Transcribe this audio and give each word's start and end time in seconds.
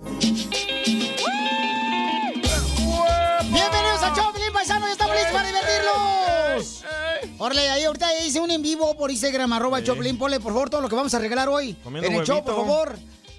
Bienvenidos 0.00 0.42
a 4.02 4.14
Choplin, 4.14 4.52
paisano, 4.52 4.86
ya 4.86 4.92
estamos 4.92 5.16
listos 5.16 5.32
para 5.32 5.48
divertirlos. 5.48 6.84
Órale, 7.38 7.68
ahí 7.68 7.82
ahorita 7.82 8.20
hice 8.20 8.38
un 8.38 8.52
en 8.52 8.62
vivo 8.62 8.96
por 8.96 9.10
Instagram, 9.10 9.52
arroba 9.54 9.82
Choplin, 9.82 10.16
ponle 10.16 10.38
por 10.38 10.52
favor 10.52 10.70
todo 10.70 10.82
lo 10.82 10.88
que 10.88 10.94
vamos 10.94 11.12
a 11.14 11.18
regalar 11.18 11.48
hoy. 11.48 11.74
Comiendo 11.82 12.08
en 12.10 12.16
el 12.16 12.24
show, 12.24 12.44
por 12.44 12.54
favor. 12.54 12.96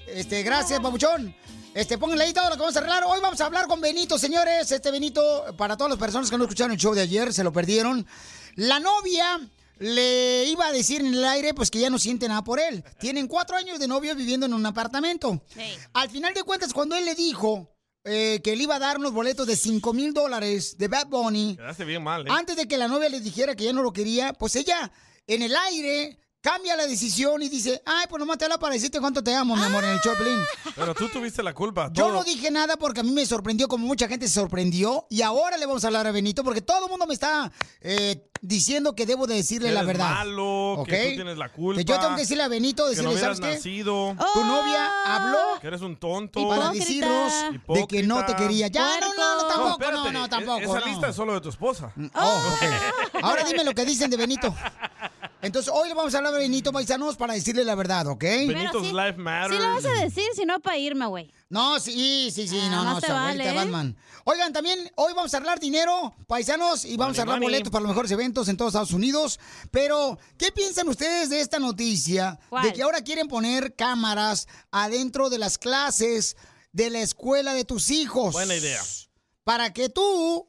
Este, 0.07 0.43
gracias, 0.43 0.81
papuchón. 0.81 1.33
Este, 1.73 1.97
pónganle 1.97 2.25
ahí 2.25 2.33
todo 2.33 2.49
lo 2.49 2.55
que 2.55 2.61
vamos 2.61 2.75
a 2.75 2.79
arreglar. 2.79 3.03
Hoy 3.05 3.21
vamos 3.21 3.39
a 3.39 3.45
hablar 3.45 3.67
con 3.67 3.79
Benito, 3.79 4.17
señores. 4.17 4.69
Este 4.69 4.91
Benito, 4.91 5.45
para 5.55 5.77
todas 5.77 5.91
las 5.91 5.99
personas 5.99 6.29
que 6.29 6.37
no 6.37 6.43
escucharon 6.43 6.73
el 6.73 6.77
show 6.77 6.93
de 6.93 7.01
ayer, 7.01 7.31
se 7.33 7.45
lo 7.45 7.53
perdieron. 7.53 8.05
La 8.55 8.81
novia 8.81 9.39
le 9.79 10.45
iba 10.45 10.67
a 10.67 10.71
decir 10.71 11.01
en 11.01 11.13
el 11.13 11.25
aire, 11.25 11.53
pues 11.53 11.71
que 11.71 11.79
ya 11.79 11.89
no 11.89 11.97
siente 11.97 12.27
nada 12.27 12.43
por 12.43 12.59
él. 12.59 12.83
Tienen 12.99 13.27
cuatro 13.27 13.55
años 13.55 13.79
de 13.79 13.87
novio 13.87 14.15
viviendo 14.15 14.45
en 14.45 14.53
un 14.53 14.65
apartamento. 14.65 15.41
Al 15.93 16.09
final 16.09 16.33
de 16.33 16.43
cuentas, 16.43 16.73
cuando 16.73 16.95
él 16.95 17.05
le 17.05 17.15
dijo 17.15 17.73
eh, 18.03 18.39
que 18.43 18.55
le 18.55 18.63
iba 18.63 18.75
a 18.75 18.79
dar 18.79 18.97
unos 18.97 19.13
boletos 19.13 19.47
de 19.47 19.55
5 19.55 19.93
mil 19.93 20.13
dólares 20.13 20.77
de 20.77 20.87
Bad 20.87 21.07
Bunny, 21.07 21.55
Quedaste 21.57 21.85
bien 21.85 22.03
mal, 22.03 22.27
¿eh? 22.27 22.29
antes 22.31 22.55
de 22.55 22.67
que 22.67 22.77
la 22.77 22.87
novia 22.87 23.09
le 23.09 23.19
dijera 23.19 23.55
que 23.55 23.65
ya 23.65 23.73
no 23.73 23.81
lo 23.83 23.91
quería, 23.91 24.33
pues 24.33 24.55
ella 24.55 24.91
en 25.27 25.41
el 25.41 25.55
aire 25.55 26.19
cambia 26.41 26.75
la 26.75 26.87
decisión 26.87 27.41
y 27.41 27.49
dice, 27.49 27.81
ay, 27.85 28.05
pues 28.09 28.19
nomás 28.19 28.37
te 28.37 28.45
habla 28.45 28.57
para 28.57 28.73
decirte 28.73 28.99
cuánto 28.99 29.23
te 29.23 29.33
amo, 29.35 29.55
mi 29.55 29.63
amor, 29.63 29.83
en 29.83 29.91
el 29.91 30.01
Choplin. 30.01 30.39
Pero 30.75 30.95
tú 30.95 31.09
tuviste 31.09 31.43
la 31.43 31.53
culpa. 31.53 31.89
Yo 31.93 32.05
todo. 32.05 32.13
no 32.15 32.23
dije 32.23 32.49
nada 32.49 32.77
porque 32.77 33.01
a 33.01 33.03
mí 33.03 33.11
me 33.11 33.25
sorprendió 33.25 33.67
como 33.67 33.85
mucha 33.85 34.07
gente 34.07 34.27
se 34.27 34.35
sorprendió 34.35 35.05
y 35.09 35.21
ahora 35.21 35.57
le 35.57 35.65
vamos 35.65 35.83
a 35.83 35.87
hablar 35.87 36.07
a 36.07 36.11
Benito 36.11 36.43
porque 36.43 36.61
todo 36.61 36.85
el 36.85 36.89
mundo 36.89 37.05
me 37.07 37.13
está 37.13 37.51
eh, 37.81 38.25
diciendo 38.41 38.95
que 38.95 39.05
debo 39.05 39.27
de 39.27 39.35
decirle 39.35 39.67
Que 39.69 39.73
la 39.73 39.81
eres 39.81 39.87
verdad. 39.87 40.09
malo, 40.11 40.83
que 40.87 41.09
tú 41.09 41.15
tienes 41.15 41.37
la 41.37 41.51
culpa. 41.51 41.79
Que 41.79 41.85
yo 41.85 41.99
tengo 41.99 42.15
que 42.15 42.21
decirle 42.21 42.43
a 42.43 42.47
Benito, 42.47 42.83
que 42.85 42.89
decirle, 42.91 43.09
no 43.09 43.15
hubieras 43.15 43.37
¿sabes 43.37 43.51
qué? 43.51 43.57
nacido. 43.57 44.15
Tu 44.33 44.43
novia 44.45 44.89
habló 45.05 45.59
Que 45.59 45.67
eres 45.67 45.81
un 45.81 45.97
tonto. 45.97 46.47
para 46.47 46.71
decirnos 46.71 47.33
de 47.67 47.87
que 47.87 48.03
no 48.03 48.25
te 48.25 48.35
quería. 48.35 48.67
Ya, 48.67 48.99
no, 49.01 49.13
no, 49.13 49.41
no, 49.41 49.47
tampoco, 49.47 49.91
no, 49.91 50.11
no, 50.11 50.25
e- 50.25 50.29
tampoco. 50.29 50.59
Esa 50.59 50.79
no. 50.79 50.85
lista 50.85 51.09
es 51.09 51.15
solo 51.15 51.33
de 51.33 51.41
tu 51.41 51.49
esposa. 51.49 51.91
Oh, 52.15 52.41
ok. 52.53 53.23
Ahora 53.23 53.43
dime 53.43 53.63
lo 53.63 53.73
que 53.73 53.83
dicen 53.85 54.09
de 54.09 54.15
Benito. 54.17 54.55
Entonces, 55.41 55.71
hoy 55.73 55.87
le 55.87 55.93
vamos 55.95 56.13
a 56.13 56.17
hablar 56.17 56.35
a 56.35 56.37
Benito 56.37 56.73
Paisanos 56.73 57.15
para 57.15 57.33
decirle 57.33 57.63
la 57.63 57.73
verdad, 57.75 58.07
¿ok? 58.07 58.21
Benito's 58.21 58.91
life 58.91 59.13
matters. 59.13 59.55
Sí 59.55 59.61
lo 59.61 59.73
vas 59.73 59.85
a 59.85 60.03
decir, 60.03 60.25
si 60.35 60.45
no 60.45 60.59
para 60.59 60.77
irme, 60.77 61.05
güey. 61.05 61.31
No, 61.47 61.79
sí, 61.79 62.29
sí, 62.29 62.47
sí, 62.47 62.59
Ah, 62.61 62.69
no, 62.69 62.83
no, 62.83 62.91
más 62.91 63.01
te 63.01 63.07
se 63.07 63.13
abuelita 63.13 63.43
vale, 63.45 63.49
¿eh? 63.49 63.55
Batman. 63.55 63.97
Oigan, 64.25 64.51
también 64.51 64.91
hoy 64.95 65.13
vamos 65.13 65.33
a 65.33 65.37
arreglar 65.37 65.59
dinero, 65.59 66.13
paisanos, 66.27 66.83
y 66.83 66.97
vamos 66.97 67.17
a 67.17 67.21
arreglar 67.21 67.39
money. 67.39 67.53
boletos 67.53 67.71
para 67.71 67.83
los 67.83 67.89
mejores 67.89 68.11
eventos 68.11 68.49
en 68.49 68.57
todos 68.57 68.71
Estados 68.71 68.91
Unidos. 68.91 69.39
Pero, 69.71 70.19
¿qué 70.37 70.51
piensan 70.51 70.89
ustedes 70.89 71.29
de 71.29 71.39
esta 71.39 71.57
noticia? 71.57 72.37
¿Cuál? 72.49 72.65
De 72.65 72.73
que 72.73 72.83
ahora 72.83 73.01
quieren 73.01 73.29
poner 73.29 73.75
cámaras 73.75 74.47
adentro 74.71 75.29
de 75.29 75.37
las 75.37 75.57
clases 75.57 76.35
de 76.73 76.89
la 76.89 76.99
escuela 76.99 77.53
de 77.53 77.63
tus 77.63 77.89
hijos. 77.91 78.33
Buena 78.33 78.55
idea. 78.55 78.81
Para 79.45 79.71
que 79.73 79.87
tú 79.89 80.48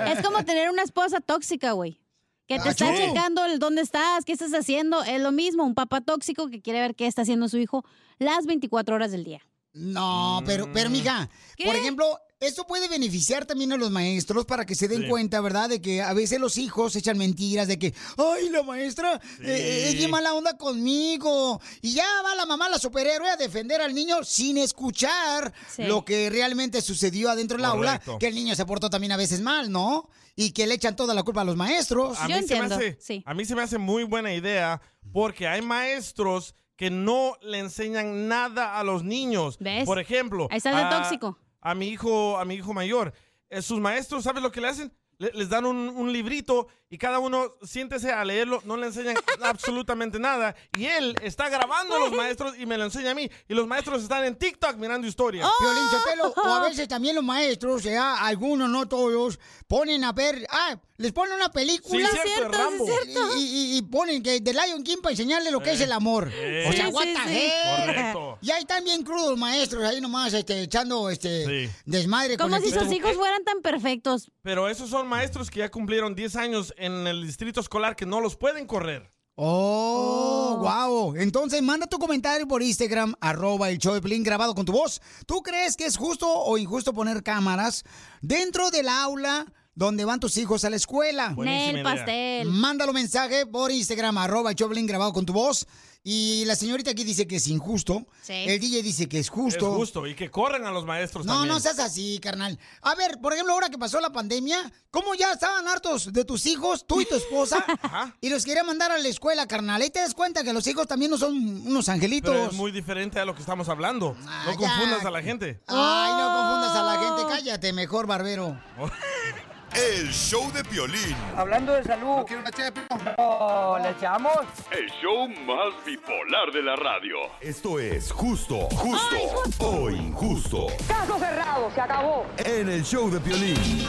es 0.06 0.22
como 0.22 0.44
tener 0.44 0.70
una 0.70 0.82
esposa 0.82 1.20
tóxica, 1.20 1.72
güey. 1.72 2.00
Que 2.46 2.58
te 2.58 2.68
está 2.68 2.88
Achú. 2.88 2.96
checando 2.98 3.44
el 3.44 3.58
dónde 3.58 3.80
estás, 3.82 4.24
qué 4.24 4.32
estás 4.32 4.52
haciendo. 4.52 5.02
Es 5.04 5.20
lo 5.20 5.30
mismo, 5.32 5.64
un 5.64 5.74
papá 5.74 6.00
tóxico 6.00 6.48
que 6.48 6.60
quiere 6.60 6.80
ver 6.80 6.94
qué 6.96 7.06
está 7.06 7.22
haciendo 7.22 7.48
su 7.48 7.58
hijo 7.58 7.84
las 8.18 8.44
24 8.46 8.94
horas 8.94 9.12
del 9.12 9.24
día. 9.24 9.40
No, 9.72 10.42
pero, 10.44 10.68
pero 10.72 10.90
mija, 10.90 11.30
¿Qué? 11.56 11.64
por 11.64 11.76
ejemplo, 11.76 12.18
esto 12.40 12.66
puede 12.66 12.88
beneficiar 12.88 13.44
también 13.44 13.70
a 13.72 13.76
los 13.76 13.90
maestros 13.90 14.46
para 14.46 14.64
que 14.64 14.74
se 14.74 14.88
den 14.88 15.02
Sí. 15.02 15.08
cuenta, 15.08 15.42
¿verdad? 15.42 15.68
De 15.68 15.82
que 15.82 16.00
a 16.00 16.14
veces 16.14 16.40
los 16.40 16.56
hijos 16.56 16.96
echan 16.96 17.18
mentiras 17.18 17.68
de 17.68 17.78
que, 17.78 17.92
ay, 18.16 18.48
la 18.48 18.62
maestra 18.62 19.20
eh, 19.42 19.88
es 19.90 19.94
bien 19.96 20.10
mala 20.10 20.32
onda 20.32 20.56
conmigo. 20.56 21.60
Y 21.82 21.92
ya 21.92 22.06
va 22.24 22.34
la 22.34 22.46
mamá, 22.46 22.70
la 22.70 22.78
superhéroe, 22.78 23.28
a 23.30 23.36
defender 23.36 23.82
al 23.82 23.94
niño 23.94 24.24
sin 24.24 24.56
escuchar 24.56 25.52
Sí. 25.68 25.82
lo 25.84 26.02
que 26.06 26.30
realmente 26.30 26.80
sucedió 26.80 27.30
adentro 27.30 27.58
del 27.58 27.66
aula, 27.66 28.00
que 28.18 28.28
el 28.28 28.34
niño 28.34 28.54
se 28.54 28.64
portó 28.64 28.88
también 28.88 29.12
a 29.12 29.18
veces 29.18 29.42
mal, 29.42 29.70
¿no? 29.70 30.08
Y 30.34 30.52
que 30.52 30.66
le 30.66 30.74
echan 30.76 30.96
toda 30.96 31.12
la 31.12 31.22
culpa 31.22 31.42
a 31.42 31.44
los 31.44 31.56
maestros. 31.56 32.18
A 32.18 32.26
Yo 32.26 32.36
mí, 32.40 32.48
se 32.48 32.58
me 32.58 32.74
hace, 32.74 32.96
sí. 33.02 33.22
a 33.26 33.34
mí 33.34 33.44
se 33.44 33.54
me 33.54 33.60
hace 33.62 33.76
muy 33.76 34.04
buena 34.04 34.32
idea 34.32 34.80
porque 35.12 35.46
hay 35.46 35.60
maestros 35.60 36.54
que 36.76 36.88
no 36.88 37.36
le 37.42 37.58
enseñan 37.58 38.28
nada 38.28 38.78
a 38.78 38.84
los 38.84 39.04
niños. 39.04 39.58
¿Ves? 39.60 39.84
Por 39.84 39.98
ejemplo, 39.98 40.48
Ahí 40.50 40.56
está 40.56 40.70
de 40.74 40.82
a- 40.84 40.88
tóxico. 41.02 41.38
A 41.60 41.74
mi 41.74 41.88
hijo, 41.88 42.38
a 42.38 42.44
mi 42.44 42.54
hijo 42.54 42.72
mayor, 42.72 43.12
eh, 43.48 43.62
sus 43.62 43.80
maestros, 43.80 44.24
¿sabes 44.24 44.42
lo 44.42 44.50
que 44.50 44.60
le 44.60 44.68
hacen? 44.68 44.92
Le- 45.20 45.32
les 45.34 45.48
dan 45.50 45.66
un, 45.66 45.76
un 45.90 46.12
librito 46.12 46.66
y 46.88 46.96
cada 46.98 47.18
uno 47.20 47.52
siéntese 47.62 48.10
a 48.10 48.24
leerlo, 48.24 48.62
no 48.64 48.76
le 48.76 48.86
enseñan 48.86 49.14
absolutamente 49.42 50.18
nada. 50.18 50.56
Y 50.76 50.86
él 50.86 51.14
está 51.22 51.48
grabando 51.48 51.94
a 51.94 51.98
los 52.00 52.12
maestros 52.12 52.54
y 52.58 52.64
me 52.66 52.76
lo 52.78 52.84
enseña 52.84 53.10
a 53.10 53.14
mí. 53.14 53.30
Y 53.48 53.54
los 53.54 53.66
maestros 53.66 54.02
están 54.02 54.24
en 54.24 54.34
TikTok 54.36 54.76
mirando 54.76 55.06
historias. 55.06 55.46
Violín 55.60 55.90
Sotelo, 55.90 56.32
o 56.34 56.48
a 56.54 56.68
veces 56.68 56.88
también 56.88 57.14
los 57.14 57.22
maestros, 57.24 57.82
ya 57.84 58.16
algunos, 58.24 58.68
no 58.70 58.88
todos, 58.88 59.38
ponen 59.68 60.02
a 60.04 60.12
ver, 60.12 60.44
ah, 60.50 60.80
les 60.96 61.12
ponen 61.12 61.34
una 61.34 61.50
película. 61.52 62.08
Sí, 62.08 62.12
cierto, 62.22 62.28
cierto, 62.50 62.58
Rambo. 62.58 62.86
sí, 62.86 62.92
cierto. 63.04 63.36
Y, 63.36 63.40
y- 63.42 63.76
y 63.78 63.82
ponen 63.82 64.22
que 64.22 64.40
de 64.40 64.52
Lion 64.52 64.82
King 64.82 64.98
para 65.02 65.12
enseñarle 65.12 65.50
lo 65.50 65.60
que 65.62 65.72
es 65.72 65.80
el 65.82 65.92
amor. 65.92 66.30
Eh. 66.32 66.66
O 66.68 66.72
sea, 66.72 66.86
Sí, 66.86 66.92
what 66.92 67.04
sí, 67.04 67.14
the 67.14 67.28
sí. 67.28 67.36
hell? 67.38 67.86
Correcto. 67.86 68.38
Y 68.42 68.50
ahí 68.50 68.60
están 68.62 68.84
bien 68.84 69.02
crudos 69.04 69.30
los 69.30 69.38
maestros, 69.38 69.84
ahí 69.84 70.00
nomás 70.00 70.32
este, 70.32 70.62
echando 70.62 71.08
este 71.10 71.46
Sí. 71.68 71.72
desmadre 71.84 72.36
Como 72.38 72.58
si 72.58 72.70
sus 72.70 72.90
hijos 72.90 73.14
fueran 73.16 73.44
tan 73.44 73.60
perfectos. 73.62 74.30
Pero 74.42 74.68
esos 74.68 74.88
son 74.90 75.06
maestros 75.10 75.50
que 75.50 75.58
ya 75.58 75.70
cumplieron 75.70 76.14
10 76.14 76.36
años 76.36 76.72
en 76.78 77.06
el 77.06 77.26
distrito 77.26 77.60
escolar 77.60 77.96
que 77.96 78.06
no 78.06 78.20
los 78.22 78.36
pueden 78.36 78.66
correr. 78.66 79.12
Oh, 79.42 80.58
wow. 80.60 81.16
Entonces, 81.16 81.62
manda 81.62 81.86
tu 81.86 81.98
comentario 81.98 82.46
por 82.46 82.62
Instagram, 82.62 83.14
arroba 83.20 83.70
el 83.70 83.78
show 83.78 83.94
de 83.94 84.00
Pelín 84.02 84.22
grabado 84.22 84.54
con 84.54 84.64
tu 84.66 84.72
voz. 84.72 85.00
¿Tú 85.26 85.42
crees 85.42 85.76
que 85.76 85.86
es 85.86 85.96
justo 85.96 86.26
o 86.30 86.58
injusto 86.58 86.92
poner 86.92 87.22
cámaras 87.22 87.84
dentro 88.20 88.70
del 88.70 88.88
aula 88.88 89.46
donde 89.74 90.04
van 90.04 90.20
tus 90.20 90.36
hijos 90.36 90.64
a 90.64 90.70
la 90.70 90.76
escuela? 90.76 91.30
Buenísima 91.34 91.72
Nel 91.72 91.80
idea. 91.80 91.84
pastel. 91.84 92.48
Mándalo 92.50 92.92
mensaje 92.92 93.46
por 93.46 93.70
Instagram, 93.70 94.18
arroba 94.18 94.50
el 94.50 94.56
show 94.56 94.68
de 94.68 94.74
Pelín 94.74 94.86
grabado 94.86 95.12
con 95.12 95.24
tu 95.26 95.32
voz. 95.32 95.66
Y 96.02 96.44
la 96.46 96.56
señorita 96.56 96.92
aquí 96.92 97.04
dice 97.04 97.26
que 97.26 97.36
es 97.36 97.46
injusto. 97.48 98.06
Sí. 98.22 98.32
El 98.32 98.58
DJ 98.58 98.82
dice 98.82 99.06
que 99.06 99.18
es 99.18 99.28
justo. 99.28 99.70
Es 99.72 99.76
justo. 99.76 100.06
Y 100.06 100.14
que 100.14 100.30
corren 100.30 100.64
a 100.64 100.70
los 100.70 100.86
maestros 100.86 101.26
No, 101.26 101.34
también. 101.34 101.52
no 101.52 101.60
seas 101.60 101.78
así, 101.78 102.18
carnal. 102.22 102.58
A 102.80 102.94
ver, 102.94 103.18
por 103.20 103.34
ejemplo, 103.34 103.52
ahora 103.52 103.68
que 103.68 103.76
pasó 103.76 104.00
la 104.00 104.10
pandemia, 104.10 104.72
¿cómo 104.90 105.14
ya 105.14 105.32
estaban 105.32 105.68
hartos 105.68 106.10
de 106.12 106.24
tus 106.24 106.46
hijos, 106.46 106.86
tú 106.86 107.02
y 107.02 107.04
tu 107.04 107.16
esposa? 107.16 107.62
Ajá. 107.82 108.16
y 108.22 108.30
los 108.30 108.46
quería 108.46 108.64
mandar 108.64 108.90
a 108.92 108.98
la 108.98 109.08
escuela, 109.08 109.46
carnal. 109.46 109.82
Ahí 109.82 109.90
te 109.90 110.00
das 110.00 110.14
cuenta 110.14 110.42
que 110.42 110.54
los 110.54 110.66
hijos 110.66 110.86
también 110.86 111.10
no 111.10 111.18
son 111.18 111.34
unos 111.66 111.88
angelitos. 111.90 112.30
Pero 112.34 112.46
es 112.46 112.54
muy 112.54 112.72
diferente 112.72 113.20
a 113.20 113.26
lo 113.26 113.34
que 113.34 113.40
estamos 113.40 113.68
hablando. 113.68 114.16
Ah, 114.26 114.44
no 114.46 114.52
ya. 114.52 114.56
confundas 114.58 115.04
a 115.04 115.10
la 115.10 115.22
gente. 115.22 115.60
Ay, 115.66 116.12
no 116.14 116.34
confundas 116.34 116.76
a 116.76 116.82
la 116.82 116.90
Oh. 117.00 117.16
gente. 117.16 117.32
Cállate, 117.34 117.72
mejor, 117.74 118.06
barbero. 118.06 118.58
El 119.74 120.10
show 120.12 120.50
de 120.52 120.64
Piolín. 120.64 121.14
Hablando 121.36 121.72
de 121.74 121.84
salud. 121.84 122.16
¿No 122.16 122.24
quiere 122.24 122.42
una 122.42 123.14
No, 123.16 123.78
¿le 123.78 123.90
echamos? 123.90 124.32
El 124.70 124.90
show 125.00 125.28
más 125.28 125.84
bipolar 125.86 126.50
de 126.52 126.62
la 126.62 126.74
radio. 126.74 127.16
Esto 127.40 127.78
es 127.78 128.10
justo, 128.10 128.68
justo 128.70 129.16
o 129.60 129.90
injusto. 129.90 130.66
Caso 130.88 131.18
cerrado, 131.18 131.70
se 131.72 131.80
acabó. 131.80 132.26
En 132.38 132.68
el 132.68 132.84
show 132.84 133.10
de 133.10 133.20
Piolín. 133.20 133.88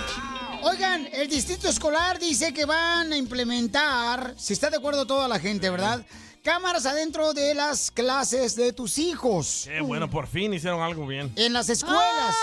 Oigan, 0.64 1.08
el 1.12 1.28
distrito 1.28 1.68
escolar 1.68 2.20
dice 2.20 2.54
que 2.54 2.66
van 2.66 3.12
a 3.12 3.18
implementar, 3.18 4.36
si 4.38 4.54
está 4.54 4.70
de 4.70 4.78
acuerdo 4.78 5.08
toda 5.08 5.28
la 5.28 5.40
gente, 5.40 5.72
¿verdad? 5.72 6.06
Cámaras 6.44 6.88
adentro 6.88 7.34
de 7.34 7.54
las 7.54 7.92
clases 7.92 8.56
de 8.56 8.74
tus 8.74 8.98
hijos. 8.98 9.66
Qué 9.68 9.80
bueno, 9.80 10.10
por 10.10 10.26
fin 10.26 10.52
hicieron 10.56 10.82
algo 10.82 11.06
bien. 11.06 11.32
En 11.36 11.54
las 11.54 11.70
escuelas. 11.70 12.36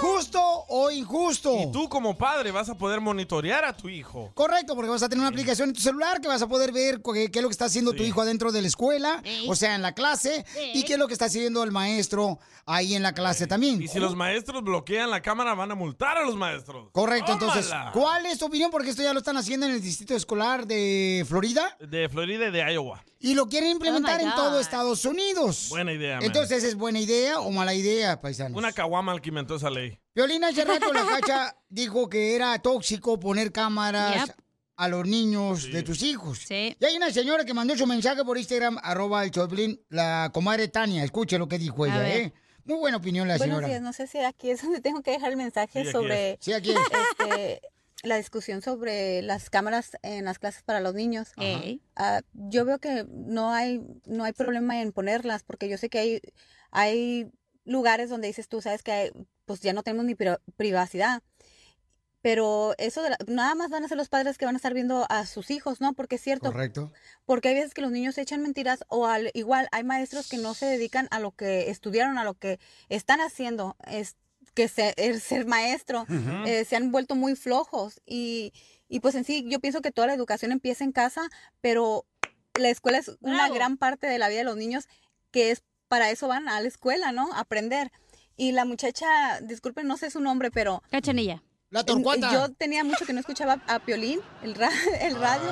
¿Justo 0.00 0.40
o 0.68 0.90
injusto? 0.90 1.54
Y 1.60 1.70
tú 1.70 1.86
como 1.86 2.16
padre 2.16 2.50
vas 2.50 2.70
a 2.70 2.78
poder 2.78 3.02
monitorear 3.02 3.62
a 3.66 3.76
tu 3.76 3.90
hijo. 3.90 4.30
Correcto, 4.34 4.74
porque 4.74 4.90
vas 4.90 5.02
a 5.02 5.08
tener 5.10 5.20
una 5.20 5.28
aplicación 5.28 5.68
en 5.68 5.74
tu 5.74 5.82
celular 5.82 6.22
que 6.22 6.28
vas 6.28 6.40
a 6.40 6.46
poder 6.48 6.72
ver 6.72 7.02
qué, 7.02 7.30
qué 7.30 7.40
es 7.40 7.42
lo 7.42 7.48
que 7.50 7.52
está 7.52 7.66
haciendo 7.66 7.92
tu 7.92 8.02
hijo 8.02 8.22
adentro 8.22 8.52
de 8.52 8.62
la 8.62 8.68
escuela, 8.68 9.20
Sí. 9.22 9.44
o 9.46 9.54
sea, 9.54 9.74
en 9.74 9.82
la 9.82 9.92
clase, 9.92 10.46
y 10.72 10.82
qué 10.84 10.94
es 10.94 10.98
lo 10.98 11.06
que 11.06 11.12
está 11.12 11.26
haciendo 11.26 11.62
el 11.62 11.72
maestro 11.72 12.38
ahí 12.64 12.94
en 12.94 13.02
la 13.02 13.12
clase 13.12 13.46
también. 13.46 13.82
Y 13.82 13.88
si 13.88 13.98
los 14.00 14.16
maestros 14.16 14.62
bloquean 14.64 15.10
la 15.10 15.20
cámara, 15.20 15.52
van 15.54 15.70
a 15.70 15.74
multar 15.74 16.16
a 16.16 16.24
los 16.24 16.36
maestros. 16.36 16.88
Correcto, 16.92 17.32
entonces. 17.32 17.70
¿cuál 17.92 18.24
es 18.24 18.38
tu 18.38 18.46
opinión? 18.46 18.70
Porque 18.70 18.88
esto 18.90 19.02
ya 19.02 19.12
lo 19.12 19.18
están 19.18 19.36
haciendo 19.36 19.66
en 19.66 19.72
el 19.72 19.82
distrito 19.82 20.14
escolar 20.14 20.66
de 20.66 21.24
Florida 21.28 21.76
De 21.80 22.08
Florida 22.08 22.46
y 22.48 22.50
de 22.50 22.72
Iowa. 22.72 23.04
Y 23.22 23.34
lo 23.34 23.48
quieren 23.48 23.70
implementar 23.70 24.20
Oh 24.20 24.24
my 24.24 24.28
en 24.30 24.34
todo. 24.36 24.60
Estados 24.60 25.04
Unidos. 25.04 25.68
Buena 25.70 25.92
idea, 25.92 26.16
man. 26.16 26.24
Entonces, 26.24 26.62
¿es 26.64 26.74
buena 26.74 27.00
idea 27.00 27.40
o 27.40 27.50
mala 27.50 27.72
idea, 27.74 28.20
paisanos? 28.20 28.58
Una 28.58 28.72
caguama 28.72 29.12
al 29.12 29.20
que 29.20 29.30
inventó 29.30 29.56
esa 29.56 29.70
ley. 29.70 29.98
Violina 30.14 30.48
hace 30.48 30.64
rato 30.64 30.92
la 30.92 31.04
cacha 31.20 31.56
dijo 31.68 32.08
que 32.08 32.34
era 32.34 32.58
tóxico 32.60 33.18
poner 33.18 33.50
cámaras 33.52 34.26
Yep. 34.26 34.36
a 34.76 34.88
los 34.88 35.06
niños 35.06 35.70
de 35.72 35.82
tus 35.82 36.02
hijos. 36.02 36.38
Sí. 36.46 36.76
Y 36.78 36.84
hay 36.84 36.96
una 36.96 37.10
señora 37.10 37.44
que 37.44 37.54
mandó 37.54 37.76
su 37.76 37.86
mensaje 37.86 38.24
por 38.24 38.36
Instagram, 38.36 38.78
arroba 38.82 39.22
el 39.24 39.30
Choplin, 39.30 39.80
la 39.88 40.30
comadre 40.34 40.68
Tania. 40.68 41.04
Escuche 41.04 41.38
lo 41.38 41.46
que 41.48 41.58
dijo 41.58 41.86
ella, 41.86 41.98
ver. 41.98 42.16
¿eh? 42.20 42.32
Muy 42.64 42.78
buena 42.78 42.96
opinión 42.98 43.26
la 43.26 43.38
Buenos 43.38 43.54
señora. 43.56 43.68
días, 43.68 43.82
no 43.82 43.92
sé 43.92 44.06
si 44.06 44.18
aquí 44.18 44.50
es 44.50 44.62
donde 44.62 44.80
tengo 44.80 45.02
que 45.02 45.10
dejar 45.12 45.30
el 45.30 45.36
mensaje 45.36 45.72
Sí, 45.82 45.88
aquí 45.88 45.92
sobre 45.92 46.38
Sí, 46.40 46.52
aquí 46.52 46.70
es. 46.70 46.78
este, 47.18 47.60
la 48.02 48.16
discusión 48.16 48.62
sobre 48.62 49.22
las 49.22 49.48
cámaras 49.50 49.92
en 50.02 50.24
las 50.24 50.38
clases 50.38 50.62
para 50.62 50.80
los 50.80 50.94
niños. 50.94 51.32
Ah, 51.96 52.20
yo 52.34 52.64
veo 52.64 52.78
que 52.78 53.06
no 53.08 53.52
hay 53.52 53.80
no 54.06 54.24
hay 54.24 54.32
problema 54.32 54.80
en 54.82 54.92
ponerlas 54.92 55.42
porque 55.44 55.68
yo 55.68 55.78
sé 55.78 55.88
que 55.88 55.98
hay 55.98 56.20
hay 56.72 57.30
lugares 57.64 58.10
donde 58.10 58.26
dices 58.26 58.48
tú 58.48 58.60
sabes 58.60 58.82
que 58.82 58.92
hay- 58.92 59.12
pues 59.44 59.60
ya 59.60 59.72
no 59.72 59.82
tenemos 59.82 60.04
ni 60.06 60.14
pri- 60.14 60.38
privacidad. 60.56 61.22
Pero 62.22 62.74
eso 62.78 63.02
de 63.02 63.10
la- 63.10 63.18
nada 63.26 63.56
más 63.56 63.68
van 63.70 63.84
a 63.84 63.88
ser 63.88 63.96
los 63.96 64.08
padres 64.08 64.38
que 64.38 64.44
van 64.44 64.54
a 64.54 64.58
estar 64.58 64.74
viendo 64.74 65.06
a 65.08 65.26
sus 65.26 65.50
hijos 65.50 65.80
no 65.80 65.92
porque 65.92 66.16
es 66.16 66.22
cierto. 66.22 66.52
Correcto. 66.52 66.92
porque 67.24 67.48
hay 67.48 67.54
veces 67.56 67.74
que 67.74 67.82
los 67.82 67.90
niños 67.92 68.16
echan 68.18 68.42
mentiras 68.42 68.84
o 68.88 69.06
al 69.06 69.30
igual 69.34 69.68
hay 69.72 69.82
maestros 69.84 70.28
que 70.28 70.38
no 70.38 70.54
se 70.54 70.66
dedican 70.66 71.08
a 71.10 71.18
lo 71.20 71.32
que 71.32 71.70
estudiaron, 71.70 72.18
a 72.18 72.24
lo 72.24 72.34
que 72.34 72.58
están 72.88 73.20
haciendo, 73.20 73.76
es 73.86 74.16
que 74.54 74.68
se- 74.68 74.94
el 74.96 75.20
ser 75.20 75.46
maestro, 75.46 76.06
eh, 76.46 76.64
se 76.64 76.76
han 76.76 76.90
vuelto 76.92 77.14
muy 77.14 77.34
flojos 77.36 78.00
y, 78.06 78.52
y 78.88 79.00
pues 79.00 79.14
en 79.14 79.24
sí 79.24 79.44
yo 79.48 79.60
pienso 79.60 79.80
que 79.80 79.90
toda 79.92 80.06
la 80.08 80.14
educación 80.14 80.52
empieza 80.52 80.84
en 80.84 80.92
casa, 80.92 81.22
pero 81.60 82.04
la 82.54 82.68
escuela 82.68 82.98
es 82.98 83.08
una 83.20 83.36
Bravo. 83.44 83.54
gran 83.54 83.76
parte 83.78 84.06
de 84.06 84.18
la 84.18 84.28
vida 84.28 84.38
de 84.38 84.44
los 84.44 84.56
niños 84.56 84.88
que 85.30 85.50
es 85.50 85.62
para 85.88 86.10
eso 86.10 86.28
van 86.28 86.48
a 86.48 86.60
la 86.60 86.68
escuela, 86.68 87.12
¿no? 87.12 87.32
A 87.34 87.40
aprender. 87.40 87.90
Y 88.36 88.52
la 88.52 88.64
muchacha, 88.64 89.40
disculpen, 89.42 89.86
no 89.86 89.96
sé 89.96 90.10
su 90.10 90.20
nombre, 90.20 90.50
pero 90.50 90.82
Cachanilla. 90.90 91.42
La 91.70 91.84
torcuata. 91.84 92.30
yo 92.32 92.50
tenía 92.52 92.84
mucho 92.84 93.06
que 93.06 93.12
no 93.14 93.20
escuchaba 93.20 93.62
a 93.66 93.78
Piolín, 93.78 94.20
el, 94.42 94.54
ra- 94.54 94.70
el 95.00 95.14
radio, 95.18 95.48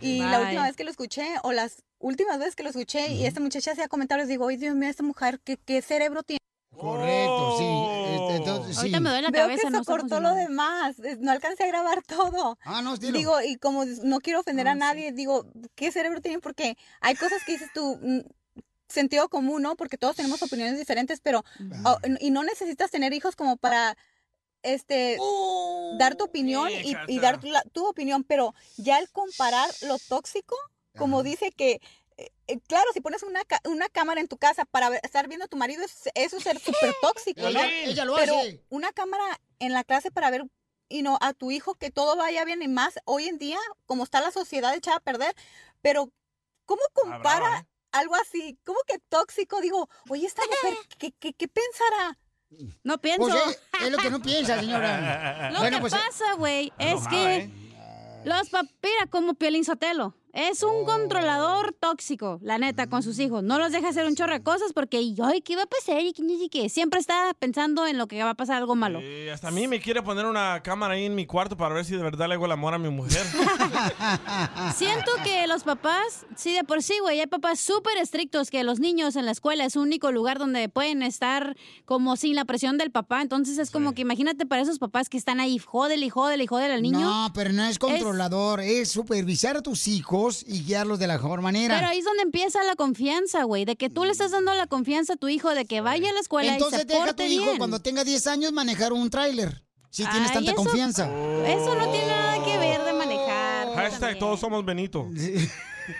y 0.00 0.18
la 0.18 0.38
Bye. 0.38 0.46
última 0.46 0.66
vez 0.66 0.76
que 0.76 0.84
lo 0.84 0.90
escuché, 0.90 1.26
o 1.42 1.52
las 1.52 1.82
últimas 1.98 2.38
veces 2.38 2.54
que 2.56 2.62
lo 2.62 2.68
escuché, 2.70 3.08
y 3.12 3.24
esta 3.24 3.40
muchacha 3.40 3.72
hacía 3.72 3.88
comentarios, 3.88 4.28
digo, 4.28 4.48
ay 4.48 4.56
Dios 4.58 4.74
mío, 4.74 4.90
esta 4.90 5.02
mujer, 5.02 5.40
¿qué, 5.44 5.56
qué 5.56 5.80
cerebro 5.80 6.22
tiene? 6.22 6.38
Correcto, 6.76 7.58
sí. 7.58 7.64
Oh. 7.64 8.04
Este, 8.06 8.36
entonces, 8.36 8.74
sí. 8.74 8.80
Ahorita 8.80 9.00
me 9.00 9.10
duele 9.10 9.22
la 9.22 9.30
Veo 9.30 9.42
cabeza, 9.42 9.62
que 9.62 9.70
no 9.70 9.78
se 9.84 9.84
cortó 9.84 10.20
lo 10.20 10.34
demás, 10.34 10.96
no 11.18 11.30
alcancé 11.30 11.64
a 11.64 11.66
grabar 11.68 12.02
todo. 12.02 12.58
Ah, 12.64 12.82
no, 12.82 12.96
dilo. 12.96 13.18
Digo, 13.18 13.40
y 13.40 13.56
como 13.56 13.84
no 13.84 14.20
quiero 14.20 14.40
ofender 14.40 14.66
Ah, 14.68 14.72
a 14.72 14.74
nadie, 14.74 15.12
digo, 15.12 15.46
¿qué 15.74 15.92
cerebro 15.92 16.20
tienen? 16.20 16.40
Porque 16.40 16.76
hay 17.00 17.14
cosas 17.14 17.42
que 17.44 17.52
dices 17.52 17.70
tú, 17.74 17.98
mm, 18.02 18.20
sentido 18.88 19.28
común, 19.28 19.62
¿no? 19.62 19.76
Porque 19.76 19.96
todos 19.96 20.16
tenemos 20.16 20.42
opiniones 20.42 20.78
diferentes, 20.78 21.20
pero, 21.20 21.44
oh, 21.84 21.98
y 22.20 22.30
no 22.30 22.42
necesitas 22.42 22.90
tener 22.90 23.12
hijos 23.12 23.36
como 23.36 23.56
para, 23.56 23.96
este, 24.62 25.18
dar 25.98 26.14
tu 26.14 26.24
opinión 26.24 26.68
y, 27.08 27.18
dar 27.18 27.40
tu, 27.40 27.46
la- 27.48 27.62
tu 27.72 27.86
opinión, 27.86 28.22
pero 28.24 28.54
ya 28.76 28.98
el 28.98 29.08
comparar 29.10 29.68
lo 29.82 29.98
tóxico, 29.98 30.56
como 30.96 31.20
Ajá. 31.20 31.24
dice 31.24 31.52
que, 31.52 31.80
claro, 32.66 32.86
si 32.92 33.00
pones 33.00 33.22
una, 33.22 33.42
una 33.64 33.88
cámara 33.88 34.20
en 34.20 34.28
tu 34.28 34.36
casa 34.36 34.64
para 34.64 34.88
ver- 34.90 35.00
estar 35.02 35.28
viendo 35.28 35.44
a 35.46 35.48
tu 35.48 35.56
marido, 35.56 35.82
es- 35.84 36.10
eso 36.14 36.36
es 36.36 36.42
ser 36.42 36.58
súper 36.58 36.94
tóxico, 37.00 37.42
¿no? 37.42 37.48
ella, 37.48 37.70
ella 37.84 38.04
lo 38.04 38.14
Pero 38.16 38.36
hace. 38.38 38.62
una 38.68 38.92
cámara 38.92 39.40
en 39.58 39.72
la 39.72 39.84
clase 39.84 40.10
para 40.10 40.30
ver 40.30 40.44
y 40.88 41.02
no 41.02 41.16
a 41.22 41.32
tu 41.32 41.50
hijo 41.50 41.74
que 41.76 41.90
todo 41.90 42.16
vaya 42.16 42.44
bien 42.44 42.62
y 42.62 42.68
más 42.68 42.94
hoy 43.06 43.26
en 43.28 43.38
día, 43.38 43.58
como 43.86 44.04
está 44.04 44.20
la 44.20 44.30
sociedad 44.30 44.74
echada 44.74 44.98
a 44.98 45.00
perder, 45.00 45.34
pero 45.80 46.12
¿cómo 46.66 46.82
compara 46.92 47.60
¿eh? 47.60 47.66
algo 47.92 48.14
así? 48.16 48.58
¿Cómo 48.64 48.78
que 48.86 48.98
tóxico? 49.08 49.60
Digo, 49.60 49.88
oye, 50.10 50.26
esta 50.26 50.42
mujer, 50.44 50.76
¿qué, 50.98 51.12
qué, 51.12 51.32
qué 51.32 51.48
pensará? 51.48 52.18
No 52.84 52.98
pienso. 53.00 53.26
Pues 53.26 53.56
eh, 53.56 53.58
es 53.86 53.90
lo 53.90 53.96
que 53.98 54.10
no 54.10 54.20
piensa, 54.20 54.60
señora. 54.60 55.50
Lo 55.52 55.60
Bueno, 55.60 55.78
que 55.78 55.80
pues, 55.80 55.92
eh, 55.94 55.96
pasa, 55.96 56.34
güey, 56.34 56.70
es 56.78 56.90
enojada, 56.92 57.10
que 57.10 57.36
¿eh? 57.36 57.50
los 58.24 58.50
papás, 58.50 58.70
mira, 58.82 59.06
como 59.08 59.32
Piolín 59.34 59.64
Sotelo. 59.64 60.14
Es 60.34 60.62
un 60.62 60.86
controlador 60.86 61.76
tóxico, 61.78 62.38
la 62.40 62.56
neta, 62.56 62.86
con 62.86 63.02
sus 63.02 63.18
hijos. 63.18 63.42
No 63.42 63.58
los 63.58 63.70
deja 63.70 63.90
hacer 63.90 64.06
un 64.06 64.14
chorro 64.14 64.32
de 64.32 64.42
cosas 64.42 64.72
porque, 64.72 64.96
ay, 64.96 65.42
¿qué 65.42 65.56
va 65.56 65.64
a 65.64 65.66
pasar? 65.66 66.00
Y 66.00 66.14
siquiera. 66.14 66.70
Siempre 66.70 67.00
está 67.00 67.34
pensando 67.38 67.86
en 67.86 67.98
lo 67.98 68.06
que 68.06 68.22
va 68.22 68.30
a 68.30 68.34
pasar 68.34 68.56
algo 68.56 68.74
malo. 68.74 69.02
Y 69.02 69.28
hasta 69.28 69.48
a 69.48 69.50
mí 69.50 69.68
me 69.68 69.78
quiere 69.78 70.00
poner 70.00 70.24
una 70.24 70.62
cámara 70.62 70.94
ahí 70.94 71.04
en 71.04 71.14
mi 71.14 71.26
cuarto 71.26 71.58
para 71.58 71.74
ver 71.74 71.84
si 71.84 71.94
de 71.94 72.02
verdad 72.02 72.28
le 72.28 72.34
hago 72.34 72.46
el 72.46 72.52
amor 72.52 72.72
a 72.72 72.78
mi 72.78 72.88
mujer. 72.88 73.26
Siento 74.74 75.10
que 75.22 75.46
los 75.46 75.64
papás, 75.64 76.24
sí, 76.34 76.54
de 76.54 76.64
por 76.64 76.82
sí, 76.82 76.94
güey, 77.02 77.20
hay 77.20 77.26
papás 77.26 77.60
súper 77.60 77.98
estrictos 77.98 78.48
que 78.48 78.64
los 78.64 78.80
niños 78.80 79.16
en 79.16 79.26
la 79.26 79.32
escuela 79.32 79.66
es 79.66 79.76
un 79.76 79.82
único 79.82 80.12
lugar 80.12 80.38
donde 80.38 80.70
pueden 80.70 81.02
estar 81.02 81.58
como 81.84 82.16
sin 82.16 82.36
la 82.36 82.46
presión 82.46 82.78
del 82.78 82.90
papá. 82.90 83.20
Entonces 83.20 83.58
es 83.58 83.70
como 83.70 83.92
que 83.92 84.00
imagínate 84.00 84.46
para 84.46 84.62
esos 84.62 84.78
papás 84.78 85.10
que 85.10 85.18
están 85.18 85.40
ahí, 85.40 85.58
jódele, 85.58 86.06
y 86.06 86.08
jódele, 86.08 86.44
y 86.44 86.46
jódele 86.46 86.72
al 86.72 86.82
niño. 86.82 87.00
No, 87.00 87.30
pero 87.34 87.52
no 87.52 87.66
es 87.66 87.78
controlador, 87.78 88.62
es, 88.62 88.90
supervisar 88.90 89.58
a 89.58 89.60
tus 89.60 89.88
hijos 89.88 90.21
y 90.46 90.64
guiarlos 90.64 90.98
de 90.98 91.06
la 91.06 91.14
mejor 91.14 91.40
manera. 91.42 91.74
Pero 91.76 91.88
ahí 91.88 91.98
es 91.98 92.04
donde 92.04 92.22
empieza 92.22 92.62
la 92.64 92.74
confianza, 92.76 93.42
güey, 93.44 93.64
de 93.64 93.76
que 93.76 93.90
tú 93.90 94.04
le 94.04 94.12
estás 94.12 94.30
dando 94.30 94.52
la 94.54 94.66
confianza 94.66 95.14
a 95.14 95.16
tu 95.16 95.28
hijo 95.28 95.50
de 95.54 95.64
que 95.64 95.80
vaya 95.80 96.10
a 96.10 96.12
la 96.12 96.20
escuela 96.20 96.52
Entonces 96.52 96.80
y 96.80 96.82
se 96.82 96.86
deja 96.86 97.02
a 97.02 97.06
tu 97.08 97.16
porte 97.16 97.26
hijo 97.28 97.44
bien. 97.44 97.58
cuando 97.58 97.80
tenga 97.80 98.04
10 98.04 98.26
años 98.28 98.52
manejar 98.52 98.92
un 98.92 99.10
tráiler. 99.10 99.62
Si 99.90 100.04
tienes 100.06 100.28
Ay, 100.30 100.34
tanta 100.36 100.52
eso- 100.52 100.62
confianza. 100.62 101.04
Eso 101.46 101.74
no 101.74 101.90
tiene 101.90 102.06
nada 102.06 102.44
que 102.44 102.58
ver 102.58 102.82
de 102.84 102.92
manejar. 102.94 103.74
Hashtag 103.74 104.18
todos 104.18 104.40
somos 104.40 104.64
Benito. 104.64 105.06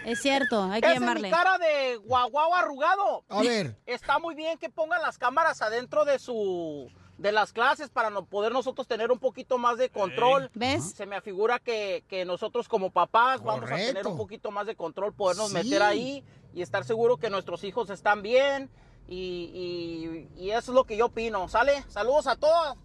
Es 0.07 0.21
cierto, 0.23 0.63
hay 0.65 0.81
que 0.81 0.87
Esa 0.87 0.95
es 0.95 1.01
llamarle. 1.01 1.29
mi 1.29 1.35
cara 1.35 1.59
de 1.59 1.97
guaguao 1.97 2.55
arrugado. 2.55 3.25
A 3.29 3.43
ver. 3.43 3.77
Está 3.85 4.19
muy 4.19 4.35
bien 4.35 4.57
que 4.59 4.71
pongan 4.71 5.03
las 5.03 5.19
cámaras 5.19 5.61
adentro 5.61 6.05
de 6.05 6.19
su 6.19 6.89
de 7.23 7.33
las 7.33 7.53
clases 7.53 7.89
para 7.89 8.11
no 8.11 8.27
poder 8.27 8.53
nosotros 8.53 8.87
tener 8.89 9.13
un 9.13 9.19
poquito 9.21 9.57
más 9.57 9.79
de 9.79 9.89
control. 9.91 10.51
¿Ves? 10.55 10.91
Se 10.97 11.07
me 11.07 11.15
afigura 11.17 11.59
que, 11.61 12.05
que 12.09 12.25
nosotros 12.25 12.69
como 12.69 12.91
papás 12.91 13.43
vamos 13.43 13.71
a 13.71 13.77
tener 13.77 13.87
Correcto. 13.93 14.11
un 14.11 14.17
poquito 14.17 14.51
más 14.51 14.67
de 14.67 14.75
control, 14.75 15.15
podernos 15.15 15.49
Sí. 15.49 15.55
meter 15.55 15.83
ahí 15.83 16.25
y 16.53 16.63
estar 16.63 16.85
seguro 16.85 17.17
que 17.19 17.31
nuestros 17.31 17.63
hijos 17.65 17.91
están 17.91 18.23
bien. 18.23 18.69
Y, 19.09 20.29
y- 20.37 20.43
y 20.45 20.51
eso 20.51 20.73
es 20.73 20.75
lo 20.75 20.85
que 20.85 20.97
yo 20.97 21.07
opino. 21.07 21.49
¿Sale? 21.49 21.85
Saludos 21.89 22.27
a 22.27 22.37
todos. 22.37 22.77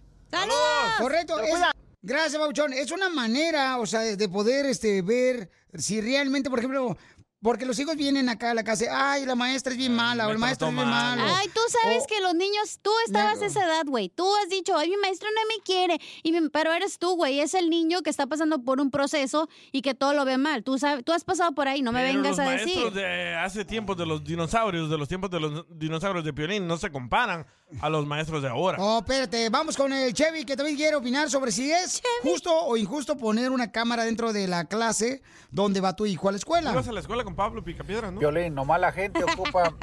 Correcto. 1.00 1.39
Es- 1.39 1.50
cuidan. 1.51 1.72
gracias, 2.01 2.39
Bauchón. 2.39 2.74
Es 2.74 2.91
una 2.91 3.10
manera, 3.10 3.77
o 3.79 3.86
sea, 3.86 4.01
de 4.01 4.29
poder 4.29 4.65
este, 4.65 5.01
ver 5.01 5.50
si 5.74 6.00
realmente, 6.01 6.50
por 6.50 6.60
ejemplo, 6.60 6.96
porque 7.41 7.65
los 7.65 7.77
hijos 7.79 7.96
vienen 7.96 8.29
acá 8.29 8.51
a 8.51 8.53
la 8.53 8.63
casa, 8.63 8.86
ay, 8.91 9.25
la 9.25 9.36
maestra 9.36 9.72
es 9.74 9.77
bien 9.77 9.96
mala, 9.96 10.27
o 10.27 10.32
el 10.32 10.38
maestro 10.39 10.67
es 10.70 10.74
bien 10.74 10.88
mal. 10.89 11.17
malo. 11.20 11.36
Ay, 11.36 11.48
tú 11.50 11.60
sabes 11.82 12.03
O- 12.03 12.08
que 12.08 12.20
los 12.22 12.34
niños, 12.34 12.79
tú 12.82 12.89
estabas 13.06 13.41
a 13.41 13.46
esa 13.46 13.63
edad, 13.65 13.84
güey. 13.86 14.10
Tú 14.10 14.25
has 14.38 14.50
dicho, 14.50 14.75
ay, 14.75 14.89
mi 14.89 14.98
maestro 14.98 15.29
no 15.36 15.41
me 15.56 15.63
quiere. 15.63 16.00
Y 16.24 16.32
mi- 16.32 16.50
pero 16.50 16.74
eres 16.74 16.98
tú, 16.98 17.15
güey. 17.15 17.39
Es 17.39 17.53
el 17.53 17.70
niño 17.70 18.01
que 18.01 18.10
está 18.10 18.25
pasando 18.27 18.63
por 18.63 18.82
un 18.82 18.89
proceso 18.89 19.48
y 19.72 19.82
que 19.84 19.94
todo 19.94 20.13
lo 20.13 20.25
ve 20.25 20.38
mal. 20.38 20.63
Tú, 20.63 20.79
sabes, 20.79 21.06
tú 21.06 21.13
has 21.13 21.24
pasado 21.24 21.51
por 21.53 21.67
ahí, 21.67 21.82
no 21.82 21.91
me 21.91 22.01
Pero 22.03 22.13
vengas 22.15 22.38
los 22.38 22.39
a 22.39 22.46
maestros 22.46 22.94
decir. 22.94 22.94
de 22.94 23.36
hace 23.36 23.65
tiempos 23.65 23.98
de 23.98 24.06
los 24.08 24.24
dinosaurios, 24.24 24.89
de 24.89 24.98
los 24.98 25.08
tiempos 25.08 25.29
de 25.29 25.39
los 25.39 25.65
dinosaurios 25.77 26.25
de 26.25 26.34
Piolín, 26.34 26.65
no 26.67 26.77
se 26.77 26.91
comparan 26.91 27.46
a 27.81 27.89
los 27.89 28.05
maestros 28.05 28.41
de 28.41 28.47
ahora. 28.50 28.77
Oh, 28.79 29.00
espérate, 29.00 29.50
vamos 29.50 29.75
con 29.75 29.91
el 29.91 30.13
Chevy 30.13 30.45
que 30.45 30.55
también 30.55 30.77
quiere 30.77 30.95
opinar 30.95 31.29
sobre 31.29 31.51
si 31.51 31.71
es 31.71 32.01
justo 32.24 32.50
o 32.65 32.77
injusto 32.77 33.17
poner 33.17 33.51
una 33.51 33.71
cámara 33.71 34.05
dentro 34.05 34.31
de 34.33 34.47
la 34.47 34.65
clase 34.65 35.21
donde 35.51 35.81
va 35.81 35.95
tu 35.95 36.05
hijo 36.05 36.29
a 36.29 36.31
la 36.31 36.38
escuela. 36.38 36.71
Ibas 36.71 36.88
a 36.88 36.91
la 36.93 37.00
escuela 37.01 37.24
con 37.24 37.36
Pablo 37.36 37.63
Picapiedra, 37.63 38.09
¿no? 38.12 38.19
Violín, 38.19 38.55
nomás 38.55 38.79
la 38.79 38.91
gente 38.91 39.24
ocupa 39.24 39.74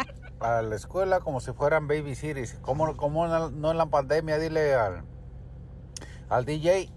a 0.40 0.62
la 0.62 0.74
escuela 0.76 1.20
como 1.20 1.40
si 1.40 1.52
fueran 1.52 1.86
baby 1.86 2.14
cities. 2.14 2.56
Como, 2.62 2.96
como 2.96 3.26
no 3.26 3.70
en 3.70 3.76
la 3.78 3.86
pandemia, 3.86 4.38
dile 4.38 4.74
al, 4.74 5.04
al 6.30 6.44
DJ 6.44 6.90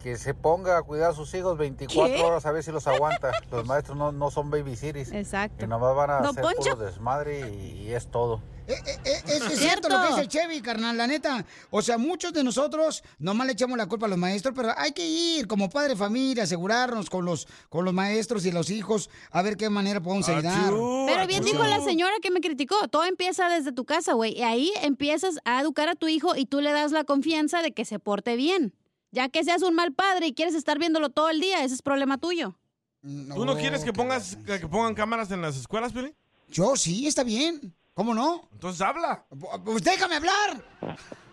que 0.00 0.16
se 0.16 0.32
ponga 0.32 0.78
a 0.78 0.82
cuidar 0.82 1.10
a 1.10 1.14
sus 1.14 1.34
hijos 1.34 1.58
24 1.58 2.14
¿Qué? 2.14 2.22
horas 2.22 2.46
a 2.46 2.52
ver 2.52 2.62
si 2.62 2.70
los 2.70 2.86
aguanta. 2.86 3.32
Los 3.50 3.66
maestros 3.66 3.96
no, 3.98 4.12
no 4.12 4.30
son 4.30 4.48
baby 4.48 4.76
cities. 4.76 5.10
Exacto. 5.10 5.56
Que 5.58 5.66
nomás 5.66 5.96
van 5.96 6.10
a 6.10 6.16
Don 6.20 6.26
hacer 6.28 6.42
Poncho. 6.44 6.70
puro 6.70 6.76
desmadre 6.76 7.50
y, 7.50 7.82
y 7.88 7.92
es 7.94 8.06
todo. 8.06 8.40
Eh, 8.68 8.98
Es, 9.26 9.42
es 9.50 9.58
cierto 9.58 9.88
lo 9.88 10.00
que 10.02 10.08
dice 10.08 10.20
el 10.20 10.28
Chevy, 10.28 10.60
carnal, 10.60 10.96
la 10.96 11.06
neta. 11.06 11.44
O 11.70 11.80
sea, 11.80 11.96
muchos 11.96 12.32
de 12.32 12.44
nosotros 12.44 13.02
nomás 13.18 13.46
le 13.46 13.54
echamos 13.54 13.78
la 13.78 13.86
culpa 13.86 14.06
a 14.06 14.08
los 14.08 14.18
maestros, 14.18 14.54
pero 14.54 14.72
hay 14.76 14.92
que 14.92 15.06
ir 15.06 15.46
como 15.46 15.70
padre 15.70 15.90
de 15.90 15.96
familia, 15.96 16.42
asegurarnos 16.42 17.08
con 17.08 17.24
los, 17.24 17.48
con 17.70 17.84
los 17.84 17.94
maestros 17.94 18.44
y 18.44 18.52
los 18.52 18.70
hijos, 18.70 19.08
a 19.30 19.40
ver 19.42 19.56
qué 19.56 19.70
manera 19.70 20.02
podemos 20.02 20.28
ayudar. 20.28 20.70
Pero 21.06 21.26
bien 21.26 21.44
dijo 21.44 21.64
la 21.64 21.80
señora 21.82 22.14
que 22.20 22.30
me 22.30 22.40
criticó, 22.40 22.88
todo 22.88 23.04
empieza 23.04 23.48
desde 23.48 23.72
tu 23.72 23.84
casa, 23.84 24.12
güey. 24.12 24.36
Y 24.36 24.42
ahí 24.42 24.70
empiezas 24.82 25.38
a 25.44 25.60
educar 25.62 25.88
a 25.88 25.94
tu 25.94 26.08
hijo 26.08 26.36
y 26.36 26.44
tú 26.44 26.60
le 26.60 26.72
das 26.72 26.92
la 26.92 27.04
confianza 27.04 27.62
de 27.62 27.72
que 27.72 27.84
se 27.84 27.98
porte 27.98 28.36
bien. 28.36 28.74
Ya 29.10 29.30
que 29.30 29.42
seas 29.42 29.62
un 29.62 29.74
mal 29.74 29.94
padre 29.94 30.26
y 30.26 30.34
quieres 30.34 30.54
estar 30.54 30.78
viéndolo 30.78 31.08
todo 31.08 31.30
el 31.30 31.40
día, 31.40 31.64
ese 31.64 31.74
es 31.74 31.80
problema 31.82 32.18
tuyo. 32.18 32.58
¿Tú 33.00 33.44
no 33.46 33.56
quieres 33.56 33.82
que 33.84 33.92
pongas 33.92 34.36
que 34.44 34.58
pongan 34.68 34.94
cámaras 34.94 35.30
en 35.30 35.40
las 35.40 35.56
escuelas, 35.56 35.92
Piolín? 35.92 36.14
Yo 36.50 36.76
sí, 36.76 37.06
está 37.06 37.22
bien. 37.22 37.74
¿Cómo 37.98 38.14
no? 38.14 38.42
Entonces 38.52 38.80
habla. 38.80 39.24
Pues 39.64 39.82
déjame 39.82 40.14
hablar. 40.14 40.62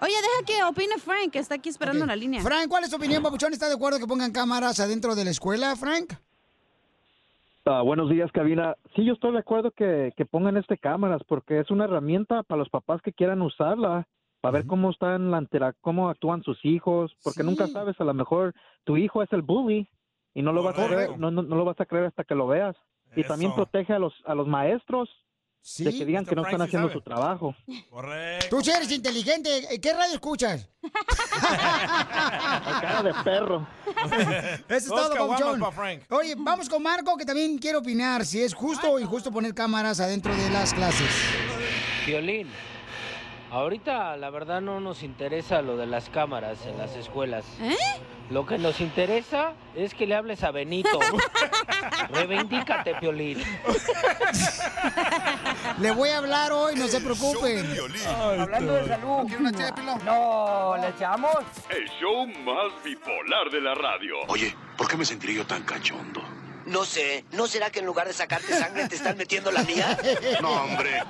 Oye, 0.01 0.13
deja 0.15 0.45
que 0.47 0.63
opine 0.63 0.97
Frank, 0.97 1.29
que 1.31 1.37
está 1.37 1.53
aquí 1.53 1.69
esperando 1.69 2.01
en 2.01 2.07
la 2.07 2.15
línea. 2.15 2.41
Frank, 2.41 2.67
¿cuál 2.69 2.83
es 2.83 2.89
tu 2.89 2.95
opinión, 2.95 3.21
Papuchón? 3.21 3.53
¿Estás 3.53 3.69
de 3.69 3.75
acuerdo 3.75 3.99
que 3.99 4.07
pongan 4.07 4.31
cámaras 4.31 4.79
adentro 4.79 5.13
de 5.13 5.25
la 5.25 5.29
escuela, 5.29 5.75
Frank? 5.75 6.13
Ah, 7.67 7.83
buenos 7.83 8.09
días, 8.09 8.31
cabina. 8.31 8.75
Sí, 8.95 9.05
yo 9.05 9.13
estoy 9.13 9.33
de 9.33 9.37
acuerdo 9.41 9.69
que, 9.69 10.11
que 10.17 10.25
pongan 10.25 10.57
este 10.57 10.75
cámaras 10.79 11.21
porque 11.27 11.59
es 11.59 11.69
una 11.69 11.83
herramienta 11.83 12.41
para 12.41 12.57
los 12.57 12.69
papás 12.69 12.99
que 13.03 13.13
quieran 13.13 13.43
usarla, 13.43 14.07
para 14.41 14.53
ver 14.53 14.65
cómo 14.65 14.89
están 14.89 15.29
la 15.29 15.37
intera- 15.41 15.75
cómo 15.81 16.09
actúan 16.09 16.41
sus 16.41 16.57
hijos, 16.65 17.15
porque 17.23 17.43
nunca 17.43 17.67
sabes, 17.67 18.01
a 18.01 18.05
lo 18.05 18.15
mejor 18.15 18.55
tu 18.85 18.97
hijo 18.97 19.21
es 19.21 19.31
el 19.33 19.43
bully 19.43 19.87
y 20.33 20.41
no 20.41 20.51
lo 20.51 20.63
vas 20.63 20.79
a 20.79 20.87
creer, 20.87 21.19
no, 21.19 21.29
no, 21.29 21.43
no 21.43 21.55
lo 21.57 21.63
vas 21.63 21.79
a 21.79 21.85
creer 21.85 22.05
hasta 22.05 22.23
que 22.23 22.33
lo 22.33 22.47
veas. 22.47 22.75
Y 23.15 23.23
también 23.23 23.53
protege 23.53 23.93
a 23.93 23.99
los 23.99 24.15
a 24.25 24.33
los 24.33 24.47
maestros 24.47 25.07
de 25.79 25.91
que 25.97 26.05
digan 26.05 26.25
que 26.25 26.35
no 26.35 26.43
Frank 26.43 26.53
están 26.53 26.67
sí 26.67 26.69
haciendo 26.69 26.87
sabe. 26.89 26.99
su 26.99 27.01
trabajo. 27.01 27.55
Correcto. 27.89 28.47
Tú 28.49 28.61
sí 28.61 28.71
eres 28.71 28.91
inteligente. 28.91 29.79
¿Qué 29.81 29.93
radio 29.93 30.13
escuchas? 30.13 30.69
cara 31.41 33.01
de 33.03 33.13
perro. 33.23 33.67
Eso 34.69 34.69
es 34.69 34.85
todo, 34.85 35.71
Frank. 35.71 36.03
Oye, 36.11 36.35
vamos 36.37 36.69
con 36.69 36.83
Marco, 36.83 37.17
que 37.17 37.25
también 37.25 37.57
quiere 37.57 37.77
opinar 37.77 38.25
si 38.25 38.41
es 38.41 38.53
justo 38.53 38.91
o 38.91 38.99
injusto 38.99 39.31
poner 39.31 39.53
cámaras 39.55 39.99
adentro 39.99 40.35
de 40.35 40.49
las 40.51 40.73
clases. 40.73 41.09
Violín, 42.05 42.47
ahorita 43.59 44.17
la 44.17 44.29
verdad 44.29 44.61
no 44.61 44.79
nos 44.79 45.03
interesa 45.03 45.61
lo 45.61 45.77
de 45.77 45.85
las 45.85 46.09
cámaras 46.09 46.65
en 46.65 46.77
las 46.77 46.95
escuelas. 46.95 47.45
¿Eh? 47.61 47.75
Lo 48.29 48.45
que 48.45 48.57
nos 48.57 48.81
interesa 48.81 49.53
es 49.75 49.93
que 49.93 50.07
le 50.07 50.15
hables 50.15 50.43
a 50.43 50.51
Benito. 50.51 50.99
Reivindícate, 52.11 52.95
Piolín. 52.95 53.39
Le 55.79 55.91
voy 55.91 56.09
a 56.09 56.17
hablar 56.17 56.51
hoy, 56.51 56.75
no 56.75 56.87
se 56.87 57.01
preocupen. 57.01 57.65
Hablando 58.07 58.73
de 58.73 58.87
salud. 58.87 59.27
¿Quiere 59.27 59.41
una 59.41 59.51
ché 59.51 59.63
de 59.63 59.73
pilón? 59.73 59.99
No, 60.05 60.75
¿le 60.79 60.89
echamos? 60.89 61.35
El 61.69 61.87
show 61.99 62.25
más 62.25 62.83
bipolar 62.83 63.49
de 63.51 63.61
la 63.61 63.75
radio. 63.75 64.15
Oye, 64.27 64.55
¿por 64.77 64.87
qué 64.87 64.97
me 64.97 65.05
sentiré 65.05 65.35
yo 65.35 65.45
tan 65.45 65.63
cachondo? 65.63 66.21
No 66.65 66.83
sé, 66.83 67.25
¿no 67.33 67.45
será 67.45 67.69
que 67.69 67.79
en 67.79 67.85
lugar 67.85 68.07
de 68.07 68.13
sacarte 68.13 68.57
sangre 68.57 68.87
te 68.87 68.95
están 68.95 69.17
metiendo 69.17 69.51
la 69.51 69.61
mía? 69.63 69.97
No, 70.41 70.63
hombre. 70.63 71.03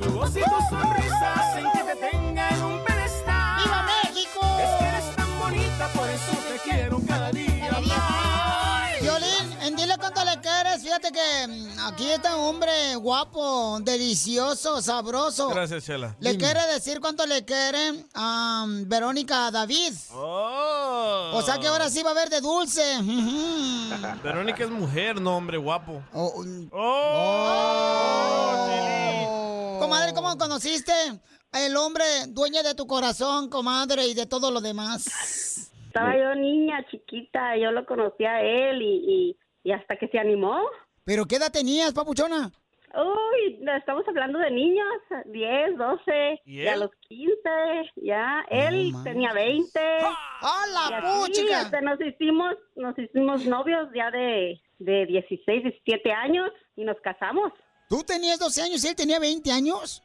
Tu 0.00 0.10
voz 0.10 0.30
y 0.36 0.40
tu 0.40 0.60
sonrisa 0.70 1.32
hacen 1.34 1.64
que 1.72 1.82
te 1.84 1.96
tenga 2.10 2.48
en 2.50 2.62
un 2.62 2.84
pedestal. 2.84 3.62
¡Viva 3.62 3.82
México! 3.82 4.40
Es 4.60 4.70
que 4.78 4.84
eres 4.88 5.16
tan 5.16 5.38
bonita, 5.38 5.88
por 5.94 6.08
eso 6.08 6.32
te 6.48 6.58
quiero 6.70 7.00
cada 7.06 7.30
día 7.30 7.70
más. 7.86 9.00
Violín, 9.00 9.52
en 9.62 9.76
dile 9.76 9.96
cuánto 9.98 10.24
le 10.24 10.40
quieres. 10.40 10.82
Fíjate 10.82 11.12
que 11.12 11.46
mm, 11.48 11.78
aquí 11.86 12.10
está 12.10 12.34
un 12.36 12.44
hombre 12.44 12.96
guapo, 12.96 13.78
delicioso, 13.82 14.80
sabroso. 14.82 15.48
Gracias, 15.50 15.84
Chela. 15.84 16.16
Le 16.20 16.36
quiere 16.36 16.66
decir 16.72 17.00
cuánto 17.00 17.26
le 17.26 17.44
quiere 17.44 18.04
a 18.14 18.64
mm, 18.66 18.88
Verónica 18.88 19.50
David. 19.50 19.92
Oh. 20.12 21.30
O 21.34 21.42
sea 21.42 21.58
que 21.58 21.66
ahora 21.68 21.88
sí 21.90 22.02
va 22.02 22.10
a 22.10 22.12
haber 22.12 22.30
de 22.30 22.40
dulce. 22.40 22.82
Verónica 24.22 24.64
es 24.64 24.70
mujer, 24.70 25.20
no 25.20 25.36
hombre 25.36 25.56
guapo. 25.58 26.02
Oh. 26.12 26.44
Oh, 26.72 28.24
Comadre, 29.78 30.12
¿cómo 30.14 30.36
conociste 30.36 30.92
el 31.52 31.76
hombre 31.76 32.04
dueño 32.28 32.62
de 32.62 32.74
tu 32.74 32.86
corazón, 32.86 33.48
comadre, 33.48 34.06
y 34.06 34.14
de 34.14 34.26
todo 34.26 34.50
lo 34.50 34.60
demás? 34.60 35.70
Estaba 35.86 36.16
yo 36.16 36.34
niña, 36.34 36.84
chiquita, 36.90 37.56
yo 37.56 37.70
lo 37.70 37.86
conocí 37.86 38.24
a 38.24 38.42
él 38.42 38.82
y, 38.82 38.96
y, 39.06 39.36
y 39.62 39.72
hasta 39.72 39.96
que 39.96 40.08
se 40.08 40.18
animó. 40.18 40.58
¿Pero 41.04 41.24
qué 41.26 41.36
edad 41.36 41.52
tenías, 41.52 41.92
papuchona? 41.92 42.50
Uy, 42.96 43.58
estamos 43.76 44.06
hablando 44.06 44.38
de 44.38 44.50
niños, 44.52 44.86
10, 45.26 45.76
12, 45.76 46.42
¿Y 46.44 46.62
y 46.62 46.66
a 46.68 46.76
los 46.76 46.90
15, 47.08 47.34
ya, 47.96 48.44
él 48.48 48.92
tenía 49.02 49.32
20. 49.32 49.80
¡Hala, 50.40 50.90
y 50.90 50.94
así, 50.94 51.20
puchica! 51.20 51.60
hasta 51.60 51.80
nos 51.80 52.00
hicimos, 52.00 52.54
nos 52.76 52.96
hicimos 52.96 53.44
novios 53.46 53.88
ya 53.94 54.12
de, 54.12 54.60
de 54.78 55.06
16, 55.06 55.64
17 55.64 56.12
años 56.12 56.50
y 56.76 56.84
nos 56.84 57.00
casamos. 57.00 57.52
¿Tú 57.88 58.02
tenías 58.02 58.38
12 58.38 58.62
años 58.62 58.84
y 58.84 58.88
él 58.88 58.96
tenía 58.96 59.18
20 59.18 59.50
años? 59.52 60.02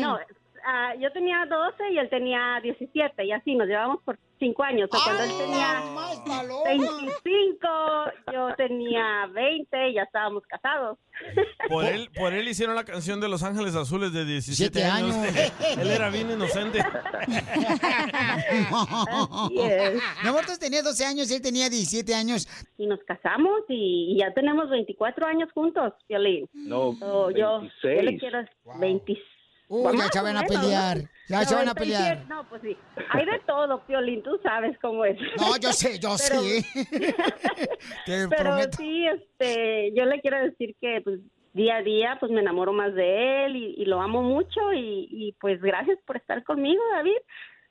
No, 0.00 0.18
ah, 0.64 0.94
yo 1.00 1.10
tenía 1.12 1.44
12 1.46 1.90
y 1.92 1.98
él 1.98 2.08
tenía 2.10 2.60
17 2.62 3.24
y 3.24 3.32
así 3.32 3.54
nos 3.54 3.66
llevamos 3.68 4.02
por 4.04 4.18
5 4.38 4.62
años. 4.62 4.88
O 4.92 4.96
sea, 4.98 5.14
cuando 5.14 5.24
él 5.24 5.30
tenía 5.38 5.82
25, 6.64 7.68
yo 8.32 8.48
tenía 8.56 9.26
20 9.32 9.88
y 9.90 9.94
ya 9.94 10.02
estábamos 10.02 10.42
casados. 10.46 10.98
Por 11.68 11.84
él, 11.84 12.10
por 12.18 12.32
él 12.32 12.48
hicieron 12.48 12.74
la 12.74 12.84
canción 12.84 13.20
de 13.20 13.28
Los 13.28 13.42
Ángeles 13.42 13.74
Azules 13.76 14.12
de 14.12 14.24
17 14.24 14.54
Siete 14.56 14.84
años. 14.84 15.14
años. 15.14 15.52
él 15.78 15.90
era 15.90 16.10
bien 16.10 16.30
inocente. 16.30 16.82
Mi 20.22 20.28
amor, 20.28 20.44
tú 20.46 20.52
tenías 20.58 20.84
12 20.84 21.04
años 21.04 21.30
y 21.30 21.34
él 21.34 21.42
tenía 21.42 21.68
17 21.68 22.14
años. 22.14 22.48
Y 22.78 22.86
nos 22.86 23.00
casamos 23.04 23.60
y, 23.68 24.14
y 24.14 24.18
ya 24.20 24.32
tenemos 24.34 24.68
24 24.70 25.26
años 25.26 25.50
juntos, 25.52 25.92
Violín. 26.08 26.48
No, 26.52 26.94
So, 26.98 27.30
yo, 27.30 27.62
yo 27.62 27.68
le 27.82 28.02
26. 28.02 28.20
quiero 28.20 28.44
26. 28.78 29.18
Uy, 29.68 29.82
ya 29.92 29.98
Más 29.98 30.10
se 30.12 30.20
van 30.20 30.36
a 30.36 30.42
pelear. 30.42 30.96
¿no? 30.98 31.08
Ya 31.28 31.44
se 31.44 31.54
van 31.54 31.68
a 31.68 31.72
97, 31.72 31.78
pelear. 31.78 32.26
No, 32.28 32.48
pues 32.48 32.62
sí. 32.62 32.76
Hay 33.10 33.24
de 33.24 33.38
todo, 33.46 33.80
Piolín, 33.86 34.22
tú 34.22 34.38
sabes 34.42 34.76
cómo 34.80 35.04
es. 35.04 35.16
No, 35.40 35.56
yo 35.58 35.72
sé, 35.72 35.98
yo 35.98 36.10
Pero- 36.28 36.40
sé. 36.42 36.64
Te 38.06 38.28
Pero 38.28 38.28
prometo. 38.28 38.76
sí, 38.76 39.06
este, 39.06 39.92
yo 39.94 40.04
le 40.04 40.20
quiero 40.20 40.38
decir 40.44 40.74
que 40.80 41.00
pues 41.02 41.20
día 41.54 41.76
a 41.76 41.82
día 41.82 42.16
pues 42.20 42.30
me 42.32 42.40
enamoro 42.40 42.72
más 42.72 42.94
de 42.94 43.46
él 43.46 43.56
y, 43.56 43.74
y 43.78 43.84
lo 43.86 44.00
amo 44.00 44.22
mucho 44.22 44.72
y, 44.74 45.08
y, 45.10 45.32
pues 45.40 45.60
gracias 45.62 45.98
por 46.04 46.16
estar 46.16 46.42
conmigo, 46.44 46.82
David, 46.92 47.16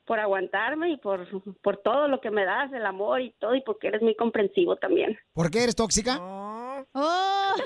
por 0.06 0.20
aguantarme 0.20 0.90
y 0.92 0.98
por, 0.98 1.28
por 1.62 1.78
todo 1.78 2.08
lo 2.08 2.22
que 2.22 2.32
me 2.32 2.46
das, 2.46 2.72
el 2.74 2.86
amor 2.86 3.22
y 3.22 3.32
todo 3.40 3.56
y 3.56 3.62
porque 3.62 3.88
eres 3.88 4.02
muy 4.02 4.16
comprensivo 4.16 4.78
también. 4.78 5.18
¿Por 5.34 5.52
qué 5.52 5.64
eres 5.64 5.76
tóxica? 5.76 6.18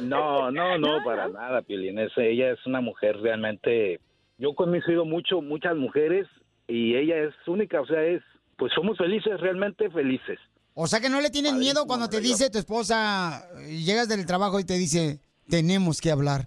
No, 0.01 0.51
no, 0.51 0.77
no, 0.77 1.01
para 1.05 1.27
nada, 1.29 1.62
Piolín. 1.62 2.00
Es- 2.00 2.17
ella 2.17 2.51
es 2.51 2.65
una 2.65 2.81
mujer 2.81 3.17
realmente. 3.22 4.00
Yo 4.38 4.51
he 4.51 4.56
conocido 4.56 5.06
mucho, 5.06 5.41
muchas 5.41 5.75
mujeres 5.75 6.27
y 6.67 6.96
ella 6.96 7.17
es 7.17 7.34
única, 7.48 7.82
o 7.82 7.88
sea, 7.88 8.03
es, 8.03 8.22
pues 8.58 8.72
somos 8.74 8.98
felices, 8.98 9.39
realmente 9.39 9.89
felices. 9.89 10.39
O 10.75 10.86
sea 10.86 11.00
que 11.00 11.10
no 11.10 11.22
le 11.22 11.32
tienes 11.32 11.53
miedo 11.53 11.88
cuando 11.88 12.08
te 12.08 12.20
dice 12.20 12.51
tu 12.51 12.60
esposa, 12.60 13.48
y 13.67 13.84
llegas 13.84 14.08
del 14.08 14.27
trabajo 14.27 14.60
y 14.60 14.63
te 14.63 14.75
dice, 14.75 15.20
tenemos 15.50 16.01
que 16.01 16.12
hablar. 16.12 16.46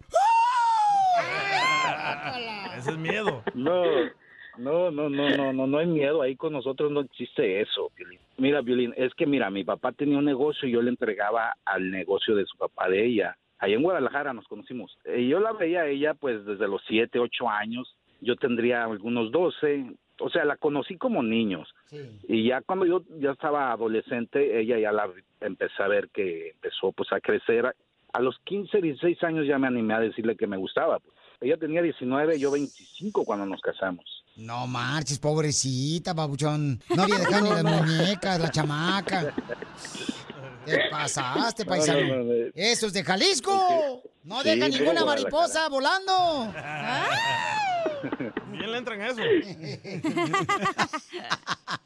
Ese 2.79 2.91
es 2.93 2.99
miedo. 2.99 3.43
No, 3.55 3.83
no, 4.57 4.91
no, 4.91 5.11
no, 5.11 5.31
no, 5.31 5.53
no, 5.53 5.67
no 5.67 5.79
hay 5.79 5.87
miedo. 5.87 6.23
Ahí 6.23 6.37
con 6.37 6.53
nosotros 6.53 6.93
no 6.93 7.01
existe 7.01 7.61
eso, 7.61 7.91
Piolín. 7.97 8.21
Mira, 8.39 8.61
Violín, 8.61 8.95
es 8.97 9.13
que 9.15 9.27
mira, 9.27 9.51
mi 9.51 9.65
papá 9.65 9.93
tenía 9.93 10.17
un 10.17 10.25
negocio 10.25 10.69
y 10.69 10.73
yo 10.73 10.81
le 10.81 10.91
entregaba 10.91 11.57
al 11.65 11.91
negocio 11.91 12.37
de 12.37 12.47
su 12.47 12.57
papá 12.57 12.89
de 12.89 13.05
ella. 13.05 13.37
Allá 13.61 13.75
en 13.75 13.83
Guadalajara 13.83 14.33
nos 14.33 14.49
conocimos. 14.49 14.97
Y 15.17 15.29
yo 15.29 15.39
la 15.39 15.53
veía 15.53 15.83
a 15.83 15.87
ella 15.87 16.15
pues 16.15 16.45
desde 16.45 16.67
los 16.67 16.83
7, 16.89 17.19
8 17.19 17.49
años. 17.49 17.95
Yo 18.21 18.35
tendría 18.37 18.85
algunos 18.85 19.31
12. 19.31 19.87
O 20.21 20.29
sea, 20.31 20.45
la 20.45 20.57
conocí 20.57 20.97
como 20.97 21.23
niños. 21.23 21.69
Y 22.29 22.49
ya 22.49 22.61
cuando 22.63 22.87
yo 22.87 23.03
ya 23.21 23.31
estaba 23.33 23.71
adolescente, 23.73 24.61
ella 24.61 24.79
ya 24.79 24.93
la 24.93 25.09
empecé 25.41 25.83
a 25.83 25.89
ver 25.89 26.09
que 26.09 26.51
empezó 26.51 26.93
pues 26.93 27.13
a 27.13 27.21
crecer. 27.21 27.75
A 28.13 28.21
los 28.21 28.39
15, 28.45 28.81
16 28.81 29.23
años 29.25 29.47
ya 29.47 29.59
me 29.59 29.67
animé 29.69 29.95
a 29.95 30.01
decirle 30.01 30.37
que 30.37 30.47
me 30.47 30.57
gustaba. 30.57 30.99
pues. 30.99 31.15
Ella 31.41 31.57
tenía 31.57 31.81
19, 31.81 32.39
yo 32.39 32.51
25 32.51 33.25
cuando 33.25 33.47
nos 33.47 33.61
casamos. 33.63 34.05
No 34.37 34.67
marches, 34.67 35.19
pobrecita, 35.19 36.13
babuchón. 36.13 36.81
No 36.95 37.03
había 37.03 37.19
dejado 37.19 37.45
ni 37.57 37.63
las 37.63 37.65
muñecas, 37.87 38.41
la 38.41 38.51
chamaca. 38.51 39.33
Te 40.67 40.79
pasaste, 40.91 41.65
No, 41.65 41.69
paisano. 41.71 42.01
no, 42.01 42.17
no, 42.17 42.25
no. 42.25 42.33
Eso 42.55 42.87
es 42.87 42.93
de 42.93 43.03
Jalisco. 43.05 44.03
No 44.25 44.43
Sí, 44.43 44.51
deja 44.51 44.67
sí, 44.71 44.79
ninguna 44.79 45.05
mariposa 45.05 45.69
volando. 45.69 46.53
Bien 48.53 48.71
le 48.73 48.79
entran 48.79 49.01
eso. 49.01 49.21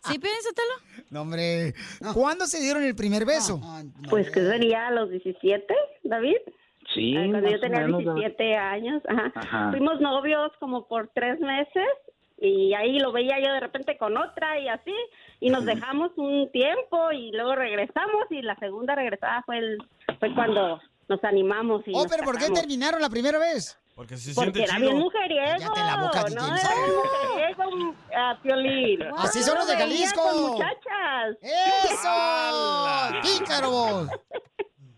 ¿Sí, 0.05 0.19
piénsatelo? 0.19 0.75
No, 1.11 1.23
hombre. 1.23 1.75
¿Cuándo 2.13 2.47
se 2.47 2.61
dieron 2.61 2.83
el 2.85 2.95
primer 2.95 3.25
beso? 3.25 3.61
Pues 4.11 4.31
que 4.31 4.41
sería 4.41 4.89
a 4.89 4.91
los 4.91 5.11
17, 5.11 5.75
David. 6.05 6.37
Sí, 6.95 7.17
Ah, 7.17 7.25
Cuando 7.31 7.49
yo 7.51 7.61
tenía 7.61 7.81
menos, 7.81 8.01
17 8.15 8.57
años, 8.57 9.03
ajá. 9.09 9.33
Ajá. 9.35 9.71
Fuimos 9.71 10.01
novios 10.01 10.53
como 10.61 10.87
por 10.87 11.11
tres 11.15 11.41
meses 11.41 11.87
y 12.39 12.75
ahí 12.75 12.99
lo 12.99 13.11
veía 13.13 13.39
yo 13.45 13.53
de 13.53 13.61
repente 13.61 13.97
con 13.97 14.17
otra 14.19 14.59
y 14.61 14.69
así 14.69 14.93
y 15.41 15.51
nos 15.51 15.65
dejamos 15.65 16.11
un 16.17 16.51
tiempo 16.53 17.13
y 17.13 17.31
luego 17.33 17.55
regresamos 17.55 18.25
y 18.31 18.43
la 18.43 18.57
segunda 18.57 18.95
regresada 18.95 19.43
fue 19.47 19.59
el, 19.59 19.79
fue 20.19 20.35
cuando 20.35 20.81
nos 21.09 21.23
animamos 21.25 21.83
y 21.87 21.93
Oh, 21.95 22.03
nos 22.05 22.07
pero 22.13 22.25
¿por 22.25 22.35
qué 22.35 22.41
casamos. 22.43 22.61
terminaron 22.61 23.01
la 23.01 23.11
primera 23.11 23.39
vez? 23.39 23.79
Porque 23.95 24.17
se 24.17 24.35
Porque 24.35 24.65
era 24.65 24.77
bien 24.79 24.99
mujeriego, 24.99 25.47
Cállate 25.59 25.81
la 25.81 25.97
boca, 26.03 26.23
¿no? 26.35 26.47
DJ. 26.47 26.61
Era 26.61 26.75
bien 26.75 26.97
mujeriego, 26.97 27.95
ah, 28.17 28.39
Piolín. 28.43 29.03
Así 29.19 29.43
son 29.43 29.57
los 29.59 29.67
de 29.69 29.75
Yo 29.75 29.79
Jalisco. 29.79 30.21
con 30.23 30.43
muchachas. 30.53 31.37
¡Eso! 31.41 33.39
¡Pícaros! 33.39 34.09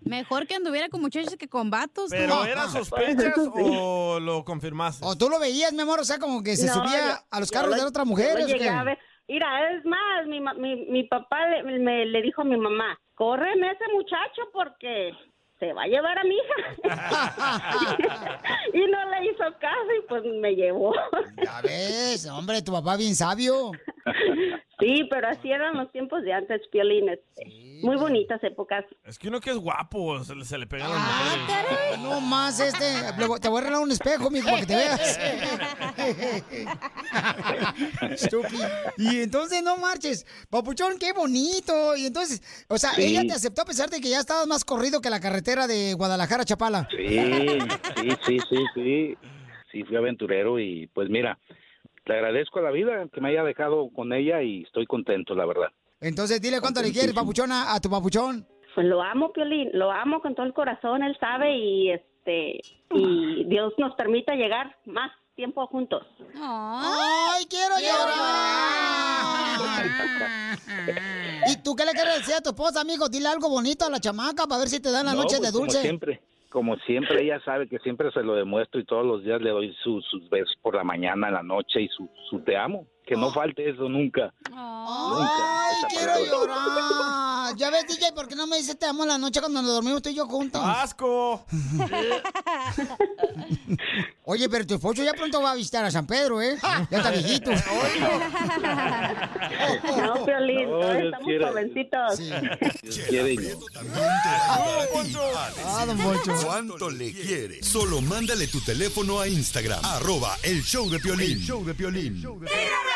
Mejor 0.00 0.46
que 0.46 0.54
anduviera 0.54 0.88
con 0.88 1.00
muchachos 1.00 1.34
que 1.36 1.48
con 1.48 1.68
vatos. 1.68 2.10
¿Pero 2.10 2.28
¿no? 2.36 2.44
eran 2.44 2.70
sospechas 2.70 3.34
o 3.54 4.20
lo 4.20 4.44
confirmaste? 4.44 5.04
¿O 5.04 5.16
tú 5.16 5.28
lo 5.28 5.40
veías, 5.40 5.72
mi 5.72 5.82
amor? 5.82 5.98
O 6.00 6.04
sea, 6.04 6.18
como 6.18 6.42
que 6.44 6.56
se 6.56 6.66
No, 6.66 6.74
subía 6.74 7.06
yo- 7.18 7.26
a 7.30 7.40
los 7.40 7.50
yo 7.50 7.54
carros 7.54 7.70
lo- 7.72 7.76
de 7.76 7.84
otra 7.84 8.04
yo 8.04 8.06
mujer. 8.10 8.38
lo 8.38 8.44
¿o 8.44 8.46
llegué 8.46 8.60
qué? 8.60 8.68
a 8.68 8.84
ver. 8.84 8.98
Mira, 9.28 9.72
es 9.72 9.84
más, 9.84 10.26
mi, 10.26 10.40
mi, 10.40 10.86
mi 10.86 11.04
papá 11.04 11.46
le, 11.48 11.78
me, 11.78 12.06
le 12.06 12.22
dijo 12.22 12.42
a 12.42 12.44
mi 12.44 12.56
mamá, 12.56 12.98
córreme 13.14 13.72
ese 13.72 13.84
muchacho 13.92 14.42
porque 14.52 15.12
se 15.58 15.72
va 15.72 15.82
a 15.82 15.86
llevar 15.86 16.18
a 16.18 16.24
mi 16.24 16.36
hija. 16.36 16.54
y 18.72 18.78
no 18.78 19.10
le 19.10 19.26
hizo 19.30 19.44
caso 19.58 19.94
y 19.98 20.06
pues 20.08 20.22
me 20.24 20.54
llevó. 20.54 20.94
Ya 21.42 21.60
ves, 21.62 22.26
hombre, 22.26 22.62
tu 22.62 22.72
papá 22.72 22.96
bien 22.96 23.14
sabio. 23.14 23.72
sí, 24.80 25.06
pero 25.10 25.28
así 25.28 25.50
eran 25.50 25.76
los 25.76 25.90
tiempos 25.92 26.22
de 26.22 26.32
antes, 26.32 26.60
Piolines. 26.70 27.18
Muy 27.82 27.96
bonitas 27.96 28.42
épocas. 28.44 28.84
Es 29.04 29.18
que 29.18 29.28
uno 29.28 29.40
que 29.40 29.50
es 29.50 29.56
guapo 29.56 30.22
se 30.24 30.34
le, 30.34 30.44
se 30.44 30.58
le 30.58 30.66
pegan 30.66 30.90
las 30.90 30.98
Ah, 31.00 31.36
mujeres. 31.40 31.98
No 32.00 32.20
más, 32.20 32.58
este. 32.60 32.84
Te 33.40 33.48
voy 33.48 33.58
a 33.58 33.60
arreglar 33.60 33.82
un 33.82 33.90
espejo, 33.90 34.30
mijo, 34.30 34.46
para 34.48 34.60
que 34.60 34.66
te 34.66 34.76
veas. 34.76 35.18
Estúpido. 38.10 38.66
Y 38.96 39.20
entonces 39.20 39.62
no 39.62 39.76
marches. 39.76 40.26
Papuchón, 40.50 40.98
qué 40.98 41.12
bonito. 41.12 41.96
Y 41.96 42.06
entonces, 42.06 42.42
o 42.68 42.78
sea, 42.78 42.90
Sí. 42.90 43.02
ella 43.04 43.22
te 43.26 43.32
aceptó 43.32 43.62
a 43.62 43.66
pesar 43.66 43.90
de 43.90 44.00
que 44.00 44.08
ya 44.08 44.18
estabas 44.20 44.46
más 44.46 44.64
corrido 44.64 45.00
que 45.00 45.10
la 45.10 45.20
carretera 45.20 45.66
de 45.66 45.94
Guadalajara 45.94 46.42
a 46.42 46.46
Chapala. 46.46 46.88
Sí, 46.90 47.06
sí, 47.06 48.08
sí, 48.26 48.38
sí, 48.48 48.64
sí. 48.74 49.16
Sí, 49.72 49.82
fui 49.84 49.96
aventurero 49.96 50.58
y 50.58 50.86
pues 50.94 51.10
mira, 51.10 51.38
le 52.06 52.14
agradezco 52.14 52.60
a 52.60 52.62
la 52.62 52.70
vida 52.70 53.06
que 53.12 53.20
me 53.20 53.30
haya 53.30 53.42
dejado 53.42 53.90
con 53.90 54.12
ella 54.12 54.42
y 54.42 54.62
estoy 54.62 54.86
contento, 54.86 55.34
la 55.34 55.44
verdad. 55.46 55.68
Entonces, 56.00 56.40
dile 56.40 56.60
cuánto 56.60 56.80
le 56.82 56.92
quieres, 56.92 57.12
papuchona, 57.14 57.74
a 57.74 57.80
tu 57.80 57.90
papuchón. 57.90 58.46
Pues 58.74 58.86
lo 58.86 59.02
amo, 59.02 59.32
Piolín, 59.32 59.70
lo 59.72 59.90
amo 59.90 60.20
con 60.20 60.34
todo 60.34 60.44
el 60.46 60.52
corazón, 60.52 61.02
él 61.02 61.16
sabe 61.18 61.56
y 61.56 61.90
este 61.90 62.60
y 62.90 63.44
Dios 63.44 63.72
nos 63.78 63.94
permita 63.94 64.34
llegar 64.34 64.76
más 64.84 65.10
tiempo 65.34 65.66
juntos. 65.66 66.06
¡Ay, 66.38 67.46
quiero 67.48 67.74
llorar! 67.78 68.26
¿Y 71.48 71.56
tú 71.62 71.74
qué 71.74 71.84
le 71.84 71.92
quieres 71.92 72.18
decir 72.18 72.34
a 72.34 72.40
tu 72.40 72.50
esposa, 72.50 72.80
amigo? 72.80 73.08
Dile 73.08 73.28
algo 73.28 73.48
bonito 73.48 73.86
a 73.86 73.90
la 73.90 74.00
chamaca 74.00 74.46
para 74.46 74.58
ver 74.60 74.68
si 74.68 74.80
te 74.80 74.90
dan 74.90 75.06
la 75.06 75.12
No, 75.14 75.22
noche 75.22 75.36
pues, 75.38 75.52
de 75.52 75.58
dulce. 75.58 75.76
Como 75.78 75.82
siempre, 75.82 76.22
como 76.50 76.76
siempre, 76.78 77.22
ella 77.22 77.40
sabe 77.40 77.68
que 77.68 77.78
siempre 77.80 78.10
se 78.12 78.22
lo 78.22 78.34
demuestro 78.34 78.80
y 78.80 78.84
todos 78.84 79.04
los 79.04 79.22
días 79.24 79.40
le 79.42 79.50
doy 79.50 79.72
su- 79.82 80.00
sus 80.02 80.28
besos 80.30 80.56
por 80.62 80.74
la 80.74 80.84
mañana, 80.84 81.28
en 81.28 81.34
la 81.34 81.42
noche 81.42 81.82
y 81.82 81.88
su, 81.88 82.08
su 82.30 82.40
te 82.40 82.56
amo. 82.56 82.86
Que 83.06 83.14
no 83.14 83.32
falte 83.32 83.70
eso 83.70 83.88
nunca. 83.88 84.34
¡Ay, 84.52 85.74
quiero 85.90 86.26
llorar! 86.26 87.54
Ya 87.56 87.70
ves, 87.70 87.86
DJ, 87.86 88.12
¿por 88.12 88.26
qué 88.26 88.34
no 88.34 88.48
me 88.48 88.56
dices 88.56 88.76
te 88.76 88.86
amo 88.86 89.04
en 89.04 89.10
la 89.10 89.18
noche 89.18 89.38
cuando 89.40 89.62
nos 89.62 89.70
dormimos 89.72 90.02
tú 90.02 90.08
y 90.08 90.14
yo 90.14 90.26
juntos? 90.26 90.60
¡Asco! 90.64 91.44
Oye, 94.24 94.48
pero 94.48 94.66
tu 94.66 94.74
esposo 94.74 95.04
ya 95.04 95.12
pronto 95.12 95.40
va 95.40 95.52
a 95.52 95.54
visitar 95.54 95.84
a 95.84 95.90
San 95.92 96.04
Pedro, 96.04 96.42
¿eh? 96.42 96.56
Ya 96.90 96.98
está 96.98 97.10
viejito. 97.12 97.52
No, 99.96 100.24
Piolín, 100.24 100.70
No, 100.70 100.92
estamos 100.92 101.28
jovencitos. 101.48 102.20
Quiere. 103.08 103.36
Ah, 105.64 105.84
don 105.86 105.98
Poncho. 105.98 106.32
¿Cuánto 106.44 106.90
le 106.90 107.12
quiere? 107.12 107.62
Solo 107.62 108.00
mándale 108.00 108.46
tu 108.48 108.60
teléfono 108.60 109.20
a 109.20 109.28
Instagram, 109.28 109.84
arroba 109.84 110.36
el 110.42 110.62
show 110.62 110.88
de 110.90 110.98
Piolín. 110.98 111.32
El 111.38 111.40
show 111.40 111.64
de 111.64 111.74
Piolín. 111.74 112.14
¡Tírame 112.16 112.46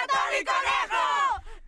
a 0.01 0.07
Tony 0.07 0.45
Conejo! 0.45 1.05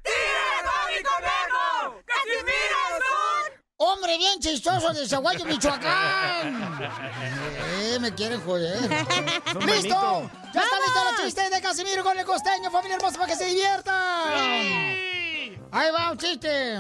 ¡Tírame 0.03 0.55
a 0.57 0.63
Tony 0.69 1.01
Conejo! 1.11 2.03
¡Casimiro 2.07 2.79
es 2.89 3.05
un... 3.11 3.63
Hombre 3.77 4.19
bien 4.19 4.41
chistoso 4.41 4.93
de 4.93 5.09
Zaguayo, 5.09 5.45
Michoacán. 5.45 6.81
Eh, 7.85 7.99
me 8.01 8.15
quieren 8.15 8.41
joder. 8.43 8.79
¡Listo! 9.67 10.31
¡Ya 10.55 10.63
está 10.63 10.77
listo 10.79 11.05
los 11.11 11.25
chistes 11.25 11.51
de 11.51 11.61
Casimiro 11.61 12.05
con 12.05 12.19
el 12.19 12.25
costeño, 12.25 12.71
familia 12.71 12.97
hermosa, 12.97 13.19
para 13.19 13.33
que 13.33 13.37
se 13.37 13.47
diviertan! 13.47 14.33
Ahí 15.73 15.91
va 15.91 16.13
un 16.13 16.19
chiste. 16.19 16.79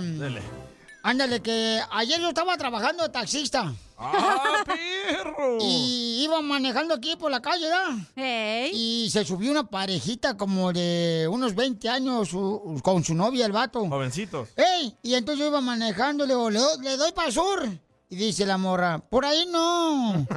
Ándale, 1.03 1.41
que 1.43 1.81
ayer 1.91 2.21
yo 2.21 2.29
estaba 2.29 2.57
trabajando 2.57 3.03
de 3.03 3.09
taxista. 3.09 3.73
¡Ah, 3.99 4.62
perro! 4.67 5.59
Y 5.61 6.23
iba 6.25 6.41
manejando 6.41 6.95
aquí 6.95 7.17
por 7.17 7.31
la 7.31 7.41
calle, 7.43 7.67
¿verdad? 7.69 8.69
Y 8.73 9.09
se 9.11 9.25
subió 9.25 9.51
una 9.51 9.65
parejita 9.65 10.37
como 10.37 10.73
de 10.73 11.27
unos 11.31 11.55
20 11.55 11.88
años 11.88 12.29
su- 12.29 12.81
con 12.85 13.03
su 13.05 13.15
novia, 13.15 13.47
el 13.47 13.53
vato. 13.53 13.87
Jovencitos. 13.88 14.51
¡Ey! 14.57 14.97
Y 15.03 15.15
entonces 15.15 15.41
yo 15.41 15.49
iba 15.49 15.61
manejando, 15.61 16.25
le 16.25 16.35
digo, 16.35 16.51
le, 16.51 16.59
doy- 16.61 16.83
le 16.83 16.97
doy 16.97 17.12
para 17.12 17.29
el 17.29 17.35
sur. 17.35 17.69
Y 18.09 18.17
dice 18.17 18.45
la 18.45 18.59
morra, 18.59 18.99
por 18.99 19.25
ahí 19.25 19.47
no. 19.51 20.27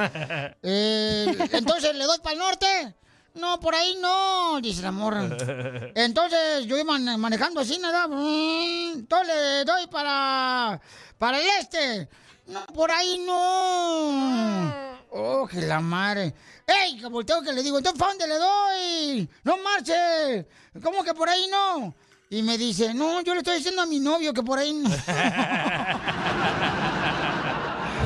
Eh, 0.64 1.38
entonces, 1.52 1.96
¿le 1.96 2.06
doy 2.06 2.18
para 2.20 2.34
el 2.34 2.40
norte? 2.40 2.96
No, 3.36 3.60
por 3.60 3.76
ahí 3.76 3.98
no, 4.02 4.60
dice 4.62 4.82
la 4.82 4.92
morra. 4.92 5.24
Entonces 5.96 6.66
yo 6.66 6.78
iba 6.78 6.86
man- 6.98 7.20
manejando 7.20 7.60
así, 7.60 7.78
nada. 7.80 8.08
mm, 8.08 8.94
Entonces 9.00 9.28
le 9.28 9.66
doy 9.66 9.88
para, 9.88 10.80
para 11.18 11.40
el 11.40 11.46
este. 11.60 12.08
No, 12.48 12.66
por 12.68 12.92
ahí 12.92 13.18
no. 13.26 14.96
Oh, 15.12 15.48
que 15.48 15.62
la 15.62 15.80
madre. 15.80 16.34
¡Ey! 16.68 16.98
Que 17.00 17.08
volteo 17.08 17.42
que 17.42 17.52
le 17.54 17.62
digo, 17.62 17.78
entonces 17.78 18.00
¿para 18.00 18.12
dónde 18.14 18.28
le 18.28 18.36
doy? 18.38 19.30
No 19.44 19.58
marche. 19.58 20.48
¿Cómo 20.82 21.04
que 21.04 21.14
por 21.14 21.28
ahí 21.30 21.48
no? 21.50 21.94
Y 22.30 22.42
me 22.42 22.58
dice, 22.58 22.94
no, 22.94 23.22
yo 23.22 23.34
le 23.34 23.40
estoy 23.40 23.58
diciendo 23.58 23.82
a 23.82 23.86
mi 23.86 24.00
novio 24.00 24.34
que 24.34 24.42
por 24.44 24.58
ahí 24.60 24.74
no. 24.74 24.90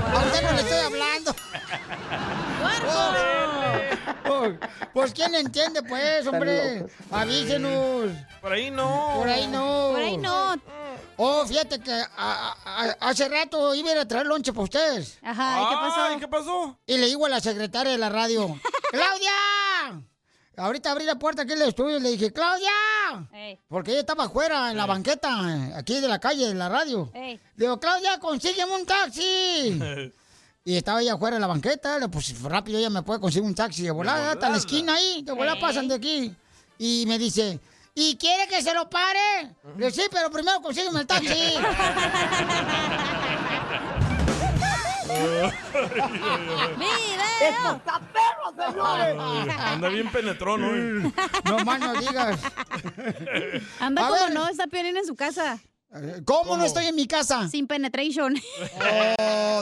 A 0.09 0.17
usted 0.25 0.41
no 0.43 0.51
le 0.53 0.61
estoy 0.61 0.79
hablando. 0.85 1.35
Pues 4.93 5.13
quién 5.13 5.34
entiende, 5.36 5.82
pues, 5.84 6.26
hombre. 6.28 6.86
Avísenos. 7.12 8.12
Por 8.41 8.52
ahí 8.54 8.72
no. 8.72 9.13
Por 9.17 9.28
ahí 9.30 9.48
no. 9.48 9.89
Por 9.91 10.00
ahí 10.02 10.17
no. 10.17 10.56
Oh, 11.17 11.45
fíjate 11.45 11.80
que 11.80 11.91
a- 11.91 12.56
a- 12.65 12.98
hace 13.10 13.28
rato 13.28 13.76
iba 13.76 13.89
a 13.89 13.93
ir 13.93 13.98
a 14.00 14.08
traer 14.08 14.26
lonche 14.26 14.54
para 14.54 14.63
ustedes. 14.63 15.17
Ajá, 15.22 15.62
¿y 15.62 15.69
qué 15.69 15.76
pasó? 15.76 16.02
Ay, 16.02 16.17
¿qué 16.19 16.28
pasó? 16.30 16.80
Y 16.86 16.98
le 16.98 17.08
digo 17.08 17.26
a 17.26 17.30
la 17.30 17.41
secretaria 17.41 17.91
de 17.91 17.98
la 17.98 18.08
radio, 18.10 18.48
¡Claudia! 18.91 20.02
Ahorita 20.56 20.91
abrí 20.91 21.06
la 21.06 21.15
puerta 21.15 21.41
aquí 21.43 21.54
en 21.54 21.62
el 21.62 21.69
estudio 21.69 21.98
y 21.98 22.02
le 22.02 22.10
dije, 22.12 22.32
¡Claudia! 22.32 22.69
Porque 23.67 23.91
ella 23.91 24.02
estaba 24.02 24.26
afuera 24.26 24.72
en 24.72 24.78
la 24.78 24.86
banqueta, 24.86 25.30
eh, 25.50 25.74
aquí 25.76 26.00
de 26.00 26.08
la 26.08 26.19
calle, 26.19 26.48
de 26.48 26.54
la 26.54 26.67
radio. 26.69 27.10
Ey. 27.13 27.36
Le 27.56 27.65
digo, 27.65 27.80
Claudia, 27.80 28.17
consígueme 28.19 28.74
un 28.76 28.86
taxi. 28.86 29.80
Y 30.69 30.77
estaba 30.77 31.01
ella 31.01 31.15
afuera 31.15 31.36
en 31.36 31.41
la 31.41 31.47
banqueta, 31.47 31.97
pues 32.12 32.43
rápido 32.43 32.77
ella 32.77 32.91
me 32.91 33.01
puede 33.01 33.19
conseguir 33.19 33.47
un 33.47 33.55
taxi 33.55 33.82
de 33.82 33.89
volada, 33.89 34.34
hasta 34.34 34.51
la 34.51 34.58
esquina 34.58 34.93
ahí, 34.93 35.23
de 35.23 35.32
volada 35.32 35.60
pasan 35.60 35.88
de 35.88 35.95
aquí. 35.95 36.32
Y 36.77 37.05
me 37.08 37.17
dice, 37.17 37.60
¿y 37.95 38.15
quiere 38.17 38.47
que 38.47 38.62
se 38.62 38.71
lo 38.75 38.88
pare? 38.88 39.55
Le 39.77 39.88
digo, 39.88 39.89
sí, 39.89 40.03
pero 40.12 40.29
primero 40.29 40.62
consígueme 40.62 40.99
el 40.99 41.08
taxi. 41.08 41.25
¡Esto 47.41 47.75
está 47.77 47.99
perro, 48.13 48.53
señores! 48.71 49.15
Anda 49.60 49.89
bien 49.89 50.12
penetrón 50.12 50.63
hoy. 50.63 51.13
No 51.45 51.65
más 51.65 51.79
no 51.79 51.93
digas. 51.95 52.39
Anda 53.79 54.05
A 54.05 54.08
como 54.08 54.21
ver. 54.21 54.34
no, 54.34 54.47
está 54.49 54.67
Piolín 54.67 54.97
en 54.97 55.08
su 55.08 55.15
casa. 55.15 55.60
¿Cómo, 56.25 56.56
no 56.56 56.63
estoy 56.65 56.86
en 56.86 56.95
mi 56.95 57.08
casa? 57.08 57.47
Sin 57.49 57.67
penetration. 57.67 58.36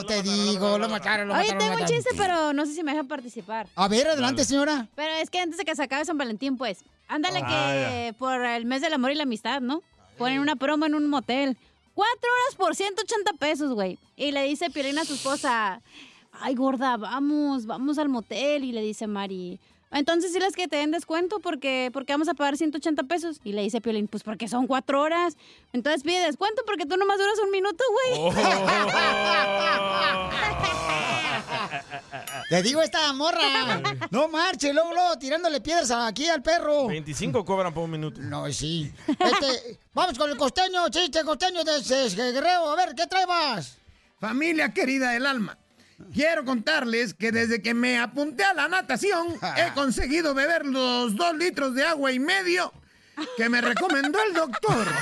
Oh, 0.00 0.04
te 0.06 0.22
digo, 0.22 0.78
lo 0.78 0.88
mataron, 0.88 1.26
lo 1.26 1.34
Oye, 1.34 1.52
mataron. 1.52 1.58
tengo 1.58 1.80
un 1.82 1.86
chiste, 1.88 2.10
pero 2.16 2.52
no 2.52 2.64
sé 2.66 2.74
si 2.74 2.84
me 2.84 2.92
dejan 2.92 3.08
participar. 3.08 3.66
A 3.74 3.88
ver, 3.88 4.06
adelante, 4.06 4.44
señora. 4.44 4.86
Pero 4.94 5.10
es 5.14 5.28
que 5.28 5.40
antes 5.40 5.58
de 5.58 5.64
que 5.64 5.74
se 5.74 5.82
acabe 5.82 6.04
San 6.04 6.16
Valentín, 6.16 6.56
pues, 6.56 6.84
ándale 7.08 7.40
Ah, 7.42 7.48
que 7.48 8.14
por 8.16 8.44
el 8.44 8.64
mes 8.64 8.80
del 8.80 8.92
amor 8.92 9.10
y 9.10 9.16
la 9.16 9.24
amistad, 9.24 9.60
¿no? 9.60 9.82
Ponen 10.16 10.38
una 10.38 10.54
promo 10.54 10.86
en 10.86 10.94
un 10.94 11.08
motel. 11.08 11.56
Cuatro 11.94 12.30
horas 12.30 12.56
por 12.56 12.76
180 12.76 13.32
pesos, 13.34 13.72
güey. 13.74 13.98
Y 14.16 14.30
le 14.30 14.44
dice 14.44 14.70
Piolín 14.70 14.98
a 14.98 15.04
su 15.04 15.14
esposa, 15.14 15.80
ay, 16.32 16.54
gorda, 16.54 16.96
vamos, 16.96 17.66
vamos 17.66 17.98
al 17.98 18.08
motel. 18.08 18.62
Y 18.62 18.70
le 18.70 18.82
dice 18.82 19.08
Mari, 19.08 19.58
entonces 19.90 20.32
sí 20.32 20.38
las 20.38 20.54
que 20.54 20.68
te 20.68 20.76
den 20.76 20.90
descuento 20.90 21.40
porque, 21.40 21.90
porque 21.92 22.12
vamos 22.12 22.28
a 22.28 22.34
pagar 22.34 22.56
180 22.56 23.04
pesos. 23.04 23.40
Y 23.44 23.52
le 23.52 23.62
dice 23.62 23.80
Piolín, 23.80 24.08
pues 24.08 24.22
porque 24.22 24.48
son 24.48 24.66
cuatro 24.66 25.00
horas. 25.00 25.36
Entonces 25.72 26.02
pide 26.02 26.20
descuento 26.20 26.62
porque 26.66 26.86
tú 26.86 26.96
nomás 26.96 27.18
duras 27.18 27.38
un 27.44 27.50
minuto, 27.50 27.84
güey. 27.92 28.34
Te 32.48 32.62
digo 32.62 32.82
esta 32.82 33.12
morra. 33.12 33.82
No 34.10 34.28
marche, 34.28 34.72
luego, 34.72 34.94
luego, 34.94 35.18
tirándole 35.18 35.60
piedras 35.60 35.90
aquí 35.90 36.28
al 36.28 36.42
perro. 36.42 36.86
25 36.86 37.44
cobran 37.44 37.74
por 37.74 37.84
un 37.84 37.90
minuto. 37.90 38.20
No, 38.20 38.50
sí. 38.52 38.90
Este, 39.06 39.78
vamos 39.92 40.18
con 40.18 40.30
el 40.30 40.36
costeño, 40.36 40.88
chiste 40.88 41.22
costeño 41.24 41.62
de, 41.64 42.32
Guerrero. 42.32 42.70
A 42.70 42.76
ver, 42.76 42.94
¿qué 42.94 43.06
traebas? 43.06 43.76
Familia 44.18 44.72
querida 44.72 45.10
del 45.10 45.26
alma, 45.26 45.58
quiero 46.12 46.44
contarles 46.44 47.14
que 47.14 47.32
desde 47.32 47.62
que 47.62 47.74
me 47.74 47.98
apunté 47.98 48.44
a 48.44 48.54
la 48.54 48.68
natación 48.68 49.28
he 49.56 49.72
conseguido 49.74 50.34
beber 50.34 50.66
los 50.66 51.16
dos 51.16 51.36
litros 51.36 51.74
de 51.74 51.84
agua 51.84 52.12
y 52.12 52.18
medio 52.18 52.72
que 53.36 53.48
me 53.48 53.60
recomendó 53.60 54.18
el 54.22 54.34
doctor. 54.34 54.86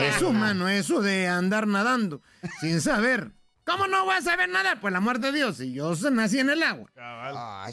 Es 0.00 0.20
humano 0.20 0.68
eso 0.68 1.00
de 1.00 1.28
andar 1.28 1.66
nadando 1.66 2.20
sin 2.60 2.80
saber. 2.82 3.30
¿Cómo 3.64 3.86
no 3.88 4.04
voy 4.04 4.16
a 4.16 4.20
saber 4.20 4.50
nadar? 4.50 4.80
Pues 4.80 4.92
la 4.92 5.00
muerte 5.00 5.32
de 5.32 5.38
Dios, 5.38 5.56
si 5.56 5.72
yo 5.72 5.94
nací 6.10 6.38
en 6.38 6.50
el 6.50 6.62
agua. 6.62 6.90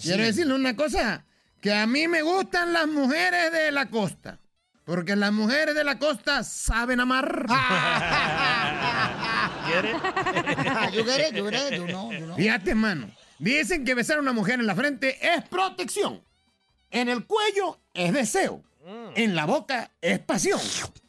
Quiero 0.01 0.23
decirle 0.23 0.53
una 0.53 0.77
cosa, 0.77 1.25
que 1.61 1.73
a 1.73 1.85
mí 1.85 2.07
me 2.07 2.21
gustan 2.21 2.73
las 2.73 2.87
mujeres 2.87 3.51
de 3.51 3.71
la 3.71 3.87
costa. 3.87 4.39
Porque 4.85 5.15
las 5.15 5.31
mujeres 5.31 5.75
de 5.75 5.83
la 5.83 5.97
costa 5.97 6.43
saben 6.43 6.99
amar. 6.99 7.45
You 10.93 11.03
get 11.03 11.29
it, 11.29 11.35
you 11.35 11.49
get 11.49 11.73
it, 11.73 11.77
you 11.77 11.87
know, 11.87 12.11
you 12.11 12.25
know. 12.25 12.35
Fíjate, 12.35 12.75
mano. 12.75 13.09
Dicen 13.39 13.83
que 13.85 13.95
besar 13.95 14.17
a 14.17 14.21
una 14.21 14.33
mujer 14.33 14.59
en 14.59 14.67
la 14.67 14.75
frente 14.75 15.17
es 15.21 15.43
protección. 15.49 16.21
En 16.91 17.09
el 17.09 17.25
cuello 17.25 17.79
es 17.93 18.13
deseo. 18.13 18.63
En 19.15 19.35
la 19.35 19.45
boca 19.45 19.91
es 20.01 20.19
pasión. 20.19 20.59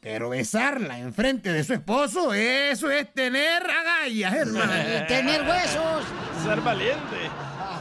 Pero 0.00 0.30
besarla 0.30 0.98
en 0.98 1.12
frente 1.12 1.52
de 1.52 1.64
su 1.64 1.74
esposo, 1.74 2.32
eso 2.32 2.90
es 2.90 3.12
tener 3.12 3.62
agallas, 3.68 4.34
hermano. 4.34 4.72
Tener 5.08 5.42
huesos. 5.42 6.04
Ser 6.42 6.60
valiente. 6.60 7.16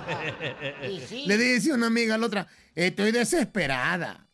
Le 1.26 1.38
dice 1.38 1.74
una 1.74 1.88
amiga 1.88 2.16
a 2.16 2.18
la 2.18 2.26
otra, 2.26 2.48
estoy 2.74 3.12
desesperada. 3.12 4.28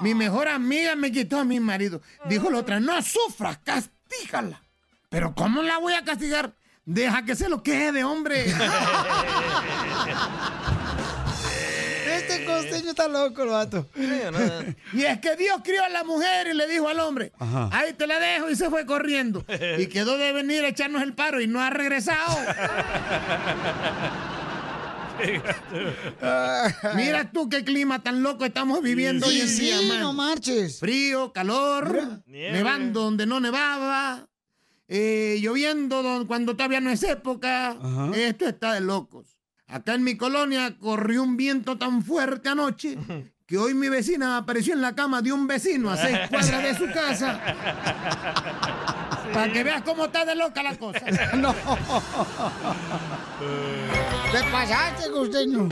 Mi 0.00 0.14
mejor 0.14 0.48
amiga 0.48 0.96
me 0.96 1.12
quitó 1.12 1.38
a 1.38 1.44
mi 1.44 1.60
marido. 1.60 2.00
Dijo 2.26 2.50
la 2.50 2.58
otra, 2.58 2.80
no 2.80 3.00
sufras, 3.02 3.58
castígala. 3.58 4.62
Pero 5.10 5.34
¿cómo 5.34 5.62
la 5.62 5.78
voy 5.78 5.92
a 5.94 6.04
castigar? 6.04 6.54
Deja 6.86 7.24
que 7.24 7.34
se 7.36 7.48
lo 7.48 7.62
quede, 7.62 8.04
hombre. 8.04 8.46
Este 12.10 12.44
costeño 12.44 12.90
está 12.90 13.08
loco, 13.08 13.42
el 13.42 13.48
vato. 13.50 13.88
Y 14.92 15.02
es 15.04 15.20
que 15.20 15.36
Dios 15.36 15.60
crió 15.64 15.84
a 15.84 15.88
la 15.88 16.02
mujer 16.04 16.48
y 16.48 16.54
le 16.54 16.66
dijo 16.66 16.88
al 16.88 16.98
hombre, 17.00 17.32
Ajá. 17.38 17.68
ahí 17.72 17.92
te 17.92 18.06
la 18.06 18.18
dejo 18.18 18.50
y 18.50 18.56
se 18.56 18.68
fue 18.70 18.84
corriendo. 18.86 19.44
Y 19.78 19.86
quedó 19.86 20.16
de 20.18 20.32
venir 20.32 20.64
a 20.64 20.68
echarnos 20.68 21.02
el 21.02 21.14
paro 21.14 21.40
y 21.40 21.46
no 21.46 21.60
ha 21.60 21.70
regresado. 21.70 22.36
Mira 26.96 27.30
tú 27.30 27.48
qué 27.48 27.64
clima 27.64 28.02
tan 28.02 28.22
loco 28.22 28.44
estamos 28.44 28.82
viviendo 28.82 29.26
Sí, 29.28 29.36
hoy 29.36 29.40
en 29.42 29.48
sí, 29.48 29.60
día, 29.62 29.82
mano. 29.82 30.00
no 30.00 30.12
marches. 30.12 30.80
Frío, 30.80 31.32
calor, 31.32 32.22
Nieve. 32.26 32.52
nevando 32.52 33.02
donde 33.02 33.26
no 33.26 33.40
nevaba, 33.40 34.26
eh, 34.92 35.38
lloviendo 35.40 36.02
don- 36.02 36.26
cuando 36.26 36.56
todavía 36.56 36.80
no 36.80 36.90
es 36.90 37.02
época. 37.04 37.76
Esto 38.14 38.46
está 38.48 38.74
de 38.74 38.80
locos. 38.80 39.38
Acá 39.68 39.94
en 39.94 40.02
mi 40.02 40.16
colonia 40.16 40.76
corrió 40.78 41.22
un 41.22 41.36
viento 41.36 41.78
tan 41.78 42.02
fuerte 42.02 42.48
anoche 42.48 42.98
que 43.46 43.56
hoy 43.56 43.72
mi 43.72 43.88
vecina 43.88 44.36
apareció 44.36 44.74
en 44.74 44.80
la 44.82 44.96
cama 44.96 45.22
de 45.22 45.32
un 45.32 45.46
vecino 45.46 45.90
a 45.90 45.96
seis 45.96 46.18
cuadras 46.28 46.62
de 46.64 46.74
su 46.76 46.92
casa. 46.92 47.40
Para 49.32 49.52
que 49.52 49.62
veas 49.62 49.82
cómo 49.82 50.06
está 50.06 50.24
de 50.24 50.34
loca 50.34 50.60
la 50.62 50.76
cosa. 50.76 51.04
no. 51.36 51.54
¿Qué 54.32 54.38
pasaste, 54.50 55.10
costeño? 55.12 55.68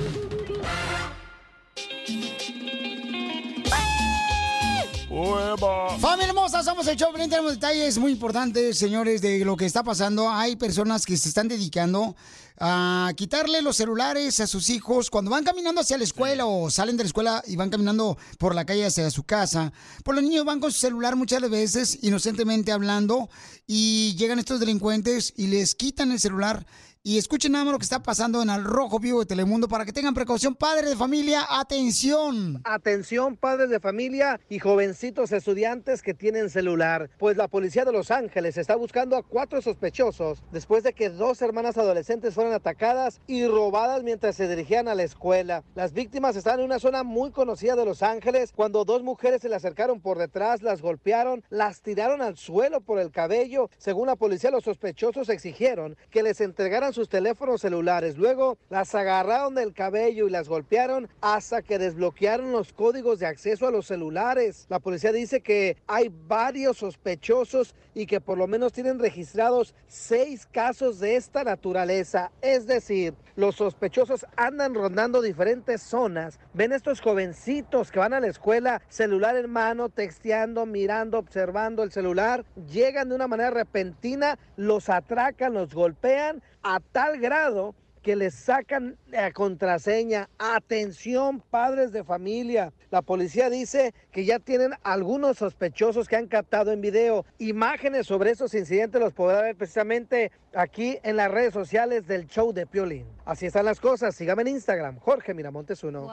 Familia 5.98 6.28
hermosa, 6.28 6.62
somos 6.62 6.86
el 6.86 6.96
show. 6.96 7.12
Tenemos 7.12 7.52
detalles 7.52 7.98
muy 7.98 8.12
importantes, 8.12 8.78
señores, 8.78 9.20
de 9.20 9.44
lo 9.44 9.56
que 9.56 9.66
está 9.66 9.82
pasando. 9.82 10.30
Hay 10.30 10.54
personas 10.54 11.04
que 11.04 11.16
se 11.16 11.28
están 11.28 11.48
dedicando 11.48 12.14
a 12.60 13.12
quitarle 13.16 13.62
los 13.62 13.76
celulares 13.76 14.38
a 14.40 14.46
sus 14.46 14.70
hijos 14.70 15.10
cuando 15.10 15.30
van 15.30 15.44
caminando 15.44 15.80
hacia 15.80 15.98
la 15.98 16.04
escuela 16.04 16.46
o 16.46 16.70
salen 16.70 16.96
de 16.96 17.04
la 17.04 17.08
escuela 17.08 17.42
y 17.46 17.56
van 17.56 17.70
caminando 17.70 18.16
por 18.38 18.54
la 18.54 18.64
calle 18.64 18.86
hacia 18.86 19.10
su 19.10 19.24
casa. 19.24 19.72
Por 20.04 20.14
los 20.14 20.22
niños 20.22 20.44
van 20.44 20.60
con 20.60 20.70
su 20.70 20.78
celular 20.78 21.16
muchas 21.16 21.48
veces, 21.50 21.98
inocentemente 22.02 22.70
hablando, 22.70 23.28
y 23.66 24.14
llegan 24.16 24.38
estos 24.38 24.60
delincuentes 24.60 25.32
y 25.36 25.48
les 25.48 25.74
quitan 25.74 26.12
el 26.12 26.20
celular. 26.20 26.64
Y 27.08 27.16
escuchen 27.16 27.52
nada 27.52 27.64
más 27.64 27.72
lo 27.72 27.78
que 27.78 27.84
está 27.84 28.02
pasando 28.02 28.42
en 28.42 28.50
Al 28.50 28.64
Rojo 28.64 28.98
Vivo 28.98 29.20
de 29.20 29.24
Telemundo 29.24 29.66
para 29.66 29.86
que 29.86 29.94
tengan 29.94 30.12
precaución. 30.12 30.54
Padre 30.54 30.90
de 30.90 30.94
familia, 30.94 31.46
atención. 31.48 32.60
Atención, 32.64 33.34
padres 33.34 33.70
de 33.70 33.80
familia 33.80 34.38
y 34.50 34.58
jovencitos 34.58 35.32
estudiantes 35.32 36.02
que 36.02 36.12
tienen 36.12 36.50
celular, 36.50 37.08
pues 37.16 37.38
la 37.38 37.48
policía 37.48 37.86
de 37.86 37.92
Los 37.92 38.10
Ángeles 38.10 38.58
está 38.58 38.76
buscando 38.76 39.16
a 39.16 39.22
cuatro 39.22 39.62
sospechosos 39.62 40.42
después 40.52 40.84
de 40.84 40.92
que 40.92 41.08
dos 41.08 41.40
hermanas 41.40 41.78
adolescentes 41.78 42.34
fueron 42.34 42.52
atacadas 42.52 43.22
y 43.26 43.46
robadas 43.46 44.02
mientras 44.02 44.36
se 44.36 44.46
dirigían 44.46 44.86
a 44.86 44.94
la 44.94 45.04
escuela. 45.04 45.64
Las 45.74 45.94
víctimas 45.94 46.36
estaban 46.36 46.60
en 46.60 46.66
una 46.66 46.78
zona 46.78 47.04
muy 47.04 47.30
conocida 47.30 47.74
de 47.74 47.86
Los 47.86 48.02
Ángeles 48.02 48.52
cuando 48.54 48.84
dos 48.84 49.02
mujeres 49.02 49.40
se 49.40 49.48
le 49.48 49.56
acercaron 49.56 50.02
por 50.02 50.18
detrás, 50.18 50.60
las 50.60 50.82
golpearon, 50.82 51.42
las 51.48 51.80
tiraron 51.80 52.20
al 52.20 52.36
suelo 52.36 52.82
por 52.82 52.98
el 52.98 53.10
cabello. 53.10 53.70
Según 53.78 54.08
la 54.08 54.16
policía, 54.16 54.50
los 54.50 54.64
sospechosos 54.64 55.30
exigieron 55.30 55.96
que 56.10 56.22
les 56.22 56.42
entregaran 56.42 56.92
sus 56.98 57.08
teléfonos 57.08 57.60
celulares. 57.60 58.18
Luego 58.18 58.58
las 58.70 58.92
agarraron 58.92 59.54
del 59.54 59.72
cabello 59.72 60.26
y 60.26 60.30
las 60.30 60.48
golpearon 60.48 61.08
hasta 61.20 61.62
que 61.62 61.78
desbloquearon 61.78 62.50
los 62.50 62.72
códigos 62.72 63.20
de 63.20 63.26
acceso 63.26 63.68
a 63.68 63.70
los 63.70 63.86
celulares. 63.86 64.66
La 64.68 64.80
policía 64.80 65.12
dice 65.12 65.40
que 65.40 65.76
hay 65.86 66.10
varios 66.26 66.78
sospechosos 66.78 67.76
y 67.94 68.06
que 68.06 68.20
por 68.20 68.36
lo 68.36 68.48
menos 68.48 68.72
tienen 68.72 68.98
registrados 68.98 69.76
seis 69.86 70.44
casos 70.50 70.98
de 70.98 71.14
esta 71.14 71.44
naturaleza. 71.44 72.32
Es 72.42 72.66
decir, 72.66 73.14
los 73.36 73.54
sospechosos 73.54 74.26
andan 74.36 74.74
rondando 74.74 75.22
diferentes 75.22 75.80
zonas. 75.80 76.40
Ven 76.54 76.72
estos 76.72 77.00
jovencitos 77.00 77.92
que 77.92 78.00
van 78.00 78.12
a 78.12 78.18
la 78.18 78.26
escuela, 78.26 78.82
celular 78.88 79.36
en 79.36 79.48
mano, 79.48 79.88
texteando, 79.88 80.66
mirando, 80.66 81.18
observando 81.18 81.84
el 81.84 81.92
celular. 81.92 82.44
Llegan 82.68 83.08
de 83.08 83.14
una 83.14 83.28
manera 83.28 83.50
repentina, 83.50 84.36
los 84.56 84.88
atracan, 84.88 85.54
los 85.54 85.72
golpean 85.72 86.42
a 86.62 86.80
tal 86.80 87.18
grado 87.18 87.74
que 88.08 88.16
les 88.16 88.32
sacan 88.32 88.96
la 89.08 89.32
contraseña. 89.32 90.30
Atención, 90.38 91.42
padres 91.50 91.92
de 91.92 92.02
familia. 92.02 92.72
La 92.90 93.02
policía 93.02 93.50
dice 93.50 93.92
que 94.10 94.24
ya 94.24 94.38
tienen 94.38 94.70
algunos 94.82 95.36
sospechosos 95.36 96.08
que 96.08 96.16
han 96.16 96.26
captado 96.26 96.72
en 96.72 96.80
video. 96.80 97.26
Imágenes 97.38 98.06
sobre 98.06 98.30
esos 98.30 98.54
incidentes 98.54 98.98
los 98.98 99.12
podrá 99.12 99.42
ver 99.42 99.56
precisamente 99.56 100.32
aquí 100.54 100.98
en 101.02 101.16
las 101.16 101.30
redes 101.30 101.52
sociales 101.52 102.06
del 102.06 102.26
show 102.26 102.54
de 102.54 102.66
Piolín. 102.66 103.04
Así 103.26 103.44
están 103.44 103.66
las 103.66 103.78
cosas. 103.78 104.14
Sígame 104.14 104.40
en 104.40 104.48
Instagram, 104.48 104.98
Jorge 105.00 105.34
Miramontes 105.34 105.84
uno. 105.84 106.08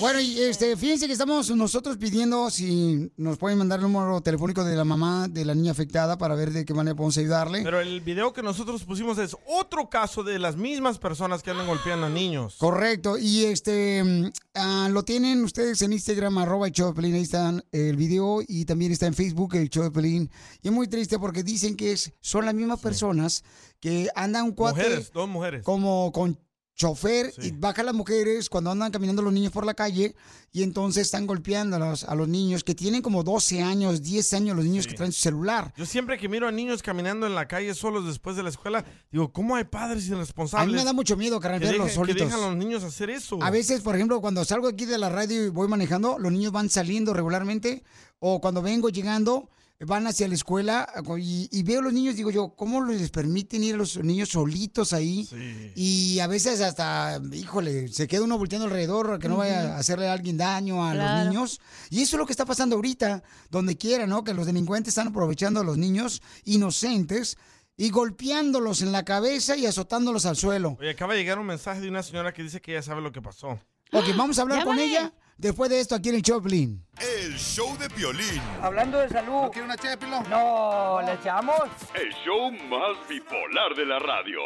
Bueno, 0.00 0.18
y 0.18 0.40
este, 0.40 0.76
fíjense 0.76 1.06
que 1.06 1.12
estamos 1.12 1.48
nosotros 1.54 1.96
pidiendo 1.96 2.50
si 2.50 3.12
nos 3.16 3.38
pueden 3.38 3.58
mandar 3.58 3.78
el 3.78 3.84
número 3.84 4.20
telefónico 4.20 4.64
de 4.64 4.74
la 4.74 4.84
mamá 4.84 5.28
de 5.28 5.44
la 5.44 5.54
niña 5.54 5.70
afectada 5.70 6.18
para 6.18 6.34
ver 6.34 6.50
de 6.50 6.64
qué 6.64 6.74
manera 6.74 6.96
podemos 6.96 7.16
ayudarle. 7.18 7.62
Pero 7.62 7.80
el 7.80 8.00
video 8.00 8.32
que 8.32 8.42
nosotros 8.42 8.82
pusimos 8.82 9.16
es 9.18 9.36
otro 9.46 9.88
caso 9.88 10.24
de 10.24 10.40
las 10.40 10.56
mismas 10.56 10.87
personas 10.96 11.42
que 11.42 11.50
andan 11.50 11.66
golpeando 11.66 12.06
a 12.06 12.08
niños. 12.08 12.56
Correcto, 12.56 13.18
y 13.18 13.44
este 13.44 14.02
mm, 14.02 14.30
ah, 14.54 14.88
lo 14.90 15.02
tienen 15.02 15.44
ustedes 15.44 15.82
en 15.82 15.92
Instagram, 15.92 16.38
arroba 16.38 16.68
el 16.68 16.72
show 16.72 16.88
de 16.88 16.94
Pelín, 16.94 17.14
ahí 17.16 17.22
está 17.22 17.52
el 17.72 17.96
video 17.96 18.40
y 18.48 18.64
también 18.64 18.92
está 18.92 19.06
en 19.06 19.12
Facebook 19.12 19.54
el 19.56 19.68
show 19.68 19.84
de 19.84 19.90
Pelín. 19.90 20.30
Y 20.62 20.68
es 20.68 20.72
muy 20.72 20.88
triste 20.88 21.18
porque 21.18 21.42
dicen 21.42 21.76
que 21.76 21.92
es, 21.92 22.10
son 22.22 22.46
las 22.46 22.54
mismas 22.54 22.80
personas 22.80 23.44
que 23.80 24.08
andan 24.14 24.44
un 24.44 24.52
cuate 24.52 24.82
Mujeres, 24.82 25.12
dos 25.12 25.28
mujeres. 25.28 25.62
como 25.62 26.10
con 26.12 26.38
chofer 26.78 27.34
y 27.42 27.50
bajan 27.50 27.86
las 27.86 27.94
mujeres 27.94 28.48
cuando 28.48 28.70
andan 28.70 28.92
caminando 28.92 29.20
los 29.20 29.32
niños 29.32 29.52
por 29.52 29.66
la 29.66 29.74
calle 29.74 30.14
y 30.52 30.62
entonces 30.62 31.06
están 31.06 31.26
golpeando 31.26 31.74
a 31.74 31.78
los, 31.80 32.04
a 32.04 32.14
los 32.14 32.28
niños 32.28 32.62
que 32.62 32.74
tienen 32.74 33.02
como 33.02 33.24
12 33.24 33.60
años, 33.62 34.00
10 34.00 34.32
años 34.34 34.56
los 34.56 34.64
niños 34.64 34.86
que 34.86 34.94
traen 34.94 35.10
su 35.10 35.20
celular. 35.20 35.74
Yo 35.76 35.84
siempre 35.84 36.16
que 36.16 36.28
miro 36.28 36.46
a 36.46 36.52
niños 36.52 36.80
caminando 36.80 37.26
en 37.26 37.34
la 37.34 37.48
calle 37.48 37.74
solos 37.74 38.06
después 38.06 38.36
de 38.36 38.44
la 38.44 38.50
escuela, 38.50 38.84
digo, 39.10 39.32
¿cómo 39.32 39.56
hay 39.56 39.64
padres 39.64 40.06
irresponsables? 40.06 40.68
A 40.68 40.70
mí 40.70 40.78
me 40.78 40.84
da 40.84 40.92
mucho 40.92 41.16
miedo, 41.16 41.40
carnal, 41.40 41.60
verlos 41.60 41.88
que 41.88 41.94
solitos. 41.94 42.28
dejan 42.28 42.44
a 42.44 42.46
los 42.46 42.56
niños 42.56 42.84
hacer 42.84 43.10
eso. 43.10 43.42
A 43.42 43.50
veces, 43.50 43.80
por 43.80 43.96
ejemplo, 43.96 44.20
cuando 44.20 44.44
salgo 44.44 44.68
aquí 44.68 44.86
de 44.86 44.98
la 44.98 45.08
radio 45.08 45.46
y 45.46 45.48
voy 45.48 45.66
manejando, 45.66 46.16
los 46.18 46.30
niños 46.30 46.52
van 46.52 46.70
saliendo 46.70 47.12
regularmente, 47.12 47.82
o 48.20 48.40
cuando 48.40 48.62
vengo 48.62 48.88
llegando, 48.88 49.50
van 49.80 50.08
hacia 50.08 50.26
la 50.26 50.34
escuela 50.34 50.88
y, 51.20 51.48
y 51.52 51.62
veo 51.62 51.78
a 51.78 51.82
los 51.82 51.92
niños, 51.92 52.16
digo 52.16 52.30
yo, 52.32 52.48
¿cómo 52.56 52.84
les 52.84 53.10
permiten 53.10 53.62
ir 53.62 53.74
a 53.74 53.78
los 53.78 53.96
niños 54.02 54.30
solitos 54.30 54.92
ahí? 54.92 55.28
Y 55.76 56.18
a 56.18 56.26
veces 56.26 56.60
hasta, 56.60 57.20
híjole, 57.32 57.86
se 57.88 58.08
queda 58.08 58.22
uno 58.22 58.36
volteando 58.38 58.66
alrededor, 58.66 59.18
que 59.20 59.28
no 59.28 59.36
vaya 59.36 59.76
a 59.76 59.78
hacerle 59.78 60.08
a 60.08 60.12
alguien 60.12 60.36
daño 60.36 60.84
a 60.84 60.92
Claro. 60.94 61.24
los 61.24 61.32
niños. 61.32 61.60
Y 61.90 62.02
eso 62.02 62.16
es 62.16 62.18
lo 62.18 62.26
que 62.26 62.32
está 62.32 62.44
pasando 62.44 62.74
ahorita, 62.76 63.22
donde 63.50 63.76
quiera, 63.76 64.06
¿no? 64.08 64.24
Que 64.24 64.34
los 64.34 64.46
delincuentes 64.46 64.88
están 64.92 65.08
aprovechando 65.08 65.60
a 65.60 65.64
los 65.64 65.78
niños 65.78 66.22
inocentes 66.44 67.36
y 67.76 67.90
golpeándolos 67.90 68.82
en 68.82 68.90
la 68.90 69.04
cabeza 69.04 69.56
y 69.56 69.64
azotándolos 69.66 70.26
al 70.26 70.34
suelo. 70.36 70.76
Oye, 70.80 70.90
acaba 70.90 71.14
de 71.14 71.20
llegar 71.20 71.38
un 71.38 71.46
mensaje 71.46 71.80
de 71.80 71.88
una 71.88 72.02
señora 72.02 72.32
que 72.34 72.42
dice 72.42 72.60
que 72.60 72.72
ya 72.72 72.82
sabe 72.82 73.00
lo 73.00 73.12
que 73.12 73.22
pasó. 73.22 73.50
Ok, 73.92 74.04
vamos 74.16 74.38
a 74.38 74.42
hablar 74.42 74.64
con 74.64 74.78
ella 74.80 75.12
después 75.38 75.70
de 75.70 75.80
esto 75.80 75.94
aquí 75.94 76.10
en 76.10 76.16
el 76.16 76.22
Choplin. 76.22 76.84
El 77.00 77.36
show 77.38 77.76
de 77.78 77.88
Piolín. 77.88 78.42
Hablando 78.60 78.98
de 78.98 79.08
salud. 79.08 79.42
¿No 79.44 79.50
quiere 79.50 79.66
una 79.66 80.20
No, 80.28 81.00
¿le 81.02 81.14
echamos? 81.14 81.62
El 81.94 82.12
show 82.24 82.50
más 82.50 83.08
bipolar 83.08 83.74
de 83.74 83.86
la 83.86 83.98
radio. 83.98 84.40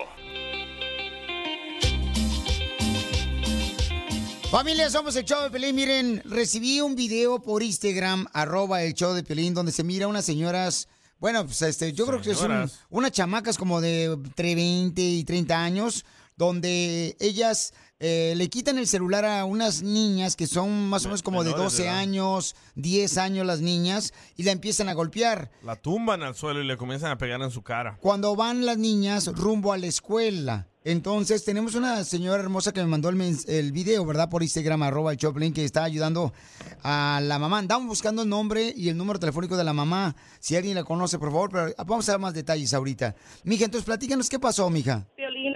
Familia, 4.51 4.91
somos 4.91 5.17
el 5.17 5.25
show 5.25 5.43
de 5.45 5.51
Pelín. 5.51 5.75
Miren, 5.75 6.23
recibí 6.27 6.83
un 6.83 6.95
video 6.95 7.41
por 7.41 7.63
Instagram, 7.63 8.27
arroba 8.35 8.83
el 8.83 8.93
show 8.93 9.15
de 9.15 9.23
Pelín, 9.23 9.55
donde 9.55 9.73
se 9.73 9.83
mira 9.83 10.07
unas 10.07 10.27
señoras, 10.27 10.89
bueno, 11.19 11.47
pues 11.47 11.63
este, 11.63 11.95
yo 11.95 12.05
creo 12.05 12.21
que 12.21 12.35
son 12.35 12.71
unas 12.91 13.13
chamacas 13.13 13.57
como 13.57 13.81
de 13.81 14.05
entre 14.05 14.55
20 14.55 15.01
y 15.01 15.25
30 15.25 15.59
años, 15.59 16.05
donde 16.37 17.17
ellas 17.19 17.73
eh, 18.05 18.35
le 18.37 18.51
quitan 18.51 18.79
el 18.79 18.89
celular 18.89 19.25
a 19.25 19.45
unas 19.45 19.83
niñas 19.83 20.35
que 20.35 20.49
son 20.49 20.89
más 20.89 21.05
o 21.05 21.09
menos 21.09 21.23
como 21.23 21.45
de 21.45 21.51
menores 21.53 21.77
de 21.77 21.85
12 21.85 21.89
edad. 21.89 21.99
años, 22.01 22.57
10 22.75 23.17
años 23.19 23.47
las 23.47 23.61
niñas, 23.61 24.13
y 24.37 24.43
la 24.43 24.51
empiezan 24.51 24.89
a 24.89 24.93
golpear. 24.95 25.53
La 25.63 25.77
tumban 25.77 26.25
al 26.25 26.35
suelo 26.35 26.61
y 26.61 26.67
le 26.67 26.77
comienzan 26.77 27.13
a 27.13 27.17
pegar 27.19 27.41
en 27.41 27.53
su 27.53 27.63
cara. 27.63 27.99
cuando 28.01 28.35
van 28.35 28.67
las 28.67 28.77
niñas 28.77 29.29
rumbo 29.29 29.73
a 29.73 29.79
la 29.79 29.87
escuela. 29.87 30.67
Entonces, 30.85 31.45
tenemos 31.45 31.77
una 31.77 32.03
señora 32.03 32.43
hermosa 32.43 32.73
que 32.73 32.81
me 32.81 32.87
mandó 32.87 33.09
el, 33.09 33.21
el 33.49 33.71
video, 33.71 34.05
¿verdad? 34.05 34.29
Por 34.29 34.43
Instagram, 34.43 34.83
arroba 34.83 35.13
el 35.13 35.17
Choplin, 35.17 35.55
que 35.55 35.65
está 35.65 35.85
ayudando 35.85 36.33
a 36.83 37.21
la 37.23 37.39
mamá. 37.39 37.59
Andamos 37.59 37.87
buscando 37.87 38.23
el 38.23 38.29
nombre 38.29 38.73
y 38.75 38.89
el 38.89 38.97
número 38.97 39.21
telefónico 39.21 39.57
de 39.57 39.63
la 39.63 39.73
mamá. 39.73 40.17
Si 40.41 40.57
alguien 40.57 40.75
la 40.75 40.83
conoce, 40.83 41.21
por 41.21 41.31
favor, 41.31 41.51
pero 41.53 41.67
vamos 41.87 42.09
a 42.09 42.13
dar 42.13 42.21
más 42.21 42.35
detalles 42.35 42.75
ahorita. 42.75 43.15
Mija, 43.45 43.67
entonces 43.67 43.87
platícanos 43.87 44.29
qué 44.29 44.41
pasó, 44.41 44.69
mija. 44.71 45.07
Violín, 45.17 45.55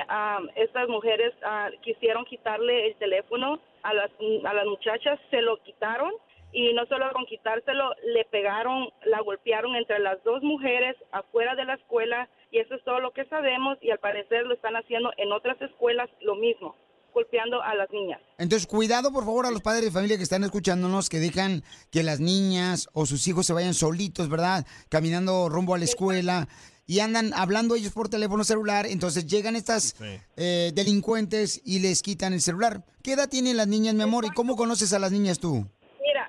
estas 0.54 0.88
mujeres 0.88 1.32
ah, 1.44 1.70
quisieron 1.82 2.24
quitarle 2.24 2.88
el 2.88 2.96
teléfono 2.96 3.58
a 3.82 3.94
las, 3.94 4.10
a 4.44 4.54
las 4.54 4.66
muchachas, 4.66 5.18
se 5.30 5.42
lo 5.42 5.60
quitaron 5.64 6.12
y 6.52 6.72
no 6.72 6.86
solo 6.86 7.06
con 7.12 7.26
quitárselo, 7.26 7.90
le 8.14 8.24
pegaron, 8.26 8.88
la 9.04 9.20
golpearon 9.20 9.76
entre 9.76 9.98
las 9.98 10.22
dos 10.24 10.42
mujeres 10.42 10.96
afuera 11.12 11.54
de 11.54 11.64
la 11.64 11.74
escuela 11.74 12.28
y 12.50 12.58
eso 12.58 12.74
es 12.74 12.84
todo 12.84 13.00
lo 13.00 13.12
que 13.12 13.24
sabemos 13.26 13.78
y 13.82 13.90
al 13.90 13.98
parecer 13.98 14.46
lo 14.46 14.54
están 14.54 14.74
haciendo 14.76 15.10
en 15.18 15.32
otras 15.32 15.60
escuelas 15.60 16.08
lo 16.22 16.36
mismo, 16.36 16.76
golpeando 17.12 17.62
a 17.62 17.74
las 17.74 17.90
niñas. 17.90 18.20
Entonces, 18.38 18.66
cuidado, 18.66 19.12
por 19.12 19.24
favor, 19.24 19.46
a 19.46 19.50
los 19.50 19.62
padres 19.62 19.84
de 19.84 19.90
familia 19.90 20.16
que 20.16 20.22
están 20.22 20.44
escuchándonos, 20.44 21.08
que 21.08 21.18
dejan 21.18 21.62
que 21.90 22.02
las 22.02 22.20
niñas 22.20 22.88
o 22.92 23.06
sus 23.06 23.26
hijos 23.28 23.46
se 23.46 23.52
vayan 23.52 23.74
solitos, 23.74 24.28
¿verdad? 24.28 24.64
Caminando 24.88 25.48
rumbo 25.48 25.74
a 25.74 25.78
la 25.78 25.84
escuela 25.84 26.48
y 26.86 27.00
andan 27.00 27.32
hablando 27.34 27.74
ellos 27.74 27.92
por 27.92 28.08
teléfono 28.08 28.44
celular. 28.44 28.86
Entonces 28.86 29.26
llegan 29.26 29.56
estas 29.56 29.96
eh, 30.36 30.72
delincuentes 30.74 31.60
y 31.64 31.80
les 31.80 32.02
quitan 32.02 32.32
el 32.32 32.40
celular. 32.40 32.84
¿Qué 33.02 33.12
edad 33.12 33.28
tienen 33.28 33.56
las 33.56 33.66
niñas, 33.66 33.94
mi 33.94 34.02
amor? 34.02 34.24
¿Y 34.24 34.30
cómo 34.30 34.56
conoces 34.56 34.92
a 34.92 34.98
las 34.98 35.12
niñas 35.12 35.38
tú? 35.38 35.66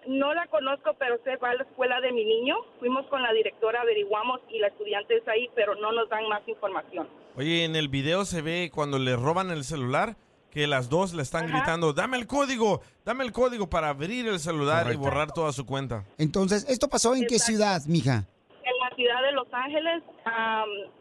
No 0.08 0.34
la 0.34 0.48
conozco, 0.48 0.96
pero 0.98 1.18
sé, 1.24 1.36
va 1.38 1.50
a 1.50 1.56
la 1.56 1.64
escuela 1.64 2.00
de 2.00 2.12
mi 2.14 2.24
niño. 2.24 2.56
Fuimos 2.80 3.06
con 3.08 3.22
la 3.22 3.34
directora, 3.34 3.82
averiguamos 3.82 4.40
y 4.50 4.60
la 4.60 4.68
estudiante 4.68 5.18
es 5.18 5.28
ahí, 5.28 5.50
pero 5.54 5.76
no 5.76 5.92
nos 5.92 6.10
dan 6.10 6.28
más 6.30 6.48
información. 6.48 7.08
Oye, 7.36 7.66
en 7.66 7.76
el 7.76 7.90
video 7.90 8.24
se 8.26 8.42
ve 8.42 8.72
cuando 8.74 9.00
le 9.00 9.16
roban 9.16 9.52
el 9.52 9.64
celular 9.64 10.16
que 10.50 10.66
las 10.66 10.90
dos 10.90 11.14
le 11.14 11.22
están 11.22 11.48
gritando, 11.48 11.94
dame 11.94 12.18
el 12.18 12.26
código, 12.26 12.82
dame 13.06 13.26
el 13.26 13.32
código 13.32 13.70
para 13.70 13.90
abrir 13.90 14.28
el 14.28 14.40
celular 14.40 14.84
Correcto. 14.84 15.02
y 15.02 15.06
borrar 15.06 15.32
toda 15.34 15.52
su 15.52 15.66
cuenta. 15.66 16.06
Entonces, 16.18 16.66
¿esto 16.70 16.88
pasó 16.88 17.14
en 17.14 17.28
qué 17.28 17.38
ciudad, 17.38 17.82
mija? 17.86 18.24
En 18.64 18.78
la 18.80 18.96
ciudad 18.96 19.22
de 19.22 19.34
Los 19.34 19.48
Ángeles 19.52 20.04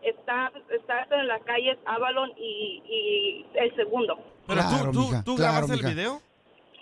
está, 0.02 0.52
está 0.74 1.06
en 1.20 1.28
las 1.28 1.42
calles 1.44 1.78
Avalon 1.86 2.30
y, 2.36 2.82
y 2.86 3.46
el 3.54 3.74
segundo. 3.76 4.18
Pero 4.46 4.60
Claro, 4.60 4.84
tú, 4.86 4.92
tú, 4.92 5.00
mija, 5.06 5.24
tú 5.24 5.36
claro, 5.36 5.52
grabaste 5.52 5.74
el 5.74 5.94
video. 5.94 6.20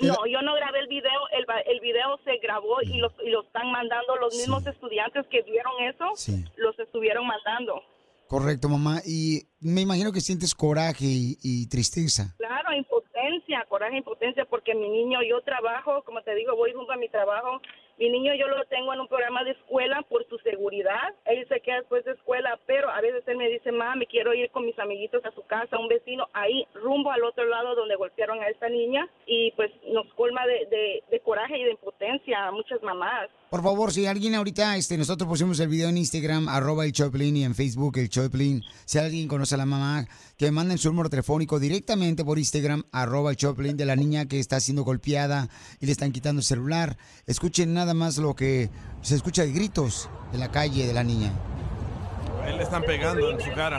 No, 0.00 0.26
yo 0.26 0.42
no 0.42 0.54
grabé 0.54 0.80
el 0.80 0.88
video, 0.88 1.10
el, 1.32 1.44
el 1.66 1.80
video 1.80 2.18
se 2.24 2.36
grabó 2.38 2.82
y 2.82 2.98
lo, 2.98 3.12
y 3.24 3.30
lo 3.30 3.42
están 3.42 3.70
mandando 3.70 4.16
los 4.16 4.34
mismos 4.36 4.66
estudiantes 4.66 5.26
que 5.30 5.42
vieron 5.42 5.72
eso, 5.82 6.04
Sí. 6.16 6.44
los 6.56 6.78
estuvieron 6.78 7.26
mandando. 7.26 7.80
Correcto, 8.26 8.68
mamá. 8.68 9.00
Y 9.06 9.42
me 9.60 9.82
imagino 9.82 10.10
que 10.10 10.20
sientes 10.20 10.54
coraje 10.54 11.04
y, 11.04 11.36
y 11.42 11.68
tristeza. 11.68 12.34
Claro, 12.38 12.72
impotencia, 12.74 13.64
coraje, 13.68 13.98
impotencia, 13.98 14.44
porque 14.46 14.74
mi 14.74 14.88
niño, 14.88 15.20
yo 15.22 15.40
trabajo, 15.42 16.02
como 16.04 16.22
te 16.22 16.34
digo, 16.34 16.56
voy 16.56 16.72
rumbo 16.72 16.90
a 16.92 16.96
mi 16.96 17.08
trabajo 17.08 17.60
Mi 17.98 18.10
niño 18.10 18.32
yo 18.34 18.48
lo 18.48 18.64
tengo 18.64 18.92
en 18.92 19.00
un 19.00 19.06
programa 19.06 19.44
de 19.44 19.52
escuela 19.52 20.02
por 20.08 20.26
su 20.28 20.36
seguridad. 20.38 21.14
Él 21.26 21.46
se 21.48 21.60
queda 21.60 21.76
después 21.76 22.04
de 22.04 22.12
escuela, 22.12 22.58
pero 22.66 22.90
a 22.90 23.00
veces 23.00 23.22
él 23.28 23.36
me 23.36 23.48
dice, 23.48 23.70
mamá, 23.70 23.94
me 23.94 24.06
quiero 24.06 24.34
ir 24.34 24.50
con 24.50 24.66
mis 24.66 24.78
amiguitos 24.80 25.24
a 25.24 25.30
su 25.30 25.42
casa, 25.42 25.78
un 25.78 25.86
vecino, 25.86 26.26
ahí 26.32 26.66
rumbo 26.74 27.12
al 27.12 27.22
otro 27.22 27.44
lado 27.44 27.76
donde 27.76 27.94
golpearon 27.94 28.40
a 28.42 28.48
esta 28.48 28.68
niña. 28.68 29.08
Y 29.26 29.52
pues 29.52 29.70
nos 29.92 30.12
colma 30.14 30.42
de, 30.46 31.02
coraje 31.24 31.56
y 31.56 31.64
de 31.64 31.70
impotencia 31.70 32.48
a 32.48 32.50
muchas 32.50 32.82
mamás. 32.82 33.30
Por 33.48 33.62
favor, 33.62 33.92
si 33.92 34.06
alguien 34.06 34.34
ahorita, 34.34 34.76
este, 34.76 34.98
nosotros 34.98 35.28
pusimos 35.28 35.60
el 35.60 35.68
video 35.68 35.88
en 35.88 35.96
Instagram, 35.96 36.48
arroba 36.48 36.84
el 36.84 36.92
Choplin, 36.92 37.36
y 37.36 37.44
en 37.44 37.54
Facebook 37.54 37.96
el 37.98 38.08
Choplin. 38.08 38.62
Si 38.84 38.98
alguien 38.98 39.28
conoce 39.28 39.54
a 39.54 39.58
la 39.58 39.66
mamá, 39.66 40.06
que 40.36 40.50
manden 40.50 40.78
su 40.78 40.88
número 40.88 41.08
telefónico 41.08 41.60
directamente 41.60 42.24
por 42.24 42.38
Instagram, 42.38 42.82
arroba 42.90 43.30
el 43.30 43.36
Choplin, 43.36 43.76
de 43.76 43.84
la 43.84 43.94
niña 43.94 44.26
que 44.26 44.40
está 44.40 44.58
siendo 44.58 44.82
golpeada 44.82 45.48
y 45.80 45.86
le 45.86 45.92
están 45.92 46.10
quitando 46.10 46.40
el 46.40 46.44
celular. 46.44 46.96
Escuchen 47.26 47.72
nada 47.72 47.83
más 47.92 48.16
lo 48.16 48.34
que 48.34 48.70
se 49.02 49.16
escucha 49.16 49.42
de 49.42 49.52
gritos 49.52 50.08
de 50.32 50.38
la 50.38 50.50
calle 50.50 50.86
de 50.86 50.94
la 50.94 51.04
niña. 51.04 51.30
A 52.42 52.48
él 52.48 52.56
le 52.56 52.62
están 52.62 52.82
pegando 52.82 53.30
en 53.30 53.40
su 53.40 53.52
cara. 53.52 53.78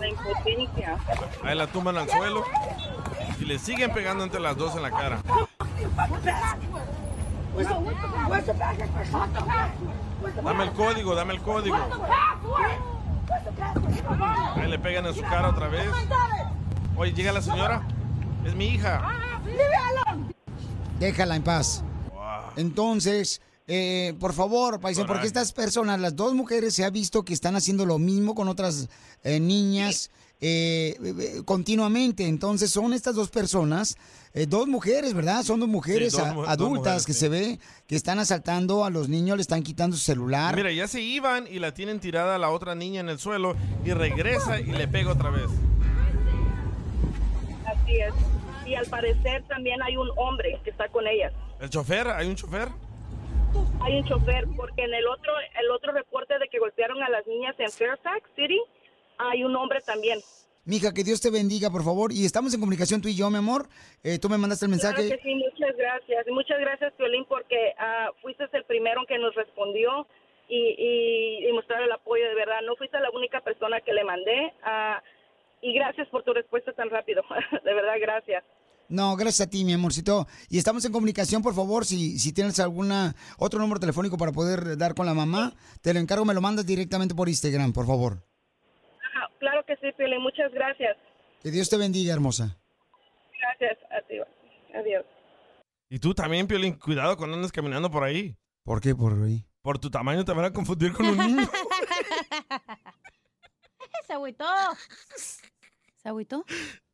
La 0.00 0.08
impotencia. 0.08 0.96
A 1.44 1.52
él 1.52 1.58
la 1.58 1.66
tumban 1.68 1.96
al 1.96 2.08
suelo 2.08 2.42
y 3.38 3.44
le 3.44 3.58
siguen 3.58 3.92
pegando 3.92 4.24
entre 4.24 4.40
las 4.40 4.56
dos 4.56 4.74
en 4.74 4.82
la 4.82 4.90
cara. 4.90 5.20
Dame 10.42 10.64
el 10.64 10.72
código, 10.72 11.14
dame 11.14 11.34
el 11.34 11.40
código. 11.40 11.76
Ahí 14.56 14.70
le 14.70 14.78
pegan 14.78 15.06
en 15.06 15.14
su 15.14 15.22
cara 15.22 15.48
otra 15.50 15.68
vez. 15.68 15.86
Oye, 16.96 17.12
llega 17.12 17.32
la 17.32 17.42
señora. 17.42 17.82
Es 18.44 18.54
mi 18.54 18.66
hija. 18.66 19.02
Déjala 20.98 21.36
en 21.36 21.42
paz. 21.42 21.84
Entonces, 22.56 23.40
eh, 23.66 24.14
por 24.20 24.32
favor, 24.34 24.80
paisano, 24.80 25.06
porque 25.06 25.26
estas 25.26 25.52
personas, 25.52 26.00
las 26.00 26.14
dos 26.16 26.34
mujeres, 26.34 26.74
se 26.74 26.84
ha 26.84 26.90
visto 26.90 27.24
que 27.24 27.32
están 27.34 27.56
haciendo 27.56 27.86
lo 27.86 27.98
mismo 27.98 28.34
con 28.34 28.48
otras 28.48 28.88
eh, 29.22 29.40
niñas 29.40 30.10
eh, 30.40 30.96
eh, 31.02 31.42
continuamente. 31.46 32.26
Entonces, 32.26 32.70
son 32.70 32.92
estas 32.92 33.14
dos 33.14 33.30
personas, 33.30 33.96
eh, 34.34 34.44
dos 34.46 34.66
mujeres, 34.68 35.14
¿verdad? 35.14 35.42
Son 35.42 35.58
dos 35.60 35.68
mujeres 35.68 36.12
dos 36.12 36.20
a- 36.20 36.34
mu- 36.34 36.40
dos 36.42 36.50
adultas 36.50 36.82
mujeres, 36.84 37.06
que 37.06 37.12
sí. 37.14 37.18
se 37.20 37.28
ve 37.30 37.58
que 37.86 37.96
están 37.96 38.18
asaltando 38.18 38.84
a 38.84 38.90
los 38.90 39.08
niños, 39.08 39.36
le 39.38 39.42
están 39.42 39.62
quitando 39.62 39.96
su 39.96 40.02
celular. 40.02 40.54
Mira, 40.54 40.70
ya 40.72 40.86
se 40.86 41.00
iban 41.00 41.46
y 41.50 41.58
la 41.60 41.72
tienen 41.72 42.00
tirada 42.00 42.34
a 42.34 42.38
la 42.38 42.50
otra 42.50 42.74
niña 42.74 43.00
en 43.00 43.08
el 43.08 43.18
suelo 43.18 43.56
y 43.84 43.92
regresa 43.92 44.60
y 44.60 44.64
le 44.72 44.86
pega 44.88 45.12
otra 45.12 45.30
vez. 45.30 45.46
Así 47.66 47.96
es. 47.96 48.12
Y 48.66 48.74
al 48.74 48.86
parecer 48.86 49.44
también 49.48 49.82
hay 49.82 49.96
un 49.96 50.08
hombre 50.16 50.58
que 50.64 50.70
está 50.70 50.88
con 50.88 51.06
ellas. 51.06 51.32
¿El 51.64 51.70
chofer? 51.70 52.06
¿Hay 52.08 52.28
un 52.28 52.36
chofer? 52.36 52.68
Hay 53.80 53.96
un 53.96 54.04
chofer, 54.04 54.44
porque 54.54 54.84
en 54.84 54.92
el 54.92 55.06
otro, 55.06 55.32
el 55.58 55.70
otro 55.70 55.92
reporte 55.92 56.38
de 56.38 56.46
que 56.48 56.58
golpearon 56.58 57.02
a 57.02 57.08
las 57.08 57.26
niñas 57.26 57.54
en 57.58 57.70
Fairfax 57.70 58.28
City, 58.36 58.60
hay 59.16 59.44
un 59.44 59.56
hombre 59.56 59.80
también. 59.80 60.20
Mija, 60.66 60.92
que 60.92 61.02
Dios 61.02 61.22
te 61.22 61.30
bendiga, 61.30 61.70
por 61.70 61.82
favor. 61.82 62.12
Y 62.12 62.26
estamos 62.26 62.52
en 62.52 62.60
comunicación 62.60 63.00
tú 63.00 63.08
y 63.08 63.16
yo, 63.16 63.30
mi 63.30 63.38
amor. 63.38 63.66
Eh, 64.02 64.18
tú 64.18 64.28
me 64.28 64.36
mandaste 64.36 64.66
el 64.66 64.72
mensaje. 64.72 65.06
Claro 65.06 65.16
que 65.16 65.22
sí, 65.22 65.34
muchas 65.36 65.74
gracias. 65.74 66.26
Y 66.28 66.32
Muchas 66.32 66.60
gracias, 66.60 66.92
Piolín, 66.98 67.24
porque 67.24 67.72
ah, 67.78 68.10
fuiste 68.20 68.44
el 68.52 68.64
primero 68.64 69.00
que 69.08 69.18
nos 69.18 69.34
respondió 69.34 70.06
y, 70.50 70.58
y, 70.58 71.48
y 71.48 71.52
mostrar 71.54 71.82
el 71.82 71.92
apoyo, 71.92 72.28
de 72.28 72.34
verdad. 72.34 72.60
No 72.66 72.76
fuiste 72.76 73.00
la 73.00 73.08
única 73.08 73.40
persona 73.40 73.80
que 73.80 73.94
le 73.94 74.04
mandé. 74.04 74.52
ah, 74.64 75.02
y 75.62 75.72
gracias 75.72 76.06
por 76.08 76.22
tu 76.24 76.34
respuesta 76.34 76.74
tan 76.74 76.90
rápido. 76.90 77.22
de 77.64 77.72
verdad, 77.72 77.94
gracias. 77.98 78.44
No, 78.94 79.16
gracias 79.16 79.48
a 79.48 79.50
ti, 79.50 79.64
mi 79.64 79.72
amorcito. 79.72 80.28
Y 80.48 80.56
estamos 80.56 80.84
en 80.84 80.92
comunicación, 80.92 81.42
por 81.42 81.52
favor, 81.52 81.84
si, 81.84 82.16
si 82.20 82.32
tienes 82.32 82.60
alguna 82.60 83.16
otro 83.38 83.58
número 83.58 83.80
telefónico 83.80 84.16
para 84.16 84.30
poder 84.30 84.78
dar 84.78 84.94
con 84.94 85.04
la 85.04 85.14
mamá, 85.14 85.52
te 85.82 85.92
lo 85.92 85.98
encargo, 85.98 86.24
me 86.24 86.32
lo 86.32 86.40
mandas 86.40 86.64
directamente 86.64 87.12
por 87.12 87.28
Instagram, 87.28 87.72
por 87.72 87.88
favor. 87.88 88.24
Ajá, 89.02 89.28
claro 89.40 89.64
que 89.66 89.74
sí, 89.78 89.90
Piolín. 89.96 90.22
Muchas 90.22 90.52
gracias. 90.52 90.96
Que 91.42 91.50
Dios 91.50 91.68
te 91.68 91.76
bendiga, 91.76 92.14
hermosa. 92.14 92.56
Gracias 93.40 93.78
a 93.90 94.00
ti. 94.06 94.14
Adiós. 94.78 95.04
Y 95.90 95.98
tú 95.98 96.14
también, 96.14 96.46
Piolín, 96.46 96.78
cuidado 96.78 97.16
cuando 97.16 97.34
andes 97.34 97.50
caminando 97.50 97.90
por 97.90 98.04
ahí. 98.04 98.36
¿Por 98.62 98.80
qué 98.80 98.94
por 98.94 99.20
ahí? 99.24 99.44
Por 99.60 99.80
tu 99.80 99.90
tamaño 99.90 100.24
te 100.24 100.32
van 100.32 100.44
a 100.44 100.52
confundir 100.52 100.92
con 100.92 101.06
un 101.06 101.18
niño. 101.18 101.42
Se 104.06 104.12
agüitó. 104.12 104.46
¿Se 105.16 106.08
agüitó? 106.08 106.44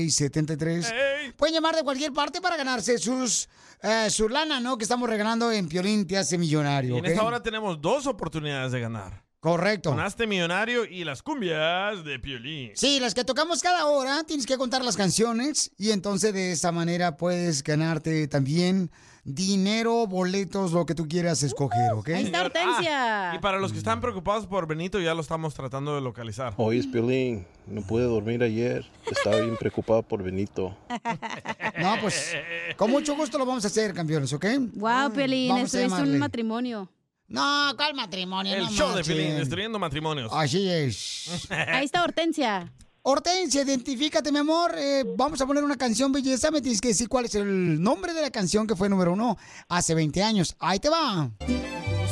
1-855-570-5673. 0.00 1.34
Pueden 1.36 1.54
llamar 1.54 1.76
de 1.76 1.82
cualquier 1.82 2.12
parte 2.12 2.40
para 2.40 2.56
ganarse 2.56 2.98
sus, 2.98 3.48
eh, 3.82 4.08
su 4.10 4.28
lana, 4.28 4.60
¿no? 4.60 4.76
Que 4.78 4.84
estamos 4.84 5.08
regalando 5.08 5.50
en 5.52 5.68
Piolín 5.68 6.06
Te 6.06 6.18
Hace 6.18 6.38
Millonario, 6.38 6.96
Y 6.96 6.98
en 6.98 7.06
esta 7.06 7.24
hora 7.24 7.42
tenemos 7.42 7.80
dos 7.80 8.06
oportunidades 8.06 8.72
de 8.72 8.80
ganar. 8.80 9.24
Correcto. 9.40 9.90
Con 9.90 10.00
Hazte 10.00 10.26
Millonario 10.26 10.84
y 10.84 11.04
las 11.04 11.22
cumbias 11.22 12.04
de 12.04 12.18
Piolín. 12.18 12.72
Sí, 12.74 13.00
las 13.00 13.14
que 13.14 13.24
tocamos 13.24 13.62
cada 13.62 13.86
hora, 13.86 14.22
tienes 14.24 14.44
que 14.44 14.58
contar 14.58 14.84
las 14.84 14.98
canciones 14.98 15.72
y 15.78 15.92
entonces 15.92 16.34
de 16.34 16.52
esa 16.52 16.72
manera 16.72 17.16
puedes 17.16 17.62
ganarte 17.64 18.28
también 18.28 18.90
dinero, 19.24 20.06
boletos, 20.06 20.72
lo 20.72 20.84
que 20.84 20.94
tú 20.94 21.08
quieras 21.08 21.42
escoger, 21.42 21.92
¿ok? 21.92 22.10
Ah, 22.34 23.32
y 23.34 23.38
para 23.38 23.58
los 23.58 23.72
que 23.72 23.78
están 23.78 24.00
preocupados 24.00 24.46
por 24.46 24.66
Benito, 24.66 25.00
ya 25.00 25.14
lo 25.14 25.22
estamos 25.22 25.54
tratando 25.54 25.94
de 25.94 26.02
localizar. 26.02 26.52
Oye, 26.58 26.82
Piolín, 26.84 27.46
no 27.66 27.80
pude 27.82 28.04
dormir 28.04 28.42
ayer. 28.42 28.84
Estaba 29.10 29.36
bien 29.40 29.56
preocupado 29.56 30.02
por 30.02 30.22
Benito. 30.22 30.76
No, 31.78 31.96
pues 32.02 32.36
con 32.76 32.90
mucho 32.90 33.16
gusto 33.16 33.38
lo 33.38 33.46
vamos 33.46 33.64
a 33.64 33.68
hacer, 33.68 33.94
campeones, 33.94 34.30
¿ok? 34.34 34.44
Wow, 34.74 35.12
Piolín, 35.14 35.48
Vamos 35.48 35.62
a 35.62 35.64
estuviste 35.64 35.82
en 35.82 35.88
llamarle. 35.88 36.12
un 36.12 36.18
matrimonio. 36.18 36.90
No, 37.30 37.72
¿cuál 37.76 37.94
matrimonio? 37.94 38.54
El 38.56 38.64
No 38.64 38.70
show 38.72 38.92
de. 38.92 39.04
Piolín, 39.04 39.36
destruyendo 39.36 39.78
matrimonios. 39.78 40.32
Así 40.34 40.68
es. 40.68 41.46
Ahí 41.50 41.84
está 41.84 42.02
Hortensia. 42.02 42.72
Hortensia, 43.02 43.62
identifícate, 43.62 44.32
mi 44.32 44.40
amor. 44.40 44.74
Eh, 44.76 45.04
vamos 45.16 45.40
a 45.40 45.46
poner 45.46 45.62
una 45.62 45.76
canción, 45.76 46.10
belleza. 46.10 46.50
Me 46.50 46.60
tienes 46.60 46.80
que 46.80 46.88
decir 46.88 47.08
cuál 47.08 47.26
es 47.26 47.34
el 47.36 47.80
nombre 47.80 48.12
de 48.12 48.20
la 48.20 48.30
canción 48.30 48.66
que 48.66 48.74
fue 48.74 48.88
número 48.88 49.12
uno 49.12 49.38
hace 49.68 49.94
20 49.94 50.22
años. 50.24 50.56
Ahí 50.58 50.80
te 50.80 50.88
va. 50.88 51.30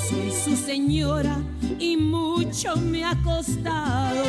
Soy 0.08 0.30
su 0.30 0.56
señora 0.56 1.36
y 1.80 1.96
mucho 1.96 2.76
me 2.76 3.04
ha 3.04 3.20
costado. 3.24 4.24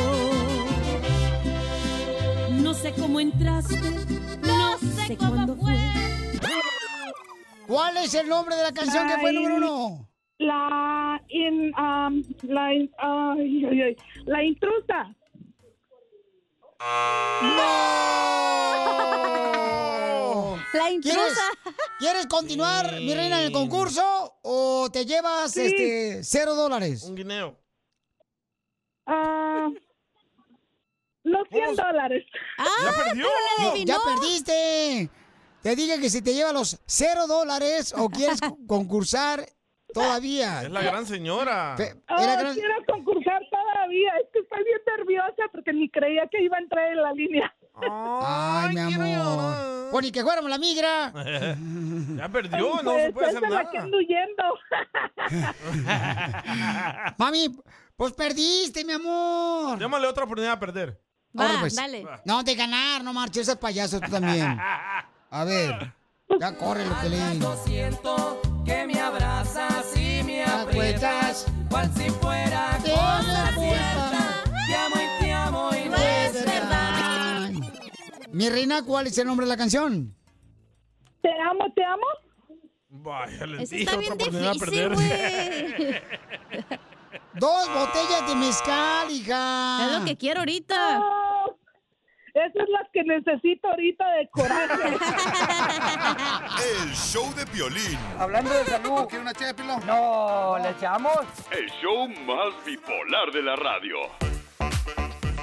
No 2.50 2.74
sé 2.74 2.92
cómo 2.98 3.20
entraste, 3.20 3.80
no 4.42 4.76
sé 5.06 5.16
cuándo 5.16 5.56
fue. 5.56 5.78
¿Cuál 7.68 7.96
es 7.98 8.12
el 8.14 8.28
nombre 8.28 8.56
de 8.56 8.64
la 8.64 8.72
canción 8.72 9.06
que 9.06 9.18
fue 9.18 9.32
número 9.32 9.56
uno? 9.56 10.09
La 10.40 11.20
in, 11.28 11.70
um, 11.76 12.22
la 12.48 12.72
in- 12.72 12.90
ay, 12.98 13.64
ay, 13.66 13.80
ay, 13.82 13.96
la 14.24 14.42
intrusa. 14.42 15.14
¡No! 19.20 20.56
La 20.72 20.90
intrusa. 20.90 21.42
¿Quieres 21.98 22.26
continuar, 22.26 22.92
mi 23.00 23.12
reina, 23.14 23.40
en 23.40 23.46
el 23.48 23.52
concurso 23.52 24.38
o 24.42 24.88
te 24.90 25.04
llevas 25.04 25.52
Sí. 25.52 25.60
este 25.66 26.24
cero 26.24 26.54
dólares? 26.54 27.02
Un 27.02 27.16
guineo. 27.16 27.56
Ah, 29.06 29.68
los 31.24 31.48
100 31.50 31.76
dólares. 31.76 32.24
¡Ya 32.58 32.92
perdió! 33.04 33.26
No, 33.58 33.76
ya 33.76 33.96
perdiste. 34.04 35.10
Te 35.62 35.76
dije 35.76 36.00
que 36.00 36.08
si 36.08 36.22
te 36.22 36.32
lleva 36.32 36.52
los 36.52 36.80
cero 36.86 37.26
dólares 37.26 37.92
o 37.94 38.08
quieres 38.08 38.40
co- 38.40 38.56
concursar 38.66 39.44
todavía. 39.92 40.62
Es 40.62 40.70
la 40.70 40.82
gran 40.82 41.06
señora. 41.06 41.76
Oh, 41.78 42.22
era 42.22 42.36
gran- 42.36 42.54
quiero 42.54 42.74
concursar 42.86 43.42
todavía. 43.50 44.12
Es 44.22 44.28
que 44.32 44.38
estoy 44.40 44.64
bien 44.64 44.78
nerviosa 44.98 45.42
porque 45.52 45.72
ni 45.72 45.88
creía 45.90 46.26
que 46.30 46.42
iba 46.42 46.56
a 46.56 46.60
entrar 46.60 46.92
en 46.92 47.02
la 47.02 47.12
línea. 47.12 47.54
Ay, 47.82 48.74
mi 48.74 48.80
amor. 49.14 49.88
Pues 49.90 50.04
ni 50.04 50.12
que 50.12 50.22
fuéramos 50.22 50.50
la 50.50 50.58
migra. 50.58 51.12
ya 52.16 52.28
perdió, 52.28 52.76
no 52.82 52.92
Pues, 52.92 53.04
se 53.06 53.12
puede 53.12 53.26
hacer 53.28 53.42
la 53.42 53.48
que 53.70 53.78
nada. 53.78 53.82
ando 53.84 53.96
huyendo. 53.98 54.44
Mami, 57.18 57.56
pues 57.96 58.12
perdiste, 58.12 58.84
mi 58.84 58.92
amor. 58.92 59.78
Llámale 59.78 60.06
otra 60.06 60.24
oportunidad 60.24 60.54
a 60.54 60.60
perder. 60.60 61.00
Órale, 61.34 61.58
pues. 61.60 61.76
No, 62.24 62.42
de 62.42 62.54
ganar, 62.54 63.04
no 63.04 63.12
marches, 63.12 63.48
ese 63.48 63.56
payaso 63.56 64.00
tú 64.00 64.10
también. 64.10 64.58
A 65.32 65.44
ver, 65.44 65.92
ya 66.40 66.56
corre 66.56 66.84
lo 66.84 66.94
Pelín. 66.96 67.40
siento 67.64 68.40
que 68.64 68.84
me 68.84 69.00
abrazas 69.00 69.79
cual 71.68 71.90
si 71.94 72.10
fuera 72.10 72.78
Te 72.82 72.90
cosa 72.90 73.48
amo, 73.48 73.60
cierta. 73.62 74.42
Te 74.66 74.74
amo 74.74 74.96
y 74.96 75.24
te 75.24 75.32
amo 75.32 75.70
y 75.72 75.88
no 75.88 75.96
es 75.96 76.44
verdad. 76.44 77.50
Mi 78.32 78.48
reina, 78.48 78.84
¿cuál 78.84 79.06
es 79.06 79.16
el 79.18 79.26
nombre 79.26 79.46
de 79.46 79.50
la 79.50 79.56
canción? 79.56 80.14
Te 81.22 81.30
amo, 81.40 81.72
te 81.74 81.84
amo. 81.84 82.06
Vaya, 82.90 83.44
Eso 83.44 83.74
dije 83.74 83.82
está 83.82 83.96
otra 83.96 84.00
bien 84.00 84.12
oportunidad 84.12 84.50
a 84.50 84.52
difícil, 84.52 84.88
perder. 84.88 86.02
Dos 87.34 87.68
botellas 87.72 88.28
de 88.28 88.34
mezcal, 88.34 89.10
hija. 89.10 89.86
Es 89.86 89.98
lo 89.98 90.04
que 90.04 90.16
quiero 90.16 90.40
ahorita. 90.40 91.00
Oh, 91.00 91.56
esas 92.34 92.52
son 92.52 92.72
las 92.72 92.88
que 92.92 93.02
necesito 93.04 93.68
ahorita 93.68 94.04
de 94.12 94.28
coraje. 94.30 94.98
El 96.82 96.90
show 96.94 97.34
de 97.34 97.46
Piolín. 97.46 97.98
Hablando 98.18 98.50
de 98.50 98.64
salud. 98.64 99.06
¿Quiere 99.08 99.22
una 99.22 99.32
ché 99.32 99.52
No, 99.86 100.58
¿le 100.58 100.70
echamos? 100.70 101.18
El 101.50 101.68
show 101.80 102.08
más 102.08 102.64
bipolar 102.64 103.30
de 103.32 103.42
la 103.42 103.56
radio. 103.56 104.29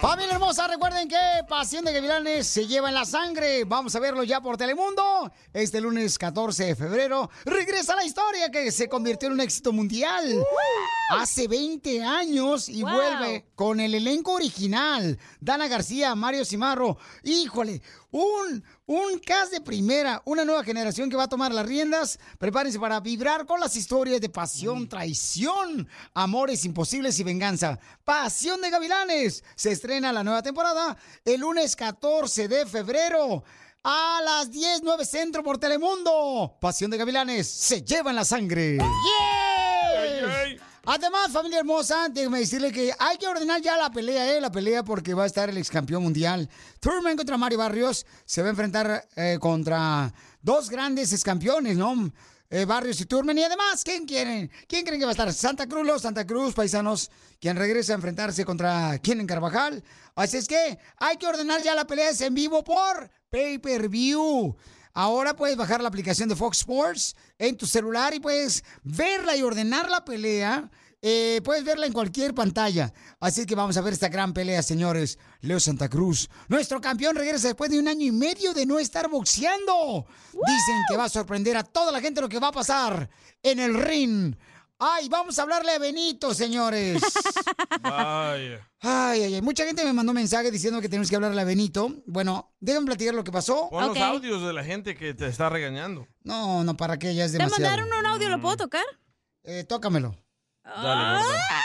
Familia 0.02 0.34
hermosa, 0.36 0.68
recuerden 0.68 1.08
que 1.10 1.18
Pasión 1.50 1.84
de 1.84 1.92
Gavilanes 1.92 2.46
se 2.46 2.68
lleva 2.68 2.88
en 2.90 2.94
la 2.94 3.04
sangre. 3.04 3.64
Vamos 3.64 3.96
a 3.96 4.00
verlo 4.00 4.24
ya 4.24 4.40
por 4.40 4.56
Telemundo. 4.56 5.32
Este 5.52 5.82
lunes 5.82 6.20
14 6.20 6.66
de 6.66 6.76
febrero 6.76 7.30
regresa 7.46 7.96
la 7.96 8.06
historia 8.06 8.52
que 8.52 8.72
se 8.72 8.88
convirtió 8.88 9.28
en 9.28 9.34
un 9.34 9.42
éxito 9.42 9.74
mundial. 9.74 10.24
Hace 11.10 11.48
20 11.48 12.04
años 12.04 12.70
y 12.70 12.84
Wow. 12.84 12.92
vuelve 12.94 13.46
con 13.56 13.80
el 13.80 13.96
elenco 13.96 14.34
original. 14.34 15.18
Dana 15.40 15.68
García, 15.68 16.14
Mario 16.14 16.46
Cimarro. 16.46 16.98
Híjole, 17.24 17.82
un, 18.12 18.64
un 18.86 19.20
cast 19.20 19.52
de 19.52 19.62
primera, 19.62 20.22
una 20.26 20.46
nueva 20.46 20.64
generación 20.64 21.10
que 21.10 21.18
va 21.18 21.24
a 21.24 21.30
tomar 21.30 21.54
las 21.54 21.66
riendas. 21.66 22.20
Prepárense 22.38 22.80
para 22.80 23.00
vibrar 23.00 23.46
con 23.46 23.60
las 23.60 23.76
historias 23.76 24.22
de 24.22 24.30
pasión, 24.30 24.88
traición, 24.88 25.88
amores 26.14 26.66
imposibles 26.66 27.20
y 27.20 27.24
venganza. 27.24 27.80
Pasión 28.04 28.62
de 28.62 28.70
Gavilanes. 28.70 29.44
Se 29.56 29.72
estrena 29.72 30.14
la 30.14 30.24
nueva 30.24 30.42
temporada 30.42 30.98
el 31.26 31.42
lunes 31.42 31.76
14 31.76 32.48
de 32.48 32.66
febrero. 32.66 33.44
A 33.84 34.22
las 34.24 34.52
10, 34.52 34.82
9 34.84 35.06
centro 35.06 35.44
por 35.44 35.58
Telemundo. 35.58 36.58
Pasión 36.60 36.92
de 36.92 36.98
Gavilanes 36.98 37.48
se 37.48 37.84
lleva 37.84 38.10
en 38.10 38.18
la 38.18 38.26
sangre. 38.26 38.78
¡Yes! 38.78 40.62
Además, 40.90 41.34
familia 41.34 41.60
hermosa, 41.60 42.08
déjeme 42.10 42.40
decirle 42.40 42.72
que 42.72 42.94
hay 42.98 43.18
que 43.18 43.28
ordenar 43.28 43.62
ya 43.62 43.76
la 43.76 43.92
pelea, 43.92 44.34
¿eh? 44.34 44.40
La 44.40 44.50
pelea 44.50 44.86
porque 44.86 45.14
va 45.14 45.24
a 45.24 45.26
estar 45.26 45.50
el 45.50 45.58
ex 45.58 45.70
campeón 45.70 46.02
mundial. 46.02 46.50
Turman 46.80 47.18
contra 47.18 47.38
Mario 47.38 47.58
Barrios 47.58 48.06
se 48.24 48.42
va 48.42 48.48
a 48.48 48.52
enfrentar 48.52 49.06
eh, 49.18 49.38
contra 49.38 50.14
dos 50.42 50.70
grandes 50.70 51.12
ex 51.12 51.26
campeones, 51.26 51.76
¿no? 51.76 52.10
Eh, 52.50 52.64
Barrios 52.64 53.02
y 53.02 53.06
Turman. 53.06 53.38
Y 53.38 53.44
además, 53.44 53.84
¿quién 53.84 54.06
quieren? 54.06 54.50
¿Quién 54.66 54.86
creen 54.86 55.02
que 55.02 55.06
va 55.06 55.12
a 55.12 55.12
estar? 55.12 55.34
Santa 55.34 55.68
Cruz, 55.68 55.86
los 55.86 56.04
Santa 56.04 56.26
Cruz, 56.26 56.54
paisanos, 56.54 57.12
quien 57.42 57.58
regresa 57.58 57.92
a 57.92 57.96
enfrentarse 57.96 58.46
contra 58.46 58.98
quién 59.00 59.20
en 59.20 59.28
Carvajal. 59.28 59.84
Así 60.16 60.38
es 60.38 60.48
que 60.48 60.80
hay 61.00 61.18
que 61.18 61.28
ordenar 61.28 61.62
ya 61.64 61.76
la 61.76 61.86
pelea 61.86 62.12
es 62.12 62.22
en 62.22 62.34
vivo 62.34 62.64
por 62.64 63.12
pay-per-view. 63.30 64.56
Ahora 65.00 65.36
puedes 65.36 65.56
bajar 65.56 65.80
la 65.80 65.90
aplicación 65.90 66.28
de 66.28 66.36
Fox 66.36 66.58
Sports 66.58 67.16
en 67.38 67.56
tu 67.56 67.68
celular 67.68 68.16
y 68.16 68.20
puedes 68.20 68.64
verla 68.82 69.38
y 69.38 69.44
ordenar 69.44 69.92
la 69.92 70.04
pelea. 70.04 70.72
Eh, 71.04 71.40
puedes 71.44 71.64
verla 71.64 71.86
en 71.86 71.94
cualquier 71.94 72.34
pantalla. 72.34 72.92
Así 73.20 73.46
que 73.46 73.54
vamos 73.54 73.78
a 73.78 73.82
ver 73.82 73.94
esta 73.94 74.10
gran 74.10 74.34
pelea, 74.34 74.64
señores. 74.64 75.20
Leo 75.42 75.60
Santa 75.60 75.88
Cruz, 75.88 76.28
nuestro 76.48 76.82
campeón, 76.82 77.16
regresa 77.16 77.50
después 77.50 77.70
de 77.70 77.78
un 77.78 77.88
año 77.88 78.08
y 78.08 78.12
medio 78.12 78.56
de 78.56 78.66
no 78.66 78.80
estar 78.80 79.08
boxeando. 79.08 80.08
Dicen 80.34 80.82
que 80.90 80.98
va 80.98 81.04
a 81.04 81.10
sorprender 81.10 81.58
a 81.58 81.64
toda 81.64 81.92
la 81.92 82.02
gente 82.02 82.20
lo 82.20 82.28
que 82.28 82.40
va 82.40 82.48
a 82.48 82.52
pasar 82.52 83.08
en 83.44 83.60
el 83.60 83.76
ring. 83.76 84.36
Ay, 84.80 85.10
vamos 85.10 85.40
a 85.40 85.42
hablarle 85.42 85.72
a 85.72 85.80
Benito, 85.80 86.36
señores. 86.36 87.02
Vaya. 87.82 88.70
Ay, 88.82 89.24
ay, 89.24 89.34
ay. 89.36 89.42
Mucha 89.42 89.66
gente 89.66 89.84
me 89.84 89.92
mandó 89.92 90.14
mensaje 90.14 90.52
diciendo 90.52 90.80
que 90.82 90.88
tenemos 90.88 91.10
que 91.10 91.16
hablarle 91.16 91.42
a 91.42 91.46
Benito. 91.46 91.92
Bueno, 92.06 92.54
déjenme 92.60 92.86
platicar 92.86 93.16
lo 93.16 93.24
que 93.24 93.32
pasó. 93.32 93.70
Pon 93.72 93.88
los 93.88 93.98
audios 93.98 94.46
de 94.46 94.54
la 94.54 94.64
gente 94.64 94.96
que 94.96 95.16
te 95.16 95.28
está 95.28 95.50
regañando. 95.50 96.08
No, 96.24 96.64
no, 96.64 96.78
¿para 96.78 97.00
qué? 97.00 97.16
Ya 97.16 97.26
es 97.26 97.32
¿Te 97.32 97.40
demasiado. 97.40 97.72
mandaron 97.76 98.00
un 98.00 98.06
audio? 98.06 98.30
¿Lo 98.30 98.40
puedo 98.40 98.58
tocar? 98.58 98.86
Eh, 99.44 99.64
tócamelo. 99.64 100.16
Dale, 100.64 101.24
gorda. 101.24 101.64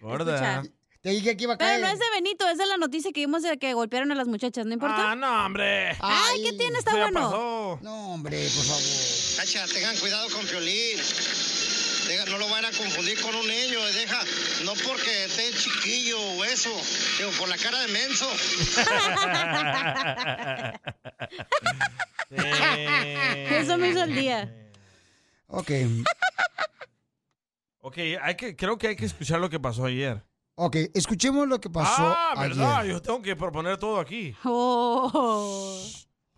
Gorda. 0.00 0.62
Te 1.04 1.10
dije 1.10 1.36
que 1.36 1.44
iba 1.44 1.52
a 1.52 1.58
Pero 1.58 1.68
caer. 1.68 1.80
no 1.82 1.86
es 1.88 1.98
de 1.98 2.04
Benito, 2.14 2.48
es 2.48 2.56
de 2.56 2.64
la 2.64 2.78
noticia 2.78 3.12
que 3.12 3.20
vimos 3.20 3.42
de 3.42 3.58
que 3.58 3.74
golpearon 3.74 4.10
a 4.10 4.14
las 4.14 4.26
muchachas, 4.26 4.64
¿no 4.64 4.72
importa? 4.72 5.10
Ah, 5.10 5.14
no, 5.14 5.44
hombre. 5.44 5.90
Ay, 6.00 6.42
¿qué 6.42 6.54
tiene? 6.54 6.78
Está 6.78 6.92
bueno. 6.96 7.20
pasó. 7.20 7.78
No, 7.82 8.14
hombre, 8.14 8.38
por 8.56 8.64
favor. 8.64 8.82
Cacha, 9.36 9.66
tengan 9.66 9.94
cuidado 9.98 10.26
con 10.30 10.46
Piolín. 10.46 10.96
Deja- 12.08 12.24
no 12.30 12.38
lo 12.38 12.48
van 12.48 12.64
a 12.64 12.70
confundir 12.70 13.20
con 13.20 13.34
un 13.34 13.46
niño. 13.46 13.84
Deja, 13.84 14.18
no 14.64 14.72
porque 14.86 15.24
esté 15.24 15.52
chiquillo 15.52 16.18
o 16.18 16.44
eso, 16.46 16.70
digo, 17.18 17.30
por 17.38 17.50
la 17.50 17.58
cara 17.58 17.78
de 17.82 17.88
menso. 17.92 18.26
Eso 23.50 23.76
me 23.78 23.90
hizo 23.90 24.04
el 24.04 24.14
día. 24.14 24.70
Ok. 25.48 25.70
Ok, 27.80 27.98
hay 28.22 28.34
que, 28.36 28.56
creo 28.56 28.78
que 28.78 28.88
hay 28.88 28.96
que 28.96 29.04
escuchar 29.04 29.38
lo 29.40 29.50
que 29.50 29.60
pasó 29.60 29.84
ayer. 29.84 30.24
Ok, 30.56 30.76
escuchemos 30.94 31.48
lo 31.48 31.60
que 31.60 31.68
pasó 31.68 32.02
ah, 32.16 32.34
verdad, 32.38 32.76
ayer. 32.78 32.92
yo 32.92 33.02
tengo 33.02 33.20
que 33.20 33.34
proponer 33.34 33.76
todo 33.76 33.98
aquí. 33.98 34.34
Oh. 34.44 35.80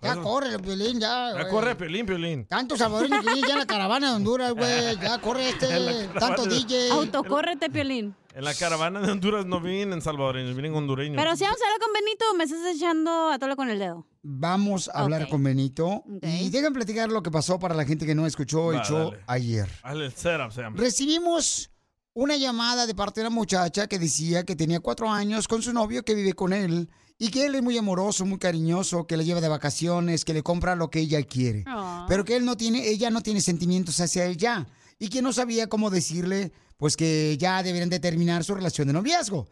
Ya 0.02 0.16
corre, 0.16 0.58
Piolín, 0.58 1.00
ya. 1.00 1.32
Ya 1.34 1.40
güey. 1.40 1.48
corre, 1.50 1.74
Piolín, 1.74 2.06
Piolín. 2.06 2.46
Tantos 2.46 2.78
salvadoreños 2.78 3.24
que 3.24 3.40
ya 3.42 3.52
en 3.54 3.58
la 3.58 3.66
caravana 3.66 4.10
de 4.10 4.16
Honduras, 4.16 4.52
güey. 4.54 4.96
Ya 5.02 5.18
corre 5.20 5.48
este. 5.50 6.08
Tanto 6.18 6.44
de- 6.46 6.54
DJ. 6.54 6.90
Autocórrete, 6.92 7.68
Piolín. 7.70 8.14
En 8.34 8.44
la 8.44 8.54
caravana 8.54 9.00
de 9.00 9.10
Honduras 9.12 9.46
no 9.46 9.60
vienen 9.60 10.00
salvadoreños, 10.02 10.54
vienen 10.54 10.74
hondureños. 10.74 11.16
Pero 11.16 11.34
si 11.36 11.44
vamos 11.44 11.58
a 11.60 11.64
hablar 11.64 11.80
con 11.80 11.92
Benito, 11.94 12.34
me 12.36 12.44
estás 12.44 12.76
echando 12.76 13.30
a 13.30 13.38
tole 13.38 13.56
con 13.56 13.68
el 13.70 13.78
dedo. 13.78 14.06
Vamos 14.22 14.88
a 14.92 15.00
hablar 15.00 15.22
Ok. 15.24 15.28
con 15.30 15.42
Benito. 15.42 16.04
Y 16.22 16.50
dejen 16.50 16.72
platicar 16.74 17.10
lo 17.10 17.22
que 17.22 17.30
pasó 17.30 17.58
para 17.58 17.74
la 17.74 17.84
gente 17.86 18.04
que 18.06 18.14
no 18.14 18.26
escuchó 18.26 18.72
el 18.72 18.78
Va, 18.78 18.84
show 18.84 19.10
dale. 19.10 19.24
ayer. 19.26 19.68
Hazle 19.82 20.04
el 20.06 20.12
setup, 20.12 20.52
se 20.52 20.60
llama. 20.62 20.76
Recibimos 20.78 21.70
una 22.16 22.34
llamada 22.38 22.86
de 22.86 22.94
parte 22.94 23.20
de 23.20 23.26
una 23.26 23.34
muchacha 23.34 23.88
que 23.88 23.98
decía 23.98 24.42
que 24.42 24.56
tenía 24.56 24.80
cuatro 24.80 25.10
años 25.10 25.46
con 25.46 25.60
su 25.60 25.74
novio 25.74 26.02
que 26.02 26.14
vive 26.14 26.32
con 26.32 26.54
él 26.54 26.88
y 27.18 27.28
que 27.28 27.44
él 27.44 27.54
es 27.54 27.62
muy 27.62 27.76
amoroso, 27.76 28.24
muy 28.24 28.38
cariñoso, 28.38 29.06
que 29.06 29.18
le 29.18 29.24
lleva 29.26 29.42
de 29.42 29.48
vacaciones, 29.48 30.24
que 30.24 30.32
le 30.32 30.42
compra 30.42 30.76
lo 30.76 30.88
que 30.88 31.00
ella 31.00 31.22
quiere. 31.24 31.66
Pero 32.08 32.24
que 32.24 32.36
él 32.36 32.46
no 32.46 32.56
tiene, 32.56 32.88
ella 32.88 33.10
no 33.10 33.20
tiene 33.20 33.42
sentimientos 33.42 34.00
hacia 34.00 34.24
él 34.24 34.38
ya 34.38 34.66
y 34.98 35.10
que 35.10 35.20
no 35.20 35.30
sabía 35.34 35.68
cómo 35.68 35.90
decirle, 35.90 36.52
pues 36.78 36.96
que 36.96 37.36
ya 37.38 37.62
deberían 37.62 37.90
de 37.90 38.00
terminar 38.00 38.44
su 38.44 38.54
relación 38.54 38.86
de 38.86 38.94
noviazgo. 38.94 39.46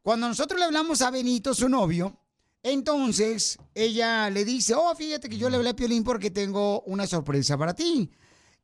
Cuando 0.00 0.26
nosotros 0.26 0.58
le 0.58 0.64
hablamos 0.64 1.02
a 1.02 1.10
Benito, 1.10 1.52
su 1.52 1.68
novio, 1.68 2.18
entonces 2.62 3.58
ella 3.74 4.30
le 4.30 4.46
dice, 4.46 4.74
oh, 4.74 4.94
fíjate 4.96 5.28
que 5.28 5.36
yo 5.36 5.50
le 5.50 5.56
hablé 5.56 5.68
a 5.68 5.76
Piolín 5.76 6.02
porque 6.02 6.30
tengo 6.30 6.80
una 6.86 7.06
sorpresa 7.06 7.58
para 7.58 7.74
ti. 7.74 8.10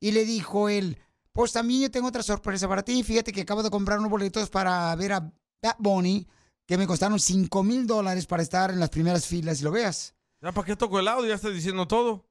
Y 0.01 0.13
le 0.13 0.25
dijo 0.25 0.71
él, 0.71 0.97
pues 1.33 1.53
también 1.53 1.83
yo 1.83 1.91
tengo 1.91 2.09
otra 2.09 2.23
sorpresa 2.23 2.69
para 2.69 2.83
ti. 2.83 3.03
Fíjate 3.03 3.33
que 3.33 3.43
acabo 3.43 3.63
de 3.63 3.71
comprar 3.71 3.99
unos 3.99 4.11
boletos 4.11 4.51
para 4.51 4.95
ver 4.97 5.13
a 5.13 5.33
Bad 5.63 5.77
Bunny, 5.79 6.27
que 6.67 6.77
me 6.77 6.87
costaron 6.87 7.19
5 7.19 7.63
mil 7.63 7.87
dólares 7.87 8.27
para 8.27 8.43
estar 8.43 8.71
en 8.71 8.81
las 8.81 8.91
primeras 8.91 9.27
filas 9.27 9.61
y 9.61 9.65
lo 9.65 9.71
veas. 9.71 10.15
¿Ya 10.41 10.53
para 10.53 10.67
qué 10.67 10.77
toco 10.77 10.99
el 10.99 11.09
audio? 11.09 11.29
Ya 11.29 11.37
estás 11.37 11.55
diciendo 11.55 11.87
todo. 11.87 12.27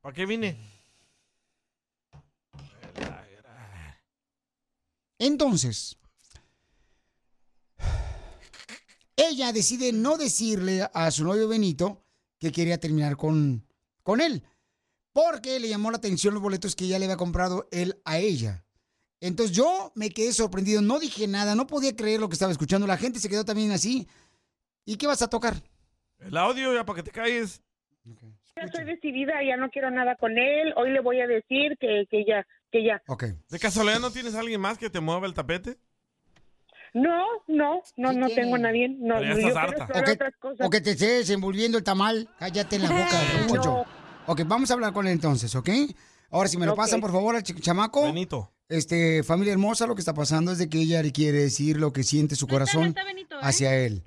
¿Para 0.00 0.14
qué 0.14 0.24
vine? 0.24 0.58
Entonces, 5.18 5.98
ella 9.16 9.52
decide 9.52 9.92
no 9.92 10.16
decirle 10.16 10.88
a 10.94 11.10
su 11.10 11.24
novio 11.24 11.46
Benito 11.46 12.02
que 12.38 12.50
quería 12.50 12.80
terminar 12.80 13.18
con, 13.18 13.66
con 14.02 14.22
él. 14.22 14.42
Porque 15.12 15.58
le 15.60 15.68
llamó 15.68 15.90
la 15.90 15.98
atención 15.98 16.34
los 16.34 16.42
boletos 16.42 16.76
que 16.76 16.86
ya 16.86 16.98
le 16.98 17.06
había 17.06 17.16
comprado 17.16 17.68
él 17.72 18.00
a 18.04 18.18
ella. 18.18 18.64
Entonces 19.20 19.54
yo 19.54 19.92
me 19.94 20.10
quedé 20.10 20.32
sorprendido, 20.32 20.80
no 20.80 20.98
dije 20.98 21.26
nada, 21.26 21.54
no 21.54 21.66
podía 21.66 21.94
creer 21.94 22.20
lo 22.20 22.28
que 22.28 22.34
estaba 22.34 22.52
escuchando. 22.52 22.86
La 22.86 22.96
gente 22.96 23.18
se 23.18 23.28
quedó 23.28 23.44
también 23.44 23.70
así. 23.70 24.08
¿Y 24.86 24.96
qué 24.96 25.06
vas 25.06 25.22
a 25.22 25.28
tocar? 25.28 25.54
El 26.18 26.36
audio 26.36 26.74
ya 26.74 26.84
para 26.84 26.96
que 26.96 27.02
te 27.02 27.10
calles. 27.10 27.62
Ya 28.56 28.62
estoy 28.62 28.84
decidida, 28.84 29.34
ya 29.46 29.56
no 29.56 29.70
quiero 29.70 29.90
nada 29.90 30.16
con 30.16 30.38
él. 30.38 30.72
Hoy 30.76 30.90
le 30.90 31.00
voy 31.00 31.20
a 31.20 31.26
decir 31.26 31.76
que, 31.78 32.06
que 32.10 32.24
ya, 32.26 32.46
que 32.72 32.84
ya. 32.84 33.02
Ok. 33.06 33.24
¿De 33.48 33.58
casualidad 33.58 34.00
no 34.00 34.10
tienes 34.10 34.34
a 34.34 34.40
alguien 34.40 34.60
más 34.60 34.78
que 34.78 34.90
te 34.90 35.00
mueva 35.00 35.26
el 35.26 35.34
tapete? 35.34 35.76
No, 36.92 37.24
no, 37.46 37.82
no, 37.96 38.12
no 38.12 38.28
tengo 38.30 38.56
a 38.56 38.58
nadie. 38.58 38.88
No, 38.88 39.16
Pero 39.18 39.36
ya 39.36 39.48
estás 39.48 39.52
yo 39.52 39.58
harta. 39.58 39.84
O 39.84 40.04
que, 40.04 40.10
otras 40.12 40.36
cosas. 40.38 40.66
o 40.66 40.70
que 40.70 40.80
te 40.80 40.90
estés 40.92 41.30
envolviendo 41.30 41.78
el 41.78 41.84
tamal. 41.84 42.28
Cállate 42.38 42.76
en 42.76 42.82
la 42.82 42.90
boca, 42.90 43.20
Poncho. 43.48 43.86
Ok, 44.26 44.42
vamos 44.46 44.70
a 44.70 44.74
hablar 44.74 44.92
con 44.92 45.06
él 45.06 45.12
entonces, 45.12 45.54
¿ok? 45.54 45.68
Ahora, 46.30 46.48
si 46.48 46.56
me 46.56 46.66
lo 46.66 46.76
pasan, 46.76 47.00
por 47.00 47.10
favor, 47.10 47.34
al 47.34 47.42
ch- 47.42 47.60
chamaco. 47.60 48.02
Benito. 48.04 48.52
Este, 48.68 49.24
familia 49.24 49.52
hermosa, 49.52 49.86
lo 49.88 49.96
que 49.96 50.00
está 50.00 50.14
pasando 50.14 50.52
es 50.52 50.58
de 50.58 50.68
que 50.68 50.78
ella 50.78 51.02
le 51.02 51.10
quiere 51.10 51.38
decir 51.38 51.76
lo 51.78 51.92
que 51.92 52.04
siente 52.04 52.36
su 52.36 52.46
corazón 52.46 52.94
hacia 53.42 53.74
él. 53.76 54.04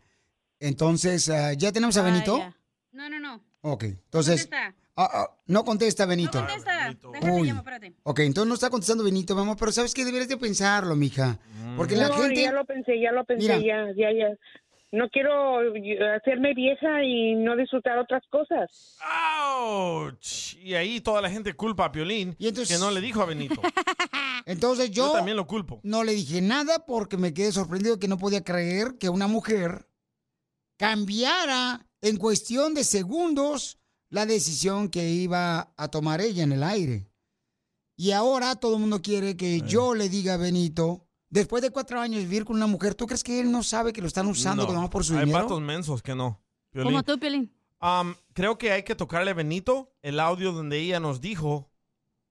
Entonces, 0.59 1.29
ah, 1.29 1.51
¿ya 1.53 1.71
tenemos 1.73 1.97
a 1.97 2.01
Ah, 2.01 2.03
Benito? 2.03 2.37
ya. 2.37 2.55
No, 2.93 3.09
no, 3.09 3.19
no. 3.19 3.43
Ok, 3.61 3.83
entonces... 3.83 4.43
contesta. 4.43 4.73
ah, 4.95 5.09
ah, 5.13 5.29
no 5.47 5.65
contesta 5.65 6.05
Benito. 6.05 6.39
No 6.41 6.47
contesta. 6.47 6.93
Déjate 7.11 7.31
Uy. 7.31 7.47
llamo, 7.47 7.59
espérate. 7.59 7.93
Ok, 8.03 8.19
entonces 8.19 8.47
no 8.47 8.53
está 8.53 8.69
contestando 8.69 9.03
Benito, 9.03 9.35
mi 9.35 9.41
amor, 9.41 9.57
pero 9.59 9.73
sabes 9.73 9.93
que 9.93 10.05
deberías 10.05 10.29
de 10.29 10.37
pensarlo, 10.37 10.95
mija. 10.95 11.37
Porque 11.75 11.97
la 11.97 12.07
no, 12.07 12.13
gente... 12.15 12.41
ya 12.43 12.51
lo 12.53 12.63
pensé, 12.65 13.01
ya 13.01 13.11
lo 13.11 13.25
pensé, 13.25 13.41
Mira. 13.43 13.57
ya, 13.57 13.91
ya, 13.97 14.11
ya. 14.17 14.27
No 14.93 15.09
quiero 15.09 15.75
eh, 15.75 15.97
hacerme 16.15 16.53
vieja 16.53 17.03
y 17.03 17.33
no 17.33 17.55
disfrutar 17.55 17.97
otras 17.97 18.21
cosas. 18.29 18.95
¡Auch! 19.01 20.53
Y 20.61 20.75
ahí 20.75 21.01
toda 21.01 21.19
la 21.19 21.31
gente 21.31 21.55
culpa 21.55 21.85
a 21.85 21.91
Piolín 21.91 22.35
que 22.35 22.77
no 22.77 22.91
le 22.91 23.01
dijo 23.01 23.23
a 23.23 23.25
Benito. 23.25 23.59
Entonces 24.45 24.91
yo, 24.91 25.07
Yo 25.07 25.13
también 25.13 25.35
lo 25.35 25.47
culpo. 25.47 25.79
no 25.81 26.03
le 26.03 26.11
dije 26.13 26.41
nada 26.41 26.85
porque 26.85 27.17
me 27.17 27.33
quedé 27.33 27.51
sorprendido 27.51 27.97
que 27.97 28.07
no 28.07 28.19
podía 28.19 28.43
creer 28.43 28.99
que 28.99 29.09
una 29.09 29.25
mujer 29.25 29.87
cambiara 30.77 31.87
en 32.01 32.17
cuestión 32.17 32.75
de 32.75 32.83
segundos 32.83 33.79
la 34.09 34.27
decisión 34.27 34.89
que 34.89 35.09
iba 35.09 35.73
a 35.75 35.87
tomar 35.87 36.21
ella 36.21 36.43
en 36.43 36.51
el 36.51 36.61
aire. 36.61 37.09
Y 37.95 38.11
ahora 38.11 38.57
todo 38.57 38.75
el 38.75 38.81
mundo 38.81 39.01
quiere 39.01 39.35
que 39.37 39.61
yo 39.61 39.95
le 39.95 40.07
diga 40.07 40.35
a 40.35 40.37
Benito, 40.37 41.07
después 41.33 41.63
de 41.63 41.71
cuatro 41.71 41.99
años 41.99 42.21
vivir 42.21 42.45
con 42.45 42.55
una 42.55 42.67
mujer, 42.67 42.95
¿tú 42.95 43.07
crees 43.07 43.23
que 43.23 43.39
él 43.39 43.51
no 43.51 43.63
sabe 43.63 43.91
que 43.91 44.01
lo 44.01 44.07
están 44.07 44.27
usando 44.27 44.71
No, 44.71 44.89
por 44.89 45.03
su 45.03 45.17
Hay 45.17 45.25
dinero? 45.25 45.43
vatos 45.43 45.61
mensos 45.61 46.01
que 46.01 46.15
no. 46.15 46.39
Piolín. 46.69 46.91
Como 46.91 47.03
tú, 47.03 47.19
Piolín. 47.19 47.51
Creo 48.33 48.57
que 48.57 48.71
hay 48.71 48.83
que 48.83 48.95
tocarle 48.95 49.31
a 49.31 49.33
Benito 49.33 49.91
el 50.01 50.19
audio 50.19 50.53
donde 50.53 50.79
ella 50.79 50.99
nos 50.99 51.19
dijo 51.19 51.69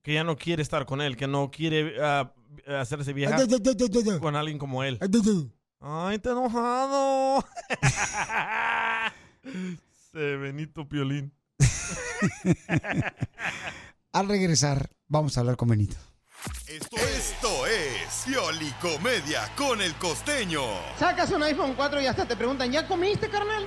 que 0.02 0.14
ya 0.14 0.24
no 0.24 0.36
quiere 0.36 0.62
estar 0.62 0.86
con 0.86 1.00
él, 1.00 1.16
que 1.16 1.26
no 1.26 1.50
quiere 1.50 1.96
ah, 2.00 2.32
hacerse 2.80 3.12
vieja 3.12 3.36
con 4.20 4.36
alguien 4.36 4.58
como 4.58 4.82
él. 4.82 4.98
Ay, 5.80 6.18
te 6.18 6.30
enojado. 6.30 7.44
Se 10.12 10.36
Benito 10.36 10.88
Piolín. 10.88 11.32
Al 14.12 14.28
regresar, 14.28 14.90
vamos 15.08 15.36
a 15.36 15.40
hablar 15.40 15.56
con 15.56 15.68
Benito. 15.68 15.96
Esto 16.66 16.96
es 16.96 17.34
Piolicomedia 18.24 19.50
con 19.56 19.82
el 19.82 19.94
costeño. 19.96 20.62
Sacas 20.98 21.30
un 21.32 21.42
iPhone 21.42 21.74
4 21.74 22.00
y 22.00 22.06
hasta 22.06 22.24
te 22.24 22.36
preguntan, 22.36 22.70
¿ya 22.70 22.86
comiste, 22.86 23.28
carnal? 23.28 23.66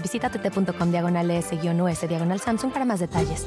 Visita 0.00 0.30
tt.com 0.30 0.90
diagonal 0.90 1.30
S-US 1.30 2.08
diagonal 2.08 2.40
Samsung 2.40 2.72
para 2.72 2.84
más 2.84 3.00
detalles. 3.00 3.46